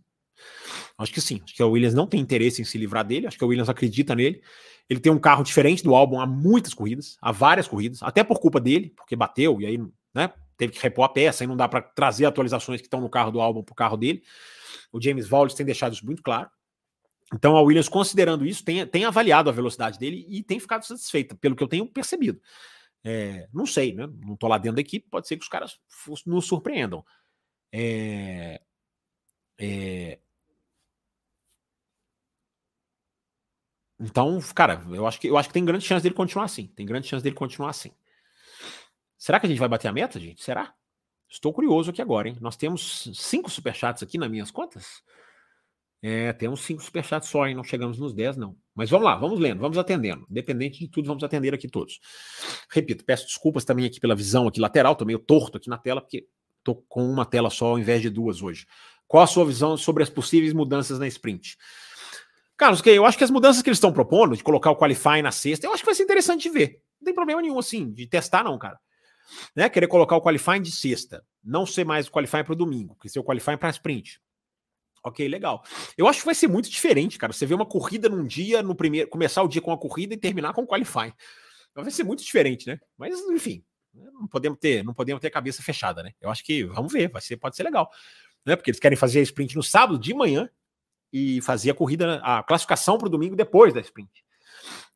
Acho 0.98 1.14
que 1.14 1.22
sim. 1.22 1.40
Acho 1.44 1.56
que 1.56 1.64
o 1.64 1.70
Williams 1.70 1.94
não 1.94 2.06
tem 2.06 2.20
interesse 2.20 2.62
em 2.62 2.66
se 2.66 2.78
livrar 2.78 3.06
dele. 3.06 3.28
Acho 3.28 3.38
que 3.38 3.46
o 3.46 3.48
Williams 3.48 3.70
acredita 3.70 4.14
nele. 4.14 4.42
Ele 4.90 5.00
tem 5.00 5.12
um 5.12 5.20
carro 5.20 5.44
diferente 5.44 5.84
do 5.84 5.96
álbum 5.96 6.20
há 6.20 6.26
muitas 6.26 6.74
corridas, 6.74 7.18
há 7.22 7.32
várias 7.32 7.66
corridas, 7.66 8.04
até 8.04 8.24
por 8.26 8.40
culpa 8.40 8.60
dele, 8.60 8.94
porque 8.96 9.16
bateu 9.16 9.62
e 9.62 9.66
aí 9.66 9.78
né, 10.14 10.34
teve 10.58 10.74
que 10.74 10.82
repor 10.82 11.06
a 11.06 11.10
peça 11.10 11.46
e 11.46 11.48
não 11.48 11.56
dá 11.56 11.66
para 11.70 11.82
trazer 11.82 12.26
atualizações 12.26 12.82
que 12.82 12.88
estão 12.88 13.00
no 13.00 13.10
carro 13.10 13.32
do 13.32 13.40
álbum 13.40 13.64
para 13.64 13.72
o 13.72 13.76
carro 13.76 13.96
dele. 13.96 14.22
O 14.92 15.02
James 15.02 15.32
Wallace 15.32 15.56
tem 15.56 15.66
deixado 15.66 15.94
isso 15.94 16.06
muito 16.06 16.22
claro. 16.22 16.50
Então 17.34 17.56
a 17.56 17.62
Williams, 17.62 17.88
considerando 17.88 18.46
isso, 18.46 18.66
tem, 18.66 18.86
tem 18.86 19.06
avaliado 19.06 19.50
a 19.50 19.54
velocidade 19.54 19.98
dele 19.98 20.26
e 20.28 20.44
tem 20.44 20.60
ficado 20.60 20.86
satisfeita, 20.86 21.36
pelo 21.36 21.56
que 21.56 21.64
eu 21.64 21.68
tenho 21.70 21.88
percebido. 21.88 22.42
É, 23.02 23.48
não 23.54 23.66
sei, 23.66 23.94
né? 23.94 24.08
Não 24.26 24.34
estou 24.34 24.50
lá 24.50 24.58
dentro 24.58 24.76
da 24.76 24.82
equipe, 24.82 25.08
pode 25.10 25.28
ser 25.28 25.38
que 25.38 25.44
os 25.44 25.50
caras 25.50 25.80
nos 26.26 26.46
surpreendam. 26.46 27.06
É, 27.74 28.62
é, 29.60 30.20
então, 34.00 34.40
cara, 34.56 34.84
eu 34.92 35.06
acho 35.06 35.20
que 35.20 35.28
eu 35.28 35.38
acho 35.38 35.50
que 35.50 35.54
tem 35.54 35.64
grande 35.64 35.86
chance 35.86 36.02
dele 36.02 36.16
continuar 36.16 36.46
assim. 36.46 36.68
Tem 36.68 36.86
grande 36.86 37.08
chance 37.08 37.24
dele 37.24 37.36
continuar 37.36 37.70
assim. 37.70 37.92
Será 39.18 39.40
que 39.40 39.46
a 39.46 39.50
gente 39.50 39.60
vai 39.60 39.70
bater 39.70 39.88
a 39.88 39.94
meta, 39.94 40.20
gente? 40.20 40.44
Será? 40.44 40.74
Estou 41.30 41.54
curioso 41.54 41.92
aqui 41.92 42.02
agora, 42.02 42.28
hein? 42.28 42.38
Nós 42.42 42.58
temos 42.58 43.10
cinco 43.14 43.50
superchats 43.50 44.02
aqui 44.02 44.18
nas 44.18 44.30
minhas 44.30 44.50
contas. 44.50 45.04
É, 46.02 46.34
temos 46.34 46.62
cinco 46.62 46.82
superchats 46.82 47.30
só, 47.30 47.46
hein? 47.48 47.54
Não 47.54 47.64
chegamos 47.64 48.00
nos 48.00 48.14
10, 48.14 48.36
não. 48.36 48.58
Mas 48.74 48.90
vamos 48.90 49.06
lá, 49.06 49.16
vamos 49.16 49.40
lendo, 49.40 49.60
vamos 49.60 49.78
atendendo. 49.78 50.26
Independente 50.30 50.80
de 50.80 50.88
tudo, 50.88 51.06
vamos 51.06 51.24
atender 51.24 51.54
aqui 51.54 51.70
todos. 51.70 52.00
Repito, 52.72 53.06
peço 53.06 53.28
desculpas 53.28 53.64
também 53.64 53.86
aqui 53.86 54.00
pela 54.00 54.16
visão 54.16 54.48
aqui 54.48 54.60
lateral, 54.60 54.96
tô 54.96 55.06
meio 55.06 55.20
torto 55.20 55.58
aqui 55.58 55.70
na 55.70 55.78
tela, 55.78 56.02
porque 56.02 56.28
tô 56.64 56.76
com 56.76 57.04
uma 57.04 57.26
tela 57.26 57.50
só 57.50 57.68
ao 57.68 57.80
invés 57.80 58.02
de 58.02 58.10
duas 58.10 58.42
hoje. 58.42 58.66
Qual 59.08 59.24
a 59.24 59.28
sua 59.28 59.46
visão 59.46 59.76
sobre 59.76 60.04
as 60.04 60.10
possíveis 60.10 60.54
mudanças 60.54 60.98
na 60.98 61.08
sprint? 61.08 61.58
Carlos, 62.58 62.82
eu 62.86 63.06
acho 63.06 63.18
que 63.18 63.24
as 63.24 63.32
mudanças 63.32 63.62
que 63.62 63.70
eles 63.70 63.78
estão 63.78 63.92
propondo, 63.92 64.38
de 64.38 64.44
colocar 64.44 64.72
o 64.72 64.76
Qualify 64.76 65.22
na 65.22 65.32
sexta, 65.32 65.66
eu 65.66 65.74
acho 65.74 65.82
que 65.82 65.88
vai 65.88 65.96
ser 65.96 66.04
interessante 66.04 66.44
de 66.44 66.50
ver. 66.50 66.82
Não 67.00 67.06
tem 67.06 67.14
problema 67.14 67.42
nenhum, 67.42 67.58
assim, 67.58 67.92
de 67.92 68.06
testar, 68.06 68.44
não, 68.44 68.58
cara. 68.58 68.80
Né? 69.56 69.68
Querer 69.68 69.88
colocar 69.88 70.16
o 70.16 70.22
Qualifying 70.22 70.62
de 70.62 70.72
sexta, 70.72 71.26
não 71.44 71.66
ser 71.66 71.84
mais 71.84 72.08
o 72.08 72.12
Qualifying 72.12 72.44
para 72.44 72.54
o 72.54 72.56
domingo, 72.56 72.96
que 73.02 73.10
ser 73.10 73.20
o 73.20 73.24
Qualifying 73.24 73.58
para 73.58 73.70
sprint. 73.72 74.22
Ok, 75.04 75.28
legal. 75.28 75.64
Eu 75.98 76.08
acho 76.08 76.20
que 76.20 76.26
vai 76.26 76.36
ser 76.36 76.48
muito 76.48 76.70
diferente, 76.70 77.18
cara. 77.18 77.34
Você 77.34 77.46
vê 77.46 77.56
uma 77.56 77.66
corrida 77.66 78.08
num 78.08 78.26
dia, 78.26 78.62
no 78.62 78.76
primeiro, 78.76 79.10
começar 79.10 79.42
o 79.42 79.48
dia 79.48 79.62
com 79.62 79.72
a 79.72 79.78
corrida 79.78 80.14
e 80.14 80.18
terminar 80.18 80.54
com 80.54 80.62
o 80.62 80.68
qualifying. 80.68 81.14
Vai 81.74 81.90
ser 81.90 82.04
muito 82.04 82.24
diferente, 82.24 82.68
né? 82.68 82.80
Mas 82.98 83.20
enfim, 83.30 83.64
não 83.94 84.28
podemos 84.28 84.58
ter, 84.60 84.84
não 84.84 84.94
podemos 84.94 85.22
ter 85.22 85.28
a 85.28 85.32
cabeça 85.32 85.62
fechada, 85.62 86.02
né? 86.04 86.14
Eu 86.20 86.30
acho 86.30 86.44
que 86.44 86.64
vamos 86.64 86.92
ver, 86.92 87.10
vai 87.10 87.22
ser, 87.22 87.38
pode 87.38 87.56
ser 87.56 87.64
legal, 87.64 87.90
né? 88.46 88.56
Porque 88.56 88.72
eles 88.72 88.80
querem 88.80 88.98
fazer 88.98 89.20
a 89.20 89.24
sprint 89.24 89.56
no 89.56 89.64
sábado 89.64 90.00
de 90.00 90.14
manhã 90.14 90.50
e 91.12 91.42
fazer 91.42 91.72
a 91.72 91.74
corrida, 91.74 92.22
a 92.24 92.42
classificação 92.44 92.98
para 92.98 93.08
o 93.08 93.10
domingo 93.10 93.36
depois 93.36 93.74
da 93.74 93.82
sprint, 93.82 94.24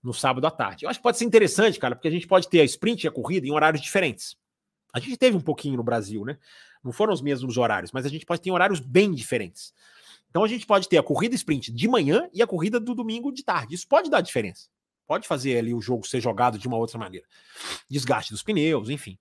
no 0.01 0.13
sábado 0.13 0.45
à 0.47 0.51
tarde. 0.51 0.85
Eu 0.85 0.89
acho 0.89 0.99
que 0.99 1.03
pode 1.03 1.17
ser 1.17 1.25
interessante, 1.25 1.79
cara, 1.79 1.95
porque 1.95 2.07
a 2.07 2.11
gente 2.11 2.27
pode 2.27 2.47
ter 2.47 2.61
a 2.61 2.63
sprint 2.63 3.03
e 3.03 3.07
a 3.07 3.11
corrida 3.11 3.45
em 3.45 3.51
horários 3.51 3.81
diferentes. 3.81 4.37
A 4.93 4.99
gente 4.99 5.17
teve 5.17 5.35
um 5.35 5.41
pouquinho 5.41 5.75
no 5.75 5.83
Brasil, 5.83 6.23
né? 6.23 6.37
Não 6.81 6.91
foram 6.91 7.11
os 7.11 7.21
mesmos 7.21 7.57
horários, 7.57 7.91
mas 7.91 8.05
a 8.05 8.09
gente 8.09 8.25
pode 8.25 8.41
ter 8.41 8.51
horários 8.51 8.79
bem 8.79 9.11
diferentes. 9.11 9.73
Então 10.29 10.43
a 10.43 10.47
gente 10.47 10.65
pode 10.65 10.87
ter 10.87 10.97
a 10.97 11.03
corrida 11.03 11.35
sprint 11.35 11.71
de 11.71 11.87
manhã 11.87 12.29
e 12.33 12.41
a 12.41 12.47
corrida 12.47 12.79
do 12.79 12.95
domingo 12.95 13.31
de 13.31 13.43
tarde. 13.43 13.75
Isso 13.75 13.87
pode 13.87 14.09
dar 14.09 14.21
diferença. 14.21 14.69
Pode 15.07 15.27
fazer 15.27 15.57
ali 15.57 15.73
o 15.73 15.81
jogo 15.81 16.07
ser 16.07 16.19
jogado 16.19 16.57
de 16.57 16.67
uma 16.67 16.77
outra 16.77 16.97
maneira. 16.97 17.25
Desgaste 17.89 18.31
dos 18.31 18.43
pneus, 18.43 18.89
enfim. 18.89 19.17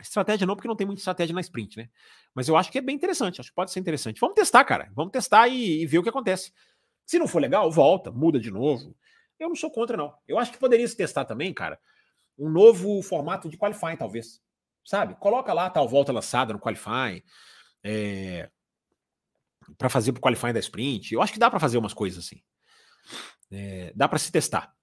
Estratégia 0.00 0.46
não, 0.46 0.56
porque 0.56 0.68
não 0.68 0.74
tem 0.74 0.86
muita 0.86 1.00
estratégia 1.00 1.34
na 1.34 1.40
sprint, 1.40 1.76
né? 1.76 1.88
Mas 2.34 2.48
eu 2.48 2.56
acho 2.56 2.72
que 2.72 2.78
é 2.78 2.80
bem 2.80 2.96
interessante, 2.96 3.40
acho 3.40 3.50
que 3.50 3.54
pode 3.54 3.70
ser 3.70 3.80
interessante. 3.80 4.20
Vamos 4.20 4.34
testar, 4.34 4.64
cara. 4.64 4.90
Vamos 4.94 5.12
testar 5.12 5.48
e, 5.48 5.82
e 5.82 5.86
ver 5.86 5.98
o 5.98 6.02
que 6.02 6.08
acontece. 6.08 6.52
Se 7.06 7.18
não 7.18 7.28
for 7.28 7.40
legal, 7.40 7.70
volta, 7.70 8.10
muda 8.10 8.40
de 8.40 8.50
novo. 8.50 8.96
Eu 9.38 9.48
não 9.48 9.56
sou 9.56 9.70
contra, 9.70 9.96
não. 9.96 10.14
Eu 10.26 10.38
acho 10.38 10.50
que 10.50 10.58
poderia 10.58 10.86
se 10.86 10.96
testar 10.96 11.24
também, 11.24 11.52
cara, 11.52 11.78
um 12.38 12.48
novo 12.48 13.02
formato 13.02 13.48
de 13.48 13.56
qualifying, 13.56 13.96
talvez. 13.96 14.40
Sabe? 14.84 15.14
Coloca 15.16 15.52
lá 15.52 15.70
tal 15.70 15.88
volta 15.88 16.12
lançada 16.12 16.52
no 16.52 16.58
qualifying. 16.58 17.22
É, 17.84 18.50
para 19.76 19.88
fazer 19.88 20.12
para 20.12 20.18
o 20.18 20.22
qualifying 20.22 20.52
da 20.52 20.60
sprint. 20.60 21.12
Eu 21.12 21.22
acho 21.22 21.32
que 21.32 21.38
dá 21.38 21.50
para 21.50 21.60
fazer 21.60 21.78
umas 21.78 21.94
coisas 21.94 22.24
assim. 22.24 22.42
É, 23.50 23.92
dá 23.94 24.08
para 24.08 24.18
se 24.18 24.32
testar. 24.32 24.74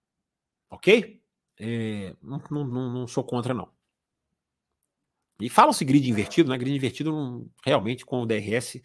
Ok? 0.70 1.22
É, 1.59 2.15
não, 2.22 2.41
não, 2.49 2.65
não, 2.93 3.07
sou 3.07 3.24
contra, 3.24 3.53
não. 3.53 3.70
E 5.41 5.49
falam-se 5.49 5.86
grid 5.86 6.09
invertido, 6.09 6.49
né? 6.49 6.57
Grid 6.57 6.76
invertido, 6.76 7.11
não, 7.11 7.49
realmente, 7.65 8.05
com 8.05 8.22
o 8.22 8.26
DRS, 8.26 8.82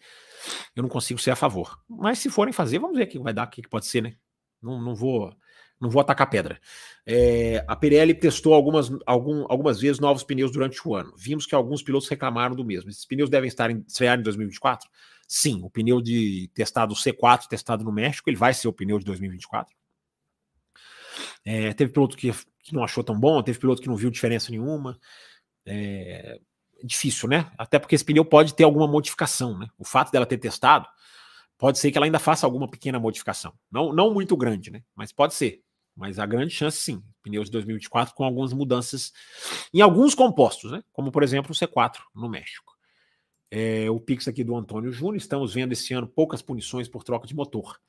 eu 0.75 0.83
não 0.83 0.89
consigo 0.89 1.19
ser 1.19 1.31
a 1.31 1.35
favor. 1.35 1.81
Mas 1.87 2.19
se 2.19 2.29
forem 2.29 2.53
fazer, 2.53 2.79
vamos 2.79 2.97
ver 2.97 3.03
o 3.03 3.07
que 3.07 3.19
vai 3.19 3.33
dar, 3.33 3.47
o 3.47 3.49
que 3.49 3.61
pode 3.67 3.85
ser, 3.85 4.01
né? 4.01 4.15
Não, 4.61 4.81
não 4.81 4.95
vou 4.95 5.35
não 5.79 5.89
vou 5.89 6.01
atacar 6.01 6.29
pedra. 6.29 6.59
É, 7.05 7.63
a 7.67 7.75
Pirelli 7.75 8.13
testou 8.13 8.53
algumas, 8.53 8.89
algum, 9.05 9.45
algumas 9.49 9.79
vezes 9.79 9.99
novos 9.99 10.23
pneus 10.23 10.51
durante 10.51 10.79
o 10.87 10.95
ano. 10.95 11.13
Vimos 11.17 11.45
que 11.45 11.53
alguns 11.53 11.83
pilotos 11.83 12.07
reclamaram 12.07 12.55
do 12.55 12.63
mesmo. 12.63 12.89
Esses 12.89 13.05
pneus 13.05 13.29
devem 13.29 13.47
estar 13.47 13.69
em, 13.69 13.83
estrear 13.87 14.17
em 14.17 14.23
2024? 14.23 14.89
Sim, 15.27 15.61
o 15.63 15.69
pneu 15.69 16.01
de 16.01 16.49
testado 16.53 16.93
C4, 16.93 17.47
testado 17.47 17.83
no 17.83 17.91
México, 17.91 18.29
ele 18.29 18.37
vai 18.37 18.53
ser 18.53 18.67
o 18.67 18.73
pneu 18.73 18.99
de 18.99 19.05
2024. 19.05 19.75
É, 21.45 21.71
teve 21.73 21.91
piloto 21.91 22.17
que, 22.17 22.31
que, 22.63 22.73
não 22.73 22.83
achou 22.83 23.03
tão 23.03 23.17
bom, 23.17 23.41
teve 23.43 23.59
piloto 23.59 23.81
que 23.81 23.87
não 23.87 23.95
viu 23.95 24.09
diferença 24.09 24.51
nenhuma. 24.51 24.99
É, 25.65 26.39
difícil, 26.83 27.29
né? 27.29 27.51
Até 27.57 27.79
porque 27.79 27.95
esse 27.95 28.03
pneu 28.03 28.25
pode 28.25 28.53
ter 28.53 28.63
alguma 28.63 28.87
modificação, 28.87 29.57
né? 29.57 29.67
O 29.77 29.85
fato 29.85 30.11
dela 30.11 30.25
ter 30.25 30.37
testado, 30.37 30.87
pode 31.57 31.79
ser 31.79 31.91
que 31.91 31.97
ela 31.97 32.05
ainda 32.05 32.19
faça 32.19 32.45
alguma 32.45 32.69
pequena 32.69 32.99
modificação. 32.99 33.53
Não, 33.71 33.93
não 33.93 34.13
muito 34.13 34.35
grande, 34.35 34.71
né? 34.71 34.83
Mas 34.95 35.11
pode 35.11 35.33
ser. 35.33 35.61
Mas 35.95 36.19
a 36.19 36.25
grande 36.25 36.53
chance, 36.53 36.77
sim. 36.77 37.01
Pneus 37.23 37.45
de 37.45 37.51
2024 37.53 38.13
com 38.13 38.23
algumas 38.23 38.51
mudanças 38.51 39.13
em 39.73 39.81
alguns 39.81 40.13
compostos, 40.13 40.71
né? 40.71 40.83
Como, 40.91 41.11
por 41.11 41.23
exemplo, 41.23 41.51
o 41.51 41.55
C4 41.55 41.99
no 42.13 42.27
México. 42.27 42.75
É, 43.49 43.89
o 43.89 43.99
Pix 43.99 44.27
aqui 44.27 44.43
do 44.43 44.55
Antônio 44.55 44.91
Júnior, 44.91 45.15
estamos 45.15 45.53
vendo 45.53 45.71
esse 45.71 45.93
ano 45.93 46.07
poucas 46.07 46.41
punições 46.41 46.89
por 46.89 47.03
troca 47.03 47.25
de 47.25 47.33
motor. 47.33 47.79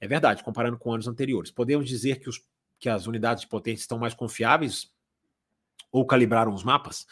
É 0.00 0.08
verdade, 0.08 0.42
comparando 0.42 0.76
com 0.76 0.92
anos 0.92 1.06
anteriores. 1.06 1.50
Podemos 1.50 1.88
dizer 1.88 2.18
que, 2.18 2.28
os, 2.28 2.40
que 2.84 2.88
as 2.90 3.06
unidades 3.06 3.40
de 3.40 3.48
potência 3.48 3.82
estão 3.82 3.98
mais 3.98 4.12
confiáveis 4.12 4.92
ou 5.90 6.04
calibraram 6.04 6.52
os 6.52 6.62
mapas? 6.62 7.06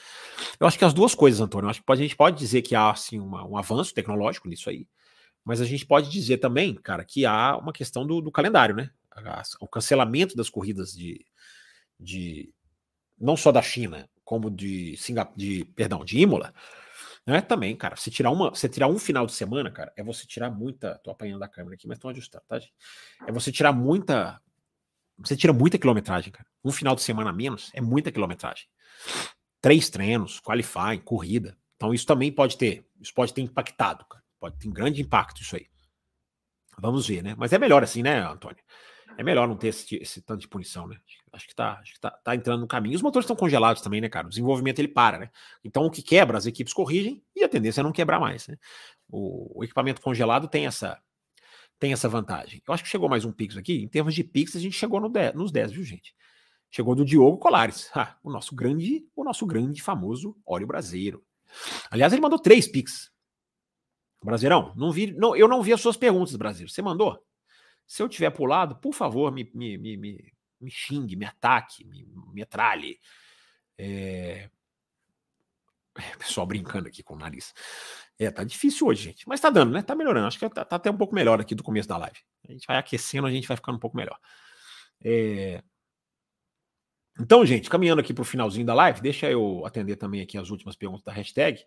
Eu 0.60 0.66
acho 0.66 0.78
que 0.78 0.84
as 0.84 0.92
duas 0.92 1.14
coisas, 1.14 1.40
Antônio. 1.40 1.64
Eu 1.64 1.70
acho 1.70 1.82
que 1.82 1.90
a 1.90 1.96
gente 1.96 2.14
pode 2.14 2.36
dizer 2.36 2.60
que 2.60 2.74
há 2.74 2.90
assim, 2.90 3.18
uma, 3.18 3.42
um 3.46 3.56
avanço 3.56 3.94
tecnológico 3.94 4.48
nisso 4.48 4.68
aí, 4.68 4.86
mas 5.42 5.62
a 5.62 5.64
gente 5.64 5.86
pode 5.86 6.10
dizer 6.10 6.38
também, 6.38 6.74
cara, 6.74 7.06
que 7.06 7.24
há 7.24 7.56
uma 7.56 7.72
questão 7.72 8.06
do, 8.06 8.20
do 8.20 8.30
calendário, 8.30 8.76
né? 8.76 8.90
O 9.60 9.66
cancelamento 9.66 10.36
das 10.36 10.50
corridas 10.50 10.92
de, 10.92 11.24
de 11.98 12.52
não 13.18 13.34
só 13.34 13.50
da 13.50 13.62
China, 13.62 14.10
como 14.22 14.50
de 14.50 14.94
de, 15.34 15.64
perdão, 15.74 16.04
de 16.04 16.18
Imola, 16.18 16.52
né? 17.26 17.40
Também, 17.40 17.74
cara, 17.74 17.96
você 17.96 18.10
tirar 18.10 18.30
uma, 18.30 18.50
você 18.50 18.68
tirar 18.68 18.88
um 18.88 18.98
final 18.98 19.24
de 19.24 19.32
semana, 19.32 19.70
cara, 19.70 19.90
é 19.96 20.02
você 20.02 20.26
tirar 20.26 20.50
muita, 20.50 20.98
tô 20.98 21.10
apanhando 21.10 21.42
a 21.42 21.48
câmera 21.48 21.76
aqui, 21.76 21.88
mas 21.88 21.96
estão 21.96 22.10
ajustando, 22.10 22.44
tá? 22.46 22.60
É 23.26 23.32
você 23.32 23.50
tirar 23.50 23.72
muita, 23.72 24.38
você 25.18 25.36
tira 25.36 25.52
muita 25.52 25.78
quilometragem, 25.78 26.32
cara. 26.32 26.46
Um 26.64 26.72
final 26.72 26.94
de 26.94 27.02
semana 27.02 27.30
a 27.30 27.32
menos 27.32 27.70
é 27.74 27.80
muita 27.80 28.10
quilometragem. 28.10 28.66
Três 29.60 29.88
treinos, 29.88 30.40
qualify, 30.40 30.98
corrida. 31.04 31.56
Então 31.76 31.92
isso 31.92 32.06
também 32.06 32.30
pode 32.30 32.56
ter, 32.56 32.86
isso 33.00 33.12
pode 33.14 33.32
ter 33.32 33.42
impactado, 33.42 34.04
cara. 34.06 34.22
Pode 34.40 34.58
ter 34.58 34.68
um 34.68 34.72
grande 34.72 35.00
impacto 35.00 35.40
isso 35.40 35.56
aí. 35.56 35.66
Vamos 36.78 37.06
ver, 37.06 37.22
né? 37.22 37.34
Mas 37.36 37.52
é 37.52 37.58
melhor 37.58 37.82
assim, 37.82 38.02
né, 38.02 38.20
Antônio? 38.20 38.62
É 39.16 39.22
melhor 39.22 39.46
não 39.46 39.56
ter 39.56 39.68
esse, 39.68 39.96
esse 39.96 40.22
tanto 40.22 40.40
de 40.40 40.48
punição, 40.48 40.86
né? 40.86 40.96
Acho 41.32 41.46
que 41.46 41.54
tá, 41.54 41.78
acho 41.80 41.94
que 41.94 42.00
tá, 42.00 42.10
tá 42.10 42.34
entrando 42.34 42.60
no 42.60 42.66
caminho. 42.66 42.96
Os 42.96 43.02
motores 43.02 43.24
estão 43.24 43.36
congelados 43.36 43.82
também, 43.82 44.00
né, 44.00 44.08
cara? 44.08 44.26
O 44.26 44.30
desenvolvimento 44.30 44.78
ele 44.78 44.88
para, 44.88 45.18
né? 45.18 45.30
Então 45.62 45.84
o 45.84 45.90
que 45.90 46.02
quebra, 46.02 46.38
as 46.38 46.46
equipes 46.46 46.72
corrigem 46.72 47.22
e 47.36 47.44
a 47.44 47.48
tendência 47.48 47.80
é 47.80 47.84
não 47.84 47.92
quebrar 47.92 48.18
mais, 48.18 48.48
né? 48.48 48.56
O, 49.08 49.60
o 49.60 49.64
equipamento 49.64 50.00
congelado 50.00 50.48
tem 50.48 50.66
essa 50.66 51.00
tem 51.82 51.92
essa 51.92 52.08
vantagem. 52.08 52.62
Eu 52.64 52.72
acho 52.72 52.84
que 52.84 52.88
chegou 52.88 53.08
mais 53.08 53.24
um 53.24 53.32
Pix 53.32 53.56
aqui. 53.56 53.82
Em 53.82 53.88
termos 53.88 54.14
de 54.14 54.22
Pix, 54.22 54.54
a 54.54 54.60
gente 54.60 54.78
chegou 54.78 55.00
no 55.00 55.08
10, 55.08 55.34
nos 55.34 55.50
10, 55.50 55.72
viu, 55.72 55.82
gente? 55.82 56.14
Chegou 56.70 56.94
do 56.94 57.04
Diogo 57.04 57.38
Colares, 57.38 57.90
ah, 57.96 58.16
o 58.22 58.30
nosso 58.30 58.54
grande, 58.54 59.04
o 59.16 59.24
nosso 59.24 59.44
grande 59.44 59.82
famoso 59.82 60.40
óleo 60.46 60.64
brasileiro. 60.64 61.26
Aliás, 61.90 62.12
ele 62.12 62.22
mandou 62.22 62.38
três 62.38 62.68
Pix. 62.68 63.10
Brasileirão, 64.22 64.72
não 64.76 64.92
vi, 64.92 65.10
não, 65.10 65.34
eu 65.34 65.48
não 65.48 65.60
vi 65.60 65.72
as 65.72 65.80
suas 65.80 65.96
perguntas, 65.96 66.36
Brasil. 66.36 66.68
Você 66.68 66.80
mandou? 66.80 67.20
Se 67.84 68.00
eu 68.00 68.08
tiver 68.08 68.30
pulado, 68.30 68.76
por 68.76 68.94
favor, 68.94 69.32
me, 69.32 69.50
me, 69.52 69.76
me, 69.76 69.96
me, 69.96 70.32
me 70.60 70.70
xingue, 70.70 71.16
me 71.16 71.26
ataque, 71.26 71.84
me 71.84 72.06
metralhe. 72.32 73.00
É... 73.76 74.48
Pessoal 76.16 76.46
brincando 76.46 76.86
aqui 76.86 77.02
com 77.02 77.14
o 77.14 77.18
nariz. 77.18 77.52
É, 78.22 78.30
tá 78.30 78.44
difícil 78.44 78.86
hoje, 78.86 79.02
gente. 79.02 79.28
Mas 79.28 79.40
tá 79.40 79.50
dando, 79.50 79.72
né? 79.72 79.82
Tá 79.82 79.96
melhorando. 79.96 80.28
Acho 80.28 80.38
que 80.38 80.48
tá, 80.48 80.64
tá 80.64 80.76
até 80.76 80.88
um 80.88 80.96
pouco 80.96 81.12
melhor 81.12 81.40
aqui 81.40 81.56
do 81.56 81.62
começo 81.64 81.88
da 81.88 81.96
live. 81.96 82.18
A 82.48 82.52
gente 82.52 82.66
vai 82.68 82.76
aquecendo, 82.76 83.26
a 83.26 83.30
gente 83.32 83.48
vai 83.48 83.56
ficando 83.56 83.76
um 83.76 83.80
pouco 83.80 83.96
melhor. 83.96 84.16
É... 85.02 85.60
Então, 87.18 87.44
gente, 87.44 87.68
caminhando 87.68 88.00
aqui 88.00 88.14
para 88.14 88.22
o 88.22 88.24
finalzinho 88.24 88.64
da 88.64 88.74
live, 88.74 89.00
deixa 89.00 89.28
eu 89.28 89.66
atender 89.66 89.96
também 89.96 90.20
aqui 90.20 90.38
as 90.38 90.50
últimas 90.50 90.76
perguntas 90.76 91.04
da 91.04 91.12
hashtag. 91.12 91.64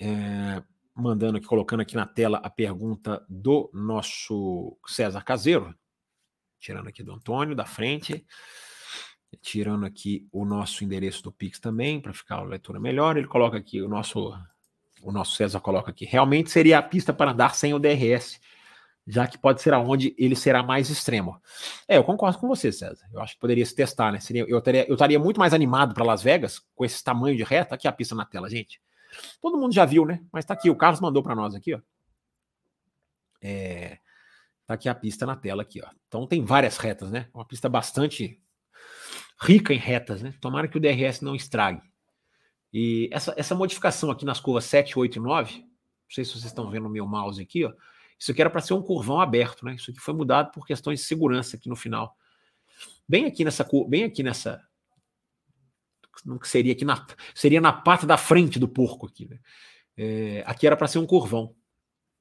É... 0.00 0.60
mandando 0.96 1.38
aqui, 1.38 1.46
colocando 1.46 1.80
aqui 1.80 1.94
na 1.94 2.06
tela 2.06 2.38
a 2.38 2.50
pergunta 2.50 3.24
do 3.28 3.70
nosso 3.72 4.76
César 4.84 5.22
Caseiro, 5.22 5.72
tirando 6.58 6.88
aqui 6.88 7.04
do 7.04 7.12
Antônio 7.12 7.54
da 7.54 7.64
frente, 7.64 8.26
tirando 9.40 9.86
aqui 9.86 10.26
o 10.32 10.44
nosso 10.44 10.82
endereço 10.82 11.22
do 11.22 11.30
Pix 11.30 11.60
também, 11.60 12.00
para 12.00 12.12
ficar 12.12 12.38
a 12.38 12.42
leitura 12.42 12.80
melhor. 12.80 13.16
Ele 13.16 13.28
coloca 13.28 13.56
aqui 13.56 13.80
o 13.80 13.88
nosso 13.88 14.34
o 15.02 15.12
nosso 15.12 15.34
César 15.36 15.60
coloca 15.60 15.90
aqui. 15.90 16.04
Realmente 16.04 16.50
seria 16.50 16.78
a 16.78 16.82
pista 16.82 17.12
para 17.12 17.32
andar 17.32 17.54
sem 17.54 17.74
o 17.74 17.78
DRS, 17.78 18.40
já 19.06 19.26
que 19.26 19.38
pode 19.38 19.60
ser 19.62 19.72
aonde 19.72 20.14
ele 20.18 20.36
será 20.36 20.62
mais 20.62 20.90
extremo. 20.90 21.40
É, 21.88 21.96
eu 21.96 22.04
concordo 22.04 22.38
com 22.38 22.46
você, 22.46 22.70
César. 22.70 23.04
Eu 23.12 23.20
acho 23.20 23.34
que 23.34 23.40
poderia 23.40 23.64
se 23.64 23.74
testar, 23.74 24.12
né? 24.12 24.20
Seria, 24.20 24.42
eu, 24.42 24.62
eu 24.86 24.94
estaria 24.94 25.18
muito 25.18 25.40
mais 25.40 25.52
animado 25.52 25.94
para 25.94 26.04
Las 26.04 26.22
Vegas 26.22 26.60
com 26.74 26.84
esse 26.84 27.02
tamanho 27.02 27.36
de 27.36 27.42
reta. 27.42 27.74
Aqui 27.74 27.88
a 27.88 27.92
pista 27.92 28.14
na 28.14 28.24
tela, 28.24 28.48
gente. 28.48 28.80
Todo 29.40 29.58
mundo 29.58 29.74
já 29.74 29.84
viu, 29.84 30.04
né? 30.04 30.22
Mas 30.32 30.44
tá 30.44 30.54
aqui, 30.54 30.70
o 30.70 30.76
Carlos 30.76 31.00
mandou 31.00 31.22
para 31.22 31.34
nós 31.34 31.54
aqui, 31.54 31.74
ó. 31.74 31.80
É, 33.42 33.98
tá 34.66 34.74
aqui 34.74 34.88
a 34.88 34.94
pista 34.94 35.26
na 35.26 35.34
tela 35.34 35.62
aqui, 35.62 35.80
ó. 35.82 35.88
Então 36.06 36.26
tem 36.26 36.44
várias 36.44 36.76
retas, 36.76 37.10
né? 37.10 37.28
Uma 37.34 37.44
pista 37.44 37.68
bastante 37.68 38.40
rica 39.40 39.72
em 39.72 39.78
retas, 39.78 40.22
né? 40.22 40.34
Tomara 40.40 40.68
que 40.68 40.76
o 40.76 40.80
DRS 40.80 41.22
não 41.22 41.34
estrague. 41.34 41.89
E 42.72 43.08
essa, 43.12 43.34
essa 43.36 43.54
modificação 43.54 44.10
aqui 44.10 44.24
nas 44.24 44.40
curvas 44.40 44.64
7, 44.64 44.98
8 44.98 45.16
e 45.16 45.20
9, 45.20 45.58
não 45.58 45.66
sei 46.08 46.24
se 46.24 46.32
vocês 46.32 46.44
estão 46.44 46.70
vendo 46.70 46.86
o 46.86 46.90
meu 46.90 47.06
mouse 47.06 47.42
aqui, 47.42 47.64
ó. 47.64 47.72
Isso 48.18 48.32
aqui 48.32 48.40
era 48.40 48.50
para 48.50 48.60
ser 48.60 48.74
um 48.74 48.82
curvão 48.82 49.18
aberto, 49.18 49.64
né? 49.64 49.74
Isso 49.74 49.90
aqui 49.90 49.98
foi 49.98 50.12
mudado 50.12 50.52
por 50.52 50.66
questões 50.66 51.00
de 51.00 51.06
segurança 51.06 51.56
aqui 51.56 51.70
no 51.70 51.76
final. 51.76 52.16
Bem 53.08 53.24
aqui 53.24 53.44
nessa 53.44 53.66
bem 53.88 54.04
aqui 54.04 54.22
nessa 54.22 54.62
que 56.40 56.48
seria 56.48 56.72
aqui 56.72 56.84
na 56.84 57.06
seria 57.34 57.60
na 57.60 57.72
pata 57.72 58.06
da 58.06 58.18
frente 58.18 58.58
do 58.58 58.68
porco 58.68 59.06
aqui, 59.06 59.26
né? 59.26 59.38
É, 59.96 60.44
aqui 60.46 60.66
era 60.66 60.76
para 60.76 60.86
ser 60.86 60.98
um 60.98 61.06
curvão, 61.06 61.54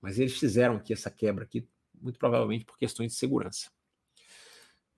mas 0.01 0.17
eles 0.17 0.37
fizeram 0.37 0.77
aqui 0.77 0.93
essa 0.93 1.11
quebra 1.11 1.43
aqui, 1.43 1.67
muito 2.01 2.17
provavelmente 2.17 2.65
por 2.65 2.77
questões 2.77 3.11
de 3.11 3.17
segurança. 3.17 3.69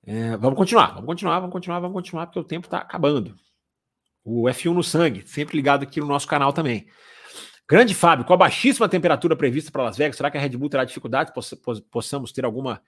É, 0.04 0.38
vamos 0.38 0.58
continuar, 0.58 0.94
vamos 0.94 1.06
continuar, 1.06 1.40
vamos 1.40 1.54
continuar, 1.54 1.80
vamos 1.80 1.96
continuar, 1.96 2.26
porque 2.28 2.40
o 2.40 2.44
tempo 2.44 2.68
está 2.68 2.78
acabando. 2.78 3.38
O 4.24 4.44
F1 4.44 4.74
no 4.74 4.84
sangue, 4.84 5.24
sempre 5.26 5.56
ligado 5.56 5.84
aqui 5.84 6.00
no 6.00 6.08
nosso 6.08 6.28
canal 6.28 6.54
também. 6.54 6.88
Grande 7.68 7.96
Fábio, 7.96 8.26
com 8.26 8.34
a 8.34 8.38
baixíssima 8.38 8.90
temperatura 8.90 9.36
prevista 9.36 9.72
para 9.72 9.84
Las 9.84 9.98
Vegas, 9.98 10.18
será 10.18 10.30
que 10.30 10.38
a 10.38 10.42
Red 10.42 10.50
Bull 10.50 10.70
terá 10.70 10.84
dificuldade? 10.84 11.32
Possamos 11.90 12.32
ter 12.32 12.44
alguma 12.44 12.82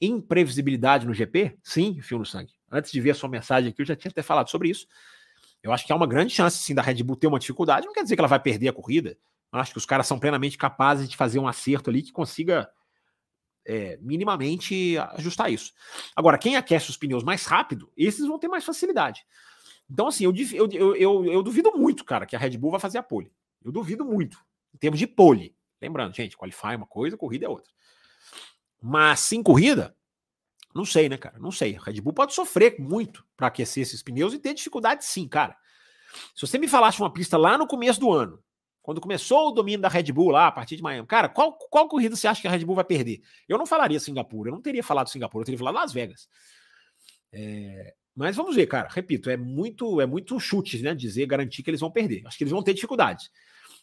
imprevisibilidade 0.00 1.06
no 1.06 1.14
GP? 1.14 1.58
Sim, 1.62 1.98
F1 2.00 2.18
no 2.18 2.26
sangue. 2.26 2.52
Antes 2.70 2.92
de 2.92 3.00
ver 3.00 3.12
a 3.12 3.14
sua 3.14 3.28
mensagem 3.28 3.70
aqui, 3.70 3.80
eu 3.80 3.86
já 3.86 3.96
tinha 3.96 4.10
até 4.10 4.22
falado 4.22 4.50
sobre 4.50 4.68
isso. 4.68 4.86
Eu 5.62 5.72
acho 5.72 5.86
que 5.86 5.92
há 5.92 5.96
uma 5.96 6.06
grande 6.06 6.34
chance, 6.34 6.58
sim, 6.58 6.74
da 6.74 6.82
Red 6.82 7.02
Bull 7.02 7.16
ter 7.16 7.26
uma 7.26 7.38
dificuldade. 7.38 7.86
Não 7.86 7.94
quer 7.94 8.02
dizer 8.02 8.14
que 8.14 8.20
ela 8.20 8.28
vai 8.28 8.38
perder 8.38 8.68
a 8.68 8.72
corrida. 8.72 9.16
Eu 9.52 9.58
acho 9.58 9.72
que 9.72 9.78
os 9.78 9.86
caras 9.86 10.06
são 10.06 10.18
plenamente 10.18 10.58
capazes 10.58 11.08
de 11.08 11.16
fazer 11.16 11.38
um 11.38 11.48
acerto 11.48 11.88
ali 11.88 12.02
que 12.02 12.12
consiga 12.12 12.68
é, 13.64 13.98
minimamente 14.02 14.98
ajustar 15.14 15.50
isso. 15.50 15.72
Agora, 16.14 16.36
quem 16.36 16.56
aquece 16.56 16.90
os 16.90 16.96
pneus 16.96 17.24
mais 17.24 17.46
rápido, 17.46 17.90
esses 17.96 18.26
vão 18.26 18.38
ter 18.38 18.48
mais 18.48 18.64
facilidade. 18.64 19.24
Então, 19.88 20.08
assim, 20.08 20.24
eu, 20.24 20.34
eu, 20.52 20.96
eu, 20.96 21.24
eu, 21.26 21.42
duvido 21.42 21.72
muito, 21.76 22.04
cara, 22.04 22.26
que 22.26 22.34
a 22.34 22.38
Red 22.38 22.56
Bull 22.58 22.72
vai 22.72 22.80
fazer 22.80 22.98
a 22.98 23.02
pole. 23.02 23.32
Eu 23.62 23.70
duvido 23.70 24.04
muito, 24.04 24.38
em 24.74 24.78
termos 24.78 24.98
de 24.98 25.06
pole. 25.06 25.54
Lembrando, 25.80 26.14
gente, 26.14 26.36
qualify 26.36 26.72
é 26.72 26.76
uma 26.76 26.86
coisa, 26.86 27.16
corrida 27.16 27.46
é 27.46 27.48
outra. 27.48 27.72
Mas 28.82 29.20
sem 29.20 29.42
corrida, 29.42 29.96
não 30.74 30.84
sei, 30.84 31.08
né, 31.08 31.16
cara? 31.16 31.38
Não 31.38 31.50
sei. 31.50 31.76
A 31.76 31.82
Red 31.82 32.00
Bull 32.00 32.12
pode 32.12 32.34
sofrer 32.34 32.78
muito 32.78 33.24
para 33.36 33.46
aquecer 33.46 33.82
esses 33.82 34.02
pneus 34.02 34.34
e 34.34 34.38
ter 34.38 34.54
dificuldade, 34.54 35.04
sim, 35.04 35.26
cara. 35.28 35.56
Se 36.34 36.46
você 36.46 36.58
me 36.58 36.68
falasse 36.68 37.00
uma 37.00 37.12
pista 37.12 37.36
lá 37.36 37.56
no 37.56 37.66
começo 37.66 38.00
do 38.00 38.12
ano, 38.12 38.42
quando 38.82 39.00
começou 39.00 39.48
o 39.48 39.50
domínio 39.50 39.80
da 39.80 39.88
Red 39.88 40.12
Bull 40.12 40.30
lá, 40.30 40.46
a 40.46 40.52
partir 40.52 40.76
de 40.76 40.82
Miami, 40.82 41.06
cara, 41.06 41.28
qual, 41.28 41.54
qual 41.54 41.88
corrida 41.88 42.14
você 42.14 42.28
acha 42.28 42.40
que 42.40 42.46
a 42.46 42.50
Red 42.50 42.64
Bull 42.64 42.76
vai 42.76 42.84
perder? 42.84 43.20
Eu 43.48 43.58
não 43.58 43.66
falaria 43.66 43.98
Singapura, 43.98 44.50
eu 44.50 44.54
não 44.54 44.62
teria 44.62 44.82
falado 44.82 45.08
Singapura, 45.08 45.42
eu 45.42 45.46
teria 45.46 45.58
falado 45.58 45.74
Las 45.74 45.92
Vegas. 45.92 46.28
É, 47.32 47.94
mas 48.16 48.34
vamos 48.34 48.56
ver, 48.56 48.66
cara. 48.66 48.88
Repito, 48.90 49.28
é 49.28 49.36
muito 49.36 50.00
é 50.00 50.06
muito 50.06 50.40
chute, 50.40 50.82
né? 50.82 50.94
Dizer, 50.94 51.26
garantir 51.26 51.62
que 51.62 51.70
eles 51.70 51.80
vão 51.80 51.90
perder. 51.90 52.22
Acho 52.26 52.38
que 52.38 52.44
eles 52.44 52.52
vão 52.52 52.62
ter 52.62 52.74
dificuldades. 52.74 53.30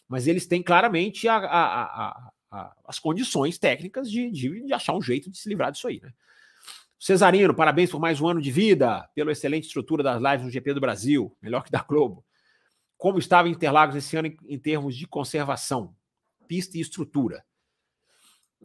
Mas 0.08 0.26
eles 0.26 0.46
têm 0.46 0.62
claramente 0.62 1.28
a, 1.28 1.36
a, 1.36 2.30
a, 2.50 2.74
as 2.86 2.98
condições 2.98 3.56
técnicas 3.58 4.10
de, 4.10 4.30
de, 4.30 4.66
de, 4.66 4.72
achar 4.74 4.94
um 4.94 5.00
jeito 5.00 5.30
de 5.30 5.38
se 5.38 5.48
livrar 5.48 5.72
disso 5.72 5.88
aí, 5.88 6.00
né? 6.02 6.12
Cesarino, 6.98 7.54
parabéns 7.54 7.90
por 7.90 8.00
mais 8.00 8.20
um 8.20 8.28
ano 8.28 8.40
de 8.40 8.50
vida, 8.50 9.08
pela 9.14 9.32
excelente 9.32 9.66
estrutura 9.66 10.02
das 10.02 10.22
lives 10.22 10.44
no 10.44 10.50
GP 10.50 10.74
do 10.74 10.80
Brasil, 10.80 11.36
melhor 11.40 11.62
que 11.62 11.70
da 11.70 11.82
Globo 11.82 12.24
como 13.04 13.18
estava 13.18 13.50
Interlagos 13.50 13.96
esse 13.96 14.16
ano 14.16 14.28
em, 14.28 14.36
em 14.48 14.58
termos 14.58 14.96
de 14.96 15.06
conservação, 15.06 15.94
pista 16.48 16.78
e 16.78 16.80
estrutura. 16.80 17.44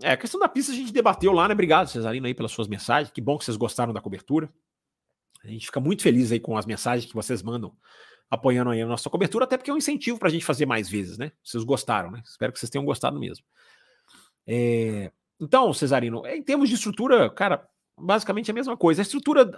É, 0.02 0.12
a 0.12 0.18
questão 0.18 0.40
da 0.40 0.48
pista 0.48 0.72
a 0.72 0.76
gente 0.76 0.94
debateu 0.94 1.34
lá, 1.34 1.46
né? 1.46 1.54
Obrigado, 1.54 1.90
Cesarino, 1.90 2.26
aí 2.26 2.34
pelas 2.34 2.54
suas 2.54 2.68
mensagens. 2.70 3.12
Que 3.12 3.20
bom 3.20 3.38
que 3.38 3.44
vocês 3.44 3.58
gostaram 3.58 3.92
da 3.92 4.00
cobertura. 4.00 4.50
A 5.44 5.48
gente 5.48 5.66
fica 5.66 5.80
muito 5.80 6.02
feliz 6.04 6.32
aí 6.32 6.40
com 6.40 6.58
as 6.58 6.66
mensagens 6.66 7.06
que 7.10 7.16
vocês 7.16 7.42
mandam 7.42 7.74
apoiando 8.30 8.70
aí 8.70 8.82
a 8.82 8.86
nossa 8.86 9.10
cobertura, 9.10 9.46
até 9.46 9.58
porque 9.58 9.72
é 9.72 9.74
um 9.74 9.78
incentivo 9.78 10.20
para 10.20 10.28
a 10.28 10.32
gente 10.32 10.46
fazer 10.46 10.66
mais 10.66 10.88
vezes, 10.88 11.18
né? 11.18 11.32
Vocês 11.44 11.64
gostaram, 11.64 12.12
né? 12.12 12.22
Espero 12.26 12.54
que 12.54 12.60
vocês 12.60 12.70
tenham 12.70 12.86
gostado 12.86 13.20
mesmo. 13.20 13.44
É... 14.46 15.12
Então, 15.40 15.74
Cesarino, 15.74 16.26
em 16.28 16.44
termos 16.44 16.70
de 16.70 16.76
estrutura, 16.76 17.30
cara, 17.30 17.68
basicamente 17.98 18.52
a 18.52 18.54
mesma 18.54 18.76
coisa. 18.78 19.02
A 19.02 19.04
estrutura 19.04 19.50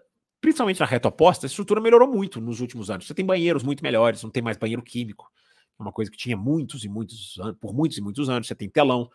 principalmente 0.41 0.79
na 0.79 0.87
reta 0.87 1.07
oposta, 1.07 1.45
a 1.45 1.47
estrutura 1.47 1.79
melhorou 1.79 2.11
muito 2.11 2.41
nos 2.41 2.59
últimos 2.59 2.89
anos. 2.89 3.05
Você 3.05 3.13
tem 3.13 3.23
banheiros 3.23 3.61
muito 3.61 3.83
melhores, 3.83 4.23
não 4.23 4.31
tem 4.31 4.41
mais 4.41 4.57
banheiro 4.57 4.81
químico, 4.81 5.31
é 5.79 5.83
uma 5.83 5.91
coisa 5.91 6.09
que 6.09 6.17
tinha 6.17 6.35
muitos 6.35 6.83
e 6.83 6.89
muitos 6.89 7.37
anos, 7.39 7.57
por 7.61 7.73
muitos 7.73 7.97
e 7.99 8.01
muitos 8.01 8.27
anos. 8.27 8.47
Você 8.47 8.55
tem 8.55 8.67
telão. 8.67 9.09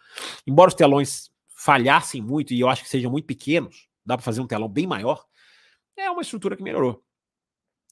Embora 0.46 0.68
os 0.68 0.74
telões 0.74 1.30
falhassem 1.48 2.22
muito 2.22 2.54
e 2.54 2.60
eu 2.60 2.68
acho 2.68 2.82
que 2.82 2.88
sejam 2.88 3.10
muito 3.10 3.26
pequenos, 3.26 3.88
dá 4.04 4.16
para 4.16 4.24
fazer 4.24 4.40
um 4.40 4.46
telão 4.46 4.68
bem 4.68 4.86
maior. 4.86 5.24
É 5.96 6.10
uma 6.10 6.22
estrutura 6.22 6.56
que 6.56 6.62
melhorou. 6.62 7.02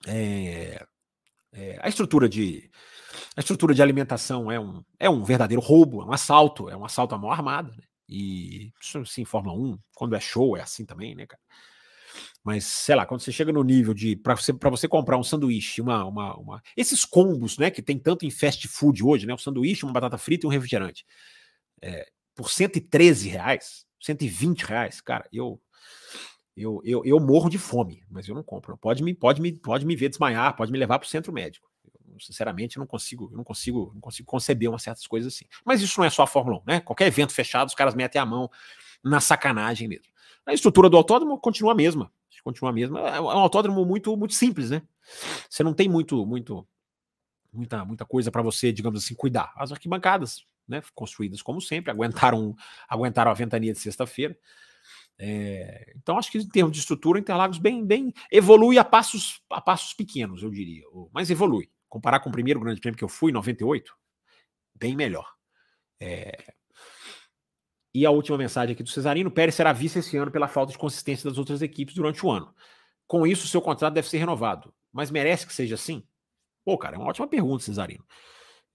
É, 0.07 0.85
é, 1.53 1.79
a 1.81 1.89
estrutura 1.89 2.29
de 2.29 2.71
a 3.37 3.41
estrutura 3.41 3.75
de 3.75 3.83
alimentação 3.83 4.51
é 4.51 4.59
um, 4.59 4.85
é 4.99 5.09
um 5.09 5.23
verdadeiro 5.25 5.63
roubo, 5.63 6.03
é 6.03 6.05
um 6.05 6.13
assalto, 6.13 6.69
é 6.69 6.77
um 6.77 6.85
assalto 6.85 7.15
à 7.15 7.19
mão 7.19 7.31
armada. 7.31 7.71
Né? 7.71 7.85
E 8.09 8.73
isso 8.81 9.05
sim, 9.07 9.25
Fórmula 9.25 9.57
1, 9.57 9.79
quando 9.95 10.15
é 10.15 10.21
show, 10.21 10.57
é 10.57 10.61
assim 10.61 10.85
também, 10.85 11.15
né, 11.15 11.27
cara? 11.27 11.41
Mas, 12.45 12.65
sei 12.65 12.95
lá, 12.95 13.07
quando 13.07 13.21
você 13.23 13.33
chega 13.33 13.53
no 13.53 13.63
nível 13.63 13.95
de. 13.95 14.15
para 14.17 14.37
você, 14.37 14.53
você 14.53 14.87
comprar 14.87 15.17
um 15.17 15.23
sanduíche, 15.23 15.81
uma, 15.81 16.05
uma, 16.05 16.37
uma, 16.37 16.63
Esses 16.77 17.05
combos, 17.05 17.59
né? 17.59 17.71
Que 17.71 17.83
tem 17.83 17.99
tanto 17.99 18.27
em 18.27 18.31
fast 18.31 18.69
food 18.69 19.03
hoje, 19.03 19.27
né? 19.27 19.33
Um 19.35 19.39
sanduíche, 19.39 19.85
uma 19.85 19.93
batata 19.93 20.19
frita 20.19 20.47
e 20.47 20.49
um 20.49 20.51
refrigerante. 20.51 21.05
É, 21.81 22.07
por 22.35 22.51
113 22.51 23.29
reais, 23.29 23.87
120 24.01 24.63
reais, 24.63 25.01
cara, 25.01 25.27
eu. 25.33 25.61
Eu, 26.57 26.81
eu, 26.85 27.05
eu 27.05 27.19
morro 27.19 27.49
de 27.49 27.59
fome, 27.59 28.03
mas 28.09 28.29
eu 28.29 28.35
não 28.35 28.43
compro. 28.43 28.77
Pode 28.77 29.03
me, 29.03 29.15
pode 29.15 29.41
me, 29.41 29.53
pode 29.53 29.85
me 29.85 29.97
ver 29.97 30.09
desmaiar, 30.09 30.55
pode 30.57 30.71
me 30.71 30.79
levar 30.79 30.99
para 30.99 31.07
o 31.07 31.09
centro 31.09 31.33
médico. 31.33 31.69
Eu, 32.09 32.21
sinceramente, 32.21 32.77
eu 32.77 32.81
não 32.81 32.87
consigo, 32.87 33.29
eu 33.33 33.37
não 33.37 33.45
consigo, 33.45 33.91
não 33.95 34.01
consigo 34.01 34.27
conceber 34.27 34.69
umas 34.69 34.83
certas 34.83 35.07
coisas 35.07 35.35
assim. 35.35 35.47
Mas 35.65 35.83
isso 35.83 35.99
não 35.99 36.07
é 36.07 36.11
só 36.11 36.23
a 36.23 36.27
Fórmula 36.27 36.59
1, 36.59 36.63
né? 36.67 36.81
Qualquer 36.81 37.09
evento 37.09 37.33
fechado, 37.33 37.69
os 37.69 37.75
caras 37.75 37.95
metem 37.95 38.21
a 38.21 38.27
mão 38.27 38.49
na 39.03 39.21
sacanagem 39.21 39.89
mesmo. 39.89 40.13
A 40.47 40.55
estrutura 40.55 40.89
do 40.89 40.97
autódromo 40.97 41.39
continua 41.39 41.73
a 41.73 41.75
mesma 41.75 42.11
continua 42.45 42.71
a 42.71 42.73
mesma. 42.73 43.01
É, 43.01 43.17
é 43.17 43.21
um 43.21 43.31
autódromo 43.31 43.85
muito, 43.85 44.15
muito 44.17 44.35
simples, 44.35 44.71
né? 44.71 44.83
Você 45.49 45.65
não 45.65 45.73
tem 45.73 45.89
muito, 45.89 46.25
muito, 46.27 46.67
muita, 47.51 47.85
muita 47.85 48.05
coisa 48.05 48.31
para 48.31 48.43
você, 48.43 48.71
digamos 48.71 49.03
assim, 49.03 49.15
cuidar. 49.15 49.53
As 49.57 49.73
arquibancadas, 49.73 50.45
né, 50.69 50.83
construídas 50.95 51.43
como 51.43 51.61
sempre, 51.61 51.91
aguentaram, 51.91 52.55
aguentaram 52.87 53.31
a 53.31 53.35
ventania 53.35 53.73
de 53.73 53.79
sexta-feira. 53.79 54.39
É, 55.19 55.93
então, 55.97 56.19
acho 56.19 56.31
que 56.31 56.39
em 56.39 56.49
termos 56.49 56.73
de 56.73 56.81
estrutura, 56.81 57.19
Interlagos 57.19 57.59
bem, 57.59 57.85
bem 57.85 58.13
evolui 58.31 58.79
a 58.79 58.85
passos, 58.85 59.41
a 59.51 59.61
passos 59.61 59.95
pequenos, 59.95 60.43
eu 60.43 60.51
diria, 60.51 60.85
mas 61.13 61.31
evolui. 61.31 61.71
Comparar 61.89 62.21
com 62.21 62.29
o 62.29 62.33
primeiro 62.33 62.59
grande 62.59 62.81
prêmio 62.81 62.99
que 62.99 63.05
eu 63.05 63.09
fui, 63.09 63.31
em 63.31 63.35
98, 63.35 63.95
bem 64.75 64.97
melhor. 64.97 65.33
É, 66.01 66.55
e 67.95 68.05
a 68.05 68.11
última 68.11 68.37
mensagem 68.37 68.73
aqui 68.73 68.83
do 68.83 68.91
Cesarino: 68.91 69.31
Pérez 69.31 69.55
será 69.55 69.73
vice 69.73 70.01
esse 70.01 70.17
ano 70.17 70.31
pela 70.31 70.49
falta 70.49 70.73
de 70.73 70.79
consistência 70.79 71.31
das 71.31 71.39
outras 71.39 71.63
equipes 71.63 71.95
durante 71.95 72.27
o 72.27 72.31
ano. 72.31 72.53
Com 73.07 73.27
isso, 73.27 73.47
seu 73.47 73.63
contrato 73.63 73.95
deve 73.95 74.09
ser 74.09 74.19
renovado. 74.19 74.75
Mas 74.93 75.11
merece 75.11 75.47
que 75.47 75.55
seja 75.55 75.77
assim? 75.77 76.03
Pô, 76.65 76.77
cara, 76.77 76.97
é 76.97 76.99
uma 76.99 77.09
ótima 77.09 77.29
pergunta, 77.29 77.63
Cesarino. 77.63 78.05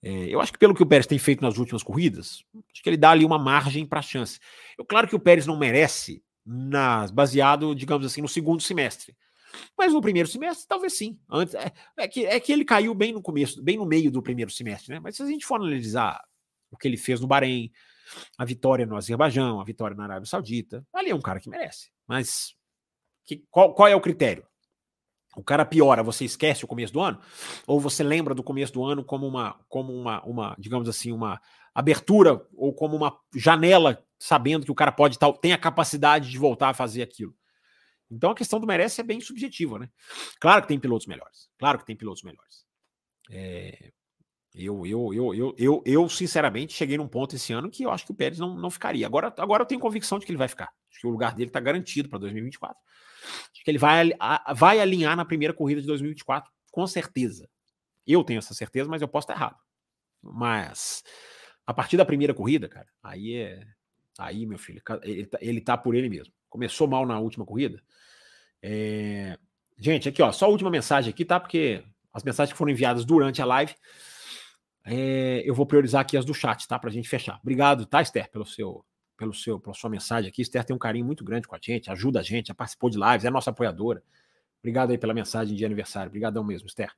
É, 0.02 0.28
eu 0.28 0.40
acho 0.40 0.54
que 0.54 0.60
pelo 0.60 0.74
que 0.74 0.84
o 0.84 0.86
Pérez 0.86 1.06
tem 1.06 1.20
feito 1.20 1.42
nas 1.42 1.58
últimas 1.58 1.84
corridas, 1.84 2.46
acho 2.72 2.82
que 2.82 2.90
ele 2.90 2.96
dá 2.96 3.12
ali 3.12 3.26
uma 3.26 3.38
margem 3.38 3.86
para 3.86 4.00
a 4.00 4.04
chance. 4.04 4.40
Eu, 4.78 4.86
claro 4.86 5.08
que 5.08 5.16
o 5.16 5.20
Pérez 5.20 5.46
não 5.46 5.58
merece, 5.58 6.24
baseado, 7.14 7.76
digamos 7.76 8.06
assim, 8.06 8.22
no 8.22 8.28
segundo 8.28 8.62
semestre. 8.62 9.16
Mas 9.78 9.94
no 9.94 10.02
primeiro 10.02 10.30
semestre, 10.30 10.68
talvez 10.68 10.98
sim. 10.98 11.20
Antes, 11.30 11.56
é, 11.56 11.72
é, 11.98 12.08
que, 12.08 12.26
é 12.26 12.40
que 12.40 12.52
ele 12.52 12.64
caiu 12.64 12.94
bem 12.94 13.12
no 13.12 13.22
começo, 13.22 13.62
bem 13.62 13.78
no 13.78 13.86
meio 13.86 14.12
do 14.12 14.22
primeiro 14.22 14.52
semestre, 14.52 14.94
né? 14.94 15.00
Mas 15.00 15.16
se 15.16 15.24
a 15.24 15.26
gente 15.26 15.46
for 15.46 15.56
analisar 15.56 16.22
o 16.72 16.78
que 16.78 16.88
ele 16.88 16.98
fez 16.98 17.20
no 17.20 17.28
Bahrein, 17.28 17.72
a 18.38 18.46
vitória 18.46 18.86
no 18.86 18.96
Azerbaijão, 18.96 19.60
a 19.60 19.64
vitória 19.64 19.96
na 19.96 20.04
Arábia 20.04 20.26
Saudita. 20.26 20.86
Ali 20.94 21.10
é 21.10 21.16
um 21.16 21.22
cara 21.22 21.40
que 21.40 21.50
merece. 21.50 21.92
Mas 22.08 22.54
que, 23.26 23.44
qual, 23.50 23.74
qual 23.74 23.88
é 23.88 23.96
o 23.96 24.02
critério? 24.02 24.46
o 25.36 25.44
cara 25.44 25.66
piora, 25.66 26.04
você 26.04 26.26
esquece 26.26 26.66
o 26.66 26.68
começo 26.68 26.92
do 26.92 27.00
ano? 27.00 27.20
Ou 27.66 27.80
você 27.80 28.04
lembra 28.04 28.34
do 28.34 28.44
começo 28.44 28.74
do 28.74 28.84
ano 28.84 29.04
como 29.04 29.28
uma, 29.28 29.56
como 29.70 29.94
uma, 29.94 30.22
uma 30.26 30.56
digamos 30.58 30.90
assim, 30.90 31.12
uma 31.12 31.40
abertura 31.74 32.46
ou 32.56 32.74
como 32.74 32.96
uma 32.96 33.16
janela, 33.36 34.04
sabendo 34.20 34.66
que 34.66 34.72
o 34.72 34.76
cara 34.76 34.92
pode 34.92 35.18
tal, 35.18 35.34
tem 35.34 35.54
a 35.54 35.58
capacidade 35.58 36.30
de 36.30 36.38
voltar 36.38 36.70
a 36.70 36.74
fazer 36.74 37.02
aquilo? 37.02 37.36
Então 38.12 38.32
a 38.32 38.36
questão 38.36 38.60
do 38.60 38.68
merece 38.68 39.02
é 39.02 39.04
bem 39.04 39.22
subjetiva, 39.22 39.80
né? 39.80 39.90
Claro 40.40 40.64
que 40.64 40.68
tem 40.68 40.80
pilotos 40.80 41.08
melhores. 41.08 41.50
Claro 41.58 41.80
que 41.80 41.86
tem 41.86 41.96
pilotos 41.96 42.24
melhores. 42.24 42.66
É, 43.32 43.92
eu, 44.54 44.86
eu, 44.86 45.14
eu, 45.14 45.36
eu, 45.36 45.56
eu, 45.58 45.84
eu, 45.86 46.10
sinceramente, 46.10 46.74
cheguei 46.74 46.98
num 46.98 47.08
ponto 47.08 47.36
esse 47.36 47.54
ano 47.54 47.70
que 47.70 47.84
eu 47.84 47.92
acho 47.92 48.06
que 48.06 48.12
o 48.12 48.16
Pérez 48.16 48.40
não, 48.40 48.56
não 48.56 48.72
ficaria. 48.72 49.06
Agora, 49.06 49.34
agora 49.38 49.62
eu 49.62 49.68
tenho 49.68 49.80
convicção 49.80 50.18
de 50.18 50.26
que 50.26 50.32
ele 50.32 50.40
vai 50.40 50.48
ficar. 50.48 50.74
Acho 50.90 51.02
que 51.02 51.08
o 51.08 51.12
lugar 51.12 51.36
dele 51.36 51.50
está 51.50 51.60
garantido 51.60 52.10
para 52.10 52.20
2024. 52.20 52.76
Acho 53.54 53.64
que 53.64 53.70
ele 53.70 53.78
vai, 53.78 54.10
vai 54.56 54.80
alinhar 54.80 55.16
na 55.16 55.24
primeira 55.24 55.54
corrida 55.54 55.82
de 55.82 55.88
2024, 55.88 56.52
com 56.72 56.88
certeza. 56.88 57.48
Eu 58.08 58.24
tenho 58.24 58.40
essa 58.40 58.56
certeza, 58.56 58.90
mas 58.90 59.02
eu 59.02 59.08
posso 59.08 59.26
estar 59.26 59.36
errado. 59.36 59.58
Mas 60.22 61.04
a 61.66 61.74
partir 61.74 61.98
da 61.98 62.06
primeira 62.06 62.34
corrida, 62.34 62.68
cara, 62.68 62.88
aí 63.04 63.36
é. 63.36 63.64
Aí, 64.20 64.46
meu 64.46 64.58
filho, 64.58 64.82
ele 65.02 65.26
tá, 65.26 65.38
ele 65.42 65.62
tá 65.62 65.78
por 65.78 65.96
ele 65.96 66.10
mesmo. 66.10 66.34
Começou 66.50 66.88
mal 66.90 67.06
na 67.06 67.18
última 67.18 67.46
corrida. 67.46 67.82
É... 68.62 69.40
Gente, 69.78 70.10
aqui, 70.10 70.22
ó, 70.22 70.30
só 70.34 70.46
a 70.46 70.50
última 70.50 70.70
mensagem 70.70 71.10
aqui, 71.10 71.24
tá? 71.24 71.40
Porque 71.40 71.82
as 72.14 72.22
mensagens 72.22 72.52
que 72.52 72.58
foram 72.58 72.72
enviadas 72.72 73.06
durante 73.06 73.42
a 73.42 73.46
live, 73.46 73.74
é... 74.84 75.42
eu 75.46 75.56
vou 75.56 75.66
priorizar 75.66 76.02
aqui 76.02 76.18
as 76.18 76.26
do 76.26 76.34
chat, 76.34 76.68
tá? 76.68 76.78
Pra 76.78 76.92
gente 76.92 77.08
fechar. 77.08 77.40
Obrigado, 77.42 77.86
tá, 77.86 78.02
Esther, 78.02 78.30
pelo 78.30 78.46
seu, 78.46 78.84
pelo 79.16 79.34
seu, 79.34 79.58
pela 79.58 79.74
sua 79.74 79.90
mensagem 79.90 80.30
aqui. 80.30 80.42
Esther 80.42 80.66
tem 80.66 80.76
um 80.76 80.80
carinho 80.80 81.06
muito 81.06 81.24
grande 81.24 81.48
com 81.48 81.56
a 81.56 81.60
gente, 81.62 81.90
ajuda 81.90 82.20
a 82.20 82.24
gente, 82.24 82.48
já 82.48 82.54
participou 82.54 82.90
de 82.90 83.00
lives, 83.00 83.24
é 83.24 83.30
nossa 83.30 83.52
apoiadora. 83.52 84.04
Obrigado 84.60 84.92
aí 84.92 84.98
pela 84.98 85.14
mensagem 85.14 85.56
de 85.56 85.64
aniversário. 85.64 86.10
Obrigadão 86.10 86.44
mesmo, 86.44 86.68
Esther. 86.68 86.92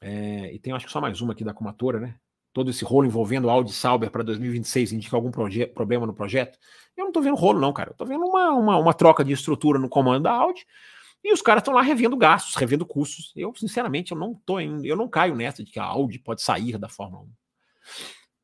É, 0.00 0.54
e 0.54 0.58
tem 0.58 0.72
acho 0.72 0.86
que 0.86 0.92
só 0.92 1.02
mais 1.02 1.20
uma 1.20 1.34
aqui 1.34 1.44
da 1.44 1.52
Comatora, 1.52 2.00
né? 2.00 2.18
Todo 2.54 2.70
esse 2.70 2.84
rolo 2.84 3.06
envolvendo 3.06 3.50
Audi 3.50 3.72
Sauber 3.72 4.10
para 4.10 4.22
2026 4.22 4.92
indica 4.92 5.16
algum 5.16 5.30
problema 5.30 6.06
no 6.06 6.14
projeto. 6.14 6.56
Eu 6.96 7.04
não 7.04 7.12
tô 7.12 7.20
vendo 7.20 7.34
rolo, 7.34 7.60
não, 7.60 7.72
cara. 7.72 7.90
Eu 7.90 7.94
tô 7.94 8.06
vendo 8.06 8.24
uma, 8.24 8.52
uma, 8.52 8.78
uma 8.78 8.94
troca 8.94 9.24
de 9.24 9.32
estrutura 9.32 9.78
no 9.78 9.88
comando 9.88 10.22
da 10.22 10.32
Audi 10.32 10.64
e 11.24 11.32
os 11.32 11.42
caras 11.42 11.62
estão 11.62 11.74
lá 11.74 11.82
revendo 11.82 12.16
gastos, 12.16 12.54
revendo 12.54 12.86
custos. 12.86 13.32
Eu, 13.34 13.52
sinceramente, 13.56 14.12
eu 14.12 14.18
não 14.18 14.34
tô 14.46 14.60
eu 14.60 14.94
não 14.94 15.08
caio 15.08 15.34
nessa 15.34 15.64
de 15.64 15.72
que 15.72 15.80
a 15.80 15.84
Audi 15.84 16.18
pode 16.18 16.42
sair 16.42 16.78
da 16.78 16.88
Fórmula 16.88 17.24
1. 17.24 17.28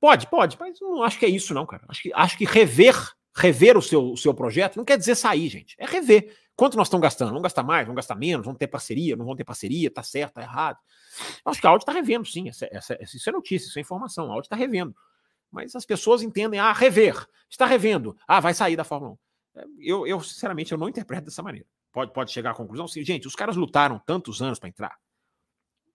Pode, 0.01 0.27
pode, 0.27 0.57
mas 0.59 0.81
não 0.81 1.03
acho 1.03 1.19
que 1.19 1.27
é 1.27 1.29
isso, 1.29 1.55
não, 1.55 1.65
cara. 1.65 1.85
Acho 1.87 2.03
que, 2.03 2.13
acho 2.13 2.39
que 2.39 2.45
rever, 2.47 2.97
rever 3.37 3.77
o 3.77 3.83
seu, 3.83 4.13
o 4.13 4.17
seu 4.17 4.35
projeto 4.35 4.77
não 4.77 4.85
quer 4.85 4.99
dizer 4.99 5.15
sair, 5.15 5.49
gente. 5.49 5.77
É 5.79 5.87
rever. 5.87 6.35
Quanto 6.61 6.77
nós 6.77 6.89
estamos 6.89 7.03
gastando? 7.03 7.29
Vamos 7.29 7.45
gastar 7.45 7.63
mais, 7.63 7.87
vamos 7.87 7.97
gastar 7.97 8.15
menos, 8.15 8.45
vamos 8.45 8.59
ter 8.59 8.67
parceria, 8.67 9.17
não 9.17 9.25
vamos 9.25 9.39
ter 9.39 9.45
parceria, 9.45 9.91
tá 9.91 10.03
certo, 10.03 10.35
tá 10.35 10.43
errado. 10.43 10.79
Eu 11.43 11.51
acho 11.51 11.59
que 11.59 11.67
a 11.67 11.71
Audi 11.71 11.85
está 11.85 11.91
revendo, 11.91 12.27
sim. 12.27 12.51
Essa, 12.51 12.69
essa, 12.71 12.99
isso 13.03 13.27
é 13.27 13.33
notícia, 13.33 13.67
isso 13.67 13.79
é 13.79 13.81
informação. 13.81 14.31
A 14.31 14.35
Audi 14.35 14.45
está 14.45 14.57
revendo. 14.57 14.95
Mas 15.51 15.75
as 15.75 15.87
pessoas 15.87 16.21
entendem, 16.21 16.61
ah, 16.61 16.75
rever. 16.75 17.17
Está 17.49 17.65
revendo. 17.65 18.15
Ah, 18.29 18.41
vai 18.41 18.53
sair 18.53 18.77
da 18.77 18.85
Fórmula 18.85 19.13
1. 19.55 19.59
É, 19.59 19.65
eu, 19.79 20.07
eu 20.07 20.21
sinceramente, 20.21 20.71
eu 20.71 20.77
não 20.77 20.87
interpreto 20.87 21.25
dessa 21.25 21.43
maneira. 21.43 21.67
Pode, 21.91 22.13
pode 22.13 22.31
chegar 22.31 22.51
à 22.51 22.55
conclusão, 22.55 22.87
sim, 22.87 23.03
gente, 23.03 23.27
os 23.27 23.35
caras 23.35 23.57
lutaram 23.57 23.99
tantos 23.99 24.43
anos 24.43 24.59
para 24.59 24.69
entrar. 24.69 24.99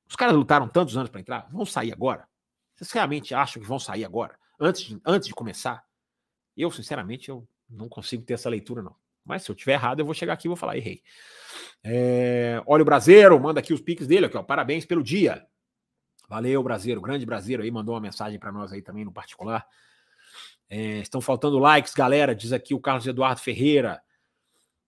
Os 0.10 0.16
caras 0.16 0.36
lutaram 0.36 0.68
tantos 0.68 0.98
anos 0.98 1.12
para 1.12 1.22
entrar, 1.22 1.48
vão 1.52 1.68
sair 1.68 1.94
agora? 1.94 2.28
Vocês 2.76 2.92
realmente 2.92 3.36
acham 3.36 3.62
que 3.62 3.68
vão 3.68 3.78
sair 3.78 4.04
agora? 4.04 4.36
Antes 4.60 4.82
de, 4.82 5.00
antes 5.06 5.28
de 5.28 5.36
começar? 5.36 5.86
Eu, 6.58 6.72
sinceramente, 6.72 7.30
eu 7.30 7.48
não 7.70 7.88
consigo 7.88 8.24
ter 8.24 8.34
essa 8.34 8.50
leitura, 8.50 8.82
não. 8.82 8.96
Mas 9.26 9.44
se 9.44 9.52
eu 9.52 9.56
tiver 9.56 9.74
errado, 9.74 10.00
eu 10.00 10.06
vou 10.06 10.14
chegar 10.14 10.34
aqui 10.34 10.48
e 10.48 10.50
vou 10.50 10.56
falar, 10.56 10.78
errei. 10.78 11.02
É, 11.84 12.62
olha 12.66 12.84
o 12.84 12.86
Brasileiro, 12.86 13.40
manda 13.40 13.60
aqui 13.60 13.74
os 13.74 13.82
piques 13.82 14.08
dele, 14.08 14.28
aqui, 14.28 14.38
ó, 14.38 14.44
parabéns 14.44 14.86
pelo 14.86 15.04
dia. 15.04 15.46
Valeu, 16.30 16.62
Brasileiro, 16.64 17.02
grande 17.02 17.26
Brasileiro 17.26 17.64
aí, 17.64 17.72
mandou 17.72 17.96
uma 17.96 18.02
mensagem 18.02 18.40
para 18.40 18.52
nós 18.52 18.72
aí 18.72 18.82
também 18.82 19.04
no 19.04 19.12
particular. 19.12 19.66
É, 20.70 21.00
estão 21.00 21.22
faltando 21.22 21.60
likes, 21.60 21.94
galera, 21.94 22.36
diz 22.36 22.52
aqui 22.52 22.74
o 22.74 22.80
Carlos 22.80 23.06
Eduardo 23.06 23.42
Ferreira. 23.42 24.02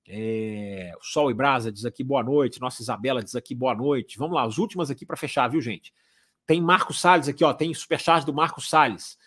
É, 0.08 0.94
o 1.00 1.04
Sol 1.04 1.30
e 1.30 1.34
Brasa 1.34 1.72
diz 1.72 1.86
aqui 1.86 2.04
boa 2.04 2.24
noite. 2.24 2.62
Nossa 2.62 2.82
Isabela 2.82 3.22
diz 3.22 3.36
aqui 3.36 3.54
boa 3.54 3.76
noite. 3.76 4.18
Vamos 4.18 4.36
lá, 4.36 4.44
as 4.44 4.58
últimas 4.58 4.90
aqui 4.90 5.06
para 5.06 5.18
fechar, 5.18 5.48
viu, 5.50 5.62
gente? 5.62 5.94
Tem 6.46 6.62
Marcos 6.62 7.02
Salles 7.02 7.28
aqui, 7.28 7.44
ó. 7.44 7.54
Tem 7.54 7.74
superchat 7.74 8.26
do 8.26 8.34
Marcos 8.34 8.70
Salles. 8.70 9.18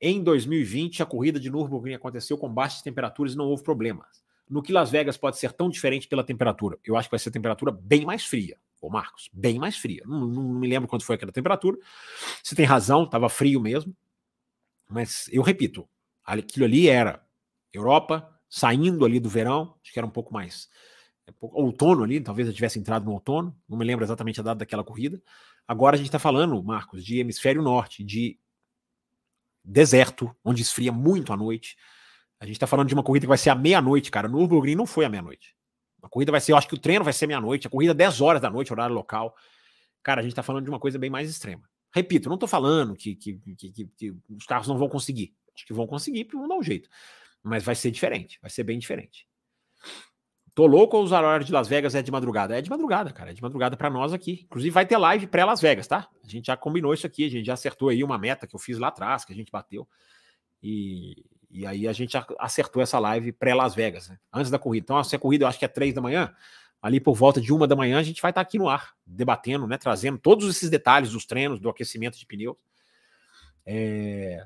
Em 0.00 0.22
2020, 0.22 1.02
a 1.02 1.06
corrida 1.06 1.38
de 1.38 1.50
Nürburgring 1.50 1.94
aconteceu 1.94 2.38
com 2.38 2.48
baixas 2.48 2.80
temperaturas 2.80 3.34
e 3.34 3.36
não 3.36 3.46
houve 3.46 3.62
problemas. 3.62 4.22
No 4.48 4.62
que 4.62 4.72
Las 4.72 4.90
Vegas 4.90 5.16
pode 5.16 5.38
ser 5.38 5.52
tão 5.52 5.68
diferente 5.68 6.08
pela 6.08 6.24
temperatura? 6.24 6.78
Eu 6.84 6.96
acho 6.96 7.08
que 7.08 7.12
vai 7.12 7.20
ser 7.20 7.30
temperatura 7.30 7.70
bem 7.70 8.04
mais 8.04 8.24
fria, 8.24 8.56
ô 8.80 8.88
Marcos, 8.88 9.28
bem 9.32 9.58
mais 9.58 9.76
fria. 9.76 10.02
Não, 10.06 10.26
não, 10.26 10.42
me 10.54 10.66
lembro 10.66 10.88
quanto 10.88 11.04
foi 11.04 11.16
aquela 11.16 11.30
temperatura. 11.30 11.78
Você 12.42 12.56
tem 12.56 12.64
razão, 12.64 13.04
estava 13.04 13.28
frio 13.28 13.60
mesmo. 13.60 13.94
Mas 14.88 15.28
eu 15.30 15.42
repito, 15.42 15.88
aquilo 16.24 16.64
ali 16.64 16.88
era 16.88 17.24
Europa, 17.72 18.28
saindo 18.48 19.04
ali 19.04 19.20
do 19.20 19.28
verão, 19.28 19.76
acho 19.82 19.92
que 19.92 19.98
era 19.98 20.06
um 20.06 20.10
pouco 20.10 20.32
mais 20.32 20.68
é, 21.28 21.32
outono 21.40 22.02
ali, 22.02 22.20
talvez 22.20 22.48
eu 22.48 22.54
tivesse 22.54 22.78
entrado 22.78 23.04
no 23.04 23.12
outono, 23.12 23.56
não 23.68 23.78
me 23.78 23.84
lembro 23.84 24.04
exatamente 24.04 24.40
a 24.40 24.42
data 24.42 24.58
daquela 24.58 24.82
corrida. 24.82 25.22
Agora 25.68 25.94
a 25.94 25.98
gente 25.98 26.08
está 26.08 26.18
falando, 26.18 26.60
Marcos, 26.62 27.04
de 27.04 27.20
hemisfério 27.20 27.62
norte, 27.62 28.02
de 28.02 28.36
deserto, 29.64 30.34
onde 30.44 30.62
esfria 30.62 30.92
muito 30.92 31.32
à 31.32 31.36
noite. 31.36 31.76
A 32.38 32.46
gente 32.46 32.56
está 32.56 32.66
falando 32.66 32.88
de 32.88 32.94
uma 32.94 33.02
corrida 33.02 33.24
que 33.24 33.28
vai 33.28 33.38
ser 33.38 33.50
à 33.50 33.54
meia-noite, 33.54 34.10
cara. 34.10 34.28
No 34.28 34.38
Nürburgring 34.38 34.74
não 34.74 34.86
foi 34.86 35.04
à 35.04 35.08
meia-noite. 35.08 35.54
A 36.02 36.08
corrida 36.08 36.32
vai 36.32 36.40
ser, 36.40 36.52
eu 36.52 36.56
acho 36.56 36.66
que 36.66 36.74
o 36.74 36.78
treino 36.78 37.04
vai 37.04 37.12
ser 37.12 37.26
meia-noite, 37.26 37.66
a 37.66 37.70
corrida 37.70 37.92
10 37.92 38.20
horas 38.20 38.40
da 38.40 38.48
noite, 38.48 38.72
horário 38.72 38.94
local. 38.94 39.34
Cara, 40.02 40.20
a 40.20 40.22
gente 40.22 40.32
está 40.32 40.42
falando 40.42 40.64
de 40.64 40.70
uma 40.70 40.80
coisa 40.80 40.98
bem 40.98 41.10
mais 41.10 41.28
extrema. 41.28 41.68
Repito, 41.92 42.28
não 42.28 42.36
estou 42.36 42.48
falando 42.48 42.94
que, 42.94 43.14
que, 43.14 43.38
que, 43.56 43.88
que, 43.96 44.16
os 44.30 44.46
carros 44.46 44.68
não 44.68 44.78
vão 44.78 44.88
conseguir. 44.88 45.34
Acho 45.54 45.66
que 45.66 45.72
vão 45.72 45.86
conseguir, 45.86 46.24
porque 46.24 46.38
vão 46.38 46.48
dar 46.48 46.56
um 46.56 46.62
jeito. 46.62 46.88
Mas 47.42 47.62
vai 47.62 47.74
ser 47.74 47.90
diferente, 47.90 48.38
vai 48.40 48.50
ser 48.50 48.64
bem 48.64 48.78
diferente. 48.78 49.26
Tô 50.54 50.66
louco 50.66 50.96
ou 50.96 51.04
usar 51.04 51.20
horário 51.20 51.44
de 51.44 51.52
Las 51.52 51.68
Vegas 51.68 51.94
é 51.94 52.02
de 52.02 52.10
madrugada? 52.10 52.58
É 52.58 52.60
de 52.60 52.68
madrugada, 52.68 53.12
cara. 53.12 53.30
É 53.30 53.32
de 53.32 53.42
madrugada 53.42 53.76
para 53.76 53.88
nós 53.88 54.12
aqui. 54.12 54.42
Inclusive 54.44 54.70
vai 54.72 54.84
ter 54.84 54.96
live 54.96 55.26
pré-Las 55.26 55.60
Vegas, 55.60 55.86
tá? 55.86 56.08
A 56.24 56.28
gente 56.28 56.46
já 56.46 56.56
combinou 56.56 56.92
isso 56.92 57.06
aqui, 57.06 57.24
a 57.24 57.30
gente 57.30 57.46
já 57.46 57.54
acertou 57.54 57.88
aí 57.88 58.02
uma 58.02 58.18
meta 58.18 58.46
que 58.46 58.54
eu 58.54 58.58
fiz 58.58 58.78
lá 58.78 58.88
atrás, 58.88 59.24
que 59.24 59.32
a 59.32 59.36
gente 59.36 59.50
bateu. 59.50 59.88
E, 60.62 61.24
e 61.50 61.66
aí 61.66 61.86
a 61.86 61.92
gente 61.92 62.16
acertou 62.38 62.82
essa 62.82 62.98
live 62.98 63.32
pré-Las 63.32 63.74
Vegas, 63.74 64.08
né? 64.08 64.18
Antes 64.32 64.50
da 64.50 64.58
corrida. 64.58 64.84
Então, 64.84 65.04
se 65.04 65.14
a 65.14 65.18
corrida 65.18 65.44
eu 65.44 65.48
acho 65.48 65.58
que 65.58 65.64
é 65.64 65.68
três 65.68 65.94
da 65.94 66.00
manhã, 66.00 66.34
ali 66.82 67.00
por 67.00 67.14
volta 67.14 67.40
de 67.40 67.52
uma 67.52 67.66
da 67.66 67.76
manhã, 67.76 67.98
a 67.98 68.02
gente 68.02 68.20
vai 68.20 68.30
estar 68.30 68.42
tá 68.42 68.48
aqui 68.48 68.58
no 68.58 68.68
ar, 68.68 68.94
debatendo, 69.06 69.66
né? 69.66 69.78
Trazendo 69.78 70.18
todos 70.18 70.48
esses 70.48 70.68
detalhes 70.68 71.10
dos 71.10 71.24
treinos, 71.24 71.60
do 71.60 71.68
aquecimento 71.68 72.18
de 72.18 72.26
pneus. 72.26 72.56
É, 73.64 74.44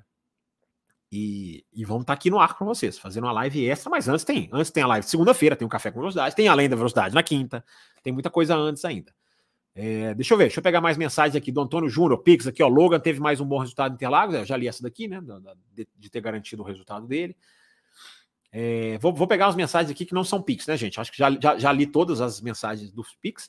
e, 1.17 1.65
e 1.73 1.85
vamos 1.85 2.03
estar 2.03 2.13
tá 2.13 2.19
aqui 2.19 2.29
no 2.29 2.41
ar 2.41 2.59
com 2.59 2.65
vocês, 2.65 2.99
fazendo 2.99 3.23
uma 3.23 3.33
live 3.33 3.69
extra, 3.69 3.89
mas 3.89 4.09
antes 4.09 4.25
tem. 4.25 4.49
Antes 4.53 4.73
tem 4.73 4.83
a 4.83 4.87
live 4.89 5.07
segunda-feira, 5.07 5.55
tem 5.55 5.65
o 5.65 5.69
um 5.69 5.71
Café 5.71 5.93
com 5.93 6.01
Velocidade, 6.01 6.35
tem 6.35 6.49
Além 6.49 6.69
da 6.69 6.75
Velocidade 6.75 7.15
na 7.15 7.23
quinta, 7.23 7.65
tem 8.03 8.13
muita 8.13 8.29
coisa 8.29 8.57
antes 8.57 8.85
ainda. 8.85 9.15
É, 9.77 10.13
deixa 10.15 10.35
eu 10.35 10.39
ver, 10.39 10.45
deixa 10.45 10.59
eu 10.59 10.63
pegar 10.63 10.81
mais 10.81 10.97
mensagens 10.97 11.37
aqui 11.37 11.53
do 11.53 11.61
Antônio 11.61 11.89
Júnior, 11.89 12.19
Pix, 12.19 12.49
aqui, 12.49 12.65
ó. 12.65 12.69
Logan 12.69 12.99
teve 12.99 13.21
mais 13.21 13.41
um 13.41 13.47
bom 13.47 13.59
resultado 13.59 13.93
em 13.93 13.95
Interlagos, 13.95 14.35
eu 14.35 14.45
já 14.45 14.57
li 14.57 14.67
essa 14.67 14.83
daqui, 14.83 15.07
né? 15.07 15.21
De, 15.73 15.87
de 15.97 16.11
ter 16.11 16.21
garantido 16.21 16.63
o 16.63 16.67
resultado 16.67 17.07
dele. 17.07 17.37
É, 18.51 18.99
vou, 18.99 19.15
vou, 19.15 19.29
pegar 19.29 19.47
as 19.47 19.55
mensagens 19.55 19.93
aqui 19.93 20.05
que 20.05 20.15
não 20.15 20.25
são 20.25 20.43
Pix, 20.43 20.67
né, 20.67 20.77
gente? 20.77 20.99
Acho 20.99 21.13
que 21.13 21.19
já, 21.19 21.31
já, 21.41 21.57
já 21.57 21.73
li 21.73 21.87
todas 21.87 22.21
as 22.21 22.41
mensagens 22.41 22.91
dos 22.91 23.15
Pix. 23.21 23.49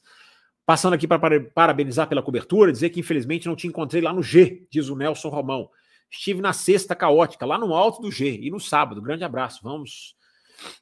Passando 0.68 0.94
aqui 0.94 1.08
para 1.08 1.20
parabenizar 1.54 2.08
pela 2.08 2.22
cobertura, 2.22 2.72
dizer 2.72 2.90
que 2.92 3.00
infelizmente 3.00 3.48
não 3.48 3.56
te 3.56 3.68
encontrei 3.68 4.02
lá 4.02 4.14
no 4.14 4.22
G, 4.22 4.68
diz 4.70 4.88
o 4.90 4.96
Nelson 4.96 5.30
Romão. 5.30 5.70
Estive 6.18 6.42
na 6.42 6.54
sexta 6.54 6.96
caótica, 6.96 7.46
lá 7.46 7.58
no 7.58 7.74
alto 7.74 8.02
do 8.02 8.12
G, 8.12 8.40
e 8.42 8.50
no 8.50 8.60
sábado. 8.60 9.02
Grande 9.02 9.24
abraço. 9.24 9.60
Vamos, 9.62 10.16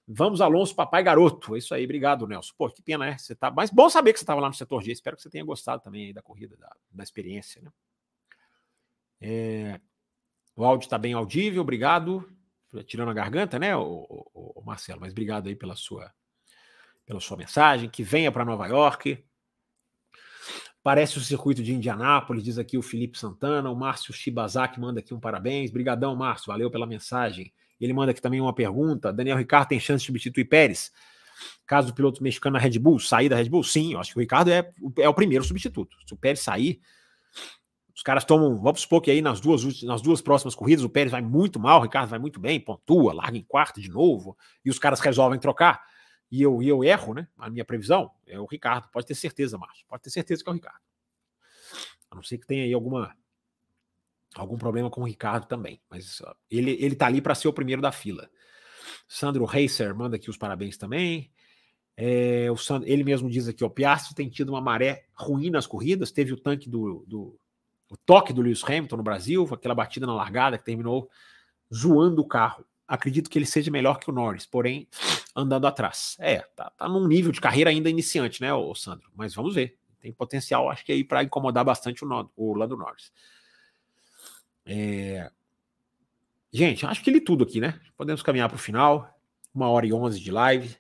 vamos 0.08 0.42
Alonso, 0.42 0.76
papai 0.76 1.04
garoto. 1.04 1.56
É 1.56 1.58
isso 1.58 1.74
aí, 1.74 1.84
obrigado, 1.84 2.28
Nelson. 2.28 2.54
Pô, 2.58 2.70
que 2.70 2.82
pena, 2.82 3.08
é? 3.08 3.18
Você 3.18 3.36
tá. 3.36 3.50
Mas 3.50 3.70
bom 3.70 3.90
saber 3.90 4.14
que 4.14 4.20
você 4.20 4.24
estava 4.24 4.40
lá 4.40 4.48
no 4.48 4.54
setor 4.54 4.84
G. 4.84 4.92
Espero 4.92 5.16
que 5.16 5.24
você 5.24 5.30
tenha 5.30 5.44
gostado 5.44 5.82
também 5.82 6.08
aí 6.08 6.14
da 6.14 6.22
corrida, 6.22 6.56
da, 6.58 6.72
da 6.92 7.04
experiência, 7.04 7.62
né? 7.62 7.72
É... 9.20 9.82
O 10.56 10.64
áudio 10.64 10.86
está 10.86 10.98
bem 10.98 11.14
audível, 11.14 11.62
obrigado. 11.62 12.30
Tirando 12.86 13.10
a 13.10 13.14
garganta, 13.14 13.58
né, 13.60 13.76
o, 13.76 14.06
o, 14.34 14.54
o 14.60 14.64
Marcelo? 14.64 15.02
Mas 15.02 15.12
obrigado 15.12 15.48
aí 15.48 15.56
pela 15.56 15.76
sua, 15.76 16.12
pela 17.06 17.20
sua 17.20 17.38
mensagem. 17.38 17.90
Que 17.90 18.04
venha 18.04 18.32
para 18.32 18.46
Nova 18.46 18.68
York. 18.68 19.24
Parece 20.84 21.18
o 21.18 21.22
circuito 21.22 21.64
de 21.64 21.74
Indianápolis, 21.74 22.44
diz 22.44 22.58
aqui 22.58 22.78
o 22.78 22.82
Felipe 22.82 23.18
Santana. 23.18 23.72
O 23.72 23.76
Márcio 23.76 24.14
Shibazaki 24.14 24.82
manda 24.82 25.00
aqui 25.00 25.14
um 25.14 25.20
parabéns. 25.20 25.72
Brigadão, 25.72 26.14
Márcio, 26.14 26.48
valeu 26.48 26.70
pela 26.70 26.86
mensagem. 26.86 27.54
Ele 27.80 27.94
manda 27.94 28.12
aqui 28.12 28.22
também 28.22 28.42
uma 28.42 28.54
pergunta. 28.54 29.12
Daniel 29.14 29.38
Ricardo 29.38 29.70
tem 29.70 29.80
chance 29.80 30.02
de 30.02 30.08
substituir 30.08 30.44
Pérez? 30.44 30.92
Caso 31.66 31.92
o 31.92 31.94
piloto 31.94 32.22
mexicano 32.22 32.56
na 32.56 32.60
Red 32.60 32.78
Bull 32.80 33.00
sair 33.00 33.30
da 33.30 33.38
Red 33.38 33.50
Bull? 33.50 33.64
Sim, 33.64 33.94
eu 33.94 34.00
acho 34.00 34.12
que 34.12 34.18
o 34.18 34.20
Ricardo 34.20 34.52
é, 34.52 34.70
é 35.00 35.08
o 35.08 35.14
primeiro 35.14 35.46
substituto. 35.46 35.96
Se 36.06 36.14
o 36.14 36.18
Pérez 36.18 36.42
sair, 36.42 36.82
os 37.96 38.02
caras 38.02 38.26
tomam, 38.26 38.62
vamos 38.62 38.82
supor 38.82 39.02
que 39.02 39.10
aí 39.10 39.22
nas 39.22 39.40
duas, 39.40 39.82
nas 39.84 40.02
duas 40.02 40.22
próximas 40.22 40.54
corridas 40.54 40.84
o 40.84 40.90
Pérez 40.90 41.12
vai 41.12 41.22
muito 41.22 41.60
mal, 41.60 41.80
o 41.80 41.84
Ricardo 41.84 42.10
vai 42.10 42.20
muito 42.20 42.40
bem, 42.40 42.60
pontua, 42.60 43.14
larga 43.14 43.38
em 43.38 43.44
quarto 43.44 43.80
de 43.80 43.90
novo, 43.90 44.38
e 44.66 44.70
os 44.70 44.78
caras 44.78 45.00
resolvem 45.00 45.40
trocar 45.40 45.82
e 46.34 46.42
eu, 46.42 46.64
e 46.64 46.68
eu 46.68 46.84
erro, 46.84 47.14
né? 47.14 47.28
A 47.38 47.48
minha 47.48 47.64
previsão 47.64 48.10
é 48.26 48.40
o 48.40 48.48
Ricardo. 48.48 48.90
Pode 48.90 49.06
ter 49.06 49.14
certeza, 49.14 49.56
Márcio. 49.56 49.86
Pode 49.88 50.02
ter 50.02 50.10
certeza 50.10 50.44
que 50.44 50.50
é 50.50 50.52
o 50.52 50.56
Ricardo. 50.56 50.82
A 52.10 52.16
não 52.16 52.24
ser 52.24 52.40
que 52.40 52.48
tenha 52.48 52.64
aí 52.64 52.74
alguma 52.74 53.16
algum 54.34 54.58
problema 54.58 54.90
com 54.90 55.02
o 55.02 55.06
Ricardo 55.06 55.46
também. 55.46 55.80
Mas 55.88 56.24
ele, 56.50 56.72
ele 56.84 56.96
tá 56.96 57.06
ali 57.06 57.22
para 57.22 57.36
ser 57.36 57.48
o 57.48 57.54
primeiro 57.54 57.84
da 57.84 57.92
fila. 57.92 58.32
Sandro 59.08 59.46
Reiser 59.46 59.96
manda 59.96 60.16
aqui 60.16 60.28
os 60.28 60.36
parabéns 60.36 60.76
também. 60.76 61.32
É, 61.96 62.50
o 62.50 62.58
Sandro, 62.58 62.90
ele 62.90 63.04
mesmo 63.04 63.30
diz 63.30 63.48
aqui: 63.48 63.64
o 63.64 63.70
Piastri 63.70 64.16
tem 64.16 64.28
tido 64.28 64.50
uma 64.50 64.60
maré 64.60 65.06
ruim 65.14 65.52
nas 65.52 65.68
corridas. 65.68 66.12
Teve 66.12 66.34
o 66.34 66.38
tanque 66.38 66.68
do, 66.68 67.06
do 67.08 67.40
o 67.88 67.96
toque 67.96 68.34
do 68.34 68.42
Lewis 68.42 68.64
Hamilton 68.64 68.98
no 68.98 69.04
Brasil, 69.04 69.48
aquela 69.52 69.76
batida 69.76 70.08
na 70.08 70.16
largada 70.16 70.58
que 70.58 70.66
terminou 70.66 71.12
zoando 71.72 72.24
o 72.24 72.28
carro. 72.28 72.66
Acredito 72.88 73.30
que 73.30 73.40
ele 73.40 73.46
seja 73.46 73.72
melhor 73.72 74.00
que 74.00 74.10
o 74.10 74.14
Norris, 74.14 74.46
porém 74.46 74.88
andando 75.36 75.66
atrás. 75.66 76.16
É, 76.20 76.40
tá, 76.56 76.70
tá 76.72 76.88
num 76.88 77.08
nível 77.08 77.32
de 77.32 77.42
carreira 77.42 77.70
ainda 77.70 77.90
iniciante, 77.90 78.42
né, 78.42 78.54
o 78.54 78.76
Sandro? 78.76 79.10
Mas 79.16 79.34
vamos 79.34 79.56
ver. 79.56 79.78
Tem 80.00 80.12
potencial, 80.12 80.70
acho 80.70 80.86
que 80.86 80.92
aí 80.92 81.04
para 81.04 81.24
incomodar 81.24 81.64
bastante 81.64 82.04
o, 82.04 82.32
o 82.36 82.54
Lando 82.54 82.76
Norris. 82.76 83.12
É... 84.66 85.32
Gente, 86.52 86.86
acho 86.86 87.02
que 87.02 87.10
li 87.10 87.22
tudo 87.22 87.46
aqui, 87.46 87.60
né? 87.60 87.80
Podemos 87.98 88.22
caminhar 88.22 88.50
para 88.50 88.58
o 88.58 88.60
final. 88.60 89.18
Uma 89.56 89.70
hora 89.70 89.86
e 89.86 89.94
onze 89.94 90.20
de 90.20 90.30
live. 90.30 90.76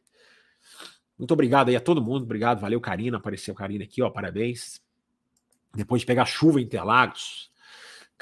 Muito 1.17 1.31
obrigado 1.31 1.69
aí 1.69 1.75
a 1.75 1.79
todo 1.79 2.01
mundo. 2.01 2.23
Obrigado, 2.23 2.59
valeu, 2.59 2.81
Karina. 2.81 3.17
Apareceu 3.17 3.55
Karina 3.55 3.83
aqui, 3.83 4.01
ó. 4.01 4.09
Parabéns. 4.09 4.81
Depois 5.73 6.01
de 6.01 6.05
pegar 6.05 6.25
chuva 6.25 6.59
em 6.59 6.65
Interlagos. 6.65 7.51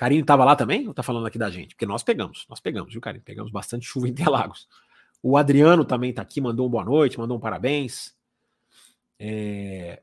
Karine 0.02 0.22
estava 0.22 0.44
lá 0.44 0.56
também 0.56 0.88
ou 0.88 0.96
tá 0.96 1.04
falando 1.04 1.28
aqui 1.28 1.38
da 1.38 1.52
gente? 1.52 1.76
Porque 1.76 1.86
nós 1.86 2.02
pegamos, 2.02 2.48
nós 2.50 2.60
pegamos, 2.60 2.92
viu, 2.92 3.00
Karine? 3.00 3.24
Pegamos 3.24 3.52
bastante 3.52 3.86
chuva 3.86 4.08
em 4.08 4.10
Interlagos. 4.18 4.68
O 5.22 5.38
Adriano 5.38 5.86
também 5.86 6.12
tá 6.12 6.24
aqui, 6.24 6.42
mandou 6.42 6.66
um 6.66 6.72
boa 6.72 6.84
noite, 6.84 7.20
mandou 7.20 7.38
um 7.38 7.40
parabéns. 7.40 8.18
É... 9.20 10.02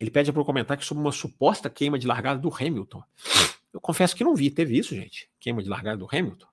Ele 0.00 0.10
pede 0.10 0.32
para 0.32 0.40
eu 0.40 0.44
comentar 0.44 0.82
sobre 0.82 1.00
uma 1.00 1.12
suposta 1.12 1.70
queima 1.70 1.96
de 1.96 2.08
largada 2.08 2.40
do 2.40 2.52
Hamilton. 2.52 3.00
Eu 3.72 3.80
confesso 3.80 4.16
que 4.16 4.24
não 4.24 4.34
vi. 4.34 4.50
Teve 4.50 4.76
isso, 4.76 4.96
gente? 4.96 5.30
Queima 5.38 5.62
de 5.62 5.68
largada 5.68 5.96
do 5.96 6.08
Hamilton? 6.10 6.48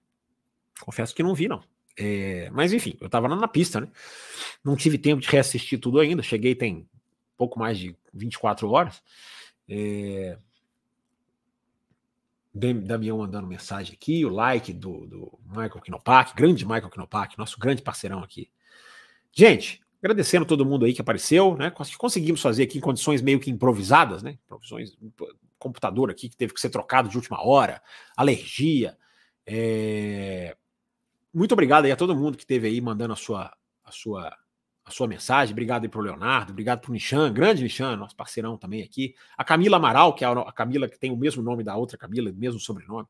Confesso 0.79 1.15
que 1.15 1.23
não 1.23 1.33
vi, 1.33 1.47
não. 1.47 1.63
É... 1.97 2.47
Mas 2.51 2.73
enfim, 2.73 2.95
eu 3.01 3.07
estava 3.07 3.27
na 3.27 3.47
pista, 3.47 3.81
né? 3.81 3.87
Não 4.63 4.75
tive 4.75 4.99
tempo 4.99 5.19
de 5.19 5.29
reassistir 5.29 5.79
tudo 5.79 5.99
ainda. 5.99 6.21
Cheguei 6.21 6.53
tem 6.53 6.87
pouco 7.35 7.57
mais 7.57 7.79
de 7.79 7.97
24 8.13 8.69
horas. 8.69 9.01
É... 9.67 10.37
Damião 12.53 13.17
mandando 13.17 13.47
mensagem 13.47 13.93
aqui, 13.93 14.23
o 14.23 14.29
like 14.29 14.71
do, 14.71 15.07
do 15.07 15.39
Michael 15.47 15.81
Knopak, 15.87 16.35
grande 16.35 16.65
Michael 16.65 16.91
Knopak, 16.95 17.37
nosso 17.37 17.59
grande 17.59 17.81
parceirão 17.81 18.19
aqui. 18.19 18.51
Gente, 19.31 19.81
agradecendo 20.01 20.45
todo 20.45 20.65
mundo 20.65 20.85
aí 20.85 20.93
que 20.93 21.01
apareceu, 21.01 21.57
né? 21.57 21.71
Conseguimos 21.97 22.41
fazer 22.41 22.63
aqui 22.63 22.77
em 22.77 22.81
condições 22.81 23.21
meio 23.21 23.39
que 23.39 23.49
improvisadas, 23.49 24.21
né? 24.21 24.37
Provisões, 24.47 24.95
computador 25.57 26.11
aqui 26.11 26.29
que 26.29 26.37
teve 26.37 26.53
que 26.53 26.59
ser 26.59 26.69
trocado 26.69 27.09
de 27.09 27.17
última 27.17 27.43
hora, 27.43 27.81
alergia. 28.15 28.97
É... 29.47 30.55
Muito 31.33 31.53
obrigado 31.53 31.85
aí 31.85 31.91
a 31.91 31.95
todo 31.95 32.15
mundo 32.15 32.37
que 32.37 32.45
teve 32.45 32.67
aí 32.67 32.79
mandando 32.79 33.13
a 33.13 33.15
sua, 33.15 33.51
a 33.83 33.91
sua 33.91 34.37
a 34.85 34.91
sua 34.91 35.07
mensagem. 35.07 35.53
Obrigado 35.53 35.83
aí 35.83 35.89
pro 35.89 36.01
Leonardo, 36.01 36.51
obrigado 36.51 36.81
pro 36.81 36.91
Nishan, 36.91 37.31
grande 37.31 37.63
Nishan, 37.63 37.95
nosso 37.95 38.15
parceirão 38.15 38.57
também 38.57 38.81
aqui. 38.81 39.15
A 39.37 39.43
Camila 39.43 39.77
Amaral, 39.77 40.13
que 40.13 40.25
é 40.25 40.27
a 40.27 40.51
Camila 40.51 40.87
que 40.87 40.99
tem 40.99 41.11
o 41.11 41.17
mesmo 41.17 41.41
nome 41.41 41.63
da 41.63 41.75
outra 41.75 41.97
Camila, 41.97 42.31
mesmo 42.31 42.59
sobrenome. 42.59 43.07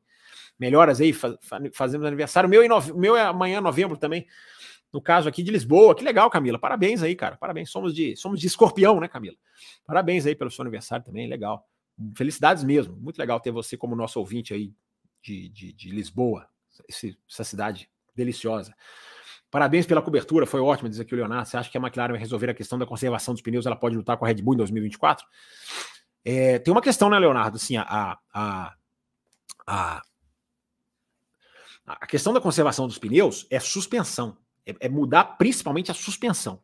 Melhoras 0.58 1.00
aí, 1.00 1.12
faz, 1.12 1.34
fazemos 1.72 2.06
aniversário. 2.06 2.48
Meu, 2.48 2.66
nove, 2.68 2.92
meu 2.92 3.16
é 3.16 3.22
amanhã, 3.22 3.60
novembro 3.60 3.96
também. 3.96 4.26
No 4.92 5.00
caso 5.00 5.28
aqui 5.28 5.42
de 5.42 5.50
Lisboa. 5.50 5.94
Que 5.94 6.04
legal, 6.04 6.30
Camila. 6.30 6.58
Parabéns 6.58 7.02
aí, 7.02 7.16
cara. 7.16 7.36
Parabéns. 7.36 7.70
Somos 7.70 7.92
de, 7.92 8.14
somos 8.16 8.38
de 8.38 8.46
escorpião, 8.46 9.00
né, 9.00 9.08
Camila? 9.08 9.36
Parabéns 9.84 10.24
aí 10.24 10.36
pelo 10.36 10.50
seu 10.50 10.62
aniversário 10.62 11.04
também. 11.04 11.28
Legal. 11.28 11.68
Felicidades 12.16 12.62
mesmo. 12.62 12.96
Muito 12.96 13.18
legal 13.18 13.40
ter 13.40 13.50
você 13.50 13.76
como 13.76 13.96
nosso 13.96 14.20
ouvinte 14.20 14.54
aí 14.54 14.72
de, 15.20 15.48
de, 15.48 15.72
de 15.72 15.90
Lisboa, 15.90 16.46
essa 16.88 17.44
cidade 17.44 17.90
deliciosa. 18.14 18.72
Parabéns 19.54 19.86
pela 19.86 20.02
cobertura, 20.02 20.46
foi 20.46 20.60
ótimo, 20.60 20.88
diz 20.88 20.98
aqui 20.98 21.14
o 21.14 21.16
Leonardo. 21.16 21.48
Você 21.48 21.56
acha 21.56 21.70
que 21.70 21.78
a 21.78 21.80
McLaren 21.80 22.10
vai 22.10 22.18
resolver 22.18 22.50
a 22.50 22.54
questão 22.54 22.76
da 22.76 22.84
conservação 22.84 23.32
dos 23.32 23.40
pneus? 23.40 23.64
Ela 23.64 23.76
pode 23.76 23.96
lutar 23.96 24.16
com 24.16 24.24
a 24.24 24.28
Red 24.28 24.42
Bull 24.42 24.54
em 24.54 24.56
2024? 24.56 25.24
É, 26.24 26.58
tem 26.58 26.72
uma 26.74 26.82
questão, 26.82 27.08
né, 27.08 27.16
Leonardo? 27.20 27.56
Assim, 27.56 27.76
a, 27.76 28.18
a, 28.34 28.74
a, 29.64 30.02
a 31.86 32.06
questão 32.08 32.32
da 32.32 32.40
conservação 32.40 32.88
dos 32.88 32.98
pneus 32.98 33.46
é 33.48 33.60
suspensão. 33.60 34.36
É, 34.66 34.74
é 34.80 34.88
mudar 34.88 35.22
principalmente 35.38 35.88
a 35.88 35.94
suspensão. 35.94 36.60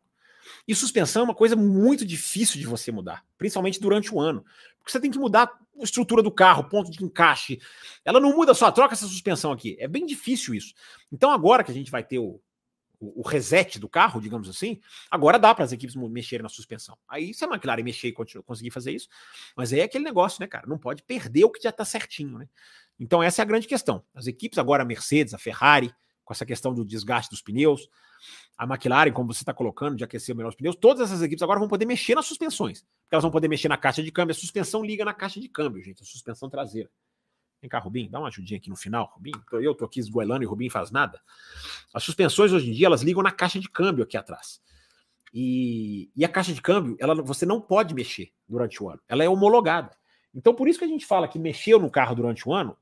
E 0.67 0.75
suspensão 0.75 1.21
é 1.21 1.23
uma 1.23 1.33
coisa 1.33 1.55
muito 1.55 2.05
difícil 2.05 2.59
de 2.59 2.67
você 2.67 2.91
mudar, 2.91 3.23
principalmente 3.37 3.79
durante 3.79 4.13
o 4.13 4.19
ano. 4.19 4.43
Porque 4.77 4.91
você 4.91 4.99
tem 4.99 5.09
que 5.09 5.17
mudar 5.17 5.49
a 5.79 5.83
estrutura 5.85 6.21
do 6.21 6.29
carro, 6.29 6.65
ponto 6.65 6.91
de 6.91 7.01
encaixe. 7.01 7.57
Ela 8.03 8.19
não 8.19 8.35
muda 8.35 8.53
só, 8.53 8.69
troca 8.69 8.95
essa 8.95 9.07
suspensão 9.07 9.53
aqui. 9.53 9.77
É 9.79 9.87
bem 9.87 10.05
difícil 10.05 10.53
isso. 10.53 10.73
Então, 11.09 11.31
agora 11.31 11.63
que 11.63 11.71
a 11.71 11.73
gente 11.73 11.89
vai 11.89 12.03
ter 12.03 12.19
o, 12.19 12.41
o, 13.01 13.27
reset 13.27 13.79
do 13.79 13.89
carro, 13.89 14.21
digamos 14.21 14.47
assim, 14.47 14.79
agora 15.09 15.39
dá 15.39 15.55
para 15.55 15.65
as 15.65 15.71
equipes 15.71 15.95
mexerem 15.95 16.43
na 16.43 16.49
suspensão. 16.49 16.95
Aí 17.07 17.33
se 17.33 17.43
a 17.43 17.47
McLaren 17.47 17.81
mexer 17.83 18.09
e 18.09 18.13
conseguir 18.13 18.69
fazer 18.69 18.91
isso, 18.91 19.09
mas 19.55 19.73
aí 19.73 19.79
é 19.79 19.83
aquele 19.83 20.03
negócio, 20.03 20.39
né, 20.39 20.47
cara? 20.47 20.67
Não 20.67 20.77
pode 20.77 21.01
perder 21.01 21.43
o 21.43 21.49
que 21.49 21.61
já 21.61 21.71
está 21.71 21.83
certinho, 21.83 22.37
né? 22.37 22.47
Então 22.99 23.23
essa 23.23 23.41
é 23.41 23.43
a 23.43 23.45
grande 23.45 23.67
questão. 23.67 24.03
As 24.13 24.27
equipes 24.27 24.59
agora, 24.59 24.83
a 24.83 24.85
Mercedes, 24.85 25.33
a 25.33 25.39
Ferrari, 25.39 25.91
com 26.23 26.31
essa 26.31 26.45
questão 26.45 26.73
do 26.73 26.85
desgaste 26.85 27.31
dos 27.31 27.41
pneus, 27.41 27.89
a 28.55 28.65
McLaren, 28.65 29.11
como 29.11 29.33
você 29.33 29.41
está 29.41 29.53
colocando, 29.53 29.95
de 29.95 30.03
aquecer 30.03 30.35
melhor 30.35 30.49
os 30.49 30.55
pneus, 30.55 30.75
todas 30.75 31.09
essas 31.09 31.23
equipes 31.23 31.41
agora 31.41 31.59
vão 31.59 31.67
poder 31.67 31.85
mexer 31.85 32.13
nas 32.13 32.27
suspensões. 32.27 32.85
Elas 33.09 33.23
vão 33.23 33.31
poder 33.31 33.47
mexer 33.47 33.67
na 33.67 33.77
caixa 33.77 34.03
de 34.03 34.11
câmbio. 34.11 34.31
A 34.31 34.35
suspensão 34.35 34.85
liga 34.85 35.03
na 35.03 35.13
caixa 35.13 35.39
de 35.39 35.49
câmbio, 35.49 35.81
gente, 35.83 36.03
a 36.03 36.05
suspensão 36.05 36.47
traseira. 36.47 36.89
Vem 37.61 37.69
cá, 37.69 37.77
Rubim, 37.77 38.09
dá 38.09 38.17
uma 38.17 38.27
ajudinha 38.27 38.57
aqui 38.57 38.69
no 38.69 38.75
final, 38.75 39.11
Rubim. 39.13 39.31
Eu 39.53 39.75
tô 39.75 39.85
aqui 39.85 39.99
esgoelando 39.99 40.43
e 40.43 40.47
o 40.47 40.49
Rubim 40.49 40.67
faz 40.67 40.89
nada. 40.89 41.21
As 41.93 42.03
suspensões 42.03 42.51
hoje 42.51 42.71
em 42.71 42.73
dia, 42.73 42.87
elas 42.87 43.03
ligam 43.03 43.21
na 43.21 43.31
caixa 43.31 43.59
de 43.59 43.69
câmbio 43.69 44.03
aqui 44.03 44.17
atrás. 44.17 44.59
E, 45.31 46.09
e 46.15 46.25
a 46.25 46.29
caixa 46.29 46.53
de 46.53 46.61
câmbio, 46.61 46.97
ela, 46.99 47.13
você 47.21 47.45
não 47.45 47.61
pode 47.61 47.93
mexer 47.93 48.33
durante 48.49 48.81
o 48.81 48.89
ano. 48.89 48.99
Ela 49.07 49.23
é 49.23 49.29
homologada. 49.29 49.95
Então, 50.33 50.55
por 50.55 50.67
isso 50.67 50.79
que 50.79 50.85
a 50.85 50.87
gente 50.87 51.05
fala 51.05 51.27
que 51.27 51.37
mexeu 51.37 51.79
no 51.79 51.91
carro 51.91 52.15
durante 52.15 52.49
o 52.49 52.53
ano, 52.53 52.75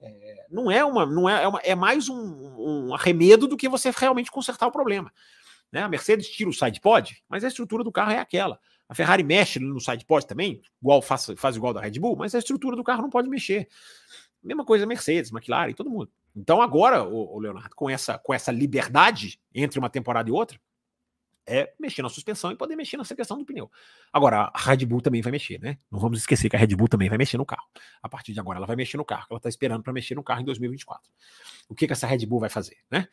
é, 0.00 0.46
não 0.48 0.70
é 0.70 0.84
uma, 0.84 1.04
não 1.04 1.28
é, 1.28 1.42
é, 1.42 1.48
uma, 1.48 1.58
é 1.60 1.74
mais 1.74 2.08
um, 2.08 2.14
um, 2.16 2.94
arremedo 2.94 3.48
do 3.48 3.56
que 3.56 3.68
você 3.68 3.90
realmente 3.90 4.30
consertar 4.30 4.68
o 4.68 4.72
problema. 4.72 5.12
Né? 5.72 5.82
A 5.82 5.88
Mercedes 5.88 6.28
tira 6.28 6.48
o 6.48 6.52
sidepod, 6.52 7.20
mas 7.28 7.42
a 7.42 7.48
estrutura 7.48 7.82
do 7.82 7.90
carro 7.90 8.12
é 8.12 8.18
aquela. 8.18 8.60
A 8.88 8.94
Ferrari 8.94 9.22
mexe 9.22 9.58
no 9.58 9.80
sidepod 9.80 10.26
também, 10.26 10.60
igual 10.80 11.00
faz, 11.00 11.26
faz 11.36 11.56
igual 11.56 11.72
da 11.72 11.80
Red 11.80 11.98
Bull, 11.98 12.16
mas 12.16 12.34
a 12.34 12.38
estrutura 12.38 12.76
do 12.76 12.84
carro 12.84 13.02
não 13.02 13.10
pode 13.10 13.28
mexer. 13.28 13.68
Mesma 14.42 14.64
coisa 14.64 14.84
Mercedes, 14.86 15.32
McLaren, 15.32 15.72
todo 15.72 15.90
mundo. 15.90 16.10
Então 16.36 16.60
agora, 16.60 17.02
o, 17.02 17.38
Leonardo, 17.38 17.74
com 17.74 17.88
essa, 17.88 18.18
com 18.18 18.34
essa 18.34 18.52
liberdade 18.52 19.40
entre 19.54 19.78
uma 19.78 19.88
temporada 19.88 20.28
e 20.28 20.32
outra, 20.32 20.60
é 21.46 21.72
mexer 21.78 22.02
na 22.02 22.08
suspensão 22.08 22.50
e 22.50 22.56
poder 22.56 22.74
mexer 22.74 22.96
nessa 22.96 23.14
questão 23.14 23.38
do 23.38 23.44
pneu. 23.44 23.70
Agora, 24.12 24.50
a 24.52 24.58
Red 24.58 24.84
Bull 24.86 25.00
também 25.00 25.20
vai 25.20 25.30
mexer, 25.30 25.60
né? 25.60 25.78
Não 25.90 25.98
vamos 25.98 26.18
esquecer 26.20 26.48
que 26.48 26.56
a 26.56 26.58
Red 26.58 26.74
Bull 26.74 26.88
também 26.88 27.08
vai 27.08 27.18
mexer 27.18 27.36
no 27.36 27.44
carro. 27.44 27.66
A 28.02 28.08
partir 28.08 28.32
de 28.32 28.40
agora, 28.40 28.58
ela 28.58 28.66
vai 28.66 28.76
mexer 28.76 28.96
no 28.96 29.04
carro, 29.04 29.26
ela 29.30 29.38
está 29.38 29.48
esperando 29.48 29.82
para 29.82 29.92
mexer 29.92 30.14
no 30.14 30.22
carro 30.22 30.40
em 30.40 30.44
2024. 30.44 31.10
O 31.68 31.74
que, 31.74 31.86
que 31.86 31.92
essa 31.92 32.06
Red 32.06 32.26
Bull 32.26 32.40
vai 32.40 32.48
fazer, 32.48 32.78
né? 32.90 33.08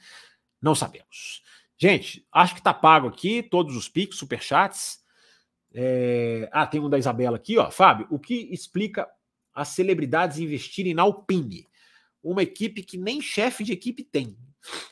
Não 0.62 0.76
sabemos. 0.76 1.44
Gente, 1.78 2.26
acho 2.32 2.56
que 2.56 2.62
tá 2.62 2.74
pago 2.74 3.08
aqui 3.08 3.42
todos 3.42 3.76
os 3.76 3.90
picos, 3.90 4.18
superchats. 4.18 5.01
É... 5.74 6.50
Ah, 6.52 6.68
tem 6.68 6.82
um 6.82 6.90
da 6.90 6.98
Isabela 7.00 7.38
aqui, 7.38 7.58
ó. 7.58 7.70
Fábio, 7.72 8.08
o 8.10 8.20
que 8.20 8.50
explica 8.52 9.08
as 9.54 9.70
celebridades 9.70 10.40
investirem 10.40 10.94
na 10.94 11.04
Alpine, 11.04 11.68
uma 12.24 12.44
equipe 12.44 12.84
que 12.84 12.98
nem 12.98 13.22
chefe 13.22 13.64
de 13.64 13.74
equipe 13.74 14.04
tem. 14.04 14.38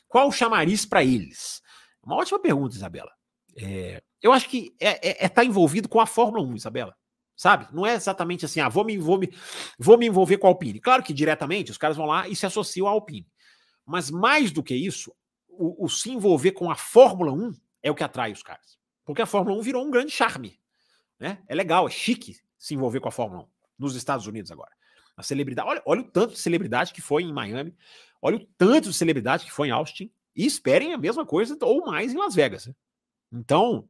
Qual 0.07 0.27
o 0.27 0.31
chamariz 0.31 0.85
para 0.85 1.03
eles? 1.03 1.61
Uma 2.03 2.17
ótima 2.17 2.39
pergunta, 2.39 2.75
Isabela. 2.75 3.11
É, 3.55 4.01
eu 4.21 4.31
acho 4.31 4.49
que 4.49 4.75
é, 4.79 5.09
é, 5.09 5.25
é 5.25 5.29
tá 5.29 5.43
envolvido 5.43 5.87
com 5.87 5.99
a 5.99 6.05
Fórmula 6.05 6.43
1, 6.43 6.55
Isabela. 6.55 6.95
Sabe? 7.35 7.67
Não 7.71 7.85
é 7.85 7.93
exatamente 7.93 8.43
assim, 8.43 8.59
ah, 8.59 8.67
vou 8.67 8.83
me, 8.83 8.97
vou, 8.97 9.17
me, 9.17 9.31
vou 9.77 9.97
me 9.97 10.07
envolver 10.07 10.37
com 10.37 10.47
a 10.47 10.49
Alpine. 10.49 10.79
Claro 10.79 11.03
que 11.03 11.13
diretamente 11.13 11.71
os 11.71 11.77
caras 11.77 11.95
vão 11.95 12.05
lá 12.05 12.27
e 12.27 12.35
se 12.35 12.45
associam 12.45 12.85
à 12.85 12.89
Alpine. 12.89 13.27
Mas 13.85 14.11
mais 14.11 14.51
do 14.51 14.61
que 14.61 14.75
isso, 14.75 15.15
o, 15.47 15.85
o 15.85 15.89
se 15.89 16.11
envolver 16.11 16.51
com 16.51 16.69
a 16.69 16.75
Fórmula 16.75 17.31
1 17.31 17.53
é 17.81 17.89
o 17.89 17.95
que 17.95 18.03
atrai 18.03 18.33
os 18.33 18.43
caras. 18.43 18.77
Porque 19.05 19.21
a 19.21 19.25
Fórmula 19.25 19.57
1 19.57 19.61
virou 19.61 19.85
um 19.85 19.89
grande 19.89 20.11
charme. 20.11 20.59
Né? 21.19 21.39
É 21.47 21.55
legal, 21.55 21.87
é 21.87 21.91
chique 21.91 22.37
se 22.57 22.73
envolver 22.73 22.99
com 22.99 23.09
a 23.09 23.11
Fórmula 23.11 23.43
1 23.43 23.47
nos 23.77 23.95
Estados 23.95 24.27
Unidos 24.27 24.51
agora. 24.51 24.71
A 25.15 25.23
celebridade, 25.23 25.67
olha, 25.67 25.81
olha 25.85 26.01
o 26.01 26.11
tanto 26.11 26.33
de 26.33 26.39
celebridade 26.39 26.93
que 26.93 27.01
foi 27.01 27.23
em 27.23 27.33
Miami, 27.33 27.75
olha 28.21 28.37
o 28.37 28.45
tanto 28.57 28.89
de 28.89 28.95
celebridade 28.95 29.45
que 29.45 29.51
foi 29.51 29.67
em 29.67 29.71
Austin, 29.71 30.11
e 30.35 30.45
esperem 30.45 30.93
a 30.93 30.97
mesma 30.97 31.25
coisa 31.25 31.57
ou 31.61 31.85
mais 31.85 32.13
em 32.13 32.17
Las 32.17 32.33
Vegas. 32.33 32.67
Né? 32.67 32.73
Então, 33.31 33.89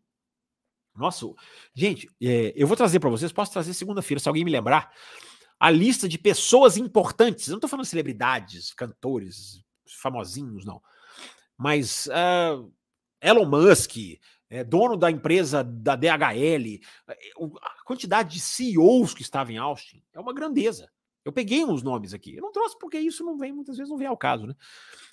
nossa, 0.96 1.26
gente, 1.74 2.10
é, 2.22 2.54
eu 2.56 2.68
vou 2.68 2.76
trazer 2.76 3.00
para 3.00 3.10
vocês, 3.10 3.32
posso 3.32 3.52
trazer 3.52 3.74
segunda-feira, 3.74 4.20
se 4.20 4.28
alguém 4.28 4.44
me 4.44 4.52
lembrar, 4.52 4.92
a 5.60 5.70
lista 5.70 6.10
de 6.10 6.18
pessoas 6.18 6.78
importantes. 6.78 7.48
Eu 7.48 7.54
não 7.54 7.58
estou 7.58 7.70
falando 7.70 7.86
celebridades, 7.86 8.74
cantores, 8.74 9.64
famosinhos, 9.86 10.66
não. 10.66 10.82
Mas 11.58 12.08
uh, 12.08 12.72
Elon 13.22 13.46
Musk, 13.46 13.96
é, 14.50 14.64
dono 14.64 14.98
da 14.98 15.12
empresa 15.12 15.64
da 15.64 15.96
DHL, 15.96 16.80
é, 17.08 17.18
a 17.62 17.84
quantidade 17.84 18.34
de 18.34 18.40
CEOs 18.40 19.14
que 19.14 19.22
estavam 19.22 19.54
em 19.54 19.58
Austin 19.58 20.02
é 20.14 20.20
uma 20.20 20.34
grandeza. 20.34 20.90
Eu 21.24 21.34
peguei 21.34 21.64
uns 21.66 21.84
nomes 21.84 22.14
aqui. 22.14 22.36
Eu 22.36 22.42
não 22.42 22.52
trouxe 22.52 22.78
porque 22.80 22.98
isso 22.98 23.24
não 23.24 23.38
vem, 23.38 23.52
muitas 23.52 23.78
vezes 23.78 23.92
não 23.92 23.98
vem 23.98 24.08
ao 24.08 24.18
caso, 24.18 24.48
né? 24.48 24.56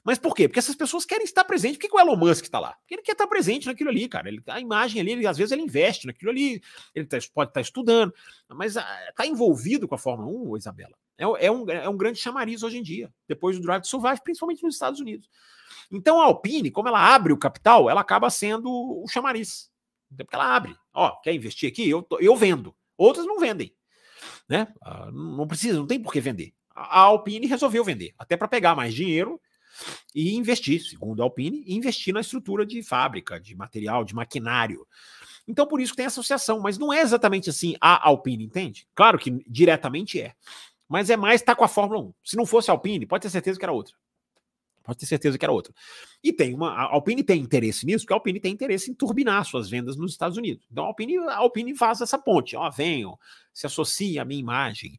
Mas 0.05 0.19
por 0.19 0.35
quê? 0.35 0.49
Porque 0.49 0.61
essas 0.61 0.77
pessoas 0.77 1.05
querem 1.05 1.25
estar 1.25 1.45
presentes. 1.45 1.77
Por 1.77 1.83
que, 1.83 1.89
que 1.89 1.97
o 1.97 2.01
Elon 2.01 2.17
Musk 2.17 2.45
está 2.45 2.61
lá? 2.61 2.75
Porque 2.81 2.95
ele 2.95 3.03
quer 3.03 3.13
estar 3.13 3.27
presente 3.27 3.67
naquilo 3.67 3.91
ali, 3.91 4.09
cara. 4.09 4.29
Ele, 4.29 4.41
a 4.47 4.61
imagem 4.61 5.01
ali, 5.01 5.13
ele, 5.13 5.27
às 5.27 5.37
vezes 5.37 5.53
ele 5.53 5.63
investe 5.63 6.07
naquilo 6.07 6.31
ali, 6.31 6.63
ele 6.95 7.07
tá, 7.07 7.19
pode 7.35 7.51
estar 7.51 7.61
estudando, 7.61 8.15
mas 8.49 8.77
está 8.77 9.13
ah, 9.19 9.27
envolvido 9.27 9.89
com 9.89 9.97
a 9.97 9.99
Fórmula 9.99 10.31
1, 10.53 10.57
Isabela. 10.57 10.97
É, 11.19 11.25
é, 11.25 11.51
um, 11.51 11.69
é 11.69 11.89
um 11.89 11.97
grande 11.97 12.19
chamariz 12.19 12.63
hoje 12.63 12.79
em 12.79 12.83
dia, 12.83 13.13
depois 13.27 13.57
do 13.57 13.63
Drive 13.63 13.83
to 13.83 13.89
Survive, 13.89 14.23
principalmente 14.23 14.63
nos 14.63 14.75
Estados 14.75 15.01
Unidos. 15.01 15.29
Então 15.91 16.21
a 16.21 16.25
Alpine, 16.25 16.71
como 16.71 16.89
ela 16.89 17.15
abre 17.15 17.33
o 17.33 17.39
capital, 17.39 17.89
ela 17.89 18.01
acaba 18.01 18.31
sendo 18.31 18.71
o 18.71 19.07
chamariz. 19.09 19.71
Porque 20.17 20.35
ela 20.35 20.55
abre. 20.55 20.77
Ó, 20.93 21.11
quer 21.21 21.35
investir 21.35 21.71
aqui? 21.71 21.89
Eu, 21.89 22.07
eu 22.21 22.37
vendo. 22.37 22.75
Outras 22.97 23.27
não 23.27 23.39
vendem. 23.39 23.75
Né? 24.49 24.69
Ah, 24.83 25.11
não 25.13 25.47
precisa, 25.47 25.79
não 25.79 25.87
tem 25.87 26.01
por 26.01 26.13
que 26.13 26.21
vender. 26.21 26.55
A 26.75 27.01
Alpine 27.01 27.47
resolveu 27.47 27.83
vender, 27.83 28.15
até 28.19 28.37
para 28.37 28.49
pegar 28.49 28.75
mais 28.75 28.95
dinheiro 28.95 29.41
e 30.15 30.35
investir, 30.37 30.83
segundo 30.83 31.23
a 31.23 31.25
Alpine, 31.25 31.65
investir 31.67 32.13
na 32.13 32.21
estrutura 32.21 32.65
de 32.65 32.83
fábrica, 32.83 33.41
de 33.41 33.55
material, 33.55 34.05
de 34.05 34.15
maquinário. 34.15 34.87
Então, 35.49 35.67
por 35.67 35.81
isso 35.81 35.93
que 35.93 35.99
tem 35.99 36.07
associação, 36.07 36.61
mas 36.61 36.77
não 36.77 36.93
é 36.93 37.01
exatamente 37.01 37.49
assim 37.49 37.77
a 37.81 38.09
Alpine, 38.09 38.45
entende? 38.45 38.87
Claro 38.95 39.19
que 39.19 39.31
diretamente 39.47 40.21
é, 40.21 40.35
mas 40.89 41.11
é 41.11 41.17
mais 41.17 41.41
estar 41.41 41.55
tá 41.55 41.59
com 41.59 41.65
a 41.65 41.69
Fórmula 41.69 42.01
1. 42.01 42.15
Se 42.25 42.37
não 42.37 42.47
fosse 42.47 42.71
a 42.71 42.75
Alpine, 42.75 43.07
pode 43.07 43.23
ter 43.23 43.31
certeza 43.31 43.59
que 43.59 43.65
era 43.65 43.73
outra. 43.73 43.95
Pode 44.87 45.01
ter 45.01 45.07
certeza 45.07 45.37
que 45.37 45.45
era 45.45 45.53
outra. 45.53 45.75
E 46.23 46.33
tem 46.33 46.55
uma. 46.55 46.71
A 46.71 46.83
Alpine 46.95 47.25
tem 47.25 47.41
interesse 47.41 47.85
nisso, 47.85 48.05
porque 48.05 48.13
a 48.13 48.17
Alpine 48.17 48.39
tem 48.39 48.53
interesse 48.53 48.89
em 48.89 48.95
turbinar 48.95 49.45
suas 49.45 49.69
vendas 49.69 49.97
nos 49.97 50.13
Estados 50.13 50.39
Unidos. 50.39 50.65
Então 50.71 50.85
a 50.85 50.87
Alpine, 50.87 51.19
a 51.19 51.39
Alpine 51.39 51.77
faz 51.77 52.01
essa 52.01 52.17
ponte. 52.17 52.55
Ó, 52.55 52.71
venham, 52.71 53.19
se 53.53 53.67
associa 53.67 54.23
à 54.23 54.25
minha 54.25 54.39
imagem. 54.39 54.97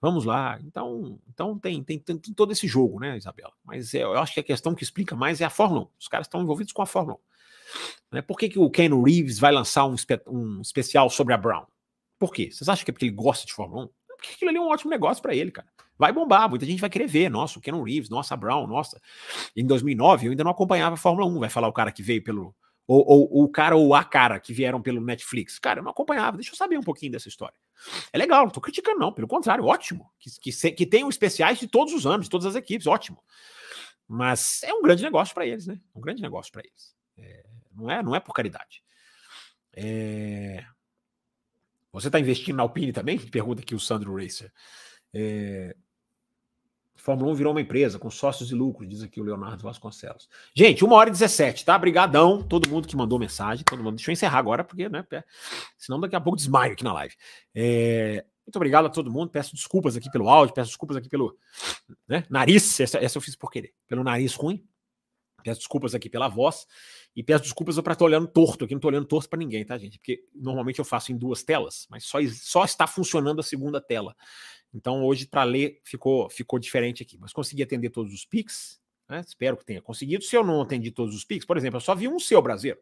Vamos 0.00 0.24
lá. 0.24 0.58
Então, 0.64 1.20
então 1.32 1.56
tem, 1.56 1.84
tem, 1.84 2.00
tem, 2.00 2.18
tem 2.18 2.34
todo 2.34 2.50
esse 2.50 2.66
jogo, 2.66 2.98
né, 2.98 3.16
Isabela? 3.16 3.52
Mas 3.64 3.94
é, 3.94 4.02
eu 4.02 4.18
acho 4.18 4.34
que 4.34 4.40
a 4.40 4.44
questão 4.44 4.74
que 4.74 4.82
explica 4.82 5.14
mais 5.14 5.40
é 5.40 5.44
a 5.44 5.50
Fórmula 5.50 5.82
1. 5.82 5.88
Os 6.00 6.08
caras 6.08 6.26
estão 6.26 6.42
envolvidos 6.42 6.72
com 6.72 6.82
a 6.82 6.86
Fórmula 6.86 7.16
1. 8.10 8.16
Né? 8.16 8.22
Por 8.22 8.36
que, 8.36 8.48
que 8.48 8.58
o 8.58 8.68
Ken 8.68 8.90
Reeves 9.02 9.38
vai 9.38 9.52
lançar 9.52 9.86
um, 9.86 9.94
espe 9.94 10.20
um 10.26 10.60
especial 10.60 11.08
sobre 11.08 11.32
a 11.32 11.36
Brown? 11.36 11.64
Por 12.18 12.32
quê? 12.32 12.50
Vocês 12.50 12.68
acham 12.68 12.84
que 12.84 12.90
é 12.90 12.92
porque 12.92 13.06
ele 13.06 13.14
gosta 13.14 13.46
de 13.46 13.52
Fórmula 13.52 13.84
1? 13.84 13.88
Porque 14.16 14.34
aquilo 14.34 14.50
ali 14.50 14.58
é 14.58 14.60
um 14.60 14.68
ótimo 14.68 14.90
negócio 14.90 15.22
para 15.22 15.34
ele, 15.34 15.52
cara 15.52 15.68
vai 16.02 16.12
bombar, 16.12 16.50
muita 16.50 16.66
gente 16.66 16.80
vai 16.80 16.90
querer 16.90 17.06
ver. 17.06 17.30
Nossa, 17.30 17.60
o 17.60 17.62
Keanu 17.62 17.80
Reeves, 17.80 18.10
nossa, 18.10 18.36
Brown, 18.36 18.66
nossa. 18.66 19.00
Em 19.54 19.64
2009 19.64 20.26
eu 20.26 20.30
ainda 20.32 20.42
não 20.42 20.50
acompanhava 20.50 20.94
a 20.94 20.98
Fórmula 20.98 21.28
1, 21.28 21.38
vai 21.38 21.48
falar 21.48 21.68
o 21.68 21.72
cara 21.72 21.92
que 21.92 22.02
veio 22.02 22.24
pelo. 22.24 22.52
Ou, 22.88 23.04
ou, 23.06 23.44
o 23.44 23.48
cara 23.48 23.76
ou 23.76 23.94
a 23.94 24.02
cara 24.02 24.40
que 24.40 24.52
vieram 24.52 24.82
pelo 24.82 25.00
Netflix. 25.00 25.60
Cara, 25.60 25.78
eu 25.78 25.84
não 25.84 25.92
acompanhava, 25.92 26.38
deixa 26.38 26.50
eu 26.50 26.56
saber 26.56 26.76
um 26.76 26.82
pouquinho 26.82 27.12
dessa 27.12 27.28
história. 27.28 27.54
É 28.12 28.18
legal, 28.18 28.44
não 28.44 28.50
tô 28.50 28.60
criticando, 28.60 28.98
não, 28.98 29.12
pelo 29.12 29.28
contrário, 29.28 29.64
ótimo. 29.64 30.10
Que, 30.18 30.28
que, 30.40 30.72
que 30.72 30.86
tenham 30.86 31.08
especiais 31.08 31.60
de 31.60 31.68
todos 31.68 31.94
os 31.94 32.04
anos, 32.04 32.26
de 32.26 32.30
todas 32.30 32.46
as 32.46 32.56
equipes, 32.56 32.88
ótimo. 32.88 33.22
Mas 34.08 34.60
é 34.64 34.74
um 34.74 34.82
grande 34.82 35.04
negócio 35.04 35.32
para 35.32 35.46
eles, 35.46 35.68
né? 35.68 35.80
Um 35.94 36.00
grande 36.00 36.20
negócio 36.20 36.50
para 36.50 36.62
eles. 36.62 36.96
É, 37.16 37.46
não, 37.72 37.88
é, 37.88 38.02
não 38.02 38.14
é 38.16 38.18
por 38.18 38.34
caridade. 38.34 38.82
É... 39.72 40.64
Você 41.92 42.08
está 42.08 42.18
investindo 42.18 42.56
na 42.56 42.64
Alpine 42.64 42.92
também? 42.92 43.18
Pergunta 43.18 43.62
aqui 43.62 43.74
o 43.74 43.80
Sandro 43.80 44.16
Racer. 44.16 44.52
É... 45.14 45.76
Fórmula 47.02 47.32
1 47.32 47.34
virou 47.34 47.52
uma 47.52 47.60
empresa 47.60 47.98
com 47.98 48.08
sócios 48.08 48.52
e 48.52 48.54
lucros, 48.54 48.88
diz 48.88 49.02
aqui 49.02 49.20
o 49.20 49.24
Leonardo 49.24 49.60
Vasconcelos. 49.64 50.28
Gente, 50.54 50.84
uma 50.84 50.94
hora 50.94 51.10
e 51.10 51.12
17, 51.12 51.64
tá? 51.64 51.76
Brigadão, 51.76 52.40
todo 52.40 52.70
mundo 52.70 52.86
que 52.86 52.96
mandou 52.96 53.18
mensagem, 53.18 53.64
todo 53.64 53.82
mundo. 53.82 53.96
Deixa 53.96 54.08
eu 54.08 54.12
encerrar 54.12 54.38
agora, 54.38 54.62
porque, 54.62 54.88
né? 54.88 55.04
Senão 55.76 55.98
daqui 55.98 56.14
a 56.14 56.20
pouco 56.20 56.36
desmaio 56.36 56.74
aqui 56.74 56.84
na 56.84 56.92
live. 56.92 57.12
É... 57.52 58.24
Muito 58.46 58.54
obrigado 58.54 58.86
a 58.86 58.88
todo 58.88 59.10
mundo. 59.10 59.30
Peço 59.30 59.52
desculpas 59.52 59.96
aqui 59.96 60.08
pelo 60.12 60.28
áudio, 60.28 60.54
peço 60.54 60.70
desculpas 60.70 60.96
aqui 60.96 61.08
pelo 61.08 61.36
né, 62.06 62.24
nariz. 62.30 62.78
Essa, 62.78 62.98
essa 62.98 63.18
eu 63.18 63.22
fiz 63.22 63.34
por 63.34 63.50
querer. 63.50 63.72
Pelo 63.88 64.04
nariz 64.04 64.34
ruim. 64.34 64.64
Peço 65.42 65.58
desculpas 65.58 65.96
aqui 65.96 66.08
pela 66.08 66.28
voz. 66.28 66.68
E 67.16 67.22
peço 67.24 67.42
desculpas 67.42 67.80
para 67.80 67.94
estar 67.94 68.04
olhando 68.04 68.28
torto 68.28 68.64
aqui. 68.64 68.74
Não 68.74 68.78
estou 68.78 68.92
olhando 68.92 69.06
torto 69.06 69.28
para 69.28 69.40
ninguém, 69.40 69.64
tá, 69.64 69.76
gente? 69.76 69.98
Porque 69.98 70.22
normalmente 70.32 70.78
eu 70.78 70.84
faço 70.84 71.10
em 71.10 71.16
duas 71.16 71.42
telas, 71.42 71.88
mas 71.90 72.04
só, 72.04 72.18
só 72.30 72.64
está 72.64 72.86
funcionando 72.86 73.40
a 73.40 73.42
segunda 73.42 73.80
tela. 73.80 74.14
Então 74.74 75.04
hoje 75.04 75.26
para 75.26 75.44
ler 75.44 75.80
ficou 75.84 76.30
ficou 76.30 76.58
diferente 76.58 77.02
aqui, 77.02 77.18
mas 77.18 77.32
consegui 77.32 77.62
atender 77.62 77.90
todos 77.90 78.12
os 78.12 78.24
Pix, 78.24 78.80
né? 79.08 79.22
Espero 79.26 79.56
que 79.56 79.64
tenha 79.64 79.82
conseguido. 79.82 80.24
Se 80.24 80.34
eu 80.36 80.44
não 80.44 80.62
atendi 80.62 80.90
todos 80.90 81.14
os 81.14 81.24
Pix, 81.24 81.44
por 81.44 81.56
exemplo, 81.56 81.76
eu 81.76 81.80
só 81.80 81.94
vi 81.94 82.08
um 82.08 82.18
seu 82.18 82.40
brasileiro. 82.40 82.80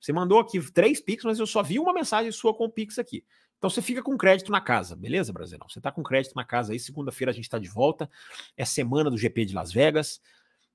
Você 0.00 0.12
mandou 0.12 0.38
aqui 0.38 0.60
três 0.72 1.00
Pix, 1.00 1.24
mas 1.24 1.38
eu 1.38 1.46
só 1.46 1.62
vi 1.62 1.78
uma 1.78 1.92
mensagem 1.92 2.30
sua 2.32 2.54
com 2.54 2.64
o 2.64 2.70
Pix 2.70 2.98
aqui. 2.98 3.24
Então 3.58 3.68
você 3.68 3.82
fica 3.82 4.02
com 4.02 4.16
crédito 4.16 4.50
na 4.50 4.60
casa, 4.60 4.96
beleza, 4.96 5.32
Brasileirão? 5.32 5.68
Você 5.68 5.78
está 5.78 5.92
com 5.92 6.02
crédito 6.02 6.34
na 6.34 6.44
casa 6.44 6.72
aí. 6.72 6.78
Segunda-feira 6.78 7.30
a 7.30 7.34
gente 7.34 7.44
está 7.44 7.58
de 7.58 7.68
volta. 7.68 8.10
É 8.56 8.64
semana 8.64 9.10
do 9.10 9.18
GP 9.18 9.44
de 9.44 9.54
Las 9.54 9.70
Vegas. 9.70 10.20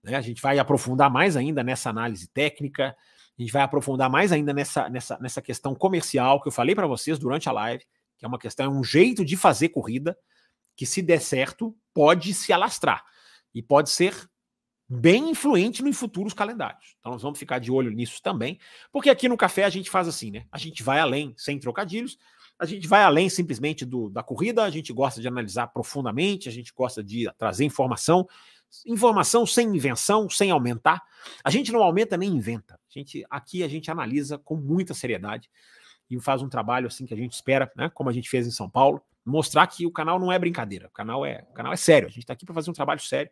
Né? 0.03 0.15
A 0.15 0.21
gente 0.21 0.39
vai 0.39 0.59
aprofundar 0.59 1.09
mais 1.09 1.35
ainda 1.35 1.63
nessa 1.63 1.89
análise 1.89 2.27
técnica. 2.27 2.95
A 3.37 3.41
gente 3.41 3.51
vai 3.51 3.63
aprofundar 3.63 4.07
mais 4.07 4.31
ainda 4.31 4.53
nessa, 4.53 4.87
nessa, 4.87 5.17
nessa 5.19 5.41
questão 5.41 5.73
comercial 5.73 6.39
que 6.39 6.47
eu 6.47 6.51
falei 6.51 6.75
para 6.75 6.85
vocês 6.85 7.17
durante 7.17 7.49
a 7.49 7.51
live, 7.51 7.83
que 8.17 8.23
é 8.23 8.27
uma 8.27 8.37
questão, 8.37 8.67
é 8.67 8.69
um 8.69 8.83
jeito 8.83 9.25
de 9.25 9.35
fazer 9.35 9.69
corrida 9.69 10.15
que, 10.75 10.85
se 10.85 11.01
der 11.01 11.21
certo, 11.21 11.75
pode 11.93 12.33
se 12.33 12.51
alastrar 12.51 13.03
e 13.53 13.61
pode 13.61 13.89
ser 13.89 14.13
bem 14.87 15.31
influente 15.31 15.83
nos 15.83 15.97
futuros 15.97 16.33
calendários. 16.33 16.95
Então 16.99 17.11
nós 17.11 17.21
vamos 17.21 17.39
ficar 17.39 17.59
de 17.59 17.71
olho 17.71 17.91
nisso 17.91 18.21
também, 18.21 18.59
porque 18.91 19.09
aqui 19.09 19.27
no 19.27 19.37
café 19.37 19.63
a 19.63 19.69
gente 19.69 19.89
faz 19.89 20.07
assim, 20.07 20.29
né? 20.29 20.45
A 20.51 20.57
gente 20.57 20.83
vai 20.83 20.99
além, 20.99 21.33
sem 21.37 21.59
trocadilhos, 21.59 22.17
a 22.59 22.65
gente 22.65 22.87
vai 22.87 23.03
além 23.03 23.29
simplesmente 23.29 23.83
do, 23.85 24.09
da 24.09 24.23
corrida, 24.23 24.63
a 24.63 24.69
gente 24.69 24.93
gosta 24.93 25.19
de 25.19 25.27
analisar 25.27 25.67
profundamente, 25.67 26.47
a 26.47 26.51
gente 26.51 26.71
gosta 26.73 27.03
de 27.03 27.29
trazer 27.37 27.65
informação, 27.65 28.27
informação 28.85 29.45
sem 29.45 29.75
invenção, 29.75 30.29
sem 30.29 30.51
aumentar. 30.51 31.01
A 31.43 31.49
gente 31.49 31.71
não 31.71 31.81
aumenta 31.81 32.15
nem 32.15 32.29
inventa. 32.29 32.75
A 32.75 32.99
gente 32.99 33.25
aqui 33.29 33.63
a 33.63 33.67
gente 33.67 33.89
analisa 33.89 34.37
com 34.37 34.55
muita 34.55 34.93
seriedade 34.93 35.49
e 36.09 36.19
faz 36.19 36.41
um 36.41 36.49
trabalho 36.49 36.87
assim 36.87 37.05
que 37.05 37.13
a 37.13 37.17
gente 37.17 37.33
espera, 37.33 37.71
né? 37.75 37.89
Como 37.93 38.09
a 38.09 38.13
gente 38.13 38.29
fez 38.29 38.45
em 38.45 38.51
São 38.51 38.69
Paulo 38.69 39.01
mostrar 39.25 39.65
que 39.67 39.85
o 39.85 39.91
canal 39.91 40.19
não 40.19 40.31
é 40.31 40.37
brincadeira, 40.37 40.87
o 40.87 40.91
canal 40.91 41.25
é, 41.25 41.45
o 41.49 41.53
canal 41.53 41.73
é 41.73 41.75
sério. 41.77 42.07
A 42.07 42.11
gente 42.11 42.19
está 42.19 42.33
aqui 42.33 42.45
para 42.45 42.53
fazer 42.53 42.69
um 42.69 42.73
trabalho 42.73 42.99
sério 42.99 43.31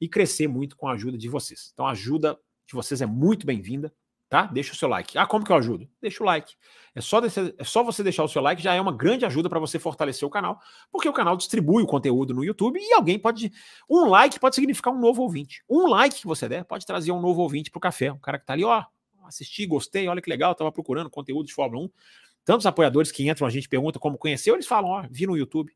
e 0.00 0.08
crescer 0.08 0.48
muito 0.48 0.76
com 0.76 0.88
a 0.88 0.92
ajuda 0.92 1.16
de 1.16 1.28
vocês. 1.28 1.70
Então 1.72 1.86
a 1.86 1.92
ajuda 1.92 2.38
de 2.66 2.74
vocês 2.74 3.00
é 3.00 3.06
muito 3.06 3.46
bem-vinda, 3.46 3.92
tá? 4.28 4.46
Deixa 4.46 4.72
o 4.72 4.76
seu 4.76 4.88
like. 4.88 5.16
Ah, 5.16 5.26
como 5.26 5.44
que 5.44 5.52
eu 5.52 5.56
ajudo? 5.56 5.88
Deixa 6.00 6.22
o 6.22 6.26
like. 6.26 6.54
É 6.94 7.00
só, 7.00 7.20
é 7.58 7.64
só 7.64 7.84
você 7.84 8.02
deixar 8.02 8.24
o 8.24 8.28
seu 8.28 8.42
like, 8.42 8.62
já 8.62 8.74
é 8.74 8.80
uma 8.80 8.92
grande 8.92 9.24
ajuda 9.24 9.48
para 9.48 9.60
você 9.60 9.78
fortalecer 9.78 10.26
o 10.26 10.30
canal, 10.30 10.58
porque 10.90 11.08
o 11.08 11.12
canal 11.12 11.36
distribui 11.36 11.82
o 11.82 11.86
conteúdo 11.86 12.34
no 12.34 12.44
YouTube 12.44 12.78
e 12.80 12.92
alguém 12.92 13.18
pode. 13.18 13.52
Um 13.88 14.06
like 14.06 14.38
pode 14.40 14.54
significar 14.56 14.92
um 14.92 14.98
novo 14.98 15.22
ouvinte. 15.22 15.62
Um 15.68 15.86
like 15.86 16.20
que 16.20 16.26
você 16.26 16.48
der 16.48 16.64
pode 16.64 16.84
trazer 16.84 17.12
um 17.12 17.20
novo 17.20 17.42
ouvinte 17.42 17.70
para 17.70 17.78
o 17.78 17.80
café. 17.80 18.12
Um 18.12 18.18
cara 18.18 18.38
que 18.38 18.44
está 18.44 18.54
ali, 18.54 18.64
ó, 18.64 18.84
assisti, 19.24 19.66
gostei, 19.66 20.08
olha 20.08 20.20
que 20.20 20.30
legal, 20.30 20.52
estava 20.52 20.72
procurando 20.72 21.08
conteúdo 21.08 21.46
de 21.46 21.54
Fórmula 21.54 21.84
1 21.84 21.90
tantos 22.44 22.66
apoiadores 22.66 23.12
que 23.12 23.28
entram, 23.28 23.46
a 23.46 23.50
gente 23.50 23.68
pergunta 23.68 23.98
como 23.98 24.18
conheceu, 24.18 24.54
eles 24.54 24.66
falam, 24.66 24.90
ó, 24.90 25.04
vi 25.10 25.26
no 25.26 25.36
YouTube. 25.36 25.72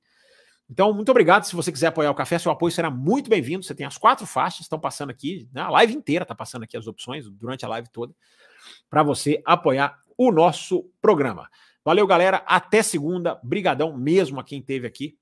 Então, 0.69 0.93
muito 0.93 1.11
obrigado. 1.11 1.45
Se 1.45 1.55
você 1.55 1.70
quiser 1.70 1.89
apoiar 1.89 2.11
o 2.11 2.15
café, 2.15 2.39
seu 2.39 2.51
apoio 2.51 2.73
será 2.73 2.91
muito 2.91 3.28
bem-vindo. 3.28 3.62
Você 3.62 3.74
tem 3.74 3.86
as 3.86 3.99
quatro 3.99 4.27
faixas, 4.27 4.62
estão 4.62 4.81
passando 4.81 5.11
aqui, 5.11 5.49
né? 5.53 5.61
a 5.61 5.70
live 5.70 5.95
inteira 5.95 6.23
está 6.23 6.35
passando 6.35 6.62
aqui 6.62 6.77
as 6.77 6.86
opções, 6.86 7.28
durante 7.28 7.65
a 7.65 7.69
live 7.69 7.89
toda, 7.91 8.15
para 8.89 9.03
você 9.03 9.43
apoiar 9.45 9.99
o 10.16 10.32
nosso 10.32 10.91
programa. 11.03 11.51
Valeu, 11.85 12.07
galera. 12.07 12.43
Até 12.47 12.82
segunda. 12.82 13.39
Brigadão 13.43 13.97
mesmo 13.97 14.41
a 14.41 14.45
quem 14.45 14.61
esteve 14.61 14.86
aqui. 14.86 15.19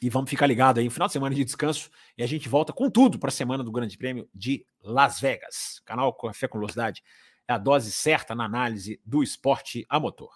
E 0.00 0.08
vamos 0.08 0.30
ficar 0.30 0.46
ligado 0.46 0.78
aí 0.78 0.84
no 0.84 0.90
final 0.90 1.08
de 1.08 1.12
semana 1.12 1.34
de 1.34 1.44
descanso. 1.44 1.90
E 2.16 2.22
a 2.22 2.26
gente 2.26 2.48
volta 2.48 2.72
com 2.72 2.88
tudo 2.88 3.18
para 3.18 3.28
a 3.28 3.32
semana 3.32 3.62
do 3.62 3.70
Grande 3.70 3.98
Prêmio 3.98 4.28
de 4.34 4.64
Las 4.80 5.20
Vegas. 5.20 5.82
Canal 5.84 6.12
Café 6.14 6.48
com 6.48 6.58
Velocidade 6.58 7.02
a 7.48 7.58
dose 7.58 7.90
certa 7.90 8.34
na 8.34 8.44
análise 8.44 9.00
do 9.04 9.22
esporte 9.22 9.86
a 9.88 9.98
motor. 9.98 10.30